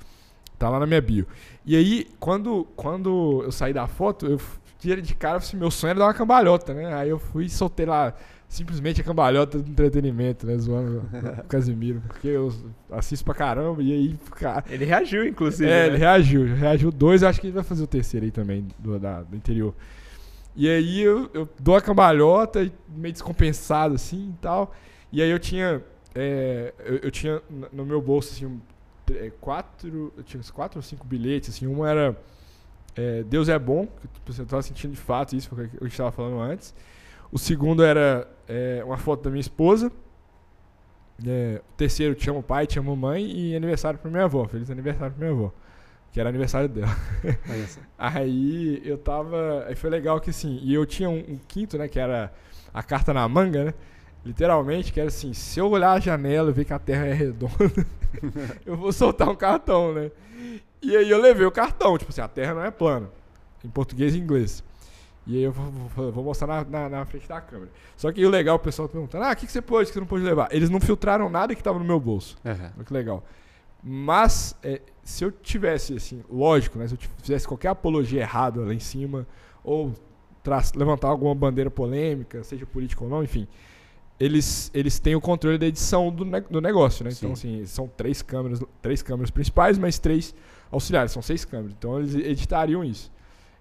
Tá 0.61 0.69
lá 0.69 0.79
na 0.79 0.85
minha 0.85 1.01
bio. 1.01 1.25
E 1.65 1.75
aí, 1.75 2.05
quando, 2.19 2.67
quando 2.75 3.41
eu 3.43 3.51
saí 3.51 3.73
da 3.73 3.87
foto, 3.87 4.27
eu 4.27 4.39
tirei 4.77 5.01
de 5.01 5.15
cara, 5.15 5.37
assim, 5.37 5.57
meu 5.57 5.71
sonho 5.71 5.89
era 5.89 5.99
dar 6.01 6.05
uma 6.05 6.13
cambalhota, 6.13 6.71
né? 6.71 6.93
Aí 6.93 7.09
eu 7.09 7.17
fui 7.17 7.45
e 7.45 7.49
soltei 7.49 7.87
lá 7.87 8.13
simplesmente 8.47 9.01
a 9.01 9.03
cambalhota 9.03 9.57
do 9.57 9.67
entretenimento, 9.67 10.45
né? 10.45 10.55
Zoando 10.59 11.01
o 11.41 11.43
Casimiro. 11.45 12.03
Porque 12.07 12.27
eu 12.27 12.53
assisto 12.91 13.25
pra 13.25 13.33
caramba 13.33 13.81
e 13.81 13.91
aí. 13.91 14.19
Cara... 14.35 14.63
Ele 14.69 14.85
reagiu, 14.85 15.27
inclusive. 15.27 15.67
É, 15.67 15.79
né? 15.79 15.87
ele 15.87 15.97
reagiu. 15.97 16.45
Reagiu 16.53 16.91
dois, 16.91 17.23
eu 17.23 17.29
acho 17.29 17.41
que 17.41 17.47
ele 17.47 17.55
vai 17.55 17.63
fazer 17.63 17.81
o 17.81 17.87
terceiro 17.87 18.23
aí 18.23 18.31
também, 18.31 18.67
do, 18.77 18.99
da, 18.99 19.23
do 19.23 19.35
interior. 19.35 19.73
E 20.55 20.69
aí 20.69 21.01
eu, 21.01 21.27
eu 21.33 21.49
dou 21.59 21.75
a 21.75 21.81
cambalhota, 21.81 22.71
meio 22.87 23.13
descompensado 23.13 23.95
assim 23.95 24.29
e 24.29 24.37
tal. 24.39 24.75
E 25.11 25.23
aí 25.23 25.31
eu 25.31 25.39
tinha. 25.39 25.81
É, 26.13 26.71
eu, 26.85 26.97
eu, 26.97 27.09
tinha 27.09 27.41
no 27.73 27.83
meu 27.83 27.99
bolso 27.99 28.31
assim, 28.31 28.61
quatro. 29.39 30.13
Eu 30.15 30.23
tinha 30.23 30.41
quatro 30.53 30.79
ou 30.79 30.83
cinco 30.83 31.05
bilhetes, 31.05 31.49
assim. 31.49 31.67
Um 31.67 31.85
era 31.85 32.17
é, 32.95 33.23
Deus 33.23 33.49
é 33.49 33.57
bom, 33.57 33.87
que 33.87 34.31
eu 34.31 34.43
estava 34.43 34.61
sentindo 34.61 34.91
de 34.91 34.99
fato 34.99 35.35
isso, 35.35 35.49
que 35.55 35.77
eu 35.79 35.87
estava 35.87 36.11
falando 36.11 36.39
antes. 36.39 36.73
O 37.31 37.39
segundo 37.39 37.83
era 37.83 38.27
é, 38.47 38.83
uma 38.85 38.97
foto 38.97 39.23
da 39.23 39.29
minha 39.29 39.41
esposa. 39.41 39.91
É, 41.25 41.61
o 41.69 41.73
terceiro, 41.77 42.15
te 42.15 42.29
amo 42.29 42.41
pai, 42.43 42.67
te 42.67 42.79
amo 42.79 42.95
mãe. 42.95 43.25
E 43.25 43.55
aniversário 43.55 43.99
para 43.99 44.11
minha 44.11 44.25
avó. 44.25 44.47
Feliz 44.47 44.69
aniversário 44.69 45.13
para 45.13 45.25
minha 45.25 45.37
avó 45.37 45.53
que 46.11 46.19
era 46.19 46.29
aniversário 46.29 46.67
dela. 46.67 46.95
aí 47.97 48.81
eu 48.83 48.97
tava. 48.97 49.65
Aí 49.67 49.75
foi 49.75 49.89
legal 49.89 50.19
que 50.19 50.29
assim, 50.29 50.59
e 50.61 50.73
eu 50.73 50.85
tinha 50.85 51.09
um, 51.09 51.19
um, 51.19 51.39
quinto, 51.47 51.77
né, 51.77 51.87
que 51.87 51.99
era 51.99 52.33
a 52.73 52.83
carta 52.83 53.13
na 53.13 53.27
manga, 53.27 53.65
né? 53.65 53.73
Literalmente, 54.23 54.93
que 54.93 54.99
era 54.99 55.09
assim, 55.09 55.33
se 55.33 55.59
eu 55.59 55.69
olhar 55.69 55.93
a 55.93 55.99
janela 55.99 56.49
e 56.49 56.53
ver 56.53 56.65
que 56.65 56.73
a 56.73 56.79
terra 56.79 57.07
é 57.07 57.13
redonda, 57.13 57.85
eu 58.65 58.77
vou 58.77 58.91
soltar 58.93 59.29
um 59.29 59.35
cartão, 59.35 59.93
né? 59.93 60.11
E 60.81 60.95
aí 60.95 61.09
eu 61.09 61.19
levei 61.19 61.45
o 61.45 61.51
cartão, 61.51 61.97
tipo 61.97 62.11
assim, 62.11 62.21
a 62.21 62.27
terra 62.27 62.53
não 62.53 62.63
é 62.63 62.71
plana. 62.71 63.09
Em 63.63 63.69
português 63.69 64.15
e 64.15 64.19
inglês. 64.19 64.63
E 65.25 65.37
aí 65.37 65.43
eu 65.43 65.51
vou, 65.51 66.23
mostrar 66.23 66.47
na, 66.47 66.63
na, 66.63 66.89
na, 66.89 67.05
frente 67.05 67.27
da 67.27 67.39
câmera. 67.39 67.71
Só 67.95 68.11
que 68.11 68.25
o 68.25 68.29
legal, 68.29 68.55
o 68.55 68.59
pessoal 68.59 68.89
perguntando, 68.89 69.23
ah, 69.23 69.31
o 69.31 69.35
que, 69.35 69.45
que 69.45 69.51
você 69.51 69.61
pôde, 69.61 69.87
que 69.87 69.93
você 69.93 69.99
não 69.99 70.07
pôde 70.07 70.23
levar? 70.23 70.47
Eles 70.51 70.69
não 70.69 70.79
filtraram 70.79 71.29
nada 71.29 71.53
que 71.53 71.61
tava 71.61 71.77
no 71.77 71.85
meu 71.85 71.99
bolso. 71.99 72.37
Uhum. 72.43 72.51
Olha 72.75 72.85
que 72.85 72.93
legal. 72.93 73.23
Mas 73.83 74.55
é, 74.63 74.81
se 75.03 75.23
eu 75.23 75.31
tivesse, 75.31 75.95
assim, 75.95 76.23
lógico, 76.29 76.77
né? 76.79 76.87
Se 76.87 76.95
eu 76.95 76.99
fizesse 77.21 77.47
qualquer 77.47 77.69
apologia 77.69 78.21
errada 78.21 78.61
lá 78.61 78.73
em 78.73 78.79
cima, 78.79 79.27
ou 79.63 79.93
levantar 80.75 81.09
alguma 81.09 81.35
bandeira 81.35 81.69
polêmica, 81.69 82.43
seja 82.43 82.65
política 82.65 83.03
ou 83.03 83.09
não, 83.09 83.23
enfim, 83.23 83.47
eles, 84.21 84.69
eles 84.71 84.99
têm 84.99 85.15
o 85.15 85.21
controle 85.21 85.57
da 85.57 85.65
edição 85.65 86.11
do, 86.11 86.23
ne 86.23 86.41
do 86.41 86.61
negócio, 86.61 87.03
né? 87.03 87.09
Então, 87.11 87.35
Sim. 87.35 87.53
Então, 87.53 87.63
assim, 87.63 87.65
são 87.65 87.87
três 87.87 88.21
câmeras, 88.21 88.61
três 88.79 89.01
câmeras 89.01 89.31
principais, 89.31 89.79
mas 89.79 89.97
três 89.97 90.35
auxiliares, 90.71 91.11
são 91.11 91.23
seis 91.23 91.43
câmeras. 91.43 91.73
Então, 91.77 91.97
eles 91.97 92.13
editariam 92.13 92.83
isso. 92.83 93.11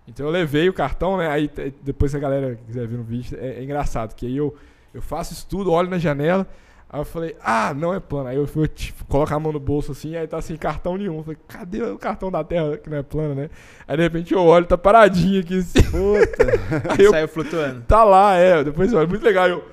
Então, 0.07 0.27
eu 0.27 0.31
levei 0.31 0.69
o 0.69 0.73
cartão, 0.73 1.17
né? 1.17 1.29
Aí, 1.29 1.51
depois, 1.83 2.11
se 2.11 2.17
a 2.19 2.21
galera 2.21 2.59
quiser 2.67 2.87
ver 2.87 2.99
no 2.99 3.05
vídeo, 3.05 3.39
é, 3.41 3.61
é 3.61 3.65
engraçado, 3.65 4.15
que 4.15 4.27
aí 4.27 4.37
eu, 4.37 4.55
eu 4.93 5.01
faço 5.01 5.33
isso 5.33 5.47
tudo, 5.49 5.73
olho 5.73 5.89
na 5.89 5.99
janela, 5.99 6.47
Aí 6.93 6.99
eu 7.01 7.05
falei, 7.05 7.37
ah, 7.41 7.73
não 7.73 7.95
é 7.95 8.01
plano. 8.01 8.29
Aí 8.29 8.37
eu 8.37 8.49
fui 8.49 8.67
tipo, 8.67 9.05
colocar 9.05 9.37
a 9.37 9.39
mão 9.39 9.53
no 9.53 9.61
bolso 9.61 9.93
assim, 9.93 10.17
aí 10.17 10.27
tá 10.27 10.43
sem 10.43 10.57
cartão 10.57 10.99
nenhum. 10.99 11.19
Eu 11.19 11.23
falei, 11.23 11.39
cadê 11.47 11.83
o 11.85 11.97
cartão 11.97 12.33
da 12.33 12.43
Terra 12.43 12.77
que 12.79 12.91
não 12.91 12.97
é 12.97 13.03
plano, 13.05 13.33
né? 13.33 13.49
Aí 13.87 13.97
de 13.97 14.03
repente 14.03 14.35
eu 14.35 14.41
olho, 14.41 14.67
tá 14.67 14.77
paradinho 14.77 15.41
aqui 15.41 15.61
assim. 15.61 15.83
Puta. 15.83 16.47
Aí 16.91 17.05
eu, 17.05 17.13
Saiu 17.13 17.29
flutuando. 17.29 17.85
tá 17.87 18.03
lá, 18.03 18.35
é. 18.35 18.65
Depois 18.65 18.93
eu 18.93 18.99
olho, 18.99 19.09
muito 19.09 19.25
legal. 19.25 19.47
Eu, 19.47 19.65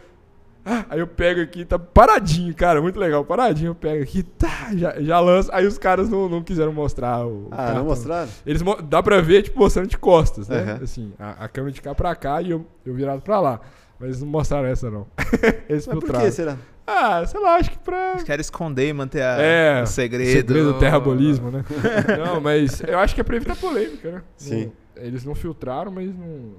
aí 0.90 1.00
eu 1.00 1.08
pego 1.08 1.42
aqui, 1.42 1.64
tá 1.66 1.78
paradinho, 1.80 2.54
cara, 2.56 2.82
muito 2.82 3.00
legal. 3.00 3.24
Paradinho, 3.24 3.70
eu 3.72 3.76
pego 3.76 4.04
aqui, 4.04 4.24
tá, 4.24 4.70
já, 4.76 5.00
já 5.02 5.20
lanço. 5.20 5.50
Aí 5.54 5.66
os 5.66 5.78
caras 5.78 6.10
não, 6.10 6.28
não 6.28 6.44
quiseram 6.44 6.74
mostrar 6.74 7.26
o. 7.26 7.46
o 7.46 7.48
Ah, 7.52 7.58
cartão. 7.58 7.76
não 7.76 7.86
mostraram? 7.86 8.30
Eles 8.46 8.62
mo- 8.62 8.82
dá 8.82 9.02
pra 9.02 9.22
ver, 9.22 9.44
tipo, 9.44 9.60
mostrando 9.60 9.88
de 9.88 9.98
costas, 9.98 10.48
né? 10.48 10.60
Aham. 10.62 10.80
Assim, 10.84 11.14
a, 11.18 11.46
a 11.46 11.48
câmera 11.48 11.72
de 11.74 11.82
cá 11.82 11.94
pra 11.96 12.16
cá 12.16 12.42
e 12.42 12.52
eu, 12.52 12.66
eu 12.86 12.94
virado 12.94 13.22
pra 13.22 13.40
lá. 13.40 13.60
Mas 14.00 14.22
não 14.22 14.28
mostraram 14.28 14.68
essa, 14.68 14.92
não. 14.92 15.08
Eles 15.68 15.88
Mas 15.88 16.00
por 16.00 16.12
que 16.20 16.32
será? 16.32 16.56
Ah, 16.86 17.26
sei 17.26 17.40
lá, 17.40 17.56
acho 17.56 17.72
que 17.72 17.80
pra. 17.80 18.12
Eles 18.12 18.24
querem 18.24 18.42
esconder 18.42 18.88
e 18.88 18.94
manter 18.94 19.22
a- 19.22 19.38
É, 19.42 19.84
o 19.84 19.88
segredo. 19.88 20.32
Segredo 20.32 20.74
do 20.74 20.80
terrabolismo, 20.80 21.50
né? 21.52 21.66
não, 22.26 22.40
mas 22.40 22.82
eu 22.82 22.98
acho 23.00 23.14
que 23.16 23.22
é 23.22 23.24
pra 23.24 23.36
evitar 23.36 23.56
polêmica, 23.56 24.12
né? 24.12 24.22
Sim. 24.38 24.66
Não- 24.96 25.04
eles 25.04 25.24
não 25.26 25.36
filtraram, 25.36 25.92
mas 25.92 26.08
não. 26.16 26.54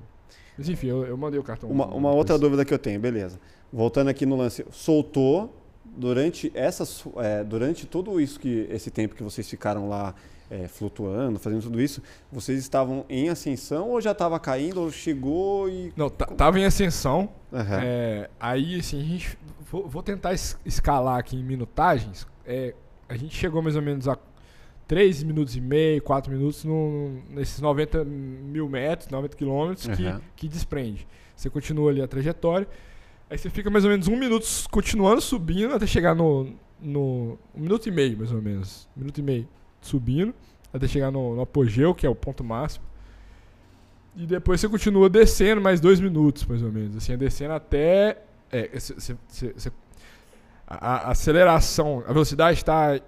Mas 0.56 0.68
enfim, 0.68 0.88
eu, 0.88 1.04
eu 1.06 1.16
mandei 1.16 1.38
o 1.38 1.42
cartão. 1.42 1.70
Uma, 1.70 1.86
uma 1.86 2.10
outra 2.12 2.36
dúvida 2.36 2.64
que 2.64 2.74
eu 2.74 2.78
tenho, 2.78 2.98
beleza. 3.00 3.38
Voltando 3.72 4.08
aqui 4.08 4.24
no 4.24 4.36
lance, 4.36 4.64
soltou 4.70 5.54
durante 5.84 6.50
essa, 6.54 6.84
su- 6.84 7.12
é, 7.16 7.42
durante 7.44 7.86
todo 7.86 8.20
isso 8.20 8.38
que 8.40 8.66
esse 8.70 8.90
tempo 8.90 9.14
que 9.14 9.22
vocês 9.22 9.48
ficaram 9.48 9.88
lá 9.88 10.14
é, 10.50 10.66
flutuando, 10.66 11.38
fazendo 11.38 11.62
tudo 11.62 11.80
isso, 11.80 12.02
vocês 12.32 12.58
estavam 12.58 13.04
em 13.08 13.28
ascensão 13.28 13.90
ou 13.90 14.00
já 14.00 14.12
estava 14.12 14.38
caindo 14.40 14.80
ou 14.80 14.90
chegou 14.90 15.68
e 15.68 15.92
Não, 15.96 16.08
tá- 16.08 16.24
tava 16.26 16.58
em 16.58 16.64
ascensão. 16.64 17.28
Aham. 17.52 17.80
É, 17.82 18.30
aí, 18.40 18.78
assim, 18.78 19.00
a 19.00 19.04
gente. 19.04 19.38
Vou, 19.70 19.86
vou 19.86 20.02
tentar 20.02 20.32
es- 20.32 20.56
escalar 20.64 21.18
aqui 21.18 21.36
em 21.36 21.42
minutagens. 21.44 22.26
É, 22.46 22.74
a 23.06 23.16
gente 23.16 23.36
chegou 23.36 23.60
mais 23.60 23.76
ou 23.76 23.82
menos 23.82 24.08
a 24.08 24.16
3 24.86 25.22
minutos 25.22 25.54
e 25.54 25.60
meio, 25.60 26.00
4 26.02 26.32
minutos 26.32 26.64
no- 26.64 27.20
nesses 27.28 27.60
90 27.60 28.02
mil 28.04 28.66
metros, 28.70 29.10
90 29.10 29.36
quilômetros 29.36 29.86
que, 29.88 30.04
que 30.34 30.48
desprende. 30.48 31.06
Você 31.36 31.50
continua 31.50 31.90
ali 31.90 32.00
a 32.00 32.08
trajetória. 32.08 32.66
Aí 33.30 33.36
você 33.36 33.50
fica 33.50 33.68
mais 33.70 33.84
ou 33.84 33.90
menos 33.90 34.08
um 34.08 34.16
minuto 34.16 34.46
continuando 34.70 35.20
subindo 35.20 35.74
até 35.74 35.86
chegar 35.86 36.14
no, 36.14 36.52
no. 36.80 37.38
Um 37.54 37.60
minuto 37.60 37.86
e 37.86 37.90
meio, 37.90 38.16
mais 38.16 38.32
ou 38.32 38.40
menos. 38.40 38.88
Um 38.96 39.00
minuto 39.00 39.18
e 39.18 39.22
meio 39.22 39.48
subindo 39.80 40.34
até 40.72 40.86
chegar 40.88 41.10
no, 41.10 41.36
no 41.36 41.42
apogeu, 41.42 41.94
que 41.94 42.06
é 42.06 42.10
o 42.10 42.14
ponto 42.14 42.42
máximo. 42.42 42.84
E 44.16 44.26
depois 44.26 44.60
você 44.60 44.68
continua 44.68 45.08
descendo 45.08 45.60
mais 45.60 45.80
dois 45.80 46.00
minutos, 46.00 46.44
mais 46.46 46.62
ou 46.62 46.72
menos. 46.72 46.96
Assim, 46.96 47.16
descendo 47.16 47.52
até. 47.52 48.22
É, 48.50 48.78
cê- 48.80 48.94
cê- 49.28 49.52
cê- 49.56 49.72
a, 50.66 51.08
a 51.08 51.10
aceleração, 51.10 52.02
a 52.06 52.12
velocidade 52.12 52.58
está 52.58 52.98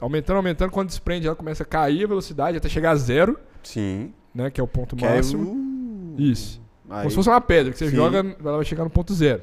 aumentando, 0.00 0.36
aumentando. 0.36 0.70
Quando 0.70 0.88
desprende, 0.88 1.26
ela 1.26 1.36
começa 1.36 1.62
a 1.62 1.66
cair 1.66 2.04
a 2.04 2.08
velocidade 2.08 2.56
até 2.56 2.68
chegar 2.68 2.90
a 2.90 2.96
zero, 2.96 3.38
sim, 3.62 4.12
né? 4.34 4.50
Que 4.50 4.60
é 4.60 4.64
o 4.64 4.68
ponto 4.68 4.94
que 4.96 5.04
aí, 5.04 5.16
máximo. 5.16 5.52
uh, 5.52 6.20
Isso. 6.20 6.60
Aí- 6.90 6.98
Como 7.02 7.10
se 7.10 7.16
fosse 7.16 7.28
uma 7.28 7.40
pedra 7.40 7.72
que 7.72 7.78
você 7.78 7.90
Sim. 7.90 7.96
joga, 7.96 8.18
ela 8.18 8.56
vai 8.56 8.64
chegar 8.64 8.84
no 8.84 8.90
ponto 8.90 9.12
zero. 9.14 9.42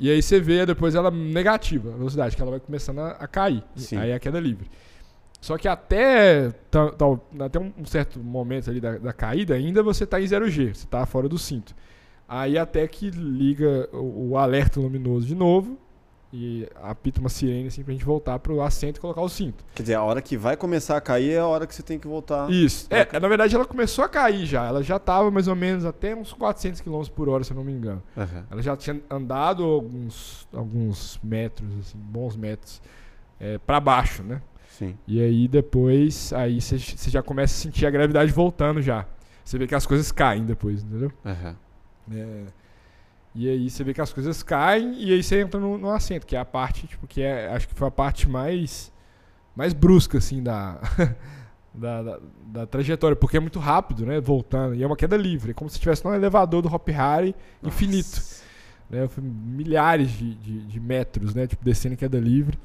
E 0.00 0.10
aí 0.10 0.22
você 0.22 0.38
vê 0.40 0.64
depois 0.64 0.94
ela 0.94 1.10
negativa, 1.10 1.92
a 1.92 1.96
velocidade, 1.96 2.36
que 2.36 2.42
ela 2.42 2.52
vai 2.52 2.60
começando 2.60 3.00
a, 3.00 3.10
a 3.12 3.26
cair. 3.26 3.62
Sim. 3.74 3.96
Aí 3.96 4.10
é 4.10 4.14
a 4.14 4.20
queda 4.20 4.38
livre. 4.38 4.70
Só 5.40 5.56
que 5.56 5.68
até, 5.68 6.50
tal- 6.70 6.90
tal- 6.92 7.28
até 7.40 7.58
um 7.58 7.84
certo 7.84 8.18
momento 8.18 8.70
ali 8.70 8.80
da, 8.80 8.98
da 8.98 9.12
caída, 9.12 9.54
ainda 9.54 9.82
você 9.82 10.04
está 10.04 10.20
em 10.20 10.24
0G, 10.24 10.74
você 10.74 10.84
está 10.84 11.04
fora 11.06 11.28
do 11.28 11.38
cinto. 11.38 11.74
Aí 12.28 12.58
até 12.58 12.86
que 12.86 13.10
liga 13.10 13.88
o, 13.92 14.30
o 14.30 14.36
alerta 14.36 14.78
luminoso 14.80 15.26
de 15.26 15.34
novo 15.34 15.78
e 16.32 16.68
apita 16.82 17.20
uma 17.20 17.28
sirene 17.28 17.68
assim 17.68 17.82
pra 17.82 17.92
gente 17.92 18.04
voltar 18.04 18.38
pro 18.38 18.60
assento 18.60 18.98
e 18.98 19.00
colocar 19.00 19.22
o 19.22 19.28
cinto. 19.28 19.64
Quer 19.74 19.82
dizer, 19.82 19.94
a 19.94 20.02
hora 20.02 20.20
que 20.20 20.36
vai 20.36 20.56
começar 20.56 20.96
a 20.96 21.00
cair 21.00 21.32
é 21.32 21.38
a 21.38 21.46
hora 21.46 21.66
que 21.66 21.74
você 21.74 21.82
tem 21.82 21.98
que 21.98 22.06
voltar. 22.06 22.50
Isso. 22.50 22.86
É, 22.90 23.18
na 23.18 23.28
verdade 23.28 23.54
ela 23.54 23.64
começou 23.64 24.04
a 24.04 24.08
cair 24.08 24.44
já. 24.44 24.66
Ela 24.66 24.82
já 24.82 24.96
estava 24.96 25.30
mais 25.30 25.48
ou 25.48 25.56
menos 25.56 25.84
até 25.84 26.14
uns 26.14 26.32
400 26.32 26.80
km 26.80 27.02
por 27.14 27.28
hora, 27.28 27.42
se 27.44 27.52
eu 27.52 27.56
não 27.56 27.64
me 27.64 27.72
engano. 27.72 28.02
Aham. 28.16 28.44
Ela 28.50 28.62
já 28.62 28.76
tinha 28.76 29.00
andado 29.10 29.64
alguns, 29.64 30.46
alguns 30.52 31.18
metros, 31.22 31.68
assim, 31.80 31.98
bons 31.98 32.36
metros, 32.36 32.82
é, 33.40 33.58
para 33.58 33.80
baixo, 33.80 34.22
né? 34.22 34.42
Sim. 34.70 34.96
E 35.06 35.20
aí 35.20 35.48
depois, 35.48 36.32
aí 36.32 36.60
você 36.60 36.78
já 37.10 37.22
começa 37.22 37.54
a 37.54 37.56
sentir 37.56 37.86
a 37.86 37.90
gravidade 37.90 38.30
voltando 38.30 38.82
já. 38.82 39.06
Você 39.44 39.56
vê 39.56 39.66
que 39.66 39.74
as 39.74 39.86
coisas 39.86 40.12
caem 40.12 40.44
depois, 40.44 40.84
entendeu? 40.84 41.10
Aham. 41.24 41.56
É, 42.12 42.44
e 43.34 43.48
aí 43.48 43.70
você 43.70 43.84
vê 43.84 43.94
que 43.94 44.00
as 44.00 44.12
coisas 44.12 44.42
caem 44.42 44.94
e 45.02 45.12
aí 45.12 45.22
você 45.22 45.40
entra 45.40 45.60
no, 45.60 45.78
no 45.78 45.90
assento, 45.90 46.26
que 46.26 46.34
é 46.34 46.38
a 46.38 46.44
parte, 46.44 46.86
tipo, 46.86 47.06
que 47.06 47.22
é, 47.22 47.48
acho 47.48 47.68
que 47.68 47.74
foi 47.74 47.88
a 47.88 47.90
parte 47.90 48.28
mais, 48.28 48.92
mais 49.54 49.72
brusca, 49.72 50.18
assim, 50.18 50.42
da, 50.42 50.78
da, 51.74 52.02
da, 52.02 52.20
da 52.46 52.66
trajetória, 52.66 53.16
porque 53.16 53.36
é 53.36 53.40
muito 53.40 53.58
rápido, 53.58 54.04
né? 54.06 54.20
Voltando. 54.20 54.74
E 54.74 54.82
é 54.82 54.86
uma 54.86 54.96
queda 54.96 55.16
livre, 55.16 55.52
é 55.52 55.54
como 55.54 55.70
se 55.70 55.76
estivesse 55.76 56.04
num 56.04 56.14
elevador 56.14 56.62
do 56.62 56.72
Hop 56.72 56.88
Harry 56.88 57.34
infinito. 57.62 58.16
Nossa. 58.16 58.42
né? 58.90 59.08
Milhares 59.18 60.10
de, 60.10 60.34
de, 60.34 60.60
de 60.66 60.80
metros, 60.80 61.34
né? 61.34 61.46
Tipo, 61.46 61.64
descendo 61.64 61.94
em 61.94 61.98
queda 61.98 62.18
livre. 62.18 62.58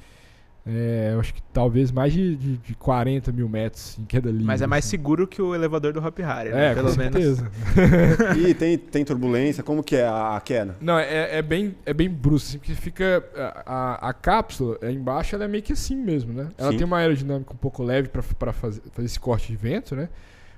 É, 0.66 1.11
eu 1.14 1.20
acho 1.20 1.34
que 1.34 1.41
talvez 1.51 1.91
mais 1.91 2.14
de, 2.14 2.38
de, 2.38 2.57
de 2.57 2.76
40 2.76 3.34
mil 3.34 3.49
metros 3.49 3.97
em 3.99 4.05
queda 4.05 4.30
livre. 4.30 4.45
Mas 4.45 4.61
é 4.61 4.68
mais 4.68 4.86
assim. 4.86 4.91
seguro 4.91 5.28
que 5.28 5.41
o 5.41 5.53
elevador 5.53 5.91
do 5.91 5.99
Hop 5.99 6.18
Harry, 6.20 6.51
né? 6.51 6.72
É, 6.72 6.74
Pelo 6.74 6.89
com 6.89 6.97
menos. 6.97 7.38
certeza. 7.38 7.51
E 8.39 8.53
tem, 8.53 8.78
tem 8.78 9.03
turbulência? 9.03 9.61
Como 9.61 9.84
que 9.84 9.97
é 9.97 10.07
a, 10.07 10.38
a 10.38 10.41
queda? 10.41 10.78
Não, 10.80 10.97
é, 10.97 11.38
é 11.38 11.41
bem, 11.41 11.76
é 11.86 11.93
bem 11.93 12.09
brusco, 12.09 12.47
assim, 12.47 12.57
porque 12.59 12.76
fica. 12.76 13.24
A, 13.36 13.64
a, 13.66 14.09
a 14.09 14.14
cápsula 14.14 14.78
é 14.82 14.89
embaixo 14.89 15.36
ela 15.36 15.43
é 15.43 15.47
meio 15.49 15.64
que 15.64 15.74
assim 15.74 15.97
mesmo, 15.97 16.32
né? 16.32 16.47
Ela 16.57 16.72
Sim. 16.72 16.78
tem 16.78 16.86
uma 16.86 16.97
aerodinâmica 16.97 17.51
um 17.53 17.57
pouco 17.57 17.84
leve 17.84 18.07
para 18.07 18.53
fazer, 18.53 18.82
fazer 18.93 19.05
esse 19.05 19.20
corte 19.20 19.47
de 19.47 19.57
vento, 19.57 19.95
né? 19.95 20.07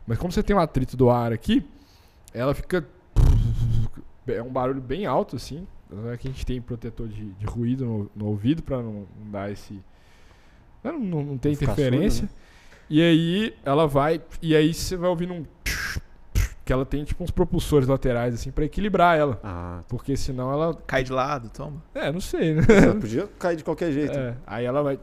Mas 0.05 0.19
como 0.19 0.31
você 0.31 0.43
tem 0.43 0.55
um 0.55 0.59
atrito 0.59 0.95
do 0.95 1.09
ar 1.09 1.33
aqui, 1.33 1.65
ela 2.31 2.53
fica. 2.53 2.85
É 4.27 4.41
um 4.41 4.51
barulho 4.51 4.81
bem 4.81 5.05
alto, 5.05 5.35
assim. 5.35 5.65
Né? 5.89 6.17
Que 6.17 6.27
a 6.27 6.31
gente 6.31 6.45
tem 6.45 6.61
protetor 6.61 7.07
de, 7.07 7.31
de 7.31 7.45
ruído 7.45 7.85
no, 7.85 8.11
no 8.15 8.25
ouvido 8.27 8.61
para 8.61 8.81
não 8.81 9.05
dar 9.31 9.51
esse. 9.51 9.79
Não, 10.91 10.99
não, 10.99 11.23
não 11.23 11.37
ficar 11.37 11.49
interferência. 11.49 12.27
surdo, 12.27 12.33
E 12.89 13.01
aí 13.01 13.53
ela 13.65 13.87
vai. 13.87 14.21
E 14.41 14.55
aí 14.55 14.73
você 14.73 14.95
vai 14.95 15.09
ouvindo 15.09 15.33
um. 15.33 15.45
Que 16.63 16.73
ela 16.73 16.83
tem 16.85 17.03
tipo 17.03 17.23
uns 17.23 17.29
propulsores 17.29 17.87
laterais, 17.87 18.33
assim, 18.33 18.49
para 18.51 18.65
equilibrar 18.65 19.17
ela. 19.17 19.39
Ah, 19.43 19.81
Porque 19.87 20.17
senão 20.17 20.51
ela. 20.51 20.73
Cai 20.87 21.03
de 21.03 21.11
lado, 21.11 21.49
toma. 21.49 21.83
É, 21.93 22.11
não 22.11 22.19
sei, 22.19 22.55
né? 22.55 22.61
você 22.63 22.93
podia 22.99 23.27
cair 23.37 23.55
de 23.57 23.63
qualquer 23.63 23.91
jeito. 23.91 24.17
É, 24.17 24.35
aí 24.47 24.65
ela 24.65 24.81
vai. 24.81 24.99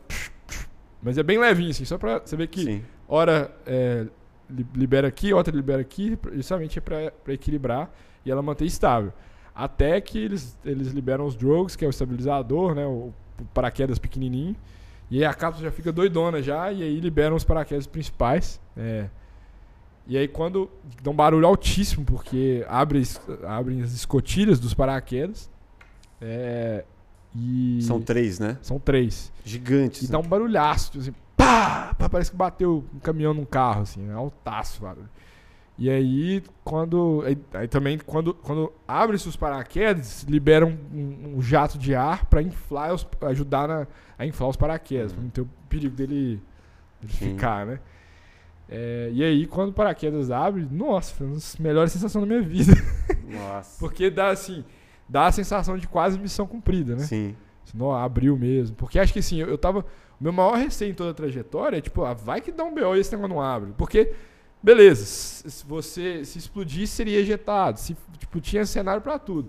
Mas 1.01 1.19
é 1.19 1.23
bem 1.23 1.39
levinho, 1.39 1.71
assim, 1.71 1.85
só 1.85 1.99
pra 1.99 2.19
você 2.19 2.37
ver 2.37 2.49
que 2.49 2.65
Sim. 2.65 2.83
hora 3.09 3.51
é, 3.67 4.07
li- 4.51 4.67
libera 4.75 5.07
aqui, 5.09 5.33
outra 5.33 5.55
libera 5.55 5.81
aqui, 5.81 6.19
justamente 6.33 6.79
é 6.79 6.83
pra, 6.83 7.11
pra 7.25 7.33
equilibrar 7.35 7.93
e 8.25 8.31
ela 8.31 8.41
manter 8.43 8.65
estável. 8.67 9.13
Até 9.55 10.01
que 10.01 10.19
eles, 10.19 10.57
eles 10.65 10.89
liberam 10.93 11.27
os 11.27 11.35
drogues, 11.37 11.77
que 11.77 11.85
é 11.85 11.89
o 11.89 11.91
estabilizador, 11.91 12.75
né? 12.75 12.87
O 12.87 13.13
paraquedas 13.53 13.99
pequenininho. 13.99 14.57
E 15.13 15.19
aí 15.19 15.27
a 15.27 15.35
cápsula 15.35 15.69
já 15.69 15.71
fica 15.71 15.93
doidona 15.93 16.41
já, 16.41 16.73
e 16.73 16.83
aí 16.83 16.99
liberam 16.99 17.37
os 17.37 17.45
paraquedas 17.45 17.87
principais. 17.87 18.59
É. 18.75 19.11
E 20.07 20.17
aí 20.17 20.27
quando 20.27 20.71
dá 21.03 21.11
um 21.11 21.15
barulho 21.15 21.47
altíssimo, 21.47 22.03
porque 22.03 22.65
abre, 22.67 23.03
abrem 23.47 23.83
as 23.83 23.93
escotilhas 23.93 24.59
dos 24.59 24.73
paraquedas. 24.73 25.51
É, 26.19 26.83
e 27.37 27.81
São 27.83 28.01
três, 28.01 28.39
né? 28.39 28.57
são 28.63 28.79
três. 28.79 29.31
Gigantes. 29.45 30.01
E 30.01 30.07
né? 30.07 30.13
dá 30.13 30.19
um 30.19 30.27
barulhaço, 30.27 30.93
tipo 30.93 31.03
assim, 31.03 31.15
pá, 31.37 31.95
pá, 31.99 32.09
parece 32.09 32.31
que 32.31 32.37
bateu 32.39 32.83
um 32.95 32.99
caminhão 32.99 33.35
num 33.35 33.45
carro, 33.45 33.83
assim, 33.83 34.01
né? 34.01 34.15
altaço 34.15 34.79
o 34.79 34.87
barulho. 34.87 35.11
E 35.79 35.89
aí, 35.91 36.43
quando. 36.63 37.23
Aí, 37.27 37.37
aí 37.55 37.67
também, 37.69 37.99
quando, 37.99 38.35
quando 38.35 38.73
abre-se 38.87 39.27
os 39.29 39.37
paraquedas, 39.37 40.23
libera 40.29 40.67
um, 40.67 40.77
um- 40.93 41.35
um 41.39 41.43
jato 41.43 41.79
de 41.79 41.95
ar 41.95 42.27
pra 42.27 42.43
inflar 42.43 42.93
os, 42.95 43.07
ajudar 43.23 43.67
na- 43.67 43.87
a 44.19 44.27
inflar 44.27 44.49
os 44.51 44.57
paraquedas, 44.57 45.13
pra 45.13 45.23
não 45.23 45.31
ter 45.31 45.41
o 45.41 45.49
perigo 45.69 45.97
dele, 45.97 46.41
dele 47.01 47.13
ficar, 47.13 47.67
né? 47.67 47.81
É, 48.69 49.11
e 49.13 49.23
aí, 49.25 49.47
quando 49.47 49.71
o 49.71 49.73
paraquedas 49.73 50.31
abre, 50.31 50.67
nossa, 50.71 51.13
foi 51.15 51.27
uma 51.27 51.35
das 51.35 51.57
melhores 51.57 51.93
sensações 51.93 52.23
da 52.27 52.27
minha 52.35 52.47
vida. 52.47 52.73
Nossa. 53.29 53.79
Porque 53.81 54.09
dá 54.09 54.29
assim, 54.29 54.65
dá 55.09 55.27
a 55.27 55.33
sensação 55.33 55.77
de 55.77 55.87
quase 55.89 56.19
missão 56.19 56.47
cumprida, 56.47 56.95
né? 56.95 57.03
Sim. 57.05 57.35
Não, 57.75 57.93
abriu 57.93 58.37
mesmo. 58.37 58.77
Porque 58.77 58.99
acho 58.99 59.13
que 59.13 59.19
assim, 59.19 59.39
eu, 59.39 59.49
eu 59.49 59.59
tava. 59.59 59.81
O 60.21 60.23
meu 60.25 60.33
maior 60.33 60.57
receio 60.57 60.91
em 60.91 60.95
toda 60.95 61.11
a 61.11 61.15
trajetória 61.15 61.79
é 61.79 61.81
tipo, 61.81 62.05
ah, 62.05 62.13
vai 62.15 62.41
que 62.41 62.53
dá 62.53 62.63
um 62.65 62.75
BO 62.75 62.95
e 62.95 63.01
esse 63.01 63.11
negócio 63.13 63.35
não 63.35 63.43
abre. 63.43 63.73
Porque, 63.77 64.13
beleza, 64.63 65.05
se 65.05 65.65
você 65.67 66.25
se 66.25 66.39
explodir, 66.39 66.87
seria 66.87 67.19
ejetado. 67.19 67.79
Se, 67.79 67.97
tipo, 68.19 68.41
tinha 68.41 68.65
cenário 68.65 69.03
pra 69.03 69.19
tudo. 69.19 69.49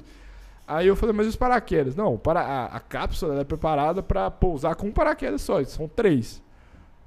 Aí 0.67 0.87
eu 0.87 0.95
falei, 0.95 1.13
mas 1.13 1.25
e 1.25 1.29
os 1.29 1.35
paraquedas? 1.35 1.95
Não, 1.95 2.17
para, 2.17 2.41
a, 2.41 2.65
a 2.77 2.79
cápsula 2.79 3.41
é 3.41 3.43
preparada 3.43 4.01
pra 4.01 4.31
pousar 4.31 4.75
com 4.75 4.87
um 4.87 4.91
paraquedas 4.91 5.41
só, 5.41 5.63
são 5.65 5.87
três. 5.87 6.41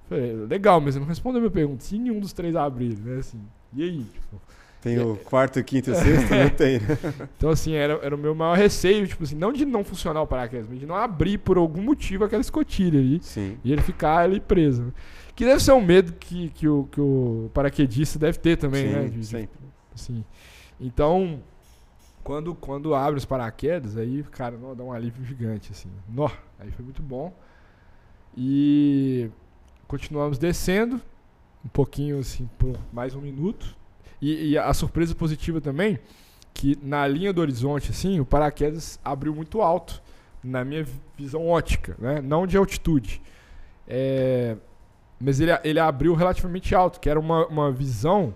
Falei, 0.09 0.33
legal, 0.47 0.81
mas 0.81 0.95
não 0.95 1.05
respondeu 1.05 1.39
a 1.39 1.41
minha 1.41 1.51
pergunta. 1.51 1.83
Se 1.83 1.99
nenhum 1.99 2.21
dos 2.21 2.33
três 2.33 2.55
abrir, 2.55 2.97
né? 2.99 3.19
Assim, 3.19 3.41
e 3.75 3.83
aí? 3.83 4.05
Tipo, 4.05 4.41
Tem 4.83 4.99
o 5.01 5.17
quarto, 5.17 5.63
quinto 5.65 5.91
e 5.91 5.95
sexto? 5.95 6.31
não 6.31 6.51
tem, 6.51 6.79
né? 6.79 6.99
Então, 7.37 7.51
assim, 7.51 7.73
era, 7.73 7.95
era 8.03 8.15
o 8.15 8.19
meu 8.19 8.35
maior 8.35 8.57
receio, 8.57 9.07
tipo 9.09 9.25
assim, 9.25 9.35
não 9.35 9.53
de 9.53 9.65
não 9.65 9.83
funcionar 9.83 10.23
o 10.23 10.27
paraquedas, 10.27 10.67
mas 10.69 10.79
de 10.79 10.87
não 10.87 10.95
abrir 10.95 11.39
por 11.39 11.57
algum 11.57 11.83
motivo 11.83 12.25
aquela 12.25 12.43
escotilha 12.43 13.01
ali. 13.01 13.21
Sim. 13.23 13.57
E 13.65 13.73
ele 13.73 13.83
ficar 13.83 14.19
ali 14.19 14.39
preso. 14.39 14.93
Que 15.37 15.45
deve 15.45 15.61
ser 15.63 15.73
um 15.73 15.81
medo 15.85 16.15
que, 16.15 16.49
que, 16.51 16.67
o, 16.67 16.85
que 16.91 17.01
o 17.01 17.51
paraquedista 17.55 18.19
deve 18.19 18.39
ter 18.39 18.57
também, 18.57 18.87
Sim, 18.89 18.93
né? 18.95 19.09
De- 19.09 19.27
sempre. 19.27 19.59
assim. 19.95 20.25
Então, 20.81 21.41
quando, 22.25 22.55
quando 22.55 22.95
abre 22.95 23.19
os 23.19 23.25
paraquedas, 23.25 23.97
aí, 23.97 24.23
cara, 24.33 24.57
nó, 24.57 24.75
dá 24.75 24.83
um 24.83 24.93
alívio 24.93 25.25
gigante, 25.25 25.71
assim. 25.73 25.91
Nó, 26.09 26.29
aí 26.59 26.71
foi 26.73 26.85
muito 26.85 27.03
bom. 27.03 27.33
E 28.37 29.31
continuamos 29.87 30.39
descendo, 30.39 31.01
um 31.65 31.69
pouquinho, 31.69 32.19
assim, 32.19 32.49
por 32.59 32.77
mais 32.93 33.15
um 33.15 33.21
minuto. 33.21 33.77
E, 34.21 34.51
e 34.53 34.59
a 34.59 34.73
surpresa 34.73 35.15
positiva 35.15 35.61
também, 35.61 35.99
que 36.55 36.79
na 36.83 37.07
linha 37.07 37.33
do 37.33 37.41
horizonte, 37.41 37.91
assim, 37.91 38.21
o 38.21 38.25
paraquedas 38.25 38.99
abriu 39.05 39.35
muito 39.35 39.61
alto, 39.61 40.03
na 40.43 40.65
minha 40.65 40.83
vi- 40.85 41.01
visão 41.17 41.47
ótica, 41.47 41.95
né? 41.99 42.21
Não 42.21 42.47
de 42.47 42.57
altitude. 42.57 43.21
É, 43.87 44.57
mas 45.21 45.41
ele, 45.41 45.51
ele 45.65 45.79
abriu 45.81 46.15
relativamente 46.15 46.75
alto, 46.75 47.01
que 47.01 47.09
era 47.09 47.19
uma, 47.19 47.47
uma 47.47 47.73
visão 47.73 48.35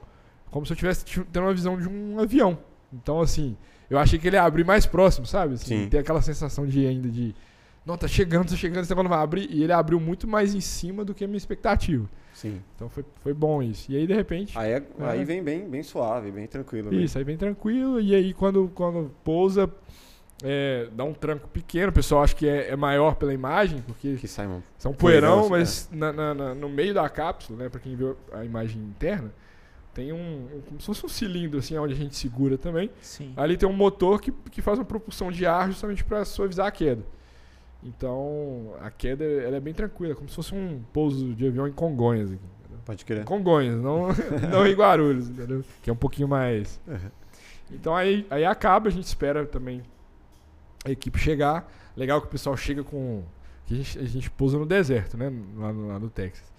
como 0.51 0.67
se 0.67 0.73
eu 0.73 0.77
tivesse 0.77 1.05
ti- 1.05 1.23
tendo 1.33 1.45
uma 1.45 1.55
visão 1.55 1.79
de 1.79 1.89
um 1.89 2.19
avião. 2.19 2.59
Então, 2.93 3.21
assim, 3.21 3.57
eu 3.89 3.99
achei 3.99 4.19
que 4.19 4.27
ele 4.27 4.37
ia 4.37 4.43
abrir 4.43 4.65
mais 4.65 4.85
próximo, 4.87 5.25
sabe? 5.27 5.55
Assim, 5.55 5.85
Sim. 5.85 5.89
Tem 5.89 6.01
aquela 6.01 6.21
sensação 6.23 6.67
de 6.67 6.85
ainda 6.87 7.09
de. 7.09 7.35
Não, 7.87 7.97
tá 7.97 8.07
chegando, 8.09 8.49
tá 8.51 8.57
chegando, 8.57 8.81
esse 8.83 8.91
negócio 8.91 9.09
não 9.09 9.17
vai 9.17 9.23
abrir. 9.25 9.49
E 9.51 9.63
ele 9.63 9.73
abriu 9.73 9.99
muito 10.01 10.27
mais 10.29 10.55
em 10.55 10.61
cima 10.61 11.05
do 11.05 11.15
que 11.15 11.25
a 11.25 11.27
minha 11.29 11.39
expectativa. 11.39 12.09
Sim. 12.35 12.61
Então 12.75 12.89
foi, 12.89 13.05
foi 13.23 13.33
bom 13.33 13.63
isso. 13.63 13.91
E 13.93 13.97
aí, 13.97 14.07
de 14.07 14.13
repente. 14.15 14.59
Aí, 14.59 14.73
é- 14.73 14.83
aí 15.01 15.21
É. 15.21 15.25
vem 15.25 15.43
bem, 15.43 15.69
bem 15.69 15.83
suave, 15.83 16.31
bem 16.33 16.47
tranquilo. 16.47 16.91
né? 16.91 16.97
Isso, 16.99 17.17
aí 17.17 17.25
bem 17.25 17.37
tranquilo. 17.37 18.01
E 18.01 18.15
aí, 18.15 18.35
quando, 18.35 18.71
quando 18.75 19.11
pousa, 19.25 19.71
é, 20.43 20.89
dá 20.93 21.05
um 21.05 21.13
tranco 21.13 21.49
pequeno. 21.49 21.89
O 21.91 21.93
pessoal 21.93 22.23
acha 22.23 22.35
que 22.35 22.49
é, 22.49 22.71
é 22.71 22.77
maior 22.77 23.15
pela 23.17 23.33
imagem, 23.35 23.83
porque 23.83 24.17
Que 24.17 24.29
sai, 24.29 24.47
mano. 24.47 24.63
são 24.79 24.93
poeirão, 24.93 25.41
Poeirão, 25.41 25.49
mas 25.51 25.89
na- 25.93 26.13
na- 26.13 26.35
na- 26.35 26.55
no 26.55 26.69
meio 26.69 26.95
da 26.95 27.09
cápsula, 27.09 27.65
né, 27.65 27.69
pra 27.69 27.81
quem 27.81 27.95
viu 27.97 28.17
a 28.33 28.45
imagem 28.45 28.81
interna, 28.83 29.33
tem 29.93 30.13
um, 30.13 30.17
um- 30.57 30.61
como 30.69 30.81
se 30.81 30.87
fosse 30.87 31.05
um 31.05 31.09
cilindro 31.09 31.59
assim, 31.59 31.77
onde 31.77 31.93
a 31.93 31.97
gente 31.97 32.15
segura 32.17 32.57
também. 32.57 32.91
Sim. 33.03 33.33
Ali 33.37 33.57
tem 33.57 33.69
um 33.69 33.73
motor 33.73 34.21
que, 34.21 34.31
que 34.51 34.63
faz 34.63 34.79
uma 34.79 34.85
propulsão 34.85 35.31
de 35.33 35.45
ar 35.45 35.69
justamente 35.69 36.05
para 36.05 36.25
suavizar 36.25 36.67
a 36.67 36.71
queda. 36.71 37.03
Então, 37.83 38.75
a 38.83 38.91
queda 38.91 39.25
ela 39.25 39.57
é 39.57 39.61
bem 39.61 39.73
tranquila, 39.73 40.15
como 40.15 40.29
se 40.29 40.37
fosse 40.37 40.55
um 40.55 40.83
pouso 40.93 41.35
de 41.35 41.47
avião 41.47 41.67
em 41.67 41.73
Congonhas. 41.73 42.31
aqui, 42.31 42.41
entendeu? 42.61 42.79
Pode 42.85 43.05
crer. 43.05 43.25
Congonhas, 43.25 43.81
não, 43.81 44.09
não 44.51 44.67
em 44.67 44.75
Guarulhos, 44.75 45.29
entendeu? 45.31 45.65
Que 45.83 45.89
é 45.89 45.93
um 45.93 45.97
pouquinho 45.97 46.29
mais. 46.29 46.79
Uhum. 46.87 47.11
Então 47.73 47.95
aí, 47.97 48.27
aí 48.31 48.45
acaba, 48.45 48.89
a 48.89 48.91
gente 48.93 49.05
espera 49.05 49.47
também 49.47 49.83
a 50.85 50.91
equipe 50.91 51.19
chegar. 51.19 51.71
Legal 51.97 52.21
que 52.21 52.27
o 52.27 52.31
pessoal 52.31 52.57
chega 52.57 52.83
com. 52.83 53.23
Que 53.67 53.75
a, 53.75 53.77
gente, 53.77 53.99
a 53.99 54.05
gente 54.05 54.31
pousa 54.31 54.59
no 54.59 54.67
deserto, 54.67 55.17
né? 55.17 55.33
Lá 55.57 55.73
no, 55.73 55.89
lá 55.89 55.99
no 55.99 56.11
Texas. 56.11 56.51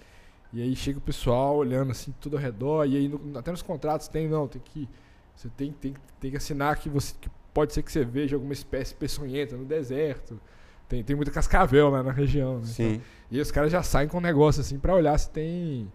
E 0.53 0.61
aí 0.61 0.75
chega 0.75 0.97
o 0.97 1.01
pessoal 1.01 1.55
olhando 1.55 1.91
assim 1.91 2.13
tudo 2.19 2.35
ao 2.37 2.41
redor. 2.41 2.85
E 2.85 2.97
aí 2.97 3.07
no- 3.07 3.37
até 3.37 3.51
nos 3.51 3.61
contratos 3.61 4.07
tem, 4.07 4.27
não, 4.27 4.47
tem 4.47 4.61
que. 4.63 4.87
Você 5.35 5.49
tem, 5.49 5.71
tem, 5.71 5.93
tem 6.19 6.31
que 6.31 6.37
assinar 6.37 6.77
que 6.77 6.89
você. 6.89 7.15
Que 7.19 7.29
pode 7.53 7.73
ser 7.73 7.81
que 7.83 7.91
você 7.91 8.03
veja 8.05 8.35
alguma 8.35 8.53
espécie 8.53 8.93
peçonhenta 8.93 9.55
no 9.57 9.65
deserto. 9.65 10.39
Tem, 10.87 11.03
tem 11.03 11.15
muita 11.15 11.31
cascavel 11.31 11.89
lá 11.89 12.03
na 12.03 12.11
região. 12.11 12.59
Né? 12.59 12.65
Sim. 12.65 13.01
E 13.29 13.39
os 13.39 13.49
caras 13.49 13.71
já 13.71 13.81
saem 13.81 14.09
com 14.09 14.17
um 14.17 14.21
negócio 14.21 14.61
assim 14.61 14.77
pra 14.77 14.93
olhar 14.93 15.17
se 15.17 15.29
tem 15.29 15.91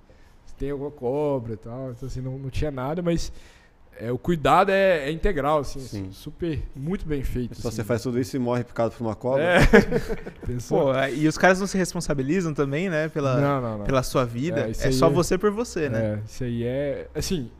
se 0.46 0.54
tem 0.54 0.70
alguma 0.70 0.90
cobra 0.90 1.52
e 1.52 1.56
tal. 1.56 1.90
Então 1.92 2.06
assim, 2.06 2.20
não, 2.22 2.38
não 2.38 2.48
tinha 2.50 2.70
nada, 2.70 3.02
mas 3.02 3.30
é, 3.98 4.12
o 4.12 4.18
cuidado 4.18 4.70
é, 4.70 5.08
é 5.08 5.10
integral, 5.10 5.58
assim, 5.60 5.80
Sim. 5.80 6.08
super, 6.12 6.62
muito 6.74 7.06
bem 7.06 7.22
feito. 7.22 7.54
Só 7.54 7.68
assim. 7.68 7.76
você 7.78 7.84
faz 7.84 8.02
tudo 8.02 8.18
isso 8.20 8.36
e 8.36 8.38
morre 8.38 8.62
picado 8.64 8.92
por 8.92 9.04
uma 9.04 9.14
cobra. 9.14 9.42
É. 9.42 9.58
Pensou? 10.46 10.84
Pô, 10.86 10.94
é, 10.94 11.12
e 11.14 11.26
os 11.26 11.36
caras 11.38 11.58
não 11.60 11.66
se 11.66 11.76
responsabilizam 11.78 12.52
também, 12.54 12.88
né? 12.88 13.08
Pela, 13.08 13.40
não, 13.40 13.60
não, 13.60 13.78
não. 13.78 13.84
pela 13.84 14.02
sua 14.02 14.24
vida. 14.24 14.66
É, 14.68 14.70
É, 14.88 14.92
só 14.92 15.06
é- 15.08 15.10
você 15.10 15.36
por 15.38 15.50
você, 15.50 15.88
né? 15.88 16.20
É, 16.22 16.22
isso 16.26 16.44
aí 16.44 16.64
é. 16.64 17.08
Assim, 17.14 17.50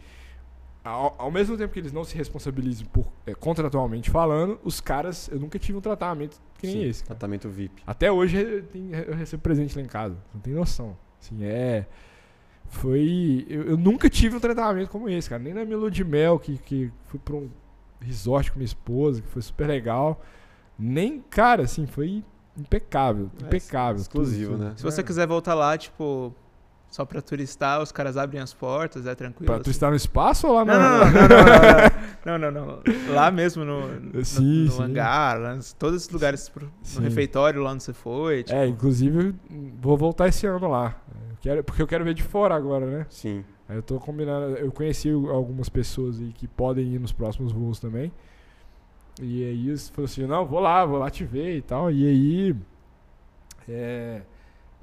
ao, 0.85 1.15
ao 1.19 1.31
mesmo 1.31 1.57
tempo 1.57 1.73
que 1.73 1.81
eles 1.81 1.93
não 1.93 2.05
se 2.05 2.17
responsabilizam 2.17 2.87
por 2.87 3.07
é, 3.27 3.35
contratualmente 3.35 4.11
falando, 4.11 4.59
os 4.63 4.81
caras. 4.81 5.29
Eu 5.33 5.41
nunca 5.41 5.59
tive 5.59 5.77
um 5.79 5.81
tratamento 5.81 6.41
que 6.59 6.67
nem 6.67 6.77
Sim, 6.77 6.89
esse. 6.89 7.03
cara. 7.03 7.15
Tratamento 7.19 7.49
VIP. 7.49 7.83
Até 7.87 8.11
hoje 8.13 8.37
eu, 8.41 8.63
tenho- 8.63 8.95
eu 8.95 9.15
recebo 9.15 9.43
presente 9.43 9.75
lá 9.77 9.83
em 9.83 9.87
casa. 9.87 10.17
Não 10.33 10.41
tem 10.41 10.55
noção. 10.55 10.97
Assim, 11.21 11.39
é. 11.45 11.87
Foi. 12.69 13.47
Eu, 13.49 13.63
eu 13.65 13.77
nunca 13.77 14.09
tive 14.11 14.37
um 14.37 14.41
tratamento 14.41 14.89
como 14.91 15.09
esse, 15.09 15.29
cara. 15.29 15.43
Nem 15.43 15.55
na 15.55 15.65
minha 15.65 15.77
lua 15.77 15.91
de 15.91 16.05
mel, 16.05 16.39
que, 16.39 16.59
que 16.59 16.91
fui 17.07 17.19
pra 17.19 17.37
um 17.37 17.49
resort 18.01 18.51
com 18.53 18.59
minha 18.59 18.67
esposa, 18.67 19.23
que 19.23 19.29
foi 19.29 19.43
super 19.43 19.67
legal. 19.67 20.21
Nem, 20.79 21.21
cara, 21.31 21.63
assim, 21.63 21.87
foi 21.87 22.23
impecável. 22.57 23.31
É, 23.43 23.47
impecável. 23.47 24.01
exclusivo, 24.01 24.53
tudo, 24.53 24.63
né? 24.65 24.69
tudo. 24.71 24.79
Se 24.79 24.85
você 24.85 25.01
É. 25.01 25.05
quiser 25.05 25.27
voltar 25.27 25.55
lá, 25.55 25.77
tipo, 25.79 26.35
só 26.91 27.05
pra 27.05 27.21
turistar, 27.23 27.81
os 27.83 27.91
caras 27.93 28.17
abrem 28.17 28.41
as 28.43 28.53
portas, 28.53 29.07
é 29.07 29.15
tranquilo. 29.15 29.47
Pra 29.47 29.61
assim. 29.63 29.71
estar 29.71 29.91
no 29.91 29.97
espaço 29.97 30.47
ou 30.47 30.55
lá 30.55 30.65
Não, 30.65 30.75
na. 30.75 30.81
não, 30.81 30.99
não, 30.99 31.13
não, 31.13 31.29
não, 31.29 31.29
não, 31.29 32.06
não, 32.39 32.51
não. 32.51 32.83
Lá 33.15 33.31
mesmo 33.31 33.65
no, 33.65 34.01
no, 34.01 34.25
Sim, 34.25 34.65
no 34.65 34.71
sim. 34.73 34.83
hangar, 34.83 35.39
lá, 35.41 35.59
todos 35.79 35.97
esses 36.03 36.11
lugares 36.11 36.49
pro, 36.49 36.71
no 36.97 37.01
refeitório 37.03 37.63
lá 37.63 37.71
onde 37.73 37.83
você 37.85 37.93
foi. 37.93 38.43
Tipo, 38.43 38.59
É, 38.59 38.67
inclusive, 38.67 39.29
eu 39.29 39.35
vou 39.81 39.97
voltar 39.97 40.27
esse 40.29 40.47
ano 40.47 40.69
lá. 40.69 41.01
Eu 41.31 41.37
quero, 41.41 41.65
porque 41.65 41.81
eu 41.83 41.87
quero 41.87 42.05
ver 42.05 42.15
de 42.15 42.23
fora 42.25 42.55
agora, 42.55 42.85
né? 42.87 43.07
Sim. 43.09 43.45
Aí 43.69 43.77
eu 43.77 43.83
tô 43.83 43.99
combinando. 44.01 44.57
Eu 44.57 44.71
conheci 44.73 45.11
algumas 45.11 45.69
pessoas 45.69 46.21
aí 46.21 46.33
que 46.33 46.47
podem 46.49 46.95
ir 46.95 46.99
nos 46.99 47.13
próximos 47.13 47.53
voos 47.53 47.79
também. 47.79 48.13
E 49.23 49.45
aí 49.45 49.69
eles 49.69 49.89
falaram 49.89 50.05
assim, 50.13 50.27
não, 50.27 50.45
vou 50.45 50.61
lá, 50.61 50.85
vou 50.85 50.99
lá 50.99 51.09
te 51.11 51.25
ver 51.25 51.57
e 51.57 51.63
tal. 51.63 51.91
E 51.91 52.07
aí. 52.07 52.57
é, 53.69 54.23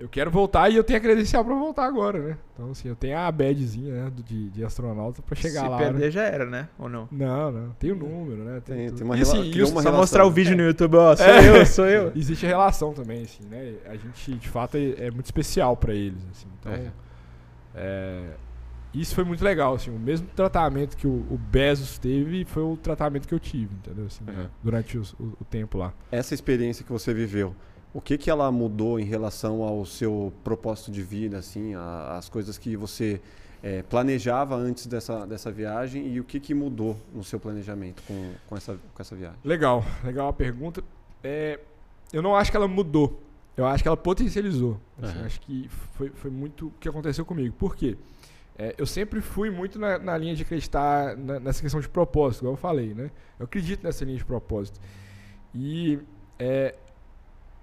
eu 0.03 0.09
quero 0.09 0.29
voltar 0.29 0.69
e 0.69 0.75
eu 0.75 0.83
tenho 0.83 0.97
a 0.99 1.01
credencial 1.01 1.45
pra 1.45 1.55
voltar 1.55 1.85
agora, 1.85 2.19
né? 2.19 2.37
Então, 2.53 2.71
assim, 2.71 2.89
eu 2.89 2.95
tenho 2.95 3.17
a 3.17 3.31
badzinha 3.31 3.93
né, 4.05 4.09
do- 4.09 4.21
de, 4.21 4.49
de 4.49 4.63
astronauta 4.63 5.21
pra 5.21 5.35
chegar 5.35 5.61
se 5.61 5.67
lá. 5.67 5.77
perder 5.77 6.05
né? 6.05 6.11
já 6.11 6.23
era, 6.23 6.45
né? 6.45 6.67
Ou 6.77 6.89
não? 6.89 7.07
Não, 7.11 7.51
não. 7.51 7.69
Tem 7.79 7.91
o 7.91 7.95
número, 7.95 8.43
né? 8.43 8.61
Tem- 8.65 8.87
tudo. 8.87 8.97
tem 8.97 9.05
uma 9.05 9.17
E, 9.17 9.21
assim, 9.21 9.49
os- 9.49 9.55
uma 9.71 9.81
Só 9.81 9.89
relação. 9.89 9.93
mostrar 9.97 10.25
o 10.25 10.31
vídeo 10.31 10.55
no 10.57 10.63
YouTube, 10.63 10.97
ó, 10.97 11.15
sou 11.15 11.25
É. 11.25 11.49
eu, 11.61 11.65
sou 11.65 11.85
eu. 11.87 12.11
Existe 12.17 12.45
a 12.45 12.49
relação 12.49 12.93
também, 12.93 13.23
assim, 13.23 13.43
né? 13.49 13.75
A 13.85 13.95
gente, 13.95 14.33
de 14.35 14.49
fato, 14.49 14.75
é, 14.77 15.05
é 15.07 15.11
muito 15.11 15.25
especial 15.25 15.77
pra 15.77 15.93
eles, 15.93 16.21
assim. 16.31 16.47
Então, 16.59 16.73
É. 16.73 16.91
é, 17.75 18.23
isso 18.93 19.15
foi 19.15 19.23
muito 19.23 19.43
legal, 19.43 19.73
assim. 19.75 19.89
O 19.89 19.99
mesmo 19.99 20.27
tratamento 20.35 20.95
que 20.95 21.07
o, 21.07 21.25
o 21.31 21.37
Bezos 21.49 21.97
teve 21.97 22.45
foi 22.45 22.61
o 22.63 22.77
tratamento 22.77 23.27
que 23.27 23.33
eu 23.33 23.39
tive, 23.39 23.73
entendeu? 23.75 24.05
Assim, 24.05 24.23
Uhum. 24.27 24.47
Durante 24.63 24.97
os- 24.97 25.13
o, 25.13 25.33
o 25.41 25.45
tempo 25.49 25.77
lá. 25.77 25.93
Essa 26.11 26.33
experiência 26.33 26.85
que 26.85 26.91
você 26.91 27.13
viveu, 27.13 27.55
o 27.93 28.01
que 28.01 28.17
que 28.17 28.29
ela 28.29 28.51
mudou 28.51 28.99
em 28.99 29.03
relação 29.05 29.61
ao 29.61 29.85
seu 29.85 30.33
propósito 30.43 30.91
de 30.91 31.01
vida, 31.03 31.37
assim, 31.37 31.73
a- 31.75 32.15
as 32.17 32.27
coisas 32.29 32.57
que 32.57 32.75
você 32.75 33.21
eh, 33.65 33.81
planejava 33.89 34.55
antes 34.55 34.87
dessa, 34.87 35.25
dessa 35.25 35.49
viagem 35.51 36.07
e 36.07 36.19
o 36.19 36.23
que 36.25 36.37
que 36.39 36.53
mudou 36.53 36.97
no 37.13 37.23
seu 37.23 37.39
planejamento 37.39 38.03
com, 38.05 38.33
com, 38.47 38.57
essa, 38.57 38.77
com 38.93 39.01
essa 39.01 39.15
viagem? 39.15 39.37
Legal, 39.43 39.85
legal 40.03 40.27
a 40.27 40.33
pergunta. 40.33 40.83
É, 41.23 41.59
eu 42.11 42.21
não 42.21 42.35
acho 42.35 42.51
que 42.51 42.57
ela 42.57 42.67
mudou. 42.67 43.21
Eu 43.55 43.65
acho 43.65 43.81
que 43.83 43.87
ela 43.87 43.95
potencializou. 43.95 44.77
Assim, 45.01 45.17
Uhum. 45.19 45.25
Acho 45.25 45.39
que 45.41 45.69
foi, 45.93 46.09
foi 46.09 46.29
muito 46.31 46.67
o 46.67 46.71
que 46.79 46.89
aconteceu 46.89 47.23
comigo. 47.23 47.55
Por 47.57 47.73
quê? 47.75 47.95
É, 48.57 48.75
eu 48.77 48.85
sempre 48.85 49.21
fui 49.21 49.49
muito 49.49 49.79
na, 49.79 49.97
na 49.97 50.17
linha 50.17 50.35
de 50.35 50.41
acreditar 50.43 51.15
na- 51.15 51.39
nessa 51.39 51.61
questão 51.61 51.79
de 51.79 51.87
propósito, 51.87 52.41
igual 52.41 52.53
eu 52.53 52.57
falei, 52.57 52.93
né? 52.93 53.11
Eu 53.39 53.45
acredito 53.45 53.81
nessa 53.83 54.03
linha 54.03 54.17
de 54.17 54.25
propósito. 54.25 54.79
E, 55.55 55.99
é, 56.37 56.75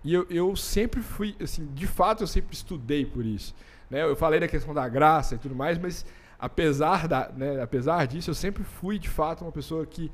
e 0.05 0.15
eu, 0.15 0.27
eu 0.31 0.57
sempre 0.57 1.01
fui, 1.03 1.35
assim, 1.41 1.67
de 1.75 1.87
fato 1.87 2.23
eu 2.23 2.27
sempre 2.27 2.55
estudei 2.55 3.05
por 3.05 3.25
isso. 3.25 3.55
Né? 3.91 4.03
Eu 4.03 4.17
falei 4.17 4.41
da 4.41 4.49
questão 4.49 4.73
da 4.73 4.89
graça 4.89 5.35
e 5.35 5.39
tudo 5.39 5.55
mais, 5.55 5.77
mas 5.79 6.07
apesar, 6.39 7.07
da, 7.07 7.31
né, 7.37 7.61
apesar 7.63 8.07
disso, 8.07 8.31
eu 8.31 8.35
sempre 8.35 8.65
fui, 8.65 8.99
de 8.99 9.09
fato, 9.09 9.45
uma 9.45 9.53
pessoa 9.53 9.85
que, 9.85 10.11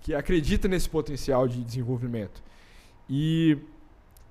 que 0.00 0.14
acredita 0.14 0.68
nesse 0.68 0.88
potencial 0.88 1.46
de 1.46 1.62
desenvolvimento. 1.62 2.42
E, 3.10 3.58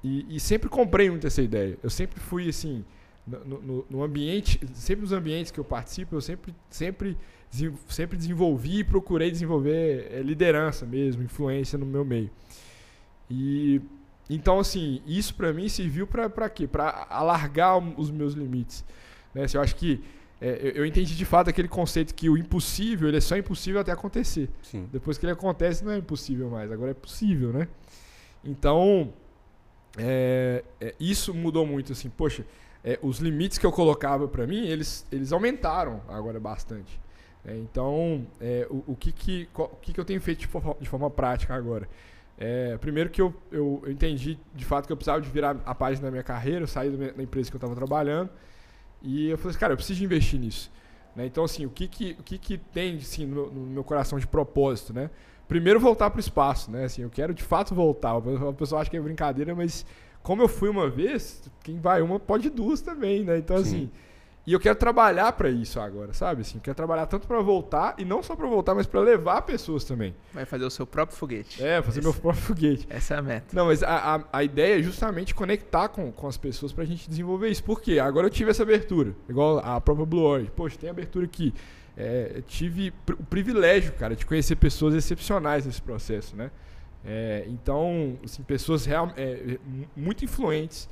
e, 0.03 0.35
e 0.35 0.39
sempre 0.39 0.69
comprei 0.69 1.09
muito 1.09 1.27
essa 1.27 1.41
ideia. 1.41 1.77
Eu 1.83 1.89
sempre 1.89 2.19
fui, 2.19 2.49
assim, 2.49 2.83
no, 3.27 3.61
no- 3.61 3.85
no 3.89 4.03
ambiente, 4.03 4.59
sempre 4.73 5.01
nos 5.03 5.11
ambientes 5.11 5.51
que 5.51 5.59
eu 5.59 5.63
participo, 5.63 6.15
eu 6.15 6.21
sempre, 6.21 6.53
sempre, 6.69 7.17
sempre 7.89 8.17
desenvolvi 8.17 8.79
e 8.79 8.83
procurei 8.83 9.29
desenvolver 9.31 10.07
eh, 10.11 10.21
liderança 10.23 10.85
mesmo, 10.85 11.21
influência 11.23 11.77
no 11.77 11.85
meu 11.85 12.03
meio. 12.05 12.29
E 13.29 13.81
então 14.29 14.59
assim, 14.59 15.01
isso 15.05 15.35
pra 15.35 15.53
mim 15.53 15.69
serviu 15.69 16.07
para 16.07 16.49
quê? 16.49 16.67
Pra 16.67 17.07
alargar 17.09 17.77
os 17.77 18.09
meus 18.09 18.33
limites. 18.33 18.83
Né? 19.33 19.43
Assim, 19.43 19.57
eu 19.57 19.63
acho 19.63 19.75
que 19.75 20.03
eh, 20.41 20.59
eu, 20.61 20.71
eu 20.71 20.85
entendi 20.85 21.15
de 21.15 21.25
fato 21.25 21.49
aquele 21.49 21.67
conceito 21.67 22.13
que 22.13 22.29
o 22.29 22.37
impossível, 22.37 23.07
ele 23.07 23.17
é 23.17 23.21
só 23.21 23.37
impossível 23.37 23.81
até 23.81 23.91
acontecer. 23.91 24.49
Sim. 24.61 24.87
Depois 24.91 25.17
que 25.17 25.25
ele 25.25 25.33
acontece, 25.33 25.83
não 25.83 25.91
é 25.91 25.97
impossível 25.97 26.49
mais, 26.49 26.71
agora 26.71 26.91
é 26.91 26.93
possível, 26.93 27.51
né? 27.51 27.67
Então, 28.43 29.13
é, 29.97 30.63
é, 30.79 30.95
isso 30.99 31.33
mudou 31.33 31.65
muito, 31.65 31.91
assim, 31.93 32.09
poxa, 32.09 32.45
é, 32.83 32.99
os 33.01 33.19
limites 33.19 33.57
que 33.57 33.65
eu 33.65 33.71
colocava 33.71 34.27
pra 34.27 34.45
mim, 34.45 34.67
eles, 34.67 35.05
eles 35.11 35.31
aumentaram 35.31 36.01
agora 36.07 36.39
bastante. 36.39 36.99
É, 37.43 37.55
então, 37.57 38.25
é, 38.39 38.67
o, 38.69 38.83
o, 38.87 38.95
que, 38.95 39.11
que, 39.11 39.45
qual, 39.47 39.69
o 39.71 39.75
que, 39.77 39.93
que 39.93 39.99
eu 39.99 40.05
tenho 40.05 40.21
feito 40.21 40.39
de 40.39 40.47
forma, 40.47 40.75
de 40.79 40.87
forma 40.87 41.09
prática 41.09 41.53
agora? 41.53 41.87
É, 42.37 42.77
primeiro 42.77 43.09
que 43.09 43.21
eu, 43.21 43.33
eu, 43.51 43.81
eu, 43.85 43.91
entendi 43.91 44.37
de 44.53 44.65
fato 44.65 44.85
que 44.85 44.91
eu 44.91 44.97
precisava 44.97 45.21
de 45.21 45.29
virar 45.29 45.57
a 45.65 45.73
página 45.73 46.07
da 46.07 46.11
minha 46.11 46.23
carreira, 46.23 46.61
eu 46.61 46.67
saí 46.67 46.89
da, 46.89 47.23
empresa 47.23 47.49
que 47.49 47.55
eu 47.55 47.59
estava 47.59 47.73
trabalhando 47.73 48.29
e 49.01 49.29
eu 49.29 49.37
falei 49.37 49.51
assim, 49.51 49.59
cara, 49.59 49.73
eu 49.73 49.77
preciso 49.77 50.03
investir 50.03 50.39
nisso. 50.39 50.71
Né? 51.15 51.25
Então, 51.25 51.45
assim, 51.45 51.65
o 51.65 51.69
que, 51.69 51.87
que, 51.87 52.17
o 52.19 52.23
que, 52.23 52.37
que 52.37 52.57
tem 52.57 52.97
assim, 52.97 53.25
no, 53.25 53.49
no 53.49 53.65
meu 53.67 53.83
coração 53.83 54.19
de 54.19 54.27
propósito, 54.27 54.93
né? 54.93 55.09
Primeiro, 55.47 55.79
voltar 55.79 56.09
para 56.09 56.17
o 56.17 56.19
espaço, 56.19 56.71
né? 56.71 56.85
Assim, 56.85 57.03
eu 57.03 57.09
quero 57.09 57.33
de 57.33 57.43
fato 57.43 57.73
voltar. 57.75 58.15
O 58.17 58.53
pessoal 58.53 58.81
acha 58.81 58.89
que 58.89 58.97
é 58.97 58.99
brincadeira, 58.99 59.53
mas 59.53 59.85
como 60.23 60.41
eu 60.41 60.47
fui 60.47 60.67
uma 60.69 60.89
vez, 60.89 61.49
quem 61.63 61.79
vai 61.79 62.01
uma 62.01 62.19
pode 62.19 62.49
duas 62.49 62.81
também, 62.81 63.23
né? 63.23 63.37
Então, 63.37 63.57
Sim. 63.57 63.63
assim, 63.63 63.91
e 64.47 64.53
eu 64.53 64.59
quero 64.59 64.75
trabalhar 64.75 65.31
para 65.33 65.49
isso 65.49 65.79
agora, 65.79 66.13
sabe? 66.13 66.41
Assim, 66.41 66.59
quero 66.59 66.75
trabalhar 66.75 67.07
tanto 67.07 67.27
para 67.27 67.41
voltar 67.41 67.95
e 67.97 68.05
não 68.05 68.21
só 68.21 68.35
para 68.35 68.45
voltar, 68.45 68.75
mas 68.75 68.85
para 68.85 68.99
levar 68.99 69.41
pessoas 69.41 69.83
também. 69.83 70.15
Vai 70.31 70.45
fazer 70.45 70.65
o 70.65 70.69
seu 70.69 70.85
próprio 70.85 71.17
foguete. 71.17 71.63
É, 71.63 71.81
fazer 71.81 71.99
Esse, 71.99 72.07
meu 72.07 72.13
próprio 72.13 72.43
foguete. 72.43 72.85
Essa 72.87 73.15
é 73.15 73.17
a 73.17 73.21
meta. 73.23 73.47
Não, 73.53 73.65
mas 73.65 73.81
a, 73.81 74.15
a, 74.15 74.23
a 74.31 74.43
ideia 74.43 74.79
é 74.79 74.83
justamente 74.83 75.33
conectar 75.33 75.89
com, 75.89 76.11
com 76.11 76.27
as 76.27 76.37
pessoas 76.37 76.71
para 76.71 76.83
a 76.83 76.87
gente 76.87 77.09
desenvolver 77.09 77.49
isso. 77.49 77.63
Por 77.63 77.81
quê? 77.81 77.97
Agora 77.97 78.27
eu 78.27 78.29
tive 78.29 78.51
essa 78.51 78.61
abertura, 78.61 79.15
igual 79.27 79.57
a 79.59 79.81
própria 79.81 80.05
Blue 80.05 80.21
Orange. 80.21 80.51
Poxa, 80.55 80.77
tem 80.77 80.91
abertura 80.91 81.25
aqui. 81.25 81.51
É, 81.97 82.43
tive 82.45 82.93
o 83.09 83.23
privilégio, 83.23 83.93
cara, 83.93 84.15
de 84.15 84.25
conhecer 84.25 84.57
pessoas 84.57 84.93
excepcionais 84.93 85.65
nesse 85.65 85.81
processo, 85.81 86.35
né? 86.35 86.51
É, 87.03 87.45
então, 87.47 88.19
assim, 88.23 88.43
pessoas 88.43 88.85
real, 88.85 89.11
é, 89.15 89.57
muito 89.95 90.25
influentes 90.25 90.89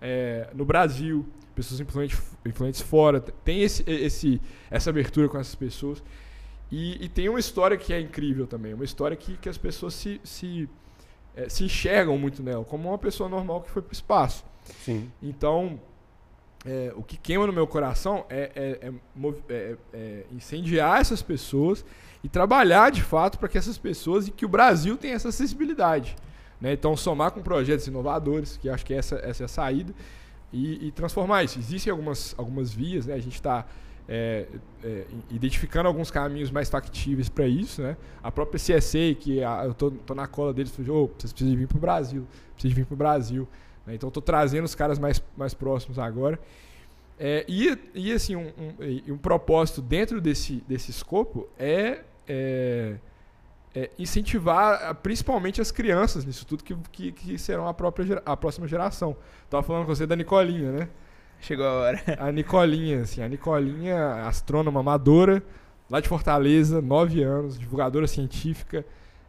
é, 0.00 0.48
no 0.54 0.64
Brasil, 0.64 1.26
pessoas 1.54 1.80
influentes, 1.80 2.20
influentes 2.44 2.80
fora. 2.80 3.20
Tem 3.20 3.62
esse, 3.62 3.82
esse, 3.86 4.40
essa 4.70 4.90
abertura 4.90 5.28
com 5.28 5.38
essas 5.38 5.54
pessoas. 5.54 6.02
E, 6.70 7.04
e, 7.04 7.08
tem 7.08 7.28
uma 7.28 7.38
história 7.38 7.76
que 7.76 7.92
é 7.92 8.00
incrível 8.00 8.46
também. 8.46 8.74
Uma 8.74 8.84
história 8.84 9.16
que, 9.16 9.36
que 9.36 9.48
as 9.48 9.58
pessoas 9.58 9.94
se, 9.94 10.20
se, 10.24 10.68
é, 11.36 11.48
se 11.48 11.64
enxergam 11.64 12.18
muito 12.18 12.42
nela, 12.42 12.64
como 12.64 12.88
uma 12.88 12.98
pessoa 12.98 13.28
normal 13.28 13.62
que 13.62 13.70
foi 13.70 13.82
para 13.82 13.90
o 13.90 13.92
espaço. 13.92 14.44
Sim. 14.84 15.10
Então, 15.22 15.78
é, 16.64 16.92
o 16.96 17.02
que 17.02 17.16
queima 17.16 17.46
no 17.46 17.52
meu 17.52 17.66
coração 17.66 18.24
é, 18.28 18.50
é, 18.54 18.92
é, 19.48 19.76
é 19.92 20.26
incendiar 20.32 21.00
essas 21.00 21.22
pessoas 21.22 21.84
e 22.24 22.28
trabalhar 22.28 22.90
de 22.90 23.02
fato 23.02 23.38
para 23.38 23.48
que 23.48 23.58
essas 23.58 23.76
pessoas 23.76 24.26
e 24.26 24.30
que 24.30 24.46
o 24.46 24.48
Brasil 24.48 24.96
tenha 24.96 25.14
essa 25.14 25.28
acessibilidade. 25.28 26.16
Né? 26.60 26.72
Então, 26.72 26.96
somar 26.96 27.30
com 27.32 27.42
projetos 27.42 27.86
inovadores, 27.86 28.56
que 28.56 28.68
acho 28.68 28.84
que 28.84 28.94
essa, 28.94 29.16
essa 29.16 29.42
é 29.42 29.46
a 29.46 29.48
saída, 29.48 29.94
e, 30.52 30.88
e 30.88 30.90
transformar 30.92 31.44
isso. 31.44 31.58
Existem 31.58 31.90
algumas, 31.90 32.34
algumas 32.38 32.72
vias, 32.72 33.06
né? 33.06 33.14
a 33.14 33.18
gente 33.18 33.34
está 33.34 33.66
é, 34.08 34.46
é, 34.82 35.04
identificando 35.30 35.88
alguns 35.88 36.10
caminhos 36.10 36.50
mais 36.50 36.68
factíveis 36.68 37.28
para 37.28 37.46
isso. 37.46 37.82
Né? 37.82 37.96
A 38.22 38.30
própria 38.30 38.58
CSA, 38.58 39.14
que 39.18 39.42
a, 39.42 39.64
eu 39.64 39.72
estou 39.72 39.92
na 40.14 40.26
cola 40.26 40.52
deles, 40.52 40.70
falou, 40.70 41.04
oh, 41.04 41.20
vocês 41.20 41.32
precisam 41.32 41.56
vir 41.56 41.66
para 41.66 41.78
o 41.78 41.80
Brasil, 41.80 42.26
precisam 42.54 42.76
vir 42.76 42.86
para 42.86 42.94
o 42.94 42.96
Brasil. 42.96 43.48
Né? 43.86 43.94
Então, 43.94 44.08
estou 44.08 44.22
trazendo 44.22 44.64
os 44.64 44.74
caras 44.74 44.98
mais, 44.98 45.22
mais 45.36 45.54
próximos 45.54 45.98
agora. 45.98 46.38
É, 47.18 47.44
e, 47.48 47.78
e, 47.94 48.12
assim, 48.12 48.34
um, 48.34 48.48
um, 48.58 49.12
um, 49.12 49.18
propósito 49.18 49.80
dentro 49.80 50.20
desse, 50.20 50.64
desse 50.66 50.90
escopo 50.90 51.48
é, 51.56 52.00
é 53.74 53.90
incentivar 53.98 54.94
principalmente 54.96 55.60
as 55.60 55.70
crianças 55.70 56.24
nisso 56.24 56.46
tudo 56.46 56.62
que, 56.62 56.76
que, 56.92 57.12
que 57.12 57.38
serão 57.38 57.66
a, 57.66 57.74
própria, 57.74 58.22
a 58.24 58.36
próxima 58.36 58.68
geração. 58.68 59.16
Tava 59.50 59.62
falando 59.62 59.86
com 59.86 59.94
você 59.94 60.06
da 60.06 60.14
Nicolinha, 60.14 60.70
né? 60.70 60.88
Chegou 61.40 61.66
a 61.66 61.72
hora. 61.72 62.02
A 62.18 62.30
Nicolinha, 62.30 63.02
assim, 63.02 63.22
a 63.22 63.28
Nicolinha, 63.28 64.26
astrônoma 64.26 64.80
amadora, 64.80 65.42
lá 65.90 66.00
de 66.00 66.08
Fortaleza, 66.08 66.80
9 66.80 67.22
anos, 67.22 67.58
divulgadora 67.58 68.06
científica. 68.06 68.84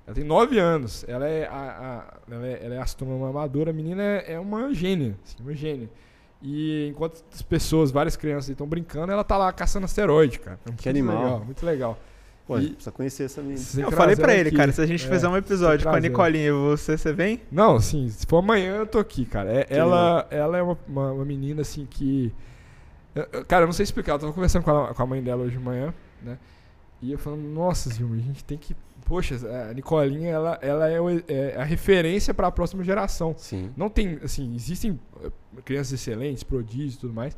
Ela 0.05 0.15
tem 0.15 0.23
9 0.23 0.59
anos. 0.59 1.03
Ela 1.07 1.27
é, 1.27 1.47
a, 1.47 1.51
a 1.51 2.33
ela 2.33 2.45
é, 2.45 2.65
ela 2.65 2.75
é 2.75 2.79
astrônoma 2.79 3.29
amadora. 3.29 3.71
A 3.71 3.73
menina 3.73 4.03
é, 4.03 4.33
é 4.33 4.39
uma 4.39 4.73
gênia, 4.73 5.17
assim, 5.25 5.37
uma 5.41 5.55
gênia. 5.55 5.89
E 6.41 6.87
enquanto 6.89 7.23
as 7.33 7.41
pessoas, 7.41 7.89
várias 7.89 8.15
crianças 8.15 8.49
estão 8.49 8.67
brincando, 8.67 9.11
ela 9.11 9.23
tá 9.23 9.35
lá 9.35 9.51
caçando 9.51 9.85
asteroide, 9.85 10.39
cara. 10.39 10.59
É 10.69 10.71
que 10.73 10.87
animal. 10.87 11.23
Legal, 11.23 11.45
muito 11.45 11.65
legal. 11.65 11.97
Pô, 12.45 12.59
e... 12.59 12.69
precisa 12.69 12.91
conhecer 12.91 13.23
essa 13.23 13.41
menina. 13.41 13.61
Eu 13.77 13.91
falei 13.91 14.15
pra 14.15 14.33
ele, 14.35 14.49
aqui. 14.49 14.57
cara, 14.57 14.71
se 14.71 14.79
a 14.79 14.85
gente 14.85 15.05
é, 15.05 15.09
fizer 15.09 15.27
um 15.27 15.35
episódio 15.35 15.89
com 15.89 15.95
a 15.95 15.99
Nicolinha 15.99 16.49
e 16.49 16.51
você, 16.51 16.97
você 16.97 17.11
vem? 17.11 17.41
Não, 17.51 17.79
sim, 17.79 18.07
se 18.09 18.25
for 18.27 18.37
amanhã 18.37 18.75
eu 18.75 18.87
tô 18.87 18.99
aqui, 18.99 19.25
cara. 19.25 19.51
É, 19.51 19.65
ela, 19.69 20.27
ela 20.29 20.57
é 20.57 20.61
uma, 20.61 20.77
uma, 20.87 21.11
uma, 21.11 21.25
menina, 21.25 21.61
assim, 21.61 21.87
que... 21.89 22.31
Cara, 23.47 23.63
eu 23.63 23.67
não 23.67 23.73
sei 23.73 23.83
explicar, 23.83 24.13
eu 24.13 24.19
tava 24.19 24.33
conversando 24.33 24.63
com 24.63 24.71
a, 24.71 24.93
com 24.93 25.03
a 25.03 25.05
mãe 25.05 25.23
dela 25.23 25.43
hoje 25.43 25.57
de 25.57 25.63
manhã, 25.63 25.93
né? 26.21 26.37
E 27.01 27.11
eu 27.11 27.17
falando, 27.17 27.41
nossa, 27.41 27.89
Zilma, 27.89 28.15
a 28.15 28.19
gente 28.19 28.43
tem 28.43 28.57
que... 28.57 28.75
Poxa, 29.05 29.35
a 29.69 29.73
Nicolinha, 29.73 30.31
ela, 30.31 30.59
ela 30.61 30.89
é, 30.89 30.97
é 31.27 31.55
a 31.57 31.63
referência 31.63 32.33
para 32.33 32.47
a 32.47 32.51
próxima 32.51 32.83
geração. 32.83 33.35
Sim. 33.37 33.71
Não 33.77 33.89
tem, 33.89 34.19
assim, 34.23 34.55
existem 34.55 34.99
eh, 35.23 35.29
crianças 35.63 35.93
excelentes, 35.93 36.41
prodígios 36.41 36.95
e 36.95 36.99
tudo 36.99 37.13
mais, 37.13 37.37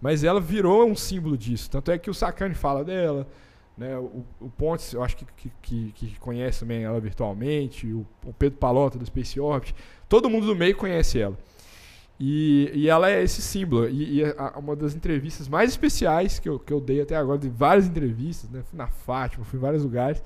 mas 0.00 0.22
ela 0.22 0.40
virou 0.40 0.88
um 0.88 0.94
símbolo 0.94 1.36
disso. 1.36 1.68
Tanto 1.68 1.90
é 1.90 1.98
que 1.98 2.08
o 2.08 2.14
Sacani 2.14 2.54
fala 2.54 2.84
dela, 2.84 3.26
né, 3.78 3.96
o, 3.96 4.24
o 4.40 4.50
Pontes, 4.50 4.92
eu 4.92 5.02
acho 5.02 5.16
que, 5.16 5.24
que, 5.62 5.92
que, 5.92 6.18
conhece 6.18 6.60
também 6.60 6.82
ela 6.82 7.00
virtualmente, 7.00 7.86
o, 7.86 8.04
o, 8.26 8.32
Pedro 8.32 8.58
Palota 8.58 8.98
do 8.98 9.06
Space 9.06 9.38
Orbit, 9.38 9.74
todo 10.08 10.28
mundo 10.28 10.46
do 10.46 10.56
meio 10.56 10.76
conhece 10.76 11.20
ela. 11.20 11.38
E, 12.18 12.72
e 12.74 12.88
ela 12.88 13.08
é 13.08 13.22
esse 13.22 13.40
símbolo. 13.40 13.88
E, 13.88 14.18
e 14.18 14.24
a, 14.24 14.58
uma 14.58 14.74
das 14.74 14.96
entrevistas 14.96 15.48
mais 15.48 15.70
especiais 15.70 16.40
que 16.40 16.48
eu, 16.48 16.58
que 16.58 16.72
eu 16.72 16.80
dei 16.80 17.00
até 17.00 17.14
agora, 17.14 17.38
de 17.38 17.48
várias 17.48 17.86
entrevistas, 17.86 18.50
né, 18.50 18.62
fui 18.68 18.76
na 18.76 18.88
Fátima, 18.88 19.44
fui 19.44 19.58
em 19.58 19.62
vários 19.62 19.84
lugares, 19.84 20.20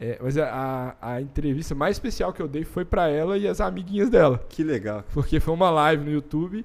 é, 0.00 0.18
mas 0.22 0.38
a, 0.38 0.96
a, 1.00 1.14
a, 1.14 1.20
entrevista 1.20 1.74
mais 1.74 1.96
especial 1.96 2.32
que 2.32 2.40
eu 2.40 2.48
dei 2.48 2.64
foi 2.64 2.84
para 2.84 3.08
ela 3.08 3.36
e 3.36 3.46
as 3.46 3.60
amiguinhas 3.60 4.08
dela. 4.08 4.42
Que 4.48 4.64
legal. 4.64 5.04
Porque 5.12 5.38
foi 5.40 5.52
uma 5.52 5.68
live 5.68 6.04
no 6.04 6.10
YouTube 6.10 6.64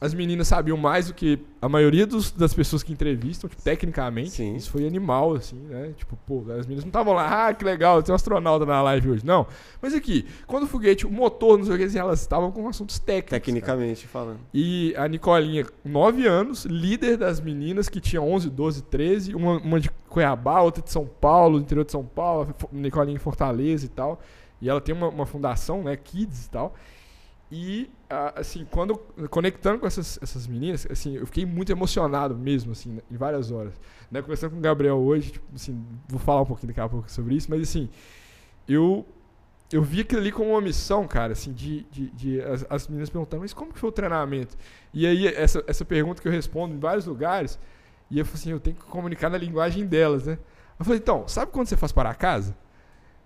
as 0.00 0.14
meninas 0.14 0.46
sabiam 0.46 0.76
mais 0.76 1.08
do 1.08 1.14
que 1.14 1.40
a 1.60 1.68
maioria 1.68 2.06
dos, 2.06 2.30
das 2.30 2.54
pessoas 2.54 2.84
que 2.84 2.92
entrevistam, 2.92 3.50
tipo, 3.50 3.60
tecnicamente. 3.60 4.30
Sim. 4.30 4.54
Isso 4.54 4.70
foi 4.70 4.86
animal, 4.86 5.34
assim, 5.34 5.56
né? 5.56 5.92
Tipo, 5.96 6.16
pô, 6.24 6.38
as 6.52 6.66
meninas 6.66 6.84
não 6.84 6.88
estavam 6.88 7.14
lá, 7.14 7.48
ah, 7.48 7.54
que 7.54 7.64
legal, 7.64 8.00
tem 8.00 8.12
um 8.12 8.16
astronauta 8.16 8.64
na 8.64 8.80
live 8.80 9.10
hoje. 9.10 9.26
Não. 9.26 9.46
Mas 9.82 9.94
aqui, 9.94 10.24
quando 10.46 10.64
o 10.64 10.66
foguete, 10.68 11.04
o 11.04 11.10
motor, 11.10 11.58
não 11.58 11.64
sei 11.64 11.74
o 11.74 11.78
que, 11.78 11.84
assim, 11.84 11.98
elas 11.98 12.20
estavam 12.20 12.52
com 12.52 12.68
assuntos 12.68 13.00
técnicos. 13.00 13.30
Tecnicamente 13.30 14.06
cara. 14.06 14.12
falando. 14.12 14.40
E 14.54 14.94
a 14.96 15.08
Nicolinha, 15.08 15.66
9 15.84 16.26
anos, 16.28 16.64
líder 16.64 17.16
das 17.16 17.40
meninas 17.40 17.88
que 17.88 18.00
tinham 18.00 18.30
11, 18.30 18.50
12, 18.50 18.82
13, 18.82 19.34
uma, 19.34 19.58
uma 19.58 19.80
de 19.80 19.90
Cuiabá, 20.08 20.60
outra 20.60 20.80
de 20.80 20.92
São 20.92 21.06
Paulo, 21.06 21.58
do 21.58 21.64
interior 21.64 21.84
de 21.84 21.90
São 21.90 22.04
Paulo, 22.04 22.54
Nicolinha 22.70 23.16
em 23.16 23.20
Fortaleza 23.20 23.84
e 23.84 23.88
tal. 23.88 24.20
E 24.60 24.68
ela 24.68 24.80
tem 24.80 24.94
uma, 24.94 25.08
uma 25.08 25.26
fundação, 25.26 25.82
né, 25.82 25.96
Kids 25.96 26.46
e 26.46 26.50
tal. 26.50 26.74
E, 27.50 27.90
assim, 28.36 28.66
quando 28.70 28.96
conectando 29.30 29.78
com 29.78 29.86
essas, 29.86 30.18
essas 30.22 30.46
meninas, 30.46 30.86
assim, 30.90 31.16
eu 31.16 31.26
fiquei 31.26 31.46
muito 31.46 31.72
emocionado 31.72 32.36
mesmo, 32.36 32.72
assim, 32.72 32.98
em 33.10 33.16
várias 33.16 33.50
horas. 33.50 33.72
Né? 34.10 34.20
Conversando 34.20 34.50
com 34.50 34.58
o 34.58 34.60
Gabriel 34.60 34.98
hoje, 34.98 35.32
tipo, 35.32 35.46
assim, 35.54 35.82
vou 36.06 36.20
falar 36.20 36.42
um 36.42 36.46
pouquinho 36.46 36.68
daqui 36.68 36.80
a 36.80 36.88
pouco 36.88 37.10
sobre 37.10 37.34
isso, 37.34 37.50
mas, 37.50 37.62
assim, 37.62 37.88
eu 38.68 39.06
eu 39.70 39.82
vi 39.82 40.00
aquilo 40.00 40.20
ali 40.20 40.32
como 40.32 40.50
uma 40.50 40.60
missão, 40.62 41.06
cara, 41.06 41.32
assim, 41.32 41.52
de, 41.52 41.82
de, 41.90 42.08
de 42.10 42.40
as, 42.40 42.66
as, 42.70 42.88
meninas 42.88 43.10
perguntando, 43.10 43.42
mas 43.42 43.52
como 43.52 43.72
que 43.72 43.78
foi 43.78 43.90
o 43.90 43.92
treinamento? 43.92 44.56
E 44.94 45.06
aí, 45.06 45.26
essa, 45.26 45.62
essa 45.66 45.84
pergunta 45.84 46.22
que 46.22 46.28
eu 46.28 46.32
respondo 46.32 46.74
em 46.74 46.78
vários 46.78 47.04
lugares, 47.04 47.58
e 48.10 48.18
eu 48.18 48.24
falei 48.24 48.40
assim, 48.40 48.50
eu 48.50 48.60
tenho 48.60 48.76
que 48.76 48.84
comunicar 48.84 49.28
na 49.28 49.36
linguagem 49.36 49.86
delas, 49.86 50.26
né? 50.26 50.38
Eu 50.78 50.84
falei, 50.84 50.98
então, 50.98 51.28
sabe 51.28 51.52
quando 51.52 51.66
você 51.66 51.76
faz 51.76 51.92
para 51.92 52.14
casa? 52.14 52.56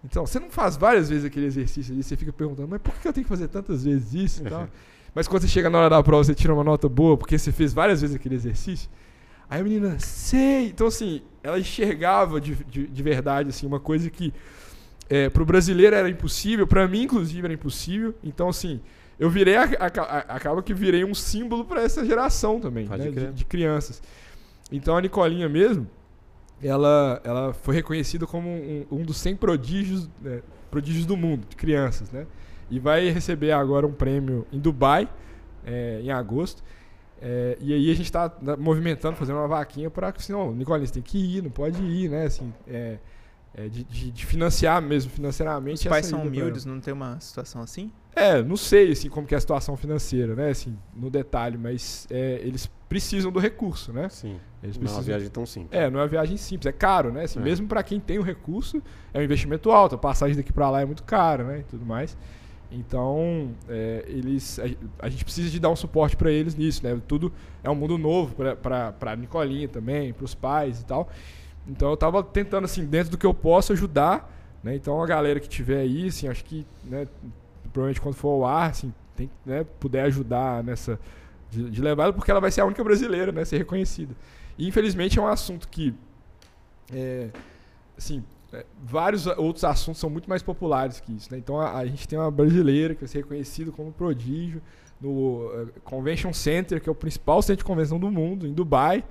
Então, 0.05 0.27
você 0.27 0.41
não 0.41 0.51
faz 0.51 0.77
várias 0.77 1.09
vezes 1.09 1.25
aquele 1.25 1.47
exercício 1.47 1.93
ali, 1.93 2.03
você 2.03 2.17
fica 2.17 2.33
perguntando, 2.33 2.69
mas 2.69 2.81
por 2.81 2.95
que 2.95 3.07
eu 3.07 3.13
tenho 3.13 3.25
que 3.25 3.29
fazer 3.29 3.49
tantas 3.49 3.85
vezes 3.85 4.13
isso 4.15 4.47
e 4.47 4.51
tal? 4.51 4.69
Mas 5.15 5.29
quando 5.29 5.43
você 5.43 5.49
chega 5.49 5.69
na 5.69 5.77
hora 5.77 5.91
da 5.91 6.03
prova, 6.03 6.25
você 6.25 6.35
tira 6.35 6.55
uma 6.55 6.65
nota 6.65 6.89
boa, 6.89 7.19
porque 7.19 7.37
você 7.37 7.53
fez 7.53 7.75
várias 7.75 8.01
vezes 8.01 8.17
aquele 8.17 8.35
exercício. 8.35 8.89
Aí 9.49 9.61
a 9.61 9.63
menina, 9.63 9.99
sei! 9.99 10.69
Então, 10.69 10.87
assim, 10.87 11.21
ela 11.43 11.61
enxergava 11.61 12.41
de, 12.41 12.55
de, 12.65 12.87
de 12.87 13.03
verdade, 13.03 13.51
assim, 13.51 13.67
uma 13.67 13.79
coisa 13.79 14.09
que 14.09 14.33
é, 15.11 15.29
pro 15.29 15.45
brasileiro 15.45 15.95
era 15.95 16.09
impossível, 16.09 16.67
para 16.67 16.89
mim, 16.89 17.03
inclusive, 17.03 17.45
era 17.45 17.53
impossível. 17.53 18.15
Então, 18.25 18.49
assim, 18.49 18.81
eu 19.19 19.29
virei, 19.29 19.57
a, 19.57 19.65
a, 19.65 19.87
a, 19.87 20.19
acaba 20.37 20.63
que 20.63 20.73
virei 20.73 21.05
um 21.05 21.15
símbolo 21.15 21.67
para 21.67 21.83
essa 21.83 22.03
geração 22.03 22.59
também, 22.59 22.89
né, 22.89 23.11
de, 23.11 23.33
de 23.33 23.45
crianças. 23.45 24.03
Então, 24.71 24.97
a 24.97 25.01
Nicolinha 25.03 25.51
mesmo, 25.51 25.87
ela, 26.63 27.21
ela 27.25 27.53
foi 27.53 27.75
reconhecida 27.75 28.27
como 28.27 28.49
um, 28.49 28.87
um 28.91 29.03
dos 29.03 29.17
100 29.19 29.37
prodígios, 29.37 30.09
né, 30.21 30.43
prodígios 30.71 31.05
do 31.05 31.17
mundo, 31.17 31.47
de 31.49 31.57
crianças, 31.57 32.11
né? 32.11 32.27
E 32.71 32.79
vai 32.79 33.09
receber 33.11 33.53
agora 33.53 33.87
um 33.87 33.93
prêmio 33.93 34.47
em 34.53 34.59
Dubai, 34.59 35.09
é, 35.65 36.01
em 36.03 36.11
agosto. 36.11 36.63
É, 37.21 37.57
e 37.61 37.73
aí 37.73 37.91
a 37.91 37.95
gente 37.95 38.07
está 38.07 38.33
movimentando, 38.59 39.17
fazendo 39.17 39.37
uma 39.37 39.47
vaquinha 39.47 39.91
para 39.91 40.09
assim, 40.09 40.33
não, 40.33 40.53
Nicolinha, 40.53 40.87
você 40.87 40.95
tem 40.95 41.03
que 41.03 41.37
ir, 41.37 41.43
não 41.43 41.51
pode 41.51 41.83
ir, 41.83 42.09
né? 42.09 42.25
Assim, 42.25 42.53
é, 42.67 42.99
é 43.55 43.69
de, 43.69 43.85
de, 43.85 44.11
de, 44.11 44.27
financiar 44.27 44.81
mesmo, 44.81 45.11
financeiramente. 45.11 45.83
Os 45.83 45.87
pais 45.87 46.07
são 46.07 46.23
humildes, 46.23 46.65
não 46.65 46.81
tem 46.81 46.95
uma 46.95 47.21
situação 47.21 47.61
assim? 47.61 47.93
É, 48.15 48.43
não 48.43 48.57
sei 48.57 48.93
assim, 48.93 49.09
como 49.09 49.27
que 49.27 49.35
é 49.35 49.39
a 49.39 49.41
situação 49.41 49.77
financeira, 49.77 50.35
né? 50.35 50.51
Assim, 50.51 50.77
no 50.95 51.09
detalhe, 51.09 51.57
mas 51.57 52.07
é, 52.11 52.41
eles 52.43 52.71
precisam 52.89 53.33
do 53.33 53.39
recurso, 53.41 53.93
né? 53.93 54.09
Sim. 54.11 54.39
Eles 54.63 54.77
Não 54.77 54.83
é 54.83 54.85
precisam... 54.85 54.99
uma 54.99 55.03
viagem 55.03 55.29
tão 55.31 55.47
simples. 55.47 55.81
É, 55.81 55.91
não 55.91 55.99
é 55.99 56.03
uma 56.03 56.09
viagem 56.09 56.37
simples, 56.37 56.67
é 56.67 56.73
caro, 56.73 57.11
né? 57.11 57.25
Assim, 57.25 57.39
É. 57.39 57.43
Mesmo 57.43 57.67
para 57.67 57.83
quem 57.83 57.99
tem 57.99 58.19
o 58.19 58.23
recurso, 58.23 58.83
é 59.15 59.19
um 59.19 59.23
investimento 59.23 59.71
alto. 59.71 59.95
A 59.95 59.99
passagem 59.99 60.37
daqui 60.37 60.53
para 60.53 60.69
lá 60.69 60.83
é 60.83 60.85
muito 60.85 61.03
cara, 61.05 61.43
né? 61.43 61.61
E 61.61 61.63
tudo 61.63 61.87
mais. 61.87 62.17
Então, 62.71 63.51
é, 63.69 64.05
eles, 64.07 64.59
a, 64.59 65.07
a 65.07 65.09
gente 65.09 65.25
precisa 65.25 65.51
de 65.51 65.59
dar 65.59 65.71
um 65.71 65.77
suporte 65.77 66.17
para 66.17 66.31
eles 66.31 66.55
nisso, 66.55 66.83
né? 66.85 67.01
Tudo 67.09 67.33
é 67.65 67.71
um 67.71 67.75
mundo 67.75 67.97
novo 67.97 68.35
para 68.35 68.95
a 69.01 69.17
Nicolinha 69.17 69.69
também, 69.69 70.13
para 70.13 70.25
os 70.25 70.35
pais 70.35 70.81
e 70.81 70.85
tal. 70.85 71.09
Então, 71.67 71.91
eu 71.91 71.97
tava 71.97 72.23
tentando, 72.23 72.65
assim, 72.65 72.85
dentro 72.85 73.11
do 73.11 73.19
que 73.19 73.27
eu 73.27 73.35
posso 73.35 73.73
ajudar, 73.73 74.31
né? 74.63 74.75
Então, 74.75 75.03
a 75.03 75.07
galera 75.07 75.41
que 75.41 75.49
tiver 75.49 75.81
aí, 75.81 76.09
assim, 76.09 76.29
acho 76.29 76.45
que, 76.45 76.67
né? 76.85 77.07
Provavelmente 77.73 78.01
quando 78.01 78.15
for 78.15 78.29
ao 78.31 78.45
ar, 78.45 78.71
assim, 78.71 78.93
tem, 79.17 79.31
né, 79.45 79.65
puder 79.79 80.05
ajudar 80.05 80.63
nessa 80.63 80.99
de, 81.51 81.71
de 81.71 81.83
levar 81.83 82.05
ela, 82.05 82.13
porque 82.13 82.31
ela 82.31 82.41
vai 82.41 82.51
ser 82.51 82.63
a 82.63 82.65
única 82.65 82.83
brasileira, 82.83 83.31
né? 83.31 83.45
Ser 83.45 83.59
reconhecida. 83.59 84.15
E 84.59 84.67
infelizmente 84.67 85.19
é 85.19 85.23
um 85.23 85.27
assunto 85.27 85.69
que, 85.69 85.95
é, 86.93 87.29
assim, 87.97 88.25
é, 88.53 88.65
vários 88.83 89.27
outros 89.27 89.65
assuntos 89.65 90.01
são 90.01 90.09
muito 90.09 90.29
mais 90.29 90.43
populares 90.43 91.01
que 91.01 91.13
isso, 91.13 91.31
né? 91.31 91.39
Então 91.39 91.61
a, 91.61 91.79
a 91.79 91.87
gente 91.87 92.09
tem 92.09 92.19
uma 92.19 92.31
brasileira 92.31 92.95
que 92.95 93.01
vai 93.01 93.09
ser 93.09 93.19
reconhecida 93.19 93.71
como 93.71 93.93
prodígio 93.93 94.63
no 95.01 95.51
eh, 95.55 95.81
Convention 95.83 96.33
Center, 96.33 96.81
que 96.81 96.89
é 96.89 96.93
o 96.93 96.95
principal 96.95 97.43
centro 97.43 97.59
de 97.59 97.65
convenção 97.65 97.99
do 97.99 98.11
mundo, 98.11 98.47
em 98.47 98.53
Dubai. 98.53 99.05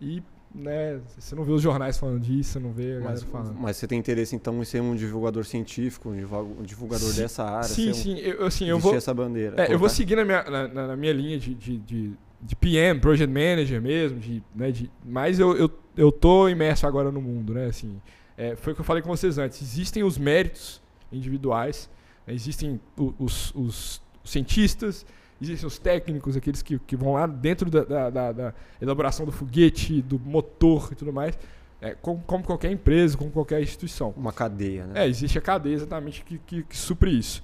E, 0.00 0.22
né, 0.54 1.00
você 1.18 1.34
não 1.34 1.44
vê 1.44 1.52
os 1.52 1.62
jornais 1.62 1.96
falando 1.98 2.20
disso, 2.20 2.52
você 2.52 2.58
não 2.58 2.72
vê 2.72 2.92
a 2.92 3.00
Mas, 3.00 3.02
galera 3.22 3.26
falando. 3.26 3.54
mas 3.60 3.76
você 3.76 3.86
tem 3.86 3.98
interesse 3.98 4.34
então 4.36 4.60
em 4.60 4.64
ser 4.64 4.80
um 4.80 4.94
divulgador 4.94 5.44
científico, 5.44 6.10
um 6.10 6.16
divulga- 6.16 6.62
divulgador 6.64 7.08
Sim, 7.08 7.20
dessa 7.22 7.44
área? 7.44 7.68
Sim, 7.68 7.84
ser 7.84 7.90
um, 7.90 7.94
sim, 7.94 8.18
eu, 8.18 8.46
assim, 8.46 8.64
eu 8.66 8.78
vou, 8.78 8.94
essa 8.94 9.12
bandeira. 9.14 9.62
É, 9.62 9.72
eu 9.72 9.78
vou 9.78 9.88
seguir 9.88 10.16
na 10.16 10.24
minha, 10.24 10.42
na, 10.44 10.68
na- 10.68 10.96
minha 10.96 11.12
linha 11.12 11.38
de, 11.38 11.54
de, 11.54 11.78
de, 11.78 12.12
de 12.40 12.56
PM, 12.56 13.00
Project 13.00 13.32
Manager 13.32 13.80
mesmo, 13.80 14.18
de, 14.18 14.42
né, 14.54 14.70
de, 14.70 14.90
mas 15.04 15.38
eu, 15.38 15.56
eu, 15.56 15.70
eu 15.96 16.12
tô 16.12 16.48
imerso 16.48 16.86
agora 16.86 17.10
no 17.10 17.20
mundo, 17.22 17.54
né? 17.54 17.66
Assim, 17.66 18.00
é, 18.36 18.54
foi 18.56 18.72
o 18.72 18.76
que 18.76 18.80
eu 18.82 18.84
falei 18.84 19.02
com 19.02 19.08
vocês 19.08 19.38
antes. 19.38 19.60
Existem 19.62 20.02
os 20.02 20.18
méritos 20.18 20.80
individuais, 21.10 21.88
né, 22.26 22.34
existem 22.34 22.80
o- 22.98 23.14
os, 23.18 23.52
os 23.54 24.02
cientistas, 24.24 25.04
existem 25.42 25.66
os 25.66 25.78
técnicos, 25.78 26.36
aqueles 26.36 26.62
que, 26.62 26.78
que 26.78 26.96
vão 26.96 27.14
lá 27.14 27.26
dentro 27.26 27.70
da, 27.70 27.84
da, 27.84 28.10
da- 28.10 28.32
da 28.32 28.54
elaboração 28.80 29.26
do 29.26 29.32
foguete, 29.32 30.00
do 30.00 30.18
motor 30.18 30.88
e 30.92 30.94
tudo 30.94 31.12
mais, 31.12 31.38
é, 31.80 31.94
como, 32.00 32.22
como 32.26 32.44
qualquer 32.44 32.70
empresa, 32.70 33.16
como 33.18 33.30
qualquer 33.30 33.60
instituição. 33.62 34.14
Uma 34.16 34.32
cadeia, 34.32 34.86
né? 34.86 35.04
É, 35.04 35.08
existe 35.08 35.36
a 35.36 35.40
cadeia 35.40 35.74
exatamente 35.74 36.24
que, 36.24 36.38
que, 36.38 36.62
que 36.62 36.76
supre 36.76 37.10
isso. 37.10 37.42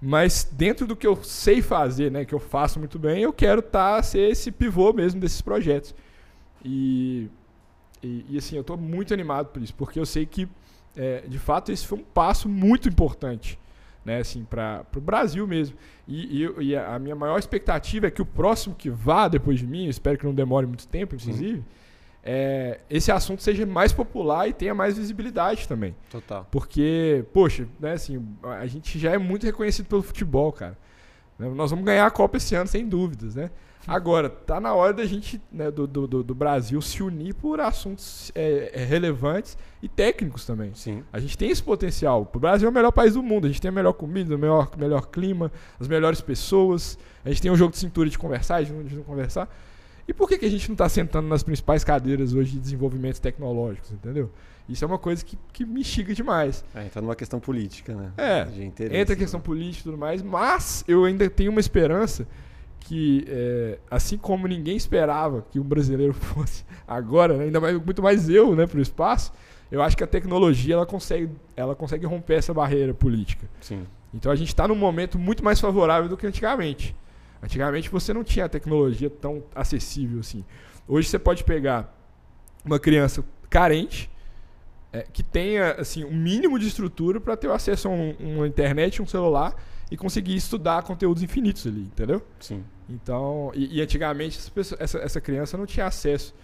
Mas 0.00 0.48
dentro 0.50 0.86
do 0.86 0.96
que 0.96 1.06
eu 1.06 1.16
sei 1.22 1.60
fazer, 1.60 2.10
né, 2.10 2.24
que 2.24 2.34
eu 2.34 2.38
faço 2.38 2.78
muito 2.78 2.98
bem, 2.98 3.22
eu 3.22 3.32
quero 3.32 3.60
tá, 3.60 4.02
ser 4.02 4.30
esse 4.30 4.50
pivô 4.50 4.92
mesmo 4.94 5.20
desses 5.20 5.42
projetos. 5.42 5.94
E, 6.64 7.28
e, 8.02 8.24
e, 8.30 8.38
assim, 8.38 8.56
eu 8.56 8.62
estou 8.62 8.76
muito 8.78 9.12
animado 9.12 9.48
por 9.48 9.60
isso, 9.62 9.74
porque 9.74 9.98
eu 10.00 10.06
sei 10.06 10.24
que, 10.24 10.48
é, 10.96 11.22
de 11.28 11.38
fato, 11.38 11.70
esse 11.70 11.86
foi 11.86 11.98
um 11.98 12.02
passo 12.02 12.48
muito 12.48 12.88
importante 12.88 13.58
né, 14.04 14.18
assim, 14.18 14.44
para 14.44 14.84
o 14.96 15.00
Brasil 15.00 15.46
mesmo. 15.46 15.76
E, 16.06 16.44
e, 16.44 16.62
e 16.70 16.76
a 16.76 16.98
minha 16.98 17.14
maior 17.14 17.38
expectativa 17.38 18.06
é 18.06 18.10
que 18.10 18.22
o 18.22 18.26
próximo 18.26 18.74
que 18.74 18.90
vá 18.90 19.28
depois 19.28 19.58
de 19.58 19.66
mim, 19.66 19.86
espero 19.86 20.18
que 20.18 20.24
não 20.24 20.34
demore 20.34 20.66
muito 20.66 20.86
tempo, 20.86 21.14
inclusive, 21.14 21.62
é, 22.22 22.80
esse 22.90 23.10
assunto 23.10 23.42
seja 23.42 23.64
mais 23.64 23.92
popular 23.92 24.48
e 24.48 24.52
tenha 24.52 24.74
mais 24.74 24.98
visibilidade 24.98 25.66
também. 25.66 25.94
Total. 26.10 26.46
Porque, 26.50 27.24
poxa, 27.32 27.66
né, 27.78 27.92
assim, 27.92 28.22
a 28.42 28.66
gente 28.66 28.98
já 28.98 29.12
é 29.12 29.18
muito 29.18 29.44
reconhecido 29.44 29.86
pelo 29.86 30.02
futebol, 30.02 30.52
cara. 30.52 30.76
Né, 31.38 31.48
Nós 31.48 31.70
vamos 31.70 31.84
ganhar 31.84 32.06
a 32.06 32.10
Copa 32.10 32.36
esse 32.36 32.54
ano, 32.54 32.68
sem 32.68 32.86
dúvidas, 32.86 33.34
né? 33.34 33.50
Agora, 33.86 34.28
tá 34.28 34.60
na 34.60 34.74
hora 34.74 34.92
da 34.92 35.04
gente, 35.06 35.40
né, 35.50 35.70
do, 35.70 35.86
do, 35.86 36.06
do- 36.22 36.34
Brasil, 36.34 36.80
se 36.82 37.02
unir 37.02 37.34
por 37.34 37.60
assuntos 37.60 38.30
é, 38.34 38.70
é, 38.74 38.84
relevantes 38.84 39.56
e 39.82 39.88
técnicos 39.88 40.44
também. 40.44 40.72
Sim. 40.74 41.02
A 41.12 41.18
gente 41.18 41.36
tem 41.36 41.50
esse 41.50 41.62
potencial. 41.62 42.30
O 42.32 42.38
Brasil 42.38 42.68
é 42.68 42.70
o 42.70 42.74
melhor 42.74 42.92
país 42.92 43.14
do 43.14 43.22
mundo. 43.22 43.46
A 43.46 43.48
gente 43.48 43.60
tem 43.60 43.70
a 43.70 43.72
melhor 43.72 43.94
comida, 43.94 44.34
o 44.34 44.38
melhor, 44.38 44.70
melhor 44.76 45.06
clima, 45.06 45.50
as 45.78 45.88
melhores 45.88 46.20
pessoas. 46.20 46.98
A 47.24 47.30
gente 47.30 47.42
tem 47.42 47.50
um 47.50 47.56
jogo 47.56 47.72
de 47.72 47.78
cintura 47.78 48.08
de 48.08 48.18
conversar, 48.18 48.62
de 48.62 48.72
não, 48.72 48.84
de 48.84 48.96
não 48.96 49.02
conversar. 49.02 49.48
E 50.06 50.12
por 50.12 50.28
que, 50.28 50.38
que 50.38 50.44
a 50.46 50.50
gente 50.50 50.68
não 50.68 50.74
está 50.74 50.88
sentando 50.88 51.28
nas 51.28 51.42
principais 51.42 51.84
cadeiras 51.84 52.34
hoje 52.34 52.52
de 52.52 52.58
desenvolvimentos 52.58 53.20
tecnológicos, 53.20 53.92
entendeu? 53.92 54.30
Isso 54.68 54.84
é 54.84 54.86
uma 54.86 54.98
coisa 54.98 55.24
que, 55.24 55.38
que 55.52 55.64
me 55.64 55.80
instiga 55.80 56.14
demais. 56.14 56.64
É, 56.74 56.84
entra 56.84 57.00
numa 57.00 57.16
questão 57.16 57.40
política, 57.40 57.94
né? 57.94 58.12
É, 58.16 58.46
Entra 58.64 58.86
a 58.86 58.88
né? 58.88 59.16
questão 59.16 59.40
política 59.40 59.80
e 59.80 59.90
tudo 59.90 59.98
mais, 59.98 60.22
mas 60.22 60.84
eu 60.86 61.04
ainda 61.04 61.28
tenho 61.30 61.50
uma 61.50 61.60
esperança 61.60 62.26
que, 62.80 63.24
é, 63.28 63.78
assim 63.90 64.16
como 64.18 64.46
ninguém 64.48 64.76
esperava 64.76 65.44
que 65.50 65.60
um 65.60 65.62
brasileiro 65.64 66.12
fosse 66.14 66.64
agora, 66.88 67.36
né, 67.36 67.44
ainda 67.44 67.60
mais, 67.60 67.80
muito 67.82 68.02
mais 68.02 68.28
eu, 68.28 68.56
né, 68.56 68.66
para 68.66 68.78
o 68.78 68.82
espaço, 68.82 69.32
eu 69.70 69.80
acho 69.80 69.96
que 69.96 70.02
a 70.02 70.06
tecnologia 70.06 70.74
ela 70.74 70.86
consegue, 70.86 71.30
ela 71.56 71.76
consegue 71.76 72.04
romper 72.06 72.34
essa 72.34 72.52
barreira 72.52 72.92
política. 72.92 73.48
Sim. 73.60 73.86
Então 74.12 74.32
a 74.32 74.34
gente 74.34 74.48
está 74.48 74.66
num 74.66 74.74
momento 74.74 75.16
muito 75.18 75.44
mais 75.44 75.60
favorável 75.60 76.08
do 76.08 76.16
que 76.16 76.26
antigamente. 76.26 76.96
Antigamente 77.40 77.88
você 77.88 78.12
não 78.12 78.24
tinha 78.24 78.46
a 78.46 78.48
tecnologia 78.48 79.08
tão 79.08 79.42
acessível 79.54 80.18
assim. 80.20 80.44
Hoje 80.88 81.08
você 81.08 81.18
pode 81.18 81.44
pegar 81.44 81.96
uma 82.64 82.78
criança 82.80 83.24
carente 83.48 84.10
é, 84.92 85.06
que 85.12 85.22
tenha 85.22 85.72
assim 85.72 86.04
um 86.04 86.12
mínimo 86.12 86.58
de 86.58 86.66
estrutura 86.66 87.20
para 87.20 87.36
ter 87.36 87.46
o 87.46 87.52
acesso 87.52 87.86
a 87.86 87.90
um- 87.92 88.14
uma 88.18 88.48
internet, 88.48 89.00
um 89.00 89.06
celular 89.06 89.54
e 89.90 89.96
conseguir 89.96 90.36
estudar 90.36 90.82
conteúdos 90.82 91.22
infinitos 91.22 91.66
ali, 91.66 91.80
entendeu? 91.82 92.22
Sim. 92.38 92.64
Então, 92.88 93.50
e, 93.54 93.78
e 93.78 93.82
antigamente 93.82 94.38
essa, 94.38 94.50
pessoa- 94.50 94.78
essa- 94.80 94.98
essa 94.98 95.20
criança 95.20 95.56
não 95.56 95.66
tinha 95.66 95.86
acesso 95.86 96.34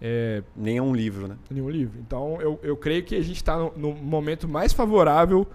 é, 0.00 0.42
Nem 0.56 0.76
é 0.78 0.82
um 0.82 0.94
livro, 0.94 1.28
né? 1.28 1.36
nenhum 1.50 1.70
livro. 1.70 1.98
Então, 2.00 2.38
eu, 2.40 2.58
eu 2.62 2.76
creio 2.76 3.02
que 3.04 3.14
a 3.14 3.22
gente 3.22 3.36
está 3.36 3.56
no, 3.56 3.72
no 3.76 3.94
momento 3.94 4.46
mais 4.48 4.72
favorável, 4.72 5.46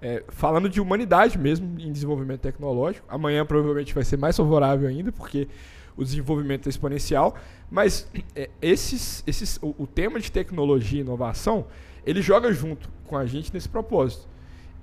é, 0.00 0.22
falando 0.28 0.68
de 0.68 0.80
humanidade 0.80 1.36
mesmo, 1.38 1.80
em 1.80 1.90
desenvolvimento 1.90 2.40
tecnológico. 2.40 3.04
Amanhã 3.08 3.44
provavelmente 3.44 3.94
vai 3.94 4.04
ser 4.04 4.16
mais 4.18 4.36
favorável 4.36 4.86
ainda, 4.88 5.10
porque 5.10 5.48
o 5.96 6.04
desenvolvimento 6.04 6.66
é 6.66 6.70
exponencial. 6.70 7.34
Mas 7.70 8.08
é, 8.36 8.50
esses, 8.62 9.24
esses, 9.26 9.58
o, 9.62 9.74
o 9.78 9.86
tema 9.86 10.20
de 10.20 10.30
tecnologia 10.30 10.98
e 10.98 11.02
inovação, 11.02 11.66
ele 12.04 12.20
joga 12.22 12.52
junto 12.52 12.88
com 13.06 13.16
a 13.16 13.24
gente 13.26 13.52
nesse 13.52 13.68
propósito. 13.68 14.28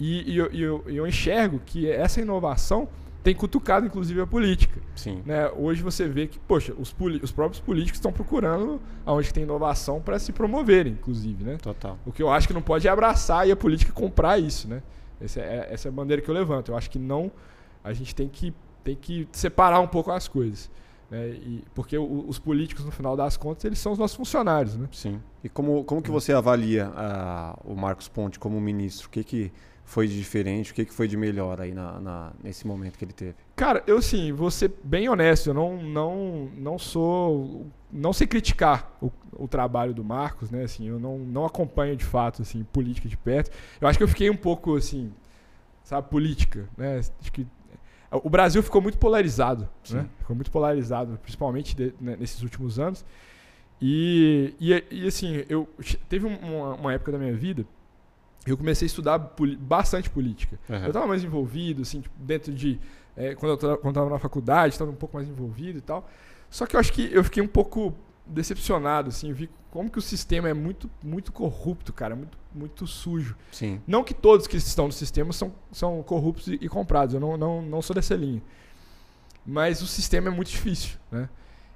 E, 0.05 0.33
e 0.33 0.37
eu, 0.37 0.47
eu, 0.47 0.83
eu 0.87 1.07
enxergo 1.07 1.61
que 1.65 1.89
essa 1.89 2.19
inovação 2.19 2.89
tem 3.23 3.33
cutucado, 3.33 3.85
inclusive, 3.85 4.19
a 4.19 4.27
política. 4.27 4.81
Sim. 4.97 5.23
Né? 5.25 5.49
Hoje 5.55 5.81
você 5.81 6.09
vê 6.09 6.27
que, 6.27 6.37
poxa, 6.39 6.73
os, 6.77 6.93
os 7.21 7.31
próprios 7.31 7.61
políticos 7.61 7.99
estão 7.99 8.11
procurando 8.11 8.81
aonde 9.05 9.33
tem 9.33 9.43
inovação 9.43 10.01
para 10.01 10.19
se 10.19 10.33
promoverem, 10.33 10.91
inclusive, 10.91 11.41
né? 11.45 11.55
Total. 11.55 11.97
O 12.05 12.11
que 12.11 12.21
eu 12.21 12.29
acho 12.29 12.49
que 12.49 12.53
não 12.53 12.61
pode 12.61 12.85
é 12.85 12.91
abraçar 12.91 13.47
e 13.47 13.51
a 13.53 13.55
política 13.55 13.93
comprar 13.93 14.37
isso, 14.37 14.67
né? 14.67 14.83
Essa 15.21 15.39
é, 15.39 15.69
essa 15.71 15.87
é 15.87 15.89
a 15.89 15.91
bandeira 15.93 16.21
que 16.21 16.29
eu 16.29 16.35
levanto. 16.35 16.73
Eu 16.73 16.77
acho 16.77 16.89
que 16.89 16.99
não, 16.99 17.31
a 17.81 17.93
gente 17.93 18.13
tem 18.13 18.27
que, 18.27 18.53
tem 18.83 18.97
que 18.97 19.25
separar 19.31 19.79
um 19.79 19.87
pouco 19.87 20.11
as 20.11 20.27
coisas. 20.27 20.69
Né? 21.09 21.29
E, 21.29 21.63
porque 21.73 21.97
o- 21.97 22.25
os 22.27 22.39
políticos, 22.39 22.83
no 22.83 22.91
final 22.91 23.15
das 23.15 23.37
contas, 23.37 23.63
eles 23.63 23.79
são 23.79 23.93
os 23.93 23.97
nossos 23.97 24.17
funcionários, 24.17 24.75
né? 24.75 24.89
Sim. 24.91 25.21
E 25.41 25.47
como, 25.47 25.85
como 25.85 26.01
que 26.01 26.11
você 26.11 26.33
avalia 26.33 26.91
ah, 26.93 27.57
o 27.63 27.73
Marcos 27.73 28.09
Ponte 28.09 28.37
como 28.37 28.59
ministro? 28.59 29.07
O 29.07 29.09
que, 29.09 29.23
que 29.23 29.51
foi 29.85 30.07
de 30.07 30.17
diferente? 30.17 30.71
O 30.71 30.75
que, 30.75 30.85
que 30.85 30.93
foi 30.93 31.07
de 31.07 31.17
melhor 31.17 31.59
aí 31.61 31.73
na, 31.73 31.99
na- 31.99 32.33
nesse 32.43 32.65
momento 32.65 32.97
que 32.97 33.03
ele 33.05 33.13
teve? 33.13 33.35
Cara, 33.55 33.83
eu 33.85 34.01
sim, 34.01 34.31
vou 34.31 34.49
ser 34.49 34.71
bem 34.83 35.09
honesto, 35.09 35.47
eu 35.49 35.53
não, 35.53 35.81
não, 35.83 36.49
não 36.57 36.79
sou. 36.79 37.67
Não 37.91 38.11
sei 38.13 38.25
criticar 38.25 38.95
o, 39.01 39.11
o 39.33 39.47
trabalho 39.47 39.93
do 39.93 40.03
Marcos, 40.03 40.49
né? 40.49 40.63
Assim, 40.63 40.87
eu 40.87 40.99
não, 40.99 41.19
não 41.19 41.45
acompanho 41.45 41.95
de 41.95 42.05
fato 42.05 42.41
assim, 42.41 42.63
política 42.63 43.07
de 43.07 43.15
perto. 43.17 43.51
Eu 43.79 43.87
acho 43.87 43.97
que 43.97 44.03
eu 44.03 44.07
fiquei 44.07 44.29
um 44.29 44.35
pouco 44.37 44.75
assim, 44.75 45.11
sabe, 45.83 46.09
política, 46.09 46.67
né? 46.77 46.97
Acho 46.99 47.31
que 47.31 47.45
o 48.11 48.29
Brasil 48.29 48.63
ficou 48.63 48.81
muito 48.81 48.97
polarizado, 48.97 49.67
né? 49.91 50.07
Ficou 50.19 50.35
muito 50.35 50.49
polarizado, 50.51 51.19
principalmente 51.21 51.75
de- 51.75 51.93
né, 51.99 52.15
nesses 52.19 52.41
últimos 52.41 52.79
anos. 52.79 53.03
E, 53.81 54.53
e, 54.59 54.83
e, 54.91 55.07
assim, 55.07 55.43
eu 55.49 55.67
teve 56.07 56.25
um- 56.25 56.37
uma, 56.37 56.75
uma 56.75 56.93
época 56.93 57.11
da 57.11 57.17
minha 57.17 57.33
vida 57.35 57.65
eu 58.45 58.57
comecei 58.57 58.85
a 58.85 58.87
estudar 58.87 59.17
bastante 59.59 60.09
política. 60.09 60.59
Aham. 60.69 60.81
Eu 60.83 60.87
estava 60.87 61.07
mais 61.07 61.23
envolvido, 61.23 61.81
assim, 61.83 62.01
tipo, 62.01 62.15
dentro 62.17 62.53
de. 62.53 62.79
é, 63.15 63.35
quando 63.35 63.51
eu 63.63 63.89
estava 63.89 64.09
na 64.09 64.19
faculdade, 64.19 64.73
estava 64.73 64.91
um 64.91 64.95
pouco 64.95 65.15
mais 65.15 65.27
envolvido 65.29 65.77
e 65.77 65.81
tal. 65.81 66.09
Só 66.49 66.65
que 66.65 66.75
eu 66.75 66.79
acho 66.79 66.91
que 66.93 67.09
eu 67.11 67.23
fiquei 67.23 67.41
um 67.41 67.47
pouco 67.47 67.93
decepcionado, 68.25 69.09
assim, 69.09 69.33
vi 69.33 69.49
como 69.71 69.89
que 69.89 69.97
o 69.97 70.01
sistema 70.01 70.47
é 70.47 70.53
muito, 70.53 70.89
muito 71.03 71.31
corrupto, 71.31 71.91
cara, 71.91 72.15
muito, 72.15 72.37
muito 72.53 72.85
sujo. 72.87 73.35
Sim. 73.51 73.81
Não 73.87 74.03
que 74.03 74.13
todos 74.13 74.45
que 74.47 74.55
estão 74.55 74.85
no 74.85 74.93
sistema 74.93 75.33
são, 75.33 75.51
são 75.71 76.01
corruptos 76.03 76.47
e, 76.47 76.53
e 76.61 76.69
comprados, 76.69 77.15
eu 77.15 77.19
não, 77.19 77.35
não, 77.35 77.61
não 77.61 77.81
sou 77.81 77.93
dessa 77.95 78.15
linha. 78.15 78.41
Mas 79.45 79.81
o 79.81 79.87
sistema 79.87 80.27
é 80.29 80.31
muito 80.31 80.49
difícil, 80.51 80.97
né? 81.11 81.27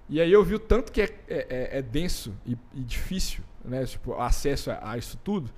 E 0.09 0.21
aí 0.21 0.31
eu 0.31 0.41
vi 0.43 0.55
o 0.55 0.59
tanto 0.59 0.91
que 0.91 1.01
é, 1.01 1.05
é, 1.27 1.37
é- 1.49 1.77
é 1.79 1.81
denso 1.81 2.33
e, 2.45 2.57
e 2.73 2.79
difícil, 2.81 3.43
né? 3.65 3.83
Tipo, 3.85 4.13
acesso 4.21 4.71
a, 4.71 4.91
a 4.91 4.97
isso 4.97 5.17
tudo, 5.21 5.49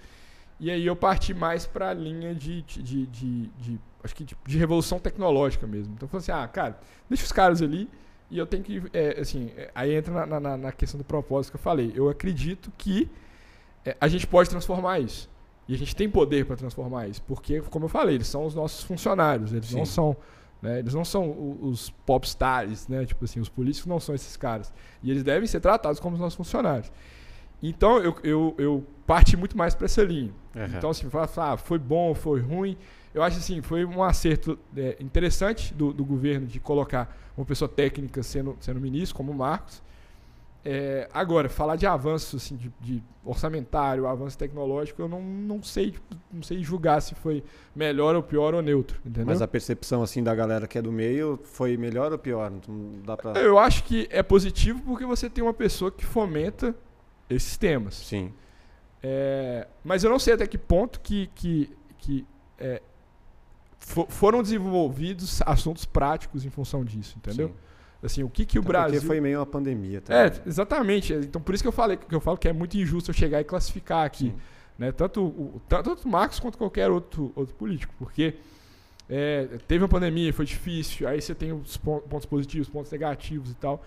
E 0.60 0.70
aí 0.70 0.86
eu 0.86 0.96
parti 0.96 1.34
mais 1.34 1.66
para 1.66 1.90
a 1.90 1.94
linha 1.94 2.36
de, 2.36 2.62
de, 2.62 3.06
de, 3.06 3.48
de, 3.48 3.80
acho 4.04 4.16
que 4.16 4.24
de, 4.24 4.36
de, 4.46 4.58
revolução 4.58 5.00
tecnológica 5.00 5.66
mesmo. 5.66 5.94
Então 5.94 6.06
eu 6.06 6.10
falei 6.10 6.22
assim, 6.22 6.32
ah, 6.32 6.48
cara, 6.48 6.80
deixa 7.10 7.24
os 7.24 7.32
caras 7.32 7.62
ali 7.62 7.90
e 8.30 8.38
eu 8.38 8.46
tenho 8.46 8.64
que, 8.64 8.84
é, 8.94 9.20
assim, 9.22 9.52
é, 9.56 9.72
aí 9.74 9.94
entra 9.94 10.26
na, 10.26 10.40
na, 10.40 10.58
na, 10.58 10.72
questão 10.72 10.98
do 10.98 11.04
propósito 11.04 11.52
que 11.52 11.58
eu 11.58 11.62
falei. 11.62 11.94
Eu 11.96 12.10
acredito 12.10 12.72
que 12.78 13.10
é, 13.86 13.96
a 14.00 14.08
gente 14.08 14.28
pode 14.28 14.50
transformar 14.50 15.00
isso. 15.00 15.30
E 15.68 15.74
a 15.74 15.78
gente 15.78 15.96
tem 15.96 16.10
poder 16.10 16.46
para 16.46 16.56
transformar 16.56 17.08
isso, 17.08 17.22
porque, 17.24 17.62
como 17.62 17.86
eu 17.86 17.90
falei, 17.90 18.16
eles 18.16 18.28
são 18.28 18.44
os 18.44 18.56
nossos 18.56 18.84
funcionários, 18.84 19.54
eles 19.54 19.68
Sim. 19.68 19.78
não 19.78 19.86
são 19.86 20.18
né? 20.62 20.80
Eles 20.80 20.94
não 20.94 21.06
são 21.06 21.58
os 21.62 21.90
popstars, 22.06 22.88
né? 22.88 23.06
Tipo 23.06 23.26
assim, 23.26 23.40
os 23.40 23.50
políticos 23.50 23.88
não 23.88 24.00
são 24.00 24.14
esses 24.14 24.36
caras. 24.36 24.74
E 25.02 25.10
eles 25.10 25.24
devem 25.24 25.48
ser 25.48 25.60
tratados 25.60 26.00
como 26.00 26.16
os 26.16 26.20
nossos 26.20 26.36
funcionários. 26.36 26.92
Então 27.62 27.98
eu, 27.98 28.16
eu, 28.24 28.56
eu 28.58 28.86
parti 29.06 29.36
muito 29.36 29.58
mais 29.58 29.74
para 29.76 29.86
essa 29.86 30.04
linha. 30.04 30.32
Uhum. 30.56 30.66
Então, 30.78 30.90
assim, 30.90 31.10
falar, 31.10 31.30
ah, 31.38 31.58
foi 31.58 31.80
bom, 31.80 32.14
foi 32.14 32.40
ruim. 32.40 32.78
Eu 33.14 33.24
acho 33.24 33.38
assim, 33.38 33.62
foi 33.62 33.84
um 33.84 34.04
acerto 34.04 34.58
é, 34.78 34.98
interessante 35.00 35.74
do, 35.74 35.92
do 35.92 36.06
governo 36.06 36.46
de 36.46 36.60
colocar 36.60 37.16
uma 37.36 37.46
pessoa 37.46 37.68
técnica 37.68 38.22
sendo, 38.22 38.56
sendo 38.60 38.80
ministro, 38.80 39.16
como 39.16 39.32
o 39.32 39.36
Marcos. 39.36 39.82
É, 40.64 41.10
agora, 41.14 41.48
falar 41.48 41.78
de 41.78 41.88
avanço 41.88 42.36
assim, 42.36 42.56
de, 42.56 42.72
de, 42.82 43.04
orçamentário, 43.24 44.06
avanço 44.06 44.38
tecnológico, 44.38 45.02
eu 45.02 45.08
não, 45.08 45.22
não, 45.22 45.64
sei, 45.64 45.96
não 46.32 46.44
sei 46.44 46.62
julgar 46.62 47.02
se 47.02 47.16
foi 47.16 47.44
melhor 47.74 48.14
ou 48.14 48.22
pior 48.22 48.54
ou 48.54 48.62
neutro. 48.62 49.00
Entendeu? 49.06 49.26
Mas 49.26 49.42
a 49.42 49.48
percepção 49.48 50.04
assim 50.04 50.22
da 50.22 50.36
galera 50.36 50.68
que 50.68 50.78
é 50.78 50.82
do 50.82 50.92
meio 50.92 51.40
foi 51.44 51.78
melhor 51.78 52.12
ou 52.12 52.20
pior? 52.20 52.52
Não 52.68 53.02
dá 53.06 53.16
pra... 53.16 53.32
Eu 53.40 53.58
acho 53.58 53.86
que 53.86 54.08
é 54.12 54.22
positivo 54.22 54.82
porque 54.82 55.06
você 55.06 55.30
tem 55.30 55.44
uma 55.44 55.54
pessoa 55.54 55.90
que 55.90 56.06
fomenta 56.06 56.76
esses 57.30 57.58
temas. 57.58 57.96
Sim. 57.96 58.34
É, 59.02 59.68
mas 59.84 60.04
eu 60.04 60.10
não 60.10 60.20
sei 60.20 60.34
até 60.34 60.46
que 60.46 60.58
ponto 60.58 61.00
que, 61.00 61.30
que, 61.36 61.70
que 61.98 62.26
é, 62.58 62.82
for, 63.80 64.08
foram 64.10 64.42
desenvolvidos 64.42 65.42
assuntos 65.46 65.86
práticos 65.86 66.46
em 66.46 66.50
função 66.50 66.84
disso, 66.84 67.16
entendeu? 67.18 67.50
Sim. 67.50 67.56
Assim, 68.02 68.24
o 68.24 68.30
que, 68.30 68.46
que 68.46 68.58
o 68.58 68.62
Até 68.62 68.68
Brasil. 68.68 69.00
Porque 69.00 69.08
foi 69.08 69.20
meio 69.20 69.40
uma 69.40 69.46
pandemia 69.46 70.02
também. 70.02 70.24
É, 70.24 70.42
exatamente. 70.46 71.14
Então 71.14 71.42
por 71.42 71.54
isso 71.54 71.64
que 71.64 71.68
eu 71.68 71.74
falei 71.74 71.98
que 71.98 72.16
eu 72.16 72.22
falo 72.22 72.38
que 72.38 72.48
é 72.48 72.54
muito 72.54 72.78
injusto 72.78 73.12
eu 73.12 73.14
chegar 73.16 73.42
e 73.42 73.44
classificar 73.44 74.06
aqui. 74.06 74.34
Né? 74.78 74.94
Tanto, 74.94 75.22
o, 75.22 75.62
tanto 75.68 76.00
o 76.06 76.10
Marcos 76.10 76.40
quanto 76.40 76.58
qualquer 76.58 76.90
outro, 76.90 77.34
outro 77.36 77.54
político. 77.56 77.94
Porque 78.00 78.36
é, 79.10 79.46
teve 79.68 79.84
uma 79.84 79.90
pandemia, 79.90 80.32
foi 80.32 80.46
difícil, 80.46 81.08
aí 81.08 81.22
você 81.22 81.36
tem 81.36 81.52
os 81.52 81.76
pontos 81.76 82.26
positivos, 82.26 82.70
pontos 82.70 82.92
negativos 82.92 83.52
e 83.52 83.56
tal. 83.56 83.84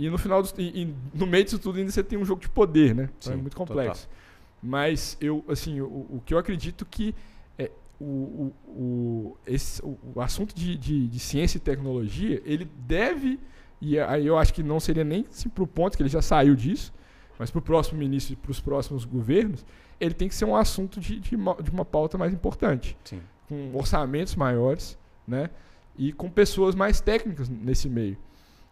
E 0.00 0.08
no 0.08 0.16
final, 0.16 0.42
do, 0.42 0.48
e, 0.56 0.82
e 0.82 0.94
no 1.12 1.26
meio 1.26 1.44
disso 1.44 1.58
tudo 1.58 1.78
ainda 1.78 1.90
você 1.90 2.02
tem 2.02 2.18
um 2.18 2.24
jogo 2.24 2.40
de 2.40 2.48
poder, 2.48 2.94
né? 2.94 3.10
Então 3.18 3.34
é 3.34 3.36
muito 3.36 3.54
complexo. 3.54 4.08
Total. 4.08 4.20
Mas 4.62 5.18
eu, 5.20 5.44
assim, 5.46 5.78
o, 5.82 5.86
o 5.86 6.22
que 6.24 6.32
eu 6.32 6.38
acredito 6.38 6.86
que 6.86 7.14
é, 7.58 7.70
o, 8.00 8.50
o, 8.66 9.36
esse, 9.46 9.84
o, 9.84 9.98
o 10.14 10.20
assunto 10.22 10.54
de, 10.54 10.74
de, 10.78 11.06
de, 11.06 11.18
ciência 11.18 11.58
e 11.58 11.60
tecnologia, 11.60 12.40
ele 12.46 12.64
deve, 12.64 13.38
e 13.78 13.98
aí 13.98 14.26
eu 14.26 14.38
acho 14.38 14.54
que 14.54 14.62
não 14.62 14.80
seria 14.80 15.04
nem 15.04 15.26
assim, 15.30 15.50
para 15.50 15.64
o 15.64 15.66
ponto 15.66 15.98
que 15.98 16.02
ele 16.02 16.08
já 16.08 16.22
saiu 16.22 16.54
disso, 16.54 16.94
mas 17.38 17.50
para 17.50 17.58
o 17.58 17.62
próximo 17.62 17.98
ministro 17.98 18.32
e 18.32 18.36
para 18.36 18.50
os 18.50 18.60
próximos 18.60 19.04
governos, 19.04 19.66
ele 20.00 20.14
tem 20.14 20.28
que 20.28 20.34
ser 20.34 20.46
um 20.46 20.56
assunto 20.56 20.98
de, 20.98 21.20
de, 21.20 21.36
uma, 21.36 21.54
de 21.62 21.70
uma 21.70 21.84
pauta 21.84 22.16
mais 22.16 22.32
importante, 22.32 22.96
Sim. 23.04 23.20
com 23.46 23.76
orçamentos 23.76 24.34
maiores, 24.34 24.98
né? 25.28 25.50
E 25.98 26.10
com 26.10 26.30
pessoas 26.30 26.74
mais 26.74 27.02
técnicas 27.02 27.50
nesse 27.50 27.86
meio. 27.86 28.16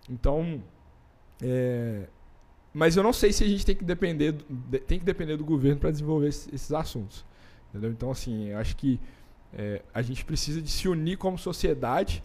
Então, 0.09 0.62
é, 1.43 2.09
mas 2.73 2.97
eu 2.97 3.02
não 3.02 3.12
sei 3.12 3.32
se 3.32 3.43
a 3.43 3.47
gente 3.47 3.65
tem 3.65 3.74
que 3.74 3.85
depender, 3.85 4.32
do, 4.32 4.44
tem 4.81 4.98
que 4.98 5.05
depender 5.05 5.36
do 5.36 5.44
governo 5.44 5.81
para 5.81 5.90
desenvolver 5.90 6.28
esses, 6.28 6.52
esses, 6.52 6.73
assuntos. 6.73 7.24
Entendeu? 7.70 7.90
Então, 7.90 8.10
assim, 8.10 8.48
eu 8.48 8.59
acho 8.59 8.77
que 8.77 9.01
é, 9.52 9.82
a 9.93 10.02
gente 10.02 10.24
precisa 10.24 10.60
de 10.60 10.70
se 10.70 10.89
unir 10.89 11.16
como 11.16 11.39
sociedade. 11.39 12.23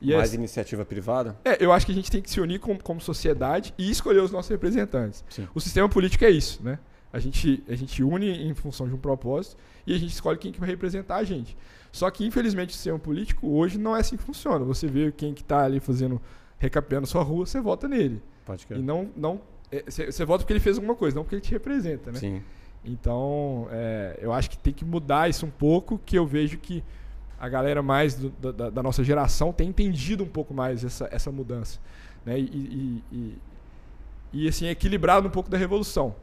E 0.00 0.14
Mais 0.14 0.34
iniciativa 0.34 0.84
privada? 0.84 1.38
É, 1.44 1.64
eu 1.64 1.72
acho 1.72 1.86
que 1.86 1.92
a 1.92 1.94
gente 1.94 2.10
tem 2.10 2.20
que 2.20 2.30
se 2.30 2.40
unir 2.40 2.58
como, 2.58 2.82
como 2.82 3.00
sociedade 3.00 3.72
e 3.78 3.90
escolher 3.90 4.20
os 4.20 4.30
nossos 4.30 4.50
representantes. 4.50 5.24
Sim. 5.30 5.48
O 5.54 5.60
sistema 5.60 5.88
político 5.88 6.24
é 6.24 6.30
isso, 6.30 6.62
né? 6.62 6.78
A 7.12 7.18
gente, 7.20 7.62
a 7.68 7.74
gente 7.76 8.02
une 8.02 8.28
em 8.28 8.52
função 8.54 8.88
de 8.88 8.94
um 8.94 8.98
propósito 8.98 9.56
e 9.86 9.94
a 9.94 9.98
gente 9.98 10.12
escolhe 10.12 10.36
quem 10.36 10.50
que 10.50 10.58
vai 10.58 10.68
representar 10.68 11.16
a 11.16 11.24
gente. 11.24 11.56
Só 11.92 12.10
que, 12.10 12.26
infelizmente, 12.26 12.70
o 12.70 12.72
sistema 12.72 12.98
político 12.98 13.48
hoje 13.48 13.78
não 13.78 13.96
é 13.96 14.00
assim 14.00 14.16
que 14.16 14.22
funciona. 14.24 14.64
Você 14.64 14.88
vê 14.88 15.12
quem 15.12 15.32
que 15.32 15.42
está 15.42 15.64
ali 15.64 15.78
fazendo, 15.78 16.20
recapeando 16.58 17.06
sua 17.06 17.22
rua, 17.22 17.46
você 17.46 17.60
vota 17.60 17.88
nele. 17.88 18.20
Pode 18.44 18.66
E 18.70 18.82
não, 18.82 19.10
não 19.16 19.40
você 19.88 20.22
é, 20.22 20.26
vota 20.26 20.44
porque 20.44 20.52
ele 20.52 20.60
fez 20.60 20.76
alguma 20.76 20.94
coisa, 20.94 21.16
não 21.16 21.24
porque 21.24 21.36
ele 21.36 21.42
te 21.42 21.50
representa, 21.50 22.12
né? 22.12 22.18
Sim. 22.18 22.42
Então, 22.84 23.66
é, 23.70 24.18
eu 24.20 24.32
acho 24.32 24.50
que 24.50 24.58
tem 24.58 24.72
que 24.72 24.84
mudar 24.84 25.28
isso 25.28 25.46
um 25.46 25.50
pouco, 25.50 25.98
que 25.98 26.16
eu 26.16 26.26
vejo 26.26 26.58
que 26.58 26.84
a 27.40 27.48
galera 27.48 27.82
mais 27.82 28.14
do, 28.14 28.30
da, 28.52 28.70
da, 28.70 28.82
nossa 28.82 29.02
geração 29.02 29.52
tem 29.52 29.68
entendido 29.68 30.22
um 30.22 30.28
pouco 30.28 30.52
mais 30.52 30.84
essa, 30.84 31.08
essa 31.10 31.32
mudança. 31.32 31.80
Né? 32.24 32.38
E, 32.38 32.42
e, 32.42 33.04
e, 33.12 33.38
e, 34.32 34.48
assim, 34.48 34.66
equilibrado 34.66 35.26
um 35.26 35.30
pouco 35.30 35.50
da 35.50 35.56
revolução. 35.56 36.14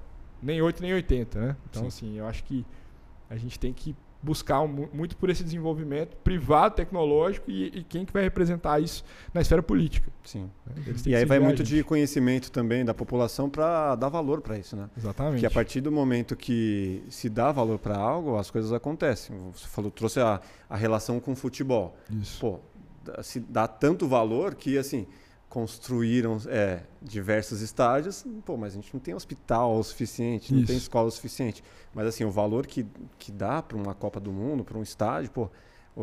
Nem 0.42 0.62
8, 0.62 0.82
nem 0.82 0.94
80, 0.94 1.40
né? 1.40 1.56
Então, 1.70 1.84
Sim. 1.84 1.88
assim, 1.88 2.18
eu 2.18 2.28
acho 2.28 2.44
que 2.44 2.66
a 3.30 3.36
gente 3.36 3.60
tem 3.60 3.74
que 3.74 3.96
buscar 4.22 4.62
um, 4.62 4.88
muito 4.94 5.18
por 5.18 5.30
esse 5.30 5.44
desenvolvimento 5.44 6.16
privado, 6.18 6.76
tecnológico 6.76 7.50
e, 7.50 7.80
e, 7.80 7.84
quem 7.84 8.06
que 8.06 8.14
vai 8.14 8.24
representar 8.24 8.80
isso 8.80 9.04
na 9.34 9.42
esfera 9.42 9.64
política. 9.64 10.12
Sim. 10.24 10.50
Né? 10.66 10.96
E 11.06 11.16
aí 11.16 11.26
vai 11.26 11.40
muito 11.40 11.64
de 11.64 11.84
conhecimento 11.84 12.52
também 12.52 12.86
da 12.86 12.94
população 12.94 13.50
para 13.50 13.96
dar 13.96 14.10
valor 14.10 14.42
para 14.42 14.58
isso, 14.58 14.76
né? 14.76 14.90
Exatamente. 14.96 15.40
Que 15.40 15.46
a 15.46 15.52
partir 15.52 15.82
do 15.82 15.92
momento 15.92 16.36
que 16.36 17.04
se 17.10 17.30
dá 17.30 17.52
valor 17.52 17.80
para 17.80 17.98
algo, 17.98 18.38
as 18.38 18.52
coisas 18.52 18.72
acontecem. 18.72 19.36
Você 19.54 19.68
falou, 19.68 19.90
trouxe 19.90 20.20
a, 20.20 20.40
a 20.70 20.76
relação 20.76 21.20
com 21.20 21.32
o 21.32 21.36
futebol. 21.36 21.98
Isso. 22.12 22.40
Pô, 22.40 22.60
se 23.24 23.40
dá 23.40 23.68
tanto 23.68 24.08
valor 24.08 24.54
que 24.56 24.78
assim 24.78 25.08
construíram 25.52 26.38
é, 26.48 26.80
diversos 27.02 27.60
estádios, 27.60 28.26
pô, 28.46 28.56
mas 28.56 28.72
a 28.72 28.76
gente 28.78 28.94
não 28.94 29.02
tem 29.02 29.14
hospital 29.14 29.76
o 29.76 29.84
suficiente, 29.84 30.54
não 30.54 30.64
tem 30.64 30.78
escola 30.78 31.10
o 31.10 31.12
suficiente. 31.12 31.62
Mas 31.94 32.08
assim, 32.08 32.24
o 32.24 32.32
valor 32.32 32.66
que, 32.66 32.88
que 33.20 33.34
dá 33.34 33.62
para 33.62 33.76
uma 33.76 33.94
Copa 33.94 34.18
do 34.18 34.32
Mundo, 34.32 34.64
para 34.64 34.78
um 34.78 34.82
estádio, 34.82 35.30
pô, 35.30 35.50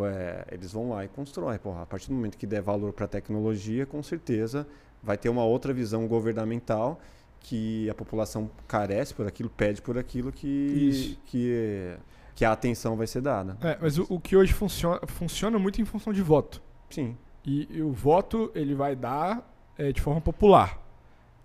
é, 0.04 0.44
eles 0.52 0.70
vão 0.70 0.90
lá 0.90 1.02
e 1.02 1.08
constroem. 1.08 1.58
Pô, 1.58 1.72
a 1.72 1.86
partir 1.86 2.08
do 2.08 2.14
momento 2.14 2.36
que 2.36 2.46
der 2.46 2.60
valor 2.60 2.92
para 2.92 3.06
a 3.06 3.08
tecnologia, 3.08 3.86
com 3.86 4.02
certeza 4.02 4.66
vai 5.02 5.16
ter 5.16 5.30
uma 5.30 5.44
outra 5.46 5.72
visão 5.72 6.06
governamental 6.06 7.00
que 7.40 7.88
a 7.88 7.94
população 7.94 8.50
carece 8.66 9.14
por 9.14 9.26
aquilo, 9.26 9.48
pede 9.48 9.80
por 9.80 9.96
aquilo 9.96 10.30
que, 10.30 11.16
que, 11.24 11.96
que 12.34 12.44
a 12.44 12.52
atenção 12.52 12.98
vai 12.98 13.06
ser 13.06 13.22
dada. 13.22 13.56
É, 13.62 13.78
mas 13.80 13.96
o, 13.96 14.06
o 14.10 14.20
que 14.20 14.36
hoje 14.36 14.52
funciona, 14.52 15.00
funciona 15.06 15.58
muito 15.58 15.80
em 15.80 15.86
função 15.86 16.12
de 16.12 16.20
voto. 16.20 16.60
Sim. 16.90 17.16
E, 17.48 17.66
e 17.70 17.82
o 17.82 17.90
voto 17.90 18.52
ele 18.54 18.74
vai 18.74 18.94
dar 18.94 19.42
é, 19.78 19.90
de 19.90 20.02
forma 20.02 20.20
popular. 20.20 20.78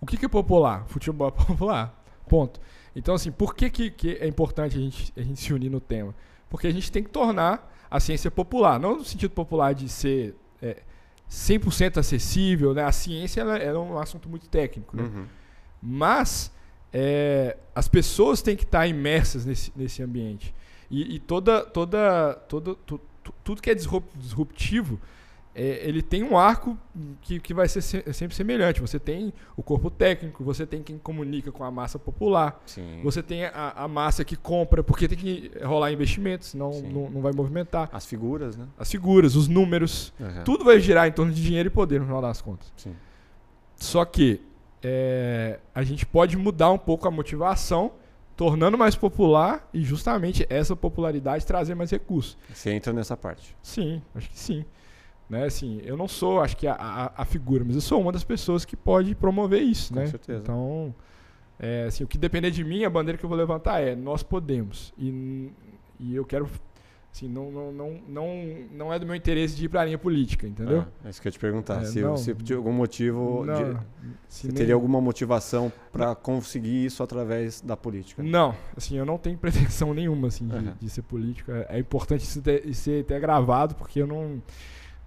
O 0.01 0.05
que, 0.05 0.17
que 0.17 0.25
é 0.25 0.27
popular? 0.27 0.85
Futebol 0.85 1.29
é 1.29 1.31
popular. 1.45 2.03
Ponto. 2.27 2.59
Então, 2.93 3.15
assim, 3.15 3.31
por 3.31 3.55
que, 3.55 3.69
que, 3.69 3.89
que, 3.89 4.11
é 4.15 4.27
importante 4.27 4.77
a 4.77 4.81
gente, 4.81 5.13
a 5.15 5.21
gente 5.21 5.39
se 5.39 5.53
unir 5.53 5.69
no 5.69 5.79
tema? 5.79 6.13
Porque 6.49 6.67
a 6.67 6.71
gente 6.71 6.91
tem 6.91 7.01
que 7.01 7.09
tornar 7.09 7.73
a 7.89 8.01
ciência 8.01 8.29
popular. 8.29 8.77
Não 8.77 8.97
no 8.97 9.05
sentido 9.05 9.31
popular 9.31 9.73
de 9.73 9.87
ser 9.87 10.35
é, 10.61 10.81
100% 11.31 11.97
acessível, 11.97 12.73
né? 12.73 12.83
A 12.83 12.91
ciência 12.91 13.39
ela, 13.39 13.55
ela, 13.55 13.77
é 13.77 13.81
um 13.81 13.97
assunto 13.97 14.27
muito 14.27 14.49
técnico, 14.49 14.97
né? 14.97 15.03
Uhum. 15.03 15.25
Mas 15.81 16.51
é, 16.91 17.55
as 17.73 17.87
pessoas 17.87 18.41
têm 18.41 18.57
que 18.57 18.65
estar 18.65 18.85
imersas 18.87 19.45
nesse, 19.45 19.71
nesse 19.73 20.03
ambiente. 20.03 20.53
E, 20.91 21.15
e 21.15 21.19
toda, 21.19 21.61
toda, 21.61 22.33
toda, 22.49 22.75
tu, 22.85 22.99
tu, 23.23 23.33
tudo 23.41 23.61
que 23.61 23.69
é 23.69 23.73
disruptivo 23.73 24.99
é, 25.55 25.87
ele 25.87 26.01
tem 26.01 26.23
um 26.23 26.37
arco 26.37 26.77
que, 27.21 27.39
que 27.39 27.53
vai 27.53 27.67
ser 27.67 27.81
se, 27.81 28.03
sempre 28.11 28.35
semelhante. 28.35 28.81
Você 28.81 28.97
tem 28.99 29.31
o 29.55 29.61
corpo 29.61 29.89
técnico, 29.89 30.43
você 30.43 30.65
tem 30.65 30.81
quem 30.81 30.97
comunica 30.97 31.51
com 31.51 31.63
a 31.63 31.69
massa 31.69 31.99
popular, 31.99 32.61
Sim. 32.65 33.01
você 33.03 33.21
tem 33.21 33.45
a, 33.45 33.73
a, 33.75 33.87
massa 33.87 34.25
que 34.25 34.35
compra, 34.35 34.83
porque 34.83 35.07
tem 35.07 35.17
que 35.17 35.51
rolar 35.63 35.91
investimentos, 35.91 36.49
senão 36.49 36.71
não, 36.81 37.09
não 37.09 37.21
vai 37.21 37.31
movimentar. 37.33 37.89
As 37.91 38.05
figuras, 38.05 38.57
né? 38.57 38.67
As 38.77 38.89
figuras, 38.89 39.35
os 39.35 39.47
números, 39.47 40.11
uhum. 40.19 40.43
tudo 40.43 40.65
vai 40.65 40.79
girar 40.79 41.07
em 41.07 41.11
torno 41.11 41.31
de 41.31 41.41
dinheiro 41.43 41.67
e 41.67 41.71
poder 41.71 41.99
no 41.99 42.05
final 42.05 42.21
das 42.21 42.41
contas. 42.41 42.73
Sim. 42.75 42.95
Só 43.75 44.03
que 44.05 44.41
é, 44.81 45.59
a 45.73 45.83
gente 45.83 46.05
pode 46.05 46.35
mudar 46.35 46.71
um 46.71 46.79
pouco 46.79 47.07
a 47.07 47.11
motivação, 47.11 47.91
tornando 48.35 48.75
mais 48.75 48.95
popular 48.95 49.69
e 49.71 49.83
justamente 49.83 50.47
essa 50.49 50.75
popularidade 50.75 51.45
trazer 51.45 51.75
mais 51.75 51.91
recursos. 51.91 52.35
Você 52.51 52.71
entra 52.71 52.91
nessa 52.91 53.15
parte? 53.15 53.55
Sim, 53.61 54.01
acho 54.15 54.29
que 54.29 54.39
sim. 54.39 54.65
Né, 55.33 55.45
assim, 55.45 55.81
eu 55.83 55.97
não 55.97 56.07
sou, 56.07 56.41
acho 56.41 56.55
que 56.55 56.67
a, 56.67 56.73
a, 56.75 57.21
a, 57.23 57.25
figura, 57.25 57.63
mas 57.65 57.73
eu 57.75 57.81
sou 57.81 57.99
uma 57.99 58.11
das 58.11 58.23
pessoas 58.23 58.63
que 58.63 58.75
pode 58.75 59.15
promover 59.15 59.63
isso, 59.63 59.91
Com 59.91 59.99
né? 59.99 60.05
certeza. 60.05 60.41
Então, 60.43 60.93
é, 61.59 61.85
assim, 61.85 62.03
o 62.03 62.07
que 62.07 62.19
depender 62.19 62.51
de 62.51 62.63
mim, 62.63 62.83
a 62.83 62.89
bandeira 62.89 63.17
que 63.17 63.25
eu 63.25 63.29
vou 63.29 63.37
levantar 63.37 63.81
é 63.81 63.95
nós 63.95 64.21
podemos. 64.21 64.93
E, 64.97 65.51
e 65.99 66.15
eu 66.15 66.23
quero 66.23 66.47
Assim, 67.13 67.27
não, 67.27 67.51
não, 67.51 67.71
não, 67.71 68.01
não, 68.09 68.27
não 68.71 68.93
é 68.93 68.97
do 68.97 69.05
meu 69.05 69.13
interesse 69.13 69.55
de 69.55 69.65
ir 69.65 69.69
para 69.69 69.81
a 69.81 69.85
linha 69.85 69.99
política, 69.99 70.47
entendeu? 70.47 70.79
Ah, 70.81 71.05
é 71.05 71.09
isso 71.11 71.21
que 71.21 71.27
eu 71.27 71.29
ia 71.29 71.33
te 71.33 71.39
perguntar. 71.39 71.83
É, 71.83 71.85
se, 71.85 72.01
não. 72.01 72.17
se 72.17 72.33
de 72.33 72.55
algum 72.55 72.71
motivo. 72.71 73.45
não, 73.45 73.73
de- 73.73 73.79
se 74.27 74.47
nem- 74.47 74.55
teria 74.55 74.73
alguma 74.73 74.99
motivação 74.99 75.71
para 75.91 76.15
conseguir 76.15 76.85
isso 76.85 77.03
através 77.03 77.61
da 77.61 77.77
política? 77.77 78.23
Não, 78.23 78.55
assim, 78.75 78.97
eu 78.97 79.05
não 79.05 79.19
tenho 79.19 79.37
pretensão 79.37 79.93
nenhuma 79.93 80.29
assim, 80.29 80.47
de, 80.47 80.55
Aham. 80.55 80.73
de 80.79 80.89
ser 80.89 81.03
político. 81.03 81.51
É, 81.51 81.67
é 81.69 81.79
importante 81.79 82.23
isso 82.23 82.41
ter, 82.41 82.67
isso 82.67 82.81
ser 82.81 83.01
até 83.01 83.19
gravado, 83.19 83.75
porque 83.75 84.01
eu 84.01 84.07
não, 84.07 84.41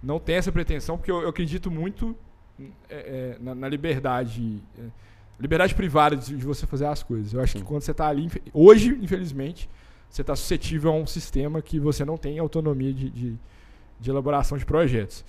não 0.07 0.19
tenho 0.19 0.39
essa 0.39 0.53
pretensão, 0.53 0.97
porque 0.97 1.11
eu, 1.11 1.21
eu 1.21 1.27
acredito 1.27 1.69
muito 1.69 2.15
é, 2.89 2.95
é, 2.95 3.37
na, 3.41 3.53
na 3.53 3.67
liberdade. 3.67 4.63
é, 4.79 4.83
liberdade 5.37 5.75
privada 5.75 6.15
de, 6.15 6.35
de 6.35 6.45
você 6.45 6.65
fazer 6.65 6.85
as 6.85 7.03
coisas. 7.03 7.33
Eu 7.33 7.41
acho 7.41 7.53
Sim. 7.53 7.59
que 7.59 7.65
quando 7.65 7.81
você 7.81 7.91
está 7.91 8.07
ali, 8.07 8.29
hoje, 8.53 8.97
infelizmente, 9.01 9.69
você 10.09 10.21
está 10.21 10.33
suscetível 10.33 10.91
a 10.91 10.95
um 10.95 11.05
sistema 11.05 11.61
que 11.61 11.77
você 11.77 12.05
não 12.05 12.17
tem 12.17 12.39
autonomia 12.39 12.93
de, 12.93 13.09
de, 13.09 13.35
de 13.99 14.09
elaboração 14.09 14.57
de 14.57 14.65
projetos. 14.65 15.25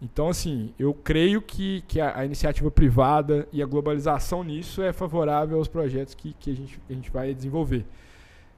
Então, 0.00 0.28
assim, 0.28 0.72
eu 0.78 0.94
creio 0.94 1.42
que, 1.42 1.82
que 1.88 2.00
a, 2.00 2.20
a 2.20 2.24
iniciativa 2.24 2.70
privada 2.70 3.48
e 3.52 3.60
a 3.60 3.66
globalização 3.66 4.44
nisso 4.44 4.82
é 4.82 4.92
favorável 4.92 5.58
aos 5.58 5.68
projetos 5.68 6.14
que, 6.14 6.32
que, 6.38 6.50
a, 6.50 6.54
gente, 6.54 6.80
a 6.88 6.92
gente 6.92 7.10
vai 7.10 7.34
desenvolver. 7.34 7.84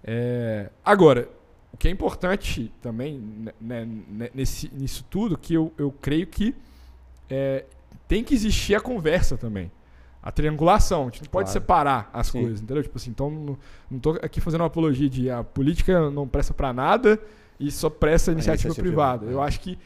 É, 0.05 0.71
agora, 0.85 1.29
o 1.75 1.77
que 1.77 1.89
é 1.89 1.91
importante 1.91 2.73
também 2.81 3.21
né, 3.61 3.85
né, 4.09 4.31
nesse, 4.33 4.71
nisso 4.73 5.05
tudo, 5.11 5.37
que 5.37 5.55
eu, 5.55 5.73
eu 5.77 5.91
creio 5.91 6.25
que 6.27 6.55
é, 7.29 7.65
tem 8.07 8.23
que 8.23 8.33
existir 8.33 8.77
a 8.77 8.81
conversa 8.81 9.37
também. 9.37 9.73
A 10.23 10.31
triangulação. 10.31 11.03
A 11.03 11.05
gente 11.07 11.23
não 11.23 11.31
pode 11.31 11.47
Claro. 11.51 11.61
separar 11.61 12.11
as 12.13 12.29
Sim. 12.29 12.43
coisas, 12.43 12.61
entendeu? 12.63 12.83
Tipo 12.83 12.97
assim, 12.97 13.11
então 13.11 13.29
não, 13.29 13.59
não 13.91 13.99
tô 13.99 14.11
aqui 14.23 14.41
fazendo 14.41 14.61
uma 14.61 14.69
apologia 14.69 15.11
de 15.11 15.29
a 15.29 15.43
política 15.43 16.11
não 16.11 16.29
presta 16.29 16.55
para 16.55 16.73
nada 16.73 17.21
e 17.59 17.71
só 17.73 17.91
presta 17.91 18.31
a 18.31 18.33
iniciativa, 18.33 18.69
iniciativa 18.69 18.89
privada. 18.89 19.19
privada, 19.19 19.37
Eu 19.37 19.43
é. 19.43 19.47
acho 19.47 19.59
que 19.61 19.77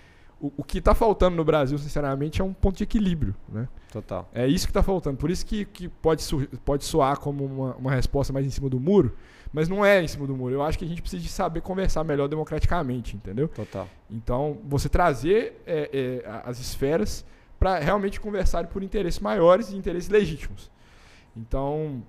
o, 0.41 0.53
o 0.59 0.63
que 0.63 0.79
está 0.79 0.95
faltando 0.95 1.37
no 1.37 1.45
Brasil, 1.45 1.77
sinceramente, 1.79 2.41
é 2.41 2.45
um 2.45 2.53
ponto 2.53 2.77
de 2.77 2.85
equilíbrio, 2.85 3.35
né? 3.49 3.67
Total. 3.91 4.29
É 4.35 4.47
isso 4.47 4.67
que 4.67 4.71
está 4.71 4.83
faltando. 4.83 5.17
Por 5.17 5.31
isso 5.31 5.45
que, 5.45 5.65
que 5.65 5.89
pode, 5.89 6.23
pode 6.65 6.85
soar 6.85 7.19
como 7.19 7.45
uma, 7.45 7.75
uma 7.77 7.91
resposta 7.91 8.31
mais 8.33 8.47
em 8.47 8.51
cima 8.51 8.69
do 8.69 8.79
muro, 8.79 9.17
mas 9.53 9.69
não 9.69 9.85
é 9.85 10.03
em 10.03 10.09
cima 10.09 10.27
do 10.27 10.37
muro. 10.37 10.55
Eu 10.55 10.63
acho 10.63 10.79
que 10.79 10.85
a 10.85 10.89
gente 10.89 11.01
precisa 11.01 11.23
de 11.23 11.29
saber 11.29 11.61
conversar 11.63 12.05
melhor 12.05 12.29
democraticamente, 12.29 13.17
entendeu? 13.17 13.49
Total. 13.49 13.89
Então, 14.11 14.59
você 14.65 14.89
trazer 14.89 15.63
é, 15.67 16.23
é, 16.25 16.29
a- 16.29 16.43
as 16.51 16.59
esferas 16.61 17.25
para 17.59 17.79
realmente 17.79 18.21
conversarem 18.21 18.71
por 18.71 18.83
interesses 18.83 19.19
maiores 19.21 19.71
e 19.71 19.77
interesses 19.77 20.09
legítimos. 20.09 20.71
Então, 21.37 22.03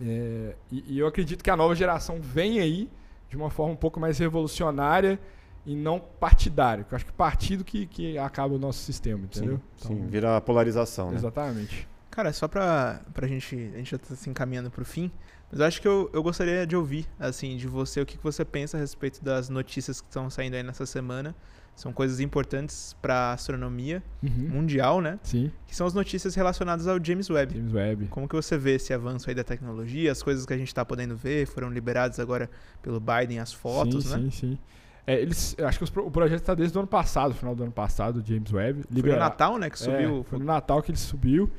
é, 0.00 0.54
e, 0.70 0.94
e 0.94 0.98
eu 0.98 1.06
acredito 1.06 1.42
que 1.42 1.50
a 1.50 1.56
nova 1.56 1.74
geração 1.74 2.18
vem 2.20 2.60
aí 2.60 2.88
de 3.28 3.36
uma 3.36 3.50
forma 3.50 3.72
um 3.72 3.76
pouco 3.76 3.98
mais 4.00 4.18
revolucionária 4.18 5.18
e 5.64 5.74
não 5.76 6.00
partidária. 6.00 6.86
Eu 6.90 6.96
acho 6.96 7.06
que 7.06 7.12
partido 7.12 7.64
que, 7.64 7.86
que 7.86 8.18
acaba 8.18 8.54
o 8.54 8.58
nosso 8.58 8.80
sistema, 8.80 9.24
entendeu? 9.24 9.60
Sim, 9.76 9.88
sim, 9.88 9.94
Então, 9.94 10.06
vira 10.08 10.36
a 10.36 10.40
polarização, 10.40 11.10
né? 11.10 11.16
Exatamente. 11.16 11.88
Cara, 12.10 12.32
só 12.32 12.46
pra, 12.46 13.00
pra 13.14 13.26
gente. 13.26 13.54
A 13.74 13.78
gente 13.78 13.90
já 13.92 13.98
tá 13.98 14.14
se 14.14 14.28
encaminhando 14.28 14.70
pro 14.70 14.84
fim. 14.84 15.10
Mas 15.52 15.60
acho 15.60 15.82
que 15.82 15.86
eu, 15.86 16.08
eu 16.14 16.22
gostaria 16.22 16.66
de 16.66 16.74
ouvir, 16.74 17.06
assim, 17.20 17.56
de 17.58 17.68
você, 17.68 18.00
o 18.00 18.06
que, 18.06 18.16
que 18.16 18.24
você 18.24 18.42
pensa 18.44 18.78
a 18.78 18.80
respeito 18.80 19.22
das 19.22 19.50
notícias 19.50 20.00
que 20.00 20.08
estão 20.08 20.30
saindo 20.30 20.54
aí 20.56 20.62
nessa 20.62 20.86
semana. 20.86 21.34
São 21.74 21.90
coisas 21.92 22.20
importantes 22.20 22.94
pra 23.00 23.32
astronomia 23.32 24.02
Uhum. 24.22 24.48
mundial, 24.50 25.00
né? 25.00 25.18
Sim, 25.22 25.50
Que 25.66 25.74
são 25.74 25.86
as 25.86 25.94
notícias 25.94 26.34
relacionadas 26.34 26.86
ao 26.86 27.02
James 27.02 27.30
Webb. 27.30 27.54
James 27.54 27.72
Webb. 27.72 28.06
Como 28.08 28.28
que 28.28 28.34
você 28.34 28.58
vê 28.58 28.74
esse 28.74 28.92
avanço 28.92 29.28
aí 29.30 29.34
da 29.34 29.42
tecnologia, 29.44 30.10
as 30.12 30.22
coisas 30.22 30.44
que 30.44 30.52
a 30.52 30.56
gente 30.58 30.74
tá 30.74 30.84
podendo 30.84 31.16
ver, 31.16 31.46
foram 31.46 31.70
liberadas 31.70 32.18
agora 32.20 32.50
pelo 32.82 33.00
Biden, 33.00 33.38
as 33.38 33.52
fotos, 33.54 34.04
sim, 34.04 34.10
né? 34.10 34.18
Sim, 34.24 34.30
sim. 34.30 34.58
É, 35.06 35.20
eles, 35.20 35.56
acho 35.60 35.78
que 35.78 35.84
os 35.84 35.92
o 35.96 36.10
projeto 36.10 36.40
está 36.40 36.54
desde 36.54 36.76
o 36.76 36.80
ano 36.80 36.88
passado, 36.88 37.34
final 37.34 37.54
do 37.54 37.62
ano 37.62 37.72
passado, 37.72 38.18
o 38.20 38.24
James 38.24 38.52
Webb. 38.52 38.82
Foi 38.82 38.90
no 38.90 38.96
libera- 38.96 39.18
Natal, 39.18 39.58
né, 39.58 39.68
que 39.70 39.78
subiu. 39.78 40.20
É, 40.20 40.24
foi 40.24 40.38
no 40.38 40.44
Natal 40.44 40.82
que 40.82 40.90
ele 40.90 40.98
subiu. 40.98 41.50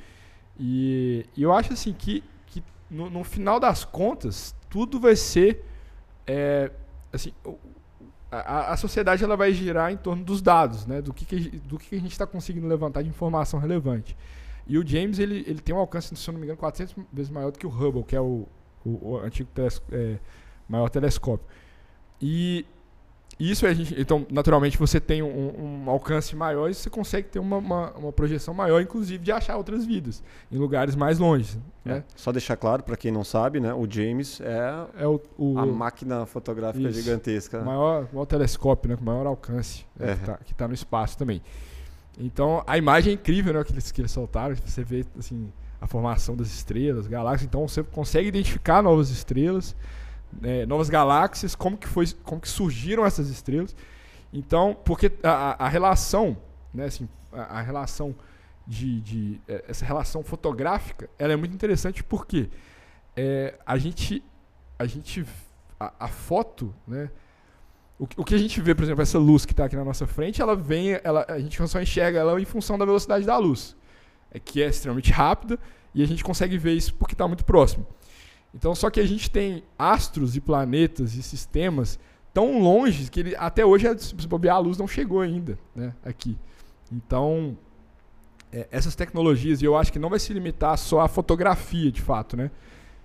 E, 0.60 1.26
e 1.36 1.42
eu 1.44 1.52
acho 1.52 1.74
assim 1.74 1.92
que 1.92 2.24
no, 2.94 3.10
no 3.10 3.24
final 3.24 3.60
das 3.60 3.84
contas, 3.84 4.56
tudo 4.70 5.00
vai 5.00 5.16
ser. 5.16 5.66
é, 6.26 6.72
assim, 7.12 7.34
a, 8.32 8.74
a 8.74 8.78
sociedade 8.78 9.24
ela 9.24 9.38
vai 9.38 9.54
girar 9.54 9.92
em 9.92 9.98
torno 9.98 10.24
dos 10.24 10.42
dados, 10.42 10.86
né? 10.86 11.02
Do 11.02 11.14
que, 11.14 11.26
que, 11.26 11.60
do 11.60 11.78
que 11.78 11.96
a 11.96 12.00
gente 12.00 12.12
está 12.12 12.26
conseguindo 12.26 12.68
levantar 12.68 13.04
de 13.04 13.10
informação 13.10 13.60
relevante. 13.60 14.18
E 14.66 14.78
o 14.78 14.88
James 14.88 15.20
ele, 15.20 15.44
ele 15.48 15.60
tem 15.60 15.76
um 15.76 15.80
alcance, 15.80 16.16
se 16.16 16.32
não 16.32 16.40
me 16.40 16.46
engano, 16.46 16.58
400 16.58 16.96
vezes 17.12 17.32
maior 17.32 17.52
do 17.52 17.60
que 17.60 17.68
o 17.68 17.70
Hubble, 17.70 18.04
que 18.04 18.16
é 18.16 18.22
o, 18.22 18.48
o, 18.86 19.12
o 19.12 19.18
antigo 19.18 19.50
teles, 19.54 19.82
é, 19.92 20.18
maior 20.68 20.90
telescópio. 20.90 21.46
E 22.22 22.66
isso 23.50 23.66
a 23.66 23.74
gente. 23.74 24.00
Então, 24.00 24.26
naturalmente, 24.30 24.78
você 24.78 25.00
tem 25.00 25.22
um, 25.24 25.86
um 25.86 25.90
alcance 25.90 26.36
maior 26.36 26.70
e 26.70 26.74
você 26.74 26.90
consegue 26.90 27.28
ter 27.30 27.40
uma, 27.40 27.58
uma, 27.58 27.92
uma 27.92 28.12
projeção 28.12 28.54
maior, 28.54 28.82
inclusive, 28.82 29.24
de 29.24 29.32
achar 29.32 29.58
outras 29.58 29.86
vidas 29.86 30.24
em 30.52 30.58
lugares 30.58 30.96
mais 30.96 31.20
longe. 31.20 31.58
Né? 31.84 31.98
É. 31.98 32.04
Só 32.16 32.32
deixar 32.32 32.56
claro, 32.56 32.84
para 32.84 32.96
quem 32.96 33.12
não 33.12 33.24
sabe, 33.24 33.60
né? 33.60 33.74
O 33.74 33.90
James 33.90 34.40
é 34.42 34.86
É, 34.98 35.08
o, 35.08 35.20
o 35.38 35.58
a 35.58 35.66
máquina 35.66 36.26
fotográfica 36.26 36.88
Isso. 36.90 37.02
gigantesca. 37.02 37.62
maior, 37.62 38.08
maior 38.14 38.26
telescópio, 38.26 38.92
né, 38.92 38.96
com 38.96 39.04
maior 39.04 39.26
alcance, 39.26 39.86
né, 40.00 40.12
É. 40.12 40.16
que, 40.16 40.26
tá, 40.26 40.38
que 40.46 40.54
tá 40.54 40.68
no 40.68 40.74
espaço 40.74 41.18
também. 41.18 41.42
Então, 42.20 42.64
a 42.68 42.78
imagem 42.78 43.12
é 43.12 43.14
incrível 43.16 43.54
né, 43.54 43.64
que, 43.64 43.74
eles, 43.74 43.92
que 43.92 44.02
eles 44.02 44.12
soltaram. 44.12 44.56
Você 44.56 44.84
vê 44.84 45.04
assim, 45.18 45.52
a 45.82 45.88
formação 45.88 46.36
das 46.36 46.48
estrelas, 46.48 47.08
galáxias. 47.08 47.48
Então, 47.48 47.68
você 47.68 47.84
consegue 47.84 48.28
identificar 48.28 48.82
novas 48.82 49.10
estrelas, 49.10 49.76
né, 50.42 50.66
novas 50.66 50.90
galáxias, 50.90 51.56
como 51.56 51.78
que, 51.78 51.88
foi, 51.88 52.06
como 52.24 52.42
que 52.42 52.50
surgiram 52.50 53.06
essas 53.06 53.30
estrelas. 53.30 53.76
Então, 54.32 54.76
porque 54.86 55.12
a, 55.24 55.66
a- 55.66 55.70
relação, 55.70 56.38
né, 56.74 56.86
assim, 56.86 57.08
a, 57.32 57.60
a 57.60 57.62
relação 57.62 58.16
de, 58.66 59.02
de 59.02 59.42
eh, 59.48 59.64
essa 59.68 59.86
relação 59.86 60.24
fotográfica, 60.24 61.10
ela 61.20 61.34
é 61.34 61.36
muito 61.36 61.54
interessante 61.54 62.04
porque 62.04 62.50
eh, 63.16 63.54
a 63.66 63.78
gente 63.78 64.24
a 64.80 64.86
gente 64.86 65.26
a, 65.80 65.94
a 66.00 66.08
foto, 66.08 66.74
né? 66.88 67.10
O, 68.00 68.08
que- 68.08 68.20
o 68.20 68.24
que 68.24 68.34
a 68.36 68.38
gente 68.38 68.60
vê, 68.62 68.74
por 68.74 68.84
exemplo, 68.84 69.02
essa 69.02 69.20
luz 69.20 69.46
que 69.46 69.54
está 69.54 69.66
aqui 69.66 69.76
na 69.76 69.86
nossa 69.86 70.08
frente, 70.08 70.42
ela 70.42 70.56
vem, 70.56 71.00
ela, 71.04 71.26
a 71.30 71.40
gente 71.40 71.66
só 71.68 71.82
enxerga 71.82 72.20
ela 72.20 72.42
em 72.42 72.46
função 72.46 72.78
da 72.78 72.86
velocidade 72.86 73.26
da 73.26 73.38
luz, 73.38 73.76
é, 74.32 74.40
que 74.40 74.62
é 74.64 74.68
extremamente 74.68 75.12
rápida 75.12 75.60
e 75.94 76.02
a 76.04 76.08
gente 76.08 76.24
consegue 76.24 76.58
ver 76.58 76.74
isso 76.74 76.94
porque 76.96 77.14
está 77.14 77.28
muito 77.28 77.46
próximo. 77.46 77.86
Então, 78.54 78.76
só 78.76 78.90
que 78.90 79.00
a 79.00 79.06
gente 79.06 79.32
tem 79.32 79.64
astros 79.78 80.36
e 80.36 80.42
planetas 80.42 81.16
e 81.16 81.24
sistemas 81.24 82.00
tão 82.34 82.60
longe 82.62 83.10
que 83.10 83.20
ele, 83.20 83.36
até 83.36 83.66
hoje, 83.66 83.88
se 84.00 84.28
bobear, 84.28 84.56
a 84.58 84.60
luz 84.60 84.78
não 84.78 84.88
chegou 84.88 85.22
ainda, 85.22 85.58
né? 85.76 85.94
Aqui. 86.04 86.38
Então, 86.92 87.58
é, 88.52 88.68
essas 88.72 88.96
tecnologias, 88.96 89.62
e 89.62 89.66
eu 89.66 89.76
acho 89.76 89.92
que 89.92 90.00
não 90.00 90.10
vai 90.10 90.20
se 90.20 90.34
limitar 90.34 90.78
só 90.78 91.02
à 91.02 91.08
fotografia, 91.08 91.92
de 91.92 92.02
fato, 92.02 92.38
né? 92.38 92.52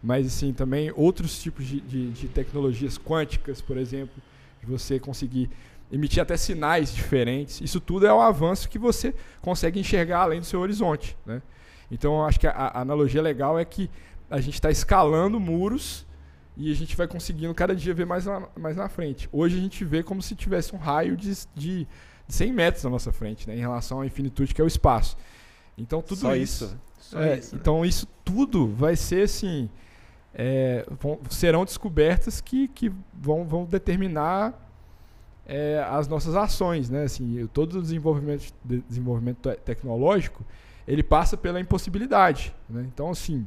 Mas, 0.02 0.26
assim, 0.26 0.52
também 0.52 0.92
outros 0.94 1.42
tipos 1.42 1.66
de, 1.66 1.80
de, 1.80 2.10
de 2.10 2.28
tecnologias 2.28 2.98
quânticas, 2.98 3.60
por 3.60 3.76
exemplo, 3.76 4.22
de 4.60 4.66
você 4.66 4.98
conseguir 4.98 5.50
emitir 5.90 6.22
até 6.22 6.36
sinais 6.36 6.94
diferentes. 6.94 7.60
Isso 7.60 7.80
tudo 7.80 8.06
é 8.06 8.12
um 8.12 8.20
avanço 8.20 8.68
que 8.68 8.78
você 8.78 9.14
consegue 9.40 9.80
enxergar 9.80 10.20
além 10.20 10.40
do 10.40 10.46
seu 10.46 10.60
horizonte, 10.60 11.16
né? 11.24 11.42
Então, 11.90 12.18
eu 12.18 12.24
acho 12.24 12.38
que 12.38 12.46
a, 12.46 12.52
a 12.52 12.80
analogia 12.82 13.22
legal 13.22 13.58
é 13.58 13.64
que 13.64 13.90
a 14.30 14.40
gente 14.40 14.55
está 14.55 14.70
escalando 14.70 15.38
muros 15.40 16.06
e 16.56 16.70
a 16.70 16.74
gente 16.74 16.96
vai 16.96 17.06
conseguindo 17.06 17.55
cada 17.55 17.74
dia 17.74 17.94
ver 17.94 18.05
mais, 18.06 18.26
na- 18.26 18.48
mais 18.59 18.76
na 18.76 18.88
frente. 18.88 19.28
Hoje 19.32 19.56
a 19.56 19.60
gente 19.60 19.84
vê 19.84 20.02
como 20.02 20.20
se 20.20 20.34
tivesse 20.34 20.74
um 20.74 20.78
raio 20.78 21.16
de, 21.16 21.32
de, 21.55 21.86
de 22.26 22.34
100 22.34 22.52
metros 22.52 22.84
na 22.84 22.90
nossa 22.90 23.12
frente, 23.12 23.48
né, 23.48 23.56
em 23.56 23.60
relação 23.60 24.00
à 24.00 24.06
infinitude 24.06 24.55
que 24.55 24.60
é 24.60 24.64
o 24.64 24.66
espaço. 24.66 25.16
Então 25.76 26.02
tudo 26.02 26.20
Só 26.20 26.34
isso. 26.36 26.64
isso. 26.64 26.78
Só 27.00 27.20
é, 27.20 27.38
isso, 27.38 27.55
né? 27.55 27.60
Então 27.60 27.84
isso 27.84 28.06
tudo 28.24 28.66
vai 28.68 28.96
ser 28.96 29.22
assim. 29.24 29.70
é, 30.34 30.84
vão- 31.00 31.18
serão 31.30 31.64
descobertas 31.64 32.40
que, 32.40 32.68
que 32.68 32.92
vão, 33.14 33.44
vão 33.46 33.64
determinar 33.64 34.66
é, 35.46 35.82
as 35.88 36.06
nossas 36.06 36.34
ações, 36.36 36.90
né? 36.90 37.05
Assim, 37.05 37.48
todo 37.52 37.78
o 37.78 37.82
desenvolvimento, 37.82 38.52
de- 38.64 38.82
desenvolvimento 38.88 39.48
te- 39.50 39.56
tecnológico 39.60 40.44
ele 40.86 41.02
passa 41.02 41.36
pela 41.36 41.60
impossibilidade, 41.60 42.55
né? 42.68 42.82
Então 42.92 43.10
assim, 43.10 43.46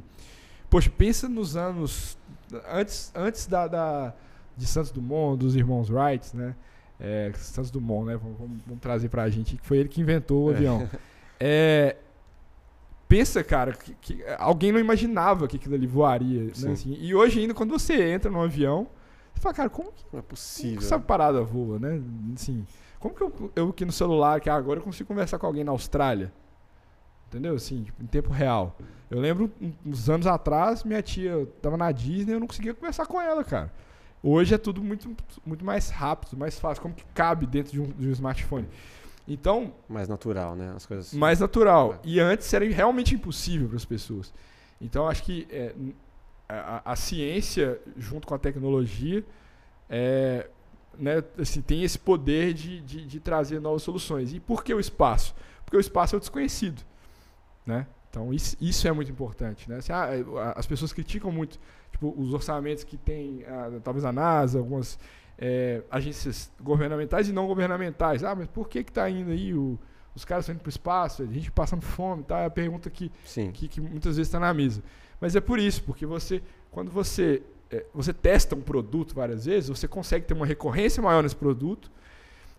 poxa, 0.72 0.90
pensa 0.90 1.28
nos 1.28 1.54
anos 1.56 2.16
antes, 2.72 3.12
antes 3.14 3.46
da, 3.46 3.68
da- 3.68 4.14
de 4.56 4.66
Santos 4.66 4.90
Dumont, 4.90 5.38
dos 5.38 5.54
irmãos 5.54 5.88
Wright, 5.90 6.34
né? 6.36 6.54
É, 6.98 7.30
Santos 7.36 7.70
Dumont, 7.70 8.06
né? 8.06 8.16
Vamos, 8.16 8.38
vamos- 8.38 8.62
vamos 8.66 8.80
trazer 8.80 9.08
pra 9.08 9.28
gente 9.28 9.56
que 9.56 9.66
foi 9.66 9.78
ele 9.78 9.88
que 9.88 10.00
inventou 10.00 10.46
o 10.46 10.50
É. 10.52 10.54
avião. 10.56 10.88
É, 11.44 11.96
pensa, 13.08 13.42
cara, 13.42 13.72
que, 13.72 13.94
que 14.00 14.24
alguém 14.38 14.70
não 14.72 14.78
imaginava 14.78 15.48
que 15.48 15.56
aquilo 15.56 15.74
ali 15.74 15.86
voaria, 15.88 16.54
Sim. 16.54 16.66
né? 16.66 16.72
Assim, 16.72 16.96
e 17.00 17.14
hoje 17.14 17.40
ainda 17.40 17.52
quando 17.52 17.70
você 17.70 18.00
entra 18.12 18.30
num 18.30 18.40
avião, 18.42 18.86
você 19.34 19.40
fala, 19.42 19.54
cara, 19.54 19.68
como 19.70 19.90
que 19.90 20.04
Não 20.12 20.20
é 20.20 20.22
como 20.22 20.22
possível. 20.22 20.78
que 20.78 20.84
essa 20.84 20.98
parada 21.00 21.42
voa, 21.42 21.78
né? 21.80 22.00
Assim, 22.34 22.64
como 23.00 23.12
que 23.14 23.22
eu, 23.22 23.50
eu 23.56 23.68
aqui 23.70 23.84
no 23.84 23.90
celular, 23.92 24.40
que 24.40 24.48
agora 24.48 24.78
eu 24.78 24.84
consigo 24.84 25.08
conversar 25.08 25.38
com 25.38 25.46
alguém 25.46 25.64
na 25.64 25.72
Austrália? 25.72 26.32
Entendeu? 27.32 27.54
Assim, 27.54 27.82
tipo, 27.84 28.02
em 28.02 28.06
tempo 28.06 28.30
real. 28.30 28.76
Eu 29.10 29.18
lembro, 29.18 29.50
uns 29.86 30.10
anos 30.10 30.26
atrás, 30.26 30.84
minha 30.84 31.00
tia 31.00 31.48
tava 31.62 31.78
na 31.78 31.90
Disney 31.90 32.32
e 32.32 32.34
eu 32.34 32.40
não 32.40 32.46
conseguia 32.46 32.74
conversar 32.74 33.06
com 33.06 33.18
ela, 33.18 33.42
cara. 33.42 33.72
Hoje 34.22 34.54
é 34.54 34.58
tudo 34.58 34.82
muito, 34.82 35.16
muito 35.44 35.64
mais 35.64 35.88
rápido, 35.88 36.36
mais 36.36 36.58
fácil, 36.58 36.82
como 36.82 36.94
que 36.94 37.04
cabe 37.14 37.46
dentro 37.46 37.72
de 37.72 37.80
um, 37.80 37.86
de 37.86 38.08
um 38.08 38.12
smartphone. 38.12 38.68
Então, 39.26 39.72
Mais 39.88 40.08
natural, 40.10 40.54
né? 40.54 40.74
As 40.76 40.84
coisas. 40.84 41.14
mais 41.14 41.40
natural. 41.40 41.94
É. 41.94 41.98
E 42.04 42.20
antes 42.20 42.52
era 42.52 42.68
realmente 42.68 43.14
impossível 43.14 43.66
para 43.66 43.76
as 43.76 43.84
pessoas. 43.84 44.32
Então 44.78 45.08
acho 45.08 45.22
que 45.22 45.48
é, 45.50 45.74
a, 46.46 46.92
a 46.92 46.96
ciência 46.96 47.80
junto 47.96 48.26
com 48.26 48.34
a 48.34 48.38
tecnologia 48.38 49.24
é, 49.88 50.48
né, 50.98 51.22
assim, 51.38 51.62
tem 51.62 51.82
esse 51.82 51.98
poder 51.98 52.52
de, 52.52 52.80
de, 52.80 53.06
de 53.06 53.20
trazer 53.20 53.60
novas 53.60 53.82
soluções. 53.82 54.34
E 54.34 54.40
por 54.40 54.62
que 54.62 54.74
o 54.74 54.80
espaço? 54.80 55.34
Porque 55.64 55.76
o 55.76 55.80
espaço 55.80 56.14
é 56.14 56.18
o 56.18 56.20
desconhecido. 56.20 56.82
Né? 57.64 57.86
Então 58.10 58.32
isso, 58.32 58.56
isso 58.60 58.86
é 58.86 58.92
muito 58.92 59.10
importante. 59.10 59.68
Né? 59.70 59.76
Assim, 59.76 59.92
ah, 59.92 60.08
a- 60.38 60.58
as 60.58 60.66
pessoas 60.66 60.92
criticam 60.92 61.30
muito 61.32 61.58
tipo, 61.90 62.12
os 62.16 62.34
orçamentos 62.34 62.84
que 62.84 62.96
tem, 62.96 63.44
ah, 63.46 63.70
talvez 63.82 64.04
a 64.04 64.12
NASA, 64.12 64.58
algumas 64.58 64.98
é, 65.38 65.82
agências 65.90 66.50
governamentais 66.60 67.28
e 67.28 67.32
não 67.32 67.46
governamentais. 67.46 68.22
Ah, 68.24 68.34
mas 68.34 68.46
por 68.48 68.68
que 68.68 68.80
está 68.80 69.08
indo 69.08 69.30
aí 69.30 69.54
o, 69.54 69.78
os 70.14 70.24
caras 70.24 70.44
estão 70.44 70.54
indo 70.54 70.60
para 70.62 70.68
o 70.68 70.70
espaço, 70.70 71.22
a 71.22 71.26
gente 71.26 71.50
passando 71.50 71.82
fome, 71.82 72.22
tá? 72.22 72.40
É 72.40 72.46
a 72.46 72.50
pergunta 72.50 72.90
que, 72.90 73.10
que, 73.52 73.66
que 73.68 73.80
muitas 73.80 74.16
vezes 74.16 74.28
está 74.28 74.38
na 74.38 74.52
mesa. 74.52 74.82
Mas 75.20 75.34
é 75.36 75.40
por 75.40 75.58
isso, 75.58 75.82
porque 75.84 76.04
você, 76.04 76.42
quando 76.70 76.90
você, 76.90 77.42
é, 77.70 77.86
você 77.94 78.12
testa 78.12 78.54
um 78.54 78.60
produto 78.60 79.14
várias 79.14 79.46
vezes, 79.46 79.70
você 79.70 79.88
consegue 79.88 80.26
ter 80.26 80.34
uma 80.34 80.44
recorrência 80.44 81.02
maior 81.02 81.22
nesse 81.22 81.36
produto 81.36 81.90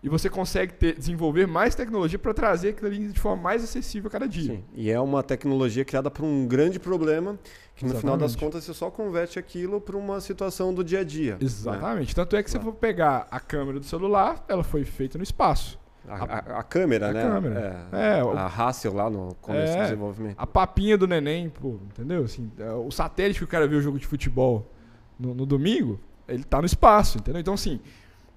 e 0.04 0.10
você 0.10 0.30
consegue 0.30 0.74
ter, 0.74 0.98
desenvolver 0.98 1.48
mais 1.48 1.74
tecnologia 1.74 2.20
para 2.20 2.34
trazer 2.34 2.70
aquilo 2.70 2.88
ali 2.88 3.08
de 3.08 3.20
forma 3.20 3.42
mais 3.42 3.64
acessível 3.64 4.10
a 4.10 4.12
cada 4.12 4.28
dia. 4.28 4.56
Sim. 4.56 4.64
E 4.76 4.92
é 4.92 5.00
uma 5.00 5.24
tecnologia 5.24 5.86
criada 5.86 6.12
para 6.12 6.26
um 6.26 6.46
grande 6.46 6.78
problema 6.80 7.40
que 7.76 7.86
no 7.86 7.96
final 7.96 8.18
das 8.18 8.32
Exatamente. 8.32 8.40
contas 8.54 8.64
você 8.66 8.74
só 8.74 8.92
converte 8.92 9.40
aquilo 9.40 9.80
para 9.80 9.96
uma 9.96 10.20
situação 10.20 10.74
do 10.74 10.84
dia 10.84 11.00
a 11.00 11.04
dia. 11.04 11.32
né? 11.34 11.38
Exatamente. 11.42 12.14
Tanto 12.14 12.36
é 12.36 12.44
que 12.44 12.50
se 12.50 12.58
você 12.58 12.60
Claro. 12.60 12.74
for 12.74 12.80
pegar 12.80 13.28
a 13.32 13.40
câmera 13.40 13.80
do 13.80 13.86
celular, 13.86 14.44
ela 14.50 14.64
foi 14.64 14.84
feita 14.84 15.18
no 15.18 15.24
espaço. 15.24 15.80
A, 16.06 16.16
a- 16.16 16.60
a 16.60 16.64
câmera, 16.64 17.10
A 17.10 17.14
né? 17.14 17.22
câmera. 17.24 17.88
É, 17.94 18.20
É, 18.20 18.24
o- 18.26 18.32
a 18.32 18.46
Hassel 18.48 18.94
lá 18.94 19.10
no 19.10 19.34
começo 19.36 19.72
do 19.74 19.80
É. 19.80 19.84
desenvolvimento. 19.84 20.36
A 20.38 20.46
papinha 20.46 20.98
do 20.98 21.08
neném, 21.08 21.48
pô, 21.50 21.80
entendeu? 21.86 22.26
Assim, 22.26 22.52
é, 22.60 22.70
o 22.74 22.92
satélite 22.92 23.40
que 23.40 23.46
o 23.46 23.48
cara 23.48 23.66
viu 23.66 23.80
o 23.80 23.82
jogo 23.82 23.98
de 23.98 24.06
futebol 24.06 24.70
no, 25.18 25.34
no 25.34 25.46
domingo, 25.46 25.98
ele 26.28 26.44
tá 26.44 26.60
no 26.60 26.66
espaço, 26.66 27.20
entendeu? 27.20 27.40
Então, 27.40 27.54
assim, 27.54 27.80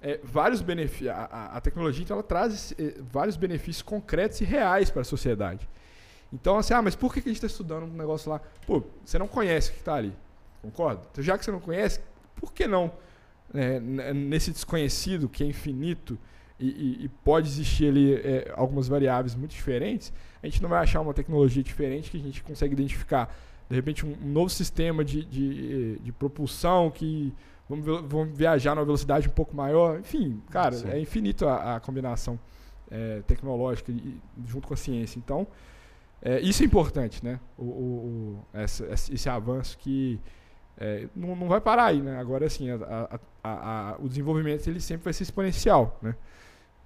é, 0.01 0.19
vários 0.23 0.61
benefícios. 0.61 1.09
A, 1.09 1.51
a- 1.55 1.61
tecnologia 1.61 2.03
então, 2.03 2.15
ela 2.15 2.23
traz 2.23 2.73
é, 2.77 2.95
vários 3.01 3.35
benefícios 3.37 3.81
concretos 3.81 4.39
e 4.41 4.43
reais 4.45 4.89
para 4.89 5.01
a 5.01 5.05
sociedade. 5.05 5.67
Então, 6.31 6.57
assim, 6.57 6.73
ah, 6.73 6.81
mas 6.81 6.95
por 6.95 7.13
que, 7.13 7.19
a 7.19 7.23
gente 7.23 7.35
está 7.35 7.47
estudando 7.47 7.83
um 7.83 7.93
negócio 7.95 8.29
lá? 8.29 8.41
Pô, 8.65 8.83
você 9.03 9.17
não 9.17 9.27
conhece 9.27 9.69
o 9.69 9.73
que 9.73 9.79
está 9.79 9.95
ali, 9.95 10.13
concorda? 10.61 11.01
Então, 11.11 11.23
já 11.23 11.37
que 11.37 11.45
você 11.45 11.51
não 11.51 11.59
conhece, 11.61 12.01
por 12.35 12.51
que 12.53 12.67
não, 12.67 12.91
é, 13.53 13.79
nesse 13.79 14.51
desconhecido 14.51 15.29
que 15.29 15.43
é 15.43 15.47
infinito 15.47 16.17
e, 16.59 16.67
e- 16.67 17.05
e 17.05 17.09
pode 17.23 17.47
existir 17.47 17.87
ali 17.87 18.13
é, 18.15 18.51
algumas 18.55 18.87
variáveis 18.89 19.35
muito 19.35 19.51
diferentes, 19.51 20.11
a 20.43 20.47
gente 20.47 20.61
não 20.61 20.69
vai 20.69 20.79
achar 20.83 20.99
uma 21.01 21.13
tecnologia 21.13 21.63
diferente 21.63 22.11
que 22.11 22.17
a 22.17 22.21
gente 22.21 22.43
consegue 22.43 22.73
identificar, 22.73 23.33
de 23.69 23.75
repente, 23.75 24.05
um, 24.05 24.13
um 24.21 24.27
novo 24.31 24.49
sistema 24.49 25.03
de, 25.05 25.23
de, 25.23 25.97
de 25.99 26.11
propulsão 26.11 26.91
que 26.91 27.33
vamos, 27.69 27.85
vamos 27.85 28.37
viajar 28.37 28.75
numa 28.75 28.85
velocidade 28.85 29.27
um 29.27 29.31
pouco 29.31 29.55
maior. 29.55 29.99
Enfim, 29.99 30.41
cara, 30.49 30.73
Sim. 30.75 30.89
é 30.89 30.99
infinito 30.99 31.47
a, 31.47 31.75
a 31.75 31.79
combinação 31.79 32.39
é, 32.89 33.21
tecnológica 33.27 33.91
e- 33.91 34.19
junto 34.45 34.67
com 34.67 34.73
a 34.73 34.77
ciência. 34.77 35.19
Então, 35.19 35.45
é, 36.21 36.39
isso 36.39 36.63
é 36.63 36.65
importante, 36.65 37.23
né? 37.23 37.39
O, 37.57 37.63
o- 37.63 37.67
o- 37.67 38.45
essa- 38.57 38.85
esse, 38.87 39.29
avanço 39.29 39.77
que 39.77 40.19
é, 40.79 41.07
não, 41.15 41.35
não 41.35 41.47
vai 41.47 41.59
parar 41.59 41.85
aí, 41.85 42.01
né? 42.01 42.19
Agora, 42.19 42.45
assim, 42.45 42.69
a- 42.69 43.19
a- 43.43 43.95
o 43.99 44.07
desenvolvimento 44.07 44.67
ele 44.67 44.79
sempre 44.79 45.03
vai 45.05 45.13
ser 45.13 45.23
exponencial, 45.23 45.97
né? 46.01 46.15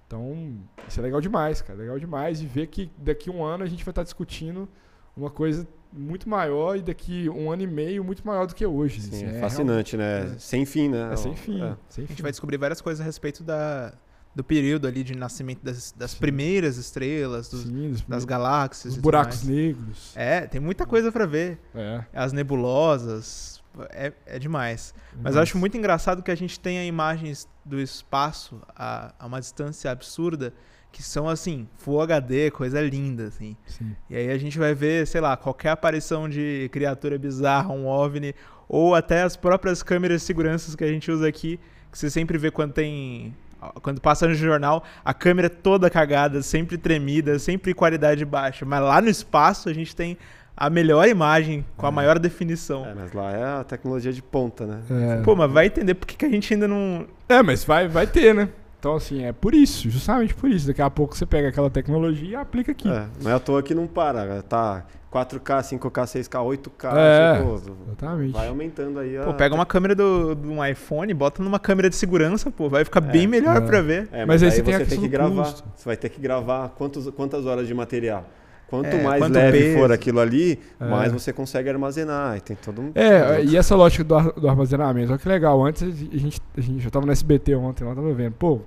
Então, 0.06 0.58
isso 0.88 1.00
é 1.00 1.02
legal 1.02 1.20
demais, 1.20 1.62
cara. 1.62 1.78
Legal 1.78 1.98
demais. 1.98 2.42
E 2.42 2.46
ver 2.46 2.66
que 2.66 2.90
daqui 2.98 3.30
a 3.30 3.32
um 3.32 3.42
ano 3.44 3.64
a 3.64 3.66
gente 3.66 3.84
vai 3.84 3.92
estar 3.92 4.02
discutindo 4.02 4.68
uma 5.16 5.30
coisa 5.30 5.66
muito 5.92 6.28
maior 6.28 6.76
e 6.76 6.82
daqui 6.82 7.28
um 7.28 7.50
ano 7.50 7.62
e 7.62 7.66
meio 7.66 8.02
muito 8.02 8.26
maior 8.26 8.46
do 8.46 8.54
que 8.54 8.64
hoje. 8.64 9.00
Sim, 9.02 9.08
assim, 9.26 9.36
é 9.36 9.40
fascinante, 9.40 9.96
né? 9.96 10.32
é. 10.34 10.38
Sem 10.38 10.64
fim, 10.64 10.88
né? 10.88 11.10
É 11.12 11.16
sem 11.16 11.34
fim. 11.36 11.62
É. 11.62 11.76
sem 11.88 12.04
A 12.04 12.06
gente 12.06 12.16
fim. 12.16 12.22
vai 12.22 12.30
descobrir 12.30 12.56
várias 12.56 12.80
coisas 12.80 13.00
a 13.00 13.04
respeito 13.04 13.42
da, 13.44 13.92
do 14.34 14.42
período 14.42 14.86
ali 14.86 15.04
de 15.04 15.14
nascimento 15.14 15.62
das, 15.62 15.92
das 15.92 16.14
primeiras 16.14 16.76
estrelas, 16.78 17.48
dos- 17.48 17.62
Sim, 17.64 17.90
dos- 17.90 18.02
das 18.02 18.24
galáxias. 18.24 18.92
os 18.92 18.94
tudo 18.96 19.02
buracos 19.02 19.44
mais. 19.44 19.56
negros. 19.56 20.12
É, 20.16 20.40
tem 20.46 20.60
muita 20.60 20.86
coisa 20.86 21.12
pra 21.12 21.26
ver. 21.26 21.58
É. 21.74 22.04
As 22.14 22.32
nebulosas. 22.32 23.60
É, 23.90 24.12
é 24.26 24.38
demais. 24.38 24.94
Mas 25.14 25.18
eu 25.34 25.40
Nossa. 25.40 25.40
acho 25.42 25.58
muito 25.58 25.76
engraçado 25.76 26.22
que 26.22 26.30
a 26.30 26.34
gente 26.34 26.60
tenha 26.60 26.84
imagens 26.84 27.48
do 27.64 27.80
espaço 27.80 28.60
a, 28.76 29.14
a 29.18 29.26
uma 29.26 29.40
distância 29.40 29.90
absurda 29.90 30.52
que 30.92 31.02
são 31.02 31.26
assim, 31.28 31.66
Full 31.78 32.00
HD, 32.02 32.50
coisa 32.50 32.80
linda, 32.80 33.24
assim. 33.24 33.56
Sim. 33.66 33.96
E 34.10 34.14
aí 34.16 34.30
a 34.30 34.36
gente 34.38 34.58
vai 34.58 34.74
ver, 34.74 35.06
sei 35.06 35.20
lá, 35.20 35.36
qualquer 35.36 35.70
aparição 35.70 36.28
de 36.28 36.68
criatura 36.70 37.18
bizarra, 37.18 37.72
um 37.72 37.86
OVNI, 37.86 38.34
ou 38.68 38.94
até 38.94 39.22
as 39.22 39.34
próprias 39.36 39.82
câmeras 39.82 40.20
de 40.20 40.26
segurança 40.26 40.76
que 40.76 40.84
a 40.84 40.88
gente 40.88 41.10
usa 41.10 41.26
aqui, 41.26 41.58
que 41.90 41.98
você 41.98 42.08
sempre 42.10 42.36
vê 42.38 42.50
quando 42.50 42.72
tem. 42.72 43.34
Quando 43.80 44.00
passa 44.00 44.26
no 44.26 44.34
jornal, 44.34 44.82
a 45.04 45.14
câmera 45.14 45.48
toda 45.48 45.88
cagada, 45.88 46.42
sempre 46.42 46.76
tremida, 46.76 47.38
sempre 47.38 47.72
qualidade 47.72 48.24
baixa. 48.24 48.64
Mas 48.64 48.80
lá 48.82 49.00
no 49.00 49.08
espaço 49.08 49.68
a 49.68 49.72
gente 49.72 49.94
tem 49.94 50.18
a 50.56 50.68
melhor 50.68 51.06
imagem, 51.08 51.64
com 51.76 51.86
a 51.86 51.88
É. 51.88 51.92
maior 51.92 52.18
definição. 52.18 52.84
É, 52.84 52.92
mas 52.94 53.12
lá 53.12 53.30
é 53.30 53.44
a 53.60 53.64
tecnologia 53.64 54.12
de 54.12 54.20
ponta, 54.20 54.66
né? 54.66 54.80
É. 55.18 55.22
Pô, 55.22 55.36
mas 55.36 55.50
vai 55.50 55.66
entender 55.66 55.94
por 55.94 56.06
que, 56.06 56.16
que 56.16 56.24
a 56.24 56.28
gente 56.28 56.52
ainda 56.52 56.66
não. 56.66 57.06
É, 57.28 57.40
mas 57.42 57.62
vai, 57.64 57.86
vai 57.88 58.06
ter, 58.06 58.34
né? 58.34 58.48
Então, 58.82 58.96
assim, 58.96 59.22
é 59.24 59.30
por 59.32 59.54
isso, 59.54 59.88
justamente 59.88 60.34
por 60.34 60.50
isso. 60.50 60.66
Daqui 60.66 60.82
a 60.82 60.90
pouco 60.90 61.16
você 61.16 61.24
pega 61.24 61.50
aquela 61.50 61.70
tecnologia 61.70 62.30
e 62.30 62.34
aplica 62.34 62.72
aqui. 62.72 62.88
É, 62.90 63.06
não 63.22 63.30
é 63.30 63.34
à 63.34 63.38
toa 63.38 63.62
que 63.62 63.76
não 63.76 63.86
para. 63.86 64.42
Tá 64.42 64.84
4K, 65.08 65.78
5K, 65.78 66.02
6K, 66.04 66.58
8K. 66.58 66.92
É. 66.96 67.36
tipo, 67.38 67.62
Exatamente. 67.86 68.32
vai 68.32 68.48
aumentando 68.48 68.98
aí 68.98 69.16
a. 69.16 69.22
Pô, 69.22 69.34
pega 69.34 69.54
uma 69.54 69.64
câmera 69.64 69.94
do, 69.94 70.34
do 70.34 70.50
um 70.50 70.66
iPhone, 70.66 71.14
bota 71.14 71.40
numa 71.44 71.60
câmera 71.60 71.88
de 71.88 71.94
segurança, 71.94 72.50
pô, 72.50 72.68
vai 72.68 72.84
ficar 72.84 73.00
bem 73.00 73.28
melhor 73.28 73.58
É. 73.58 73.60
pra 73.60 73.80
ver. 73.80 74.08
É, 74.10 74.26
Mas 74.26 74.42
mas, 74.42 74.42
aí 74.42 74.48
aí 74.48 74.54
você 74.56 74.62
tem 74.64 74.74
você 74.74 74.84
tem 74.86 75.00
que 75.00 75.06
gravar. 75.06 75.44
custo. 75.44 75.64
Você 75.76 75.84
vai 75.84 75.96
ter 75.96 76.08
que 76.08 76.20
gravar 76.20 76.70
quantos, 76.70 77.08
quantas 77.10 77.46
horas 77.46 77.68
de 77.68 77.74
material. 77.74 78.28
Quanto 78.72 78.86
É, 78.86 79.02
mais 79.02 79.20
quanto 79.22 79.34
leve 79.34 79.58
peso. 79.58 79.78
for 79.78 79.92
aquilo 79.92 80.18
ali, 80.18 80.58
É. 80.80 80.88
mais 80.88 81.12
você 81.12 81.30
consegue 81.30 81.68
armazenar. 81.68 82.38
E 82.38 82.40
tem 82.40 82.56
todo 82.56 82.80
um. 82.80 82.90
É, 82.94 83.44
e 83.44 83.54
essa 83.54 83.76
lógica 83.76 84.02
do, 84.02 84.32
do 84.32 84.48
armazenamento, 84.48 85.10
olha 85.10 85.18
que 85.18 85.28
legal. 85.28 85.62
Antes 85.62 85.82
a 85.82 85.90
gente, 85.90 86.40
a 86.56 86.60
gente 86.62 86.82
eu 86.82 86.90
tava 86.90 87.04
no 87.04 87.12
SBT 87.12 87.54
ontem, 87.54 87.84
lá 87.84 87.94
tava 87.94 88.10
vendo, 88.14 88.32
pô, 88.32 88.60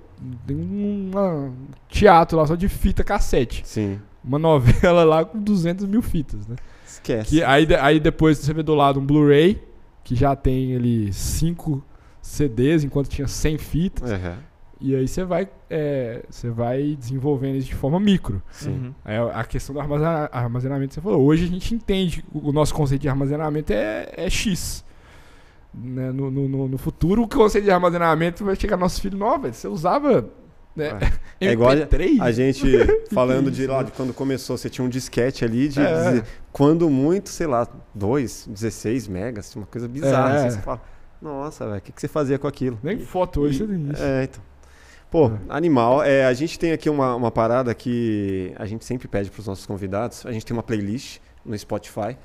tem 0.46 0.56
um 0.56 1.10
teatro 1.88 2.38
lá 2.38 2.46
só 2.46 2.54
de 2.54 2.68
fita 2.68 3.02
cassete. 3.02 3.62
Sim. 3.66 3.98
Uma 4.22 4.38
novela 4.38 5.02
lá 5.02 5.24
com 5.24 5.40
200 5.40 5.84
mil 5.86 6.02
fitas, 6.02 6.46
né? 6.46 6.54
Esquece. 6.86 7.30
Que 7.30 7.42
aí, 7.42 7.66
aí 7.80 7.98
depois 7.98 8.38
você 8.38 8.54
vê 8.54 8.62
do 8.62 8.76
lado 8.76 9.00
um 9.00 9.04
Blu-ray, 9.04 9.60
que 10.04 10.14
já 10.14 10.36
tem 10.36 10.76
ali 10.76 11.12
5 11.12 11.82
CDs, 12.22 12.84
enquanto 12.84 13.08
tinha 13.08 13.26
100 13.26 13.58
fitas. 13.58 14.08
Uhum, 14.08 14.34
E 14.80 14.94
aí 14.94 15.08
você 15.08 15.24
vai, 15.24 15.48
é, 15.70 16.22
você 16.28 16.50
vai 16.50 16.96
desenvolvendo 16.98 17.56
isso 17.56 17.68
de 17.68 17.74
forma 17.74 17.98
micro. 17.98 18.42
sim. 18.50 18.70
Uhum. 18.70 18.94
É, 19.04 19.16
a 19.18 19.42
questão 19.44 19.74
do 19.74 19.80
armazena- 19.80 20.28
armazenamento, 20.30 20.92
você 20.94 21.00
falou. 21.00 21.22
Hoje 21.24 21.44
a 21.44 21.48
gente 21.48 21.74
entende, 21.74 22.22
o 22.32 22.50
o 22.50 22.52
nosso 22.52 22.74
conceito 22.74 23.00
de 23.02 23.08
armazenamento 23.08 23.72
é, 23.72 24.12
é 24.16 24.28
X. 24.28 24.84
Né? 25.74 26.10
No, 26.12 26.30
no, 26.30 26.48
no- 26.48 26.68
no 26.68 26.78
futuro, 26.78 27.22
o 27.22 27.28
conceito 27.28 27.64
de 27.64 27.70
armazenamento 27.70 28.44
vai 28.44 28.54
chegar 28.56 28.76
no 28.76 28.82
nosso 28.82 29.00
filho, 29.00 29.18
velho. 29.40 29.52
Você 29.54 29.66
usava. 29.68 30.28
Né, 30.74 30.90
É 31.40 31.52
igual 31.52 31.72
MP3? 31.74 32.20
A 32.20 32.30
gente 32.30 32.66
falando 33.14 33.50
de 33.50 33.62
isso, 33.62 33.72
lá, 33.72 33.78
né? 33.78 33.84
de 33.84 33.92
quando 33.92 34.12
começou, 34.12 34.58
você 34.58 34.68
tinha 34.68 34.84
um 34.84 34.88
disquete 34.90 35.42
ali 35.42 35.68
de, 35.68 35.80
É. 35.80 36.12
de- 36.20 36.22
quando 36.52 36.90
muito, 36.90 37.30
sei 37.30 37.46
lá, 37.46 37.66
2, 37.94 38.46
16 38.46 39.08
megas, 39.08 39.54
uma 39.56 39.64
coisa 39.66 39.88
bizarra. 39.88 40.34
É. 40.34 40.46
assim, 40.46 40.56
você 40.58 40.62
fala, 40.62 40.82
nossa, 41.20 41.64
velho, 41.66 41.78
o 41.78 41.80
que, 41.80 41.92
que 41.92 42.00
você 42.00 42.08
fazia 42.08 42.38
com 42.38 42.46
aquilo? 42.46 42.78
Nem 42.82 42.98
foto 42.98 43.40
hoje 43.40 43.54
e- 43.62 43.66
você 43.66 43.72
tem 43.72 43.90
isso. 43.90 44.02
É, 44.02 44.24
então. 44.24 44.42
Pô, 45.16 45.28
É. 45.28 45.38
animal. 45.48 46.02
É, 46.02 46.26
a 46.26 46.34
gente 46.34 46.58
tem 46.58 46.72
aqui 46.72 46.90
uma, 46.90 47.14
uma 47.14 47.30
parada 47.30 47.74
que 47.74 48.52
a 48.56 48.66
gente 48.66 48.84
sempre 48.84 49.08
pede 49.08 49.30
para 49.30 49.40
os 49.40 49.46
nossos 49.46 49.64
convidados. 49.64 50.26
A 50.26 50.30
gente 50.32 50.44
tem 50.44 50.54
uma 50.54 50.62
playlist 50.62 51.20
no 51.42 51.56
Spotify 51.56 52.18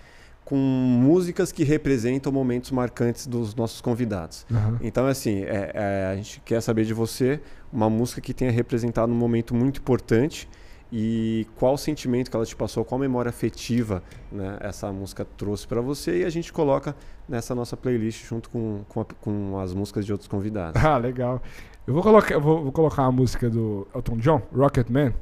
com 0.44 0.58
músicas 0.58 1.54
que 1.54 1.64
representam 1.64 2.34
momentos 2.34 2.70
marcantes 2.72 3.28
dos 3.28 3.56
nossos 3.56 3.80
convidados. 3.80 4.46
Aham. 4.52 4.78
Então, 4.82 5.08
assim, 5.08 5.44
é- 5.46 5.72
é, 5.74 6.06
a 6.12 6.16
gente 6.18 6.42
quer 6.44 6.60
saber 6.60 6.84
de 6.84 6.94
você 6.94 7.40
uma 7.72 7.90
música 7.90 8.20
que 8.20 8.34
tenha 8.34 8.52
representado 8.52 9.10
um 9.10 9.16
momento 9.16 9.56
muito 9.56 9.80
importante 9.80 10.50
e 10.92 11.48
qual 11.56 11.78
sentimento 11.78 12.30
que 12.30 12.36
ela 12.36 12.46
te 12.46 12.54
passou, 12.58 12.84
qual 12.84 13.00
memória 13.00 13.30
afetiva 13.30 14.04
né, 14.30 14.58
essa 14.60 14.92
música 14.92 15.26
trouxe 15.38 15.66
para 15.66 15.80
você 15.80 16.24
e 16.24 16.26
a 16.26 16.30
gente 16.30 16.52
coloca 16.52 16.94
nessa 17.30 17.56
nossa 17.56 17.78
playlist 17.78 18.26
junto 18.28 18.50
com, 18.50 18.82
com, 18.90 19.00
a- 19.00 19.06
com 19.22 19.58
as 19.60 19.74
músicas 19.74 20.06
de 20.06 20.12
outros 20.12 20.28
convidados. 20.28 20.74
Ah, 20.84 20.98
legal. 20.98 21.42
Eu 21.88 21.94
vou 21.94 22.04
colocar, 22.04 22.34
eu 22.34 22.42
vou, 22.42 22.64
vou 22.64 22.72
colocar 22.72 23.04
uma 23.04 23.12
música 23.12 23.50
do 23.50 23.88
Elton 23.94 24.18
John, 24.18 24.42
Rocket 24.54 24.90
Man, 24.90 25.14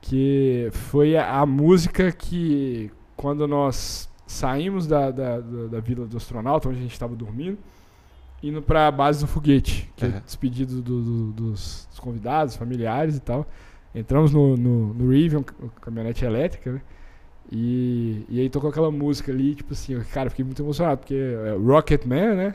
que 0.00 0.68
foi 0.72 1.16
a, 1.16 1.40
a 1.40 1.46
música 1.46 2.10
que, 2.12 2.90
quando 3.16 3.46
nós 3.46 4.08
saímos 4.26 4.86
da, 4.86 5.10
da, 5.10 5.40
da, 5.40 5.66
da 5.68 5.80
vila 5.80 6.06
do 6.06 6.16
astronauta, 6.16 6.68
onde 6.68 6.78
a 6.78 6.82
gente 6.82 6.92
estava 6.92 7.14
dormindo, 7.14 7.58
indo 8.42 8.60
pra 8.60 8.90
base 8.90 9.20
do 9.20 9.26
foguete, 9.26 9.90
que 9.96 10.04
é 10.04 10.08
Aham. 10.08 10.22
despedido 10.24 10.82
do- 10.82 11.02
do- 11.02 11.32
dos, 11.32 11.86
dos 11.90 11.98
convidados, 12.00 12.56
familiares 12.56 13.16
e 13.16 13.20
tal. 13.20 13.46
Entramos 13.94 14.32
no, 14.32 14.56
no, 14.56 14.92
no 14.92 15.10
Rivian, 15.10 15.42
caminhonete 15.80 16.24
elétrica, 16.24 16.72
né? 16.72 16.80
E, 17.50 18.26
e 18.28 18.40
aí 18.40 18.50
tocou 18.50 18.68
aquela 18.70 18.90
música 18.90 19.30
ali, 19.32 19.54
tipo 19.54 19.72
assim, 19.72 19.94
eu, 19.94 20.04
cara, 20.12 20.28
fiquei 20.28 20.44
muito 20.44 20.60
emocionado, 20.60 20.98
porque 20.98 21.14
é 21.14 21.52
Rocket 21.56 22.04
Man, 22.04 22.34
né? 22.34 22.52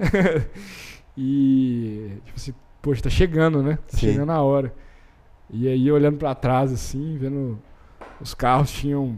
e, 1.17 2.11
tipo 2.25 2.35
assim, 2.37 2.53
poxa, 2.81 3.03
tá 3.03 3.09
chegando, 3.09 3.61
né? 3.61 3.77
Tá 3.89 3.97
chegando 3.97 4.31
a 4.31 4.41
hora. 4.41 4.73
E 5.49 5.67
aí, 5.67 5.91
olhando 5.91 6.17
pra 6.17 6.33
trás, 6.33 6.71
assim, 6.71 7.17
vendo 7.17 7.59
os 8.19 8.33
carros 8.33 8.71
tinham 8.71 9.17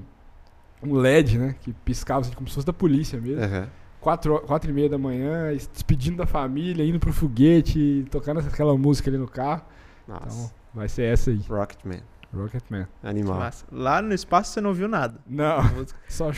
um 0.81 0.95
LED, 0.95 1.37
né? 1.37 1.55
Que 1.61 1.73
piscava 1.73 2.21
assim, 2.21 2.31
como 2.33 2.47
se 2.47 2.55
fosse 2.55 2.67
da 2.67 2.73
polícia 2.73 3.19
mesmo. 3.19 3.43
Aham. 3.43 3.67
Quatro, 4.01 4.39
quatro 4.41 4.69
e 4.69 4.73
meia 4.73 4.89
da 4.89 4.97
manhã, 4.97 5.55
despedindo 5.71 6.17
da 6.17 6.25
família, 6.25 6.83
indo 6.83 6.99
pro 6.99 7.13
foguete, 7.13 8.05
tocando 8.11 8.41
aquela 8.41 8.77
música 8.77 9.09
ali 9.09 9.17
no 9.17 9.27
carro. 9.27 9.61
Então, 10.03 10.19
Nossa. 10.19 10.53
vai 10.73 10.89
ser 10.89 11.03
essa 11.03 11.31
aí, 11.31 11.39
Rocketman. 11.47 12.01
Rocketman. 12.33 12.87
Animal. 13.03 13.37
Massa. 13.37 13.65
Lá 13.71 14.01
no 14.01 14.13
espaço 14.13 14.51
você 14.53 14.61
não 14.61 14.69
ouviu 14.69 14.87
nada. 14.87 15.19
Não, 15.27 15.61
só 16.09 16.31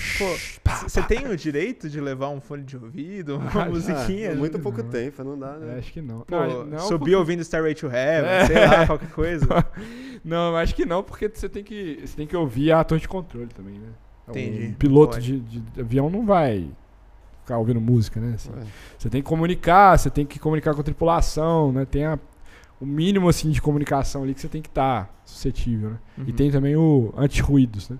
Você 0.83 1.01
tem 1.03 1.27
o 1.27 1.35
direito 1.37 1.89
de 1.89 1.99
levar 2.01 2.29
um 2.29 2.41
fone 2.41 2.63
de 2.63 2.75
ouvido, 2.77 3.37
uma 3.37 3.63
Ah, 3.63 3.65
musiquinha? 3.69 4.31
Ah, 4.31 4.35
muito 4.35 4.59
pouco 4.59 4.83
Não. 4.83 4.89
tempo, 4.89 5.23
não 5.23 5.37
dá, 5.39 5.53
né? 5.57 5.75
É, 5.75 5.79
acho 5.79 5.91
que 5.93 6.01
não. 6.01 6.21
Pô, 6.21 6.35
não, 6.35 6.65
não, 6.65 6.79
subir 6.79 6.97
porque- 6.99 7.15
ouvindo 7.15 7.43
Stairway 7.43 7.73
to 7.75 7.87
Heaven, 7.87 8.29
É. 8.29 8.45
sei 8.45 8.67
lá, 8.67 8.85
qualquer 8.87 9.09
coisa. 9.11 9.47
Não, 10.23 10.55
acho 10.57 10.73
que 10.73 10.87
não, 10.87 11.03
porque 11.03 11.29
você 11.31 11.47
tem 11.47 11.63
que, 11.63 11.99
você 12.03 12.17
tem 12.17 12.25
que 12.25 12.35
ouvir 12.35 12.71
a 12.71 12.83
torre 12.83 12.99
de 13.01 13.07
controle 13.07 13.45
também, 13.47 13.75
né? 13.77 13.89
Entendi. 14.27 14.67
Um 14.69 14.73
piloto 14.73 15.13
Pode. 15.17 15.39
de, 15.39 15.59
de 15.59 15.81
avião 15.81 16.09
não 16.09 16.25
vai 16.25 16.67
ficar 17.41 17.59
ouvindo 17.59 17.79
música, 17.79 18.19
né? 18.19 18.35
Ué. 18.55 18.63
Você 18.97 19.07
tem 19.07 19.21
que 19.21 19.27
comunicar, 19.29 19.95
você 19.99 20.09
tem 20.09 20.25
que 20.25 20.39
comunicar 20.39 20.73
com 20.73 20.81
a 20.81 20.83
tripulação, 20.83 21.71
né? 21.71 21.85
Tem 21.85 22.05
a- 22.05 22.17
o 22.85 22.87
mínimo 22.87 23.27
assim 23.27 23.49
de 23.49 23.61
comunicação 23.61 24.23
ali 24.23 24.33
que 24.33 24.41
você 24.41 24.47
tem 24.47 24.61
que 24.61 24.67
estar 24.69 25.09
suscetível, 25.25 25.89
né? 25.91 25.97
E 26.19 26.21
Uhum. 26.29 26.35
tem 26.35 26.51
também 26.51 26.75
o 26.75 27.13
anti-ruídos, 27.17 27.89
né? 27.89 27.97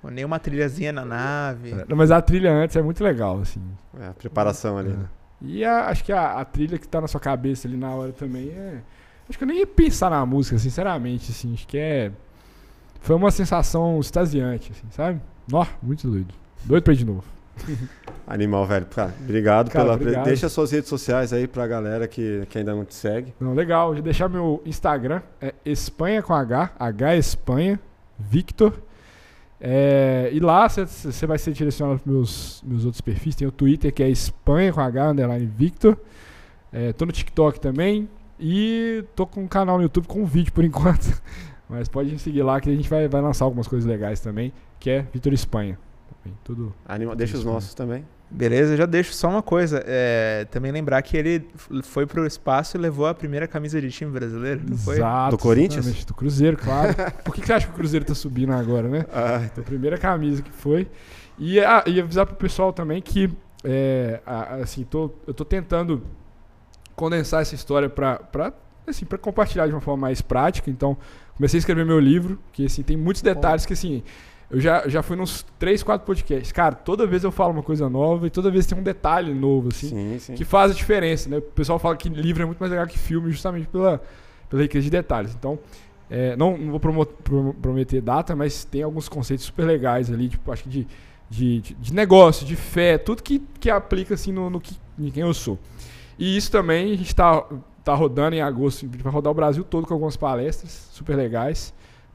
Pô, 0.00 0.10
nem 0.10 0.24
uma 0.24 0.38
trilhazinha 0.38 0.92
na 0.92 1.04
nave. 1.04 1.72
Não, 1.88 1.96
Mas 1.96 2.10
a 2.10 2.20
trilha 2.20 2.52
antes 2.52 2.76
é 2.76 2.82
muito 2.82 3.02
legal, 3.02 3.40
assim. 3.40 3.60
É, 3.98 4.08
a 4.08 4.12
preparação 4.12 4.76
ali, 4.76 4.90
É. 4.90 4.92
né? 4.96 5.06
E 5.40 5.64
a- 5.64 5.86
acho 5.88 6.04
que 6.04 6.12
a, 6.12 6.34
a 6.40 6.44
trilha 6.44 6.78
que 6.78 6.86
tá 6.86 7.00
na 7.00 7.08
sua 7.08 7.20
cabeça 7.20 7.66
ali 7.66 7.76
na 7.76 7.90
hora 7.94 8.12
também 8.12 8.48
é. 8.50 8.80
Acho 9.28 9.38
que 9.38 9.44
eu 9.44 9.48
nem 9.48 9.58
ia 9.60 9.66
pensar 9.66 10.10
na 10.10 10.24
música, 10.26 10.58
sinceramente, 10.58 11.30
assim. 11.30 11.54
Acho 11.54 11.66
que 11.66 11.78
é. 11.78 12.12
Foi 13.00 13.16
uma 13.16 13.30
sensação 13.30 13.98
extasiante, 13.98 14.70
assim, 14.72 14.86
sabe? 14.90 15.20
Nó, 15.50 15.64
muito 15.82 16.08
doido. 16.08 16.32
Doido 16.64 16.84
pra 16.84 16.92
ir 16.92 16.96
de 16.96 17.04
novo. 17.06 17.24
Animal, 18.26 18.66
velho. 18.66 18.86
Cara, 18.86 19.14
obrigado 19.20 19.70
Cara, 19.70 19.84
pela. 19.84 19.96
obrigado. 19.96 20.24
Deixa 20.24 20.48
suas 20.48 20.70
redes 20.70 20.88
sociais 20.88 21.32
aí 21.32 21.46
pra 21.46 21.66
galera 21.66 22.08
que, 22.08 22.46
que 22.48 22.58
ainda 22.58 22.74
não 22.74 22.84
te 22.84 22.94
segue. 22.94 23.34
Não, 23.40 23.54
legal. 23.54 23.92
Vou 23.92 24.02
deixar 24.02 24.28
meu 24.28 24.62
Instagram. 24.64 25.20
É 25.40 25.54
Espanha 25.64 26.22
com 26.22 26.34
H. 26.34 26.72
H 26.78 27.16
Espanha. 27.16 27.80
Victor. 28.18 28.80
É, 29.60 30.28
e 30.32 30.40
lá 30.40 30.68
você 30.68 31.26
vai 31.26 31.38
ser 31.38 31.52
direcionado 31.52 32.00
para 32.00 32.12
meus, 32.12 32.62
meus 32.66 32.84
outros 32.84 33.00
perfis. 33.00 33.36
Tem 33.36 33.46
o 33.46 33.52
Twitter 33.52 33.92
que 33.92 34.02
é 34.02 34.08
Espanha 34.08 34.72
com 34.72 34.80
H, 34.80 35.10
underline 35.10 35.46
Victor. 35.46 35.96
É, 36.72 36.92
tô 36.92 37.04
no 37.06 37.12
TikTok 37.12 37.60
também. 37.60 38.08
E 38.40 39.04
tô 39.14 39.24
com 39.24 39.42
um 39.42 39.46
canal 39.46 39.76
no 39.76 39.84
YouTube 39.84 40.06
com 40.08 40.20
um 40.20 40.26
vídeo 40.26 40.52
por 40.52 40.64
enquanto. 40.64 41.22
Mas 41.68 41.88
pode 41.88 42.10
me 42.10 42.18
seguir 42.18 42.42
lá 42.42 42.60
que 42.60 42.68
a 42.68 42.74
gente 42.74 42.88
vai, 42.88 43.06
vai 43.08 43.20
lançar 43.20 43.44
algumas 43.44 43.68
coisas 43.68 43.88
legais 43.88 44.20
também. 44.20 44.52
Que 44.80 44.90
é 44.90 45.06
Victor 45.12 45.32
Espanha. 45.32 45.78
Tudo. 46.44 46.74
Animal. 46.86 47.14
Deixa 47.16 47.36
os 47.36 47.44
né? 47.44 47.52
nossos 47.52 47.74
também. 47.74 48.04
Beleza, 48.30 48.76
já 48.78 48.86
deixo 48.86 49.12
só 49.12 49.28
uma 49.28 49.42
coisa. 49.42 49.82
é, 49.86 50.46
também 50.50 50.72
lembrar 50.72 51.02
que 51.02 51.16
ele 51.16 51.46
foi 51.82 52.06
pro 52.06 52.26
espaço 52.26 52.76
e 52.76 52.80
levou 52.80 53.06
a 53.06 53.12
primeira 53.14 53.46
camisa 53.46 53.78
de 53.80 53.90
time 53.90 54.10
brasileiro, 54.10 54.62
não 54.66 54.76
foi? 54.76 54.96
Exato, 54.96 55.36
Do 55.36 55.42
Corinthians? 55.42 55.84
exatamente, 55.84 56.06
Do 56.06 56.14
Cruzeiro, 56.14 56.56
claro. 56.56 56.94
Por 57.24 57.34
que, 57.34 57.42
que 57.42 57.46
você 57.46 57.52
acha 57.52 57.66
que 57.66 57.72
o 57.72 57.76
Cruzeiro 57.76 58.06
tá 58.06 58.14
subindo 58.14 58.52
agora, 58.52 58.88
né? 58.88 59.04
Ah, 59.12 59.42
A 59.54 59.60
primeira 59.62 59.98
camisa 59.98 60.40
que 60.42 60.50
foi. 60.50 60.88
E, 61.38 61.60
ah, 61.60 61.84
e 61.86 62.00
avisar 62.00 62.24
pro 62.24 62.34
pessoal 62.36 62.72
também 62.72 63.02
que, 63.02 63.30
é, 63.64 64.20
assim, 64.62 64.82
tô, 64.84 65.10
eu 65.26 65.34
tô 65.34 65.44
tentando 65.44 66.02
condensar 66.96 67.42
essa 67.42 67.54
história 67.54 67.88
pra, 67.90 68.16
pra, 68.16 68.52
assim, 68.86 69.04
pra 69.04 69.18
compartilhar 69.18 69.66
de 69.66 69.72
uma 69.74 69.80
forma 69.80 70.00
mais 70.00 70.22
prática. 70.22 70.70
Então, 70.70 70.96
comecei 71.36 71.58
a 71.58 71.60
escrever 71.60 71.84
meu 71.84 72.00
livro, 72.00 72.38
que, 72.50 72.64
assim, 72.64 72.82
tem 72.82 72.96
muitos 72.96 73.20
detalhes 73.20 73.66
que, 73.66 73.72
assim, 73.74 74.02
eu 74.52 74.60
já, 74.60 74.86
já 74.86 75.02
fui 75.02 75.16
nos 75.16 75.44
3, 75.58 75.82
4 75.82 76.06
podcasts. 76.06 76.52
Cara, 76.52 76.74
toda 76.74 77.06
vez 77.06 77.24
eu 77.24 77.32
falo 77.32 77.52
uma 77.54 77.62
coisa 77.62 77.88
nova 77.88 78.26
e 78.26 78.30
toda 78.30 78.50
vez 78.50 78.66
tem 78.66 78.78
um 78.78 78.82
detalhe 78.82 79.32
novo, 79.32 79.68
assim 79.72 79.88
sim, 79.88 80.18
sim. 80.18 80.34
que 80.34 80.44
faz 80.44 80.70
a 80.70 80.74
diferença, 80.74 81.28
né? 81.30 81.38
O 81.38 81.42
pessoal 81.42 81.78
fala 81.78 81.96
que 81.96 82.08
livro 82.10 82.42
é 82.42 82.46
muito 82.46 82.58
mais 82.60 82.70
legal 82.70 82.86
que 82.86 82.98
filme 82.98 83.30
justamente 83.30 83.66
pela, 83.66 84.00
pela 84.50 84.60
riqueza 84.60 84.84
de 84.84 84.90
detalhes. 84.90 85.34
Então, 85.34 85.58
é, 86.10 86.36
não, 86.36 86.58
não 86.58 86.78
vou 86.78 87.06
prometer 87.54 88.02
data, 88.02 88.36
mas 88.36 88.62
tem 88.64 88.82
alguns 88.82 89.08
conceitos 89.08 89.46
super 89.46 89.64
legais 89.64 90.12
ali, 90.12 90.28
tipo, 90.28 90.52
acho 90.52 90.64
que 90.64 90.68
de, 90.68 90.86
de, 91.30 91.60
de- 91.62 91.74
de 91.74 91.94
negócio, 91.94 92.46
de 92.46 92.54
fé, 92.54 92.98
tudo 92.98 93.22
que, 93.22 93.42
que 93.58 93.70
aplica 93.70 94.12
assim 94.12 94.32
no, 94.32 94.50
no 94.50 94.60
que, 94.60 94.76
em 94.98 95.10
quem 95.10 95.22
eu 95.22 95.32
sou. 95.32 95.58
E 96.18 96.36
isso 96.36 96.52
também 96.52 96.92
a 96.92 96.96
gente 96.96 97.06
está 97.06 97.42
tá 97.82 97.94
rodando 97.94 98.36
em 98.36 98.42
agosto, 98.42 98.86
vai 99.02 99.10
rodar 99.10 99.30
o 99.30 99.34
Brasil 99.34 99.64
todo 99.64 99.86
com 99.86 99.94
algumas 99.94 100.16
palestras 100.16 100.88
super 100.92 101.16
legais, 101.16 101.72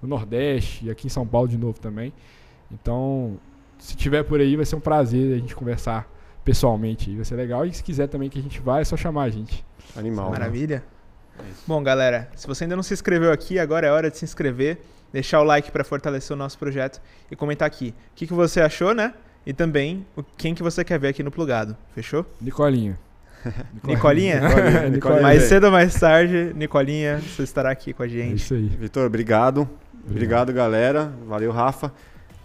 no 0.07 0.15
Nordeste 0.15 0.85
e 0.85 0.89
aqui 0.89 1.07
em 1.07 1.09
São 1.09 1.27
Paulo 1.27 1.47
de 1.47 1.57
novo 1.57 1.79
também. 1.79 2.13
Então, 2.71 3.37
se 3.77 3.95
tiver 3.95 4.23
por 4.23 4.39
aí, 4.39 4.55
vai 4.55 4.65
ser 4.65 4.75
um 4.75 4.79
prazer 4.79 5.35
a 5.35 5.37
gente 5.37 5.55
conversar 5.55 6.09
pessoalmente 6.43 7.09
aí, 7.09 7.15
vai 7.17 7.25
ser 7.25 7.35
legal. 7.35 7.65
E 7.65 7.73
se 7.73 7.83
quiser 7.83 8.07
também 8.07 8.29
que 8.29 8.39
a 8.39 8.41
gente 8.41 8.59
vá, 8.61 8.79
é 8.79 8.83
só 8.83 8.95
chamar 8.95 9.23
a 9.23 9.29
gente. 9.29 9.63
Animal. 9.95 10.29
Maravilha. 10.31 10.83
É 11.37 11.43
isso. 11.51 11.63
Bom, 11.67 11.83
galera, 11.83 12.29
se 12.35 12.47
você 12.47 12.63
ainda 12.63 12.75
não 12.75 12.83
se 12.83 12.93
inscreveu 12.93 13.31
aqui, 13.31 13.59
agora 13.59 13.85
é 13.87 13.91
hora 13.91 14.09
de 14.09 14.17
se 14.17 14.25
inscrever, 14.25 14.79
deixar 15.13 15.39
o 15.41 15.43
like 15.43 15.71
para 15.71 15.83
fortalecer 15.83 16.35
o 16.35 16.37
nosso 16.37 16.57
projeto 16.57 17.01
e 17.29 17.35
comentar 17.35 17.67
aqui 17.67 17.93
o 18.11 18.15
que, 18.15 18.25
que 18.27 18.33
você 18.33 18.61
achou, 18.61 18.93
né? 18.93 19.13
E 19.45 19.53
também 19.53 20.05
o, 20.15 20.23
quem 20.23 20.53
que 20.55 20.63
você 20.63 20.83
quer 20.83 20.99
ver 20.99 21.09
aqui 21.09 21.21
no 21.23 21.31
Plugado. 21.31 21.77
Fechou? 21.93 22.25
Nicolinha. 22.41 22.97
Nicolinha? 23.83 24.41
Nicolinha, 24.41 24.89
Nicolinha. 24.89 25.21
Mais 25.21 25.43
cedo 25.43 25.65
ou 25.65 25.71
mais 25.71 25.93
tarde, 25.97 26.51
Nicolinha, 26.55 27.19
você 27.19 27.43
estará 27.43 27.71
aqui 27.71 27.93
com 27.93 28.03
a 28.03 28.05
É 28.05 28.09
gente. 28.09 28.37
isso 28.37 28.53
aí. 28.53 28.67
Vitor, 28.67 29.05
obrigado. 29.05 29.69
Obrigado, 30.09 30.53
galera. 30.53 31.11
Valeu, 31.27 31.51
Rafa. 31.51 31.91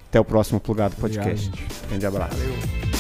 Até 0.09 0.21
o 0.21 0.25
próximo 0.25 0.61
Plugado 0.61 0.95
Obrigado, 0.99 1.25
Podcast. 1.25 1.47
gente. 1.47 1.89
Grande 1.89 2.07
abraço. 2.07 2.37
Valeu. 2.37 2.92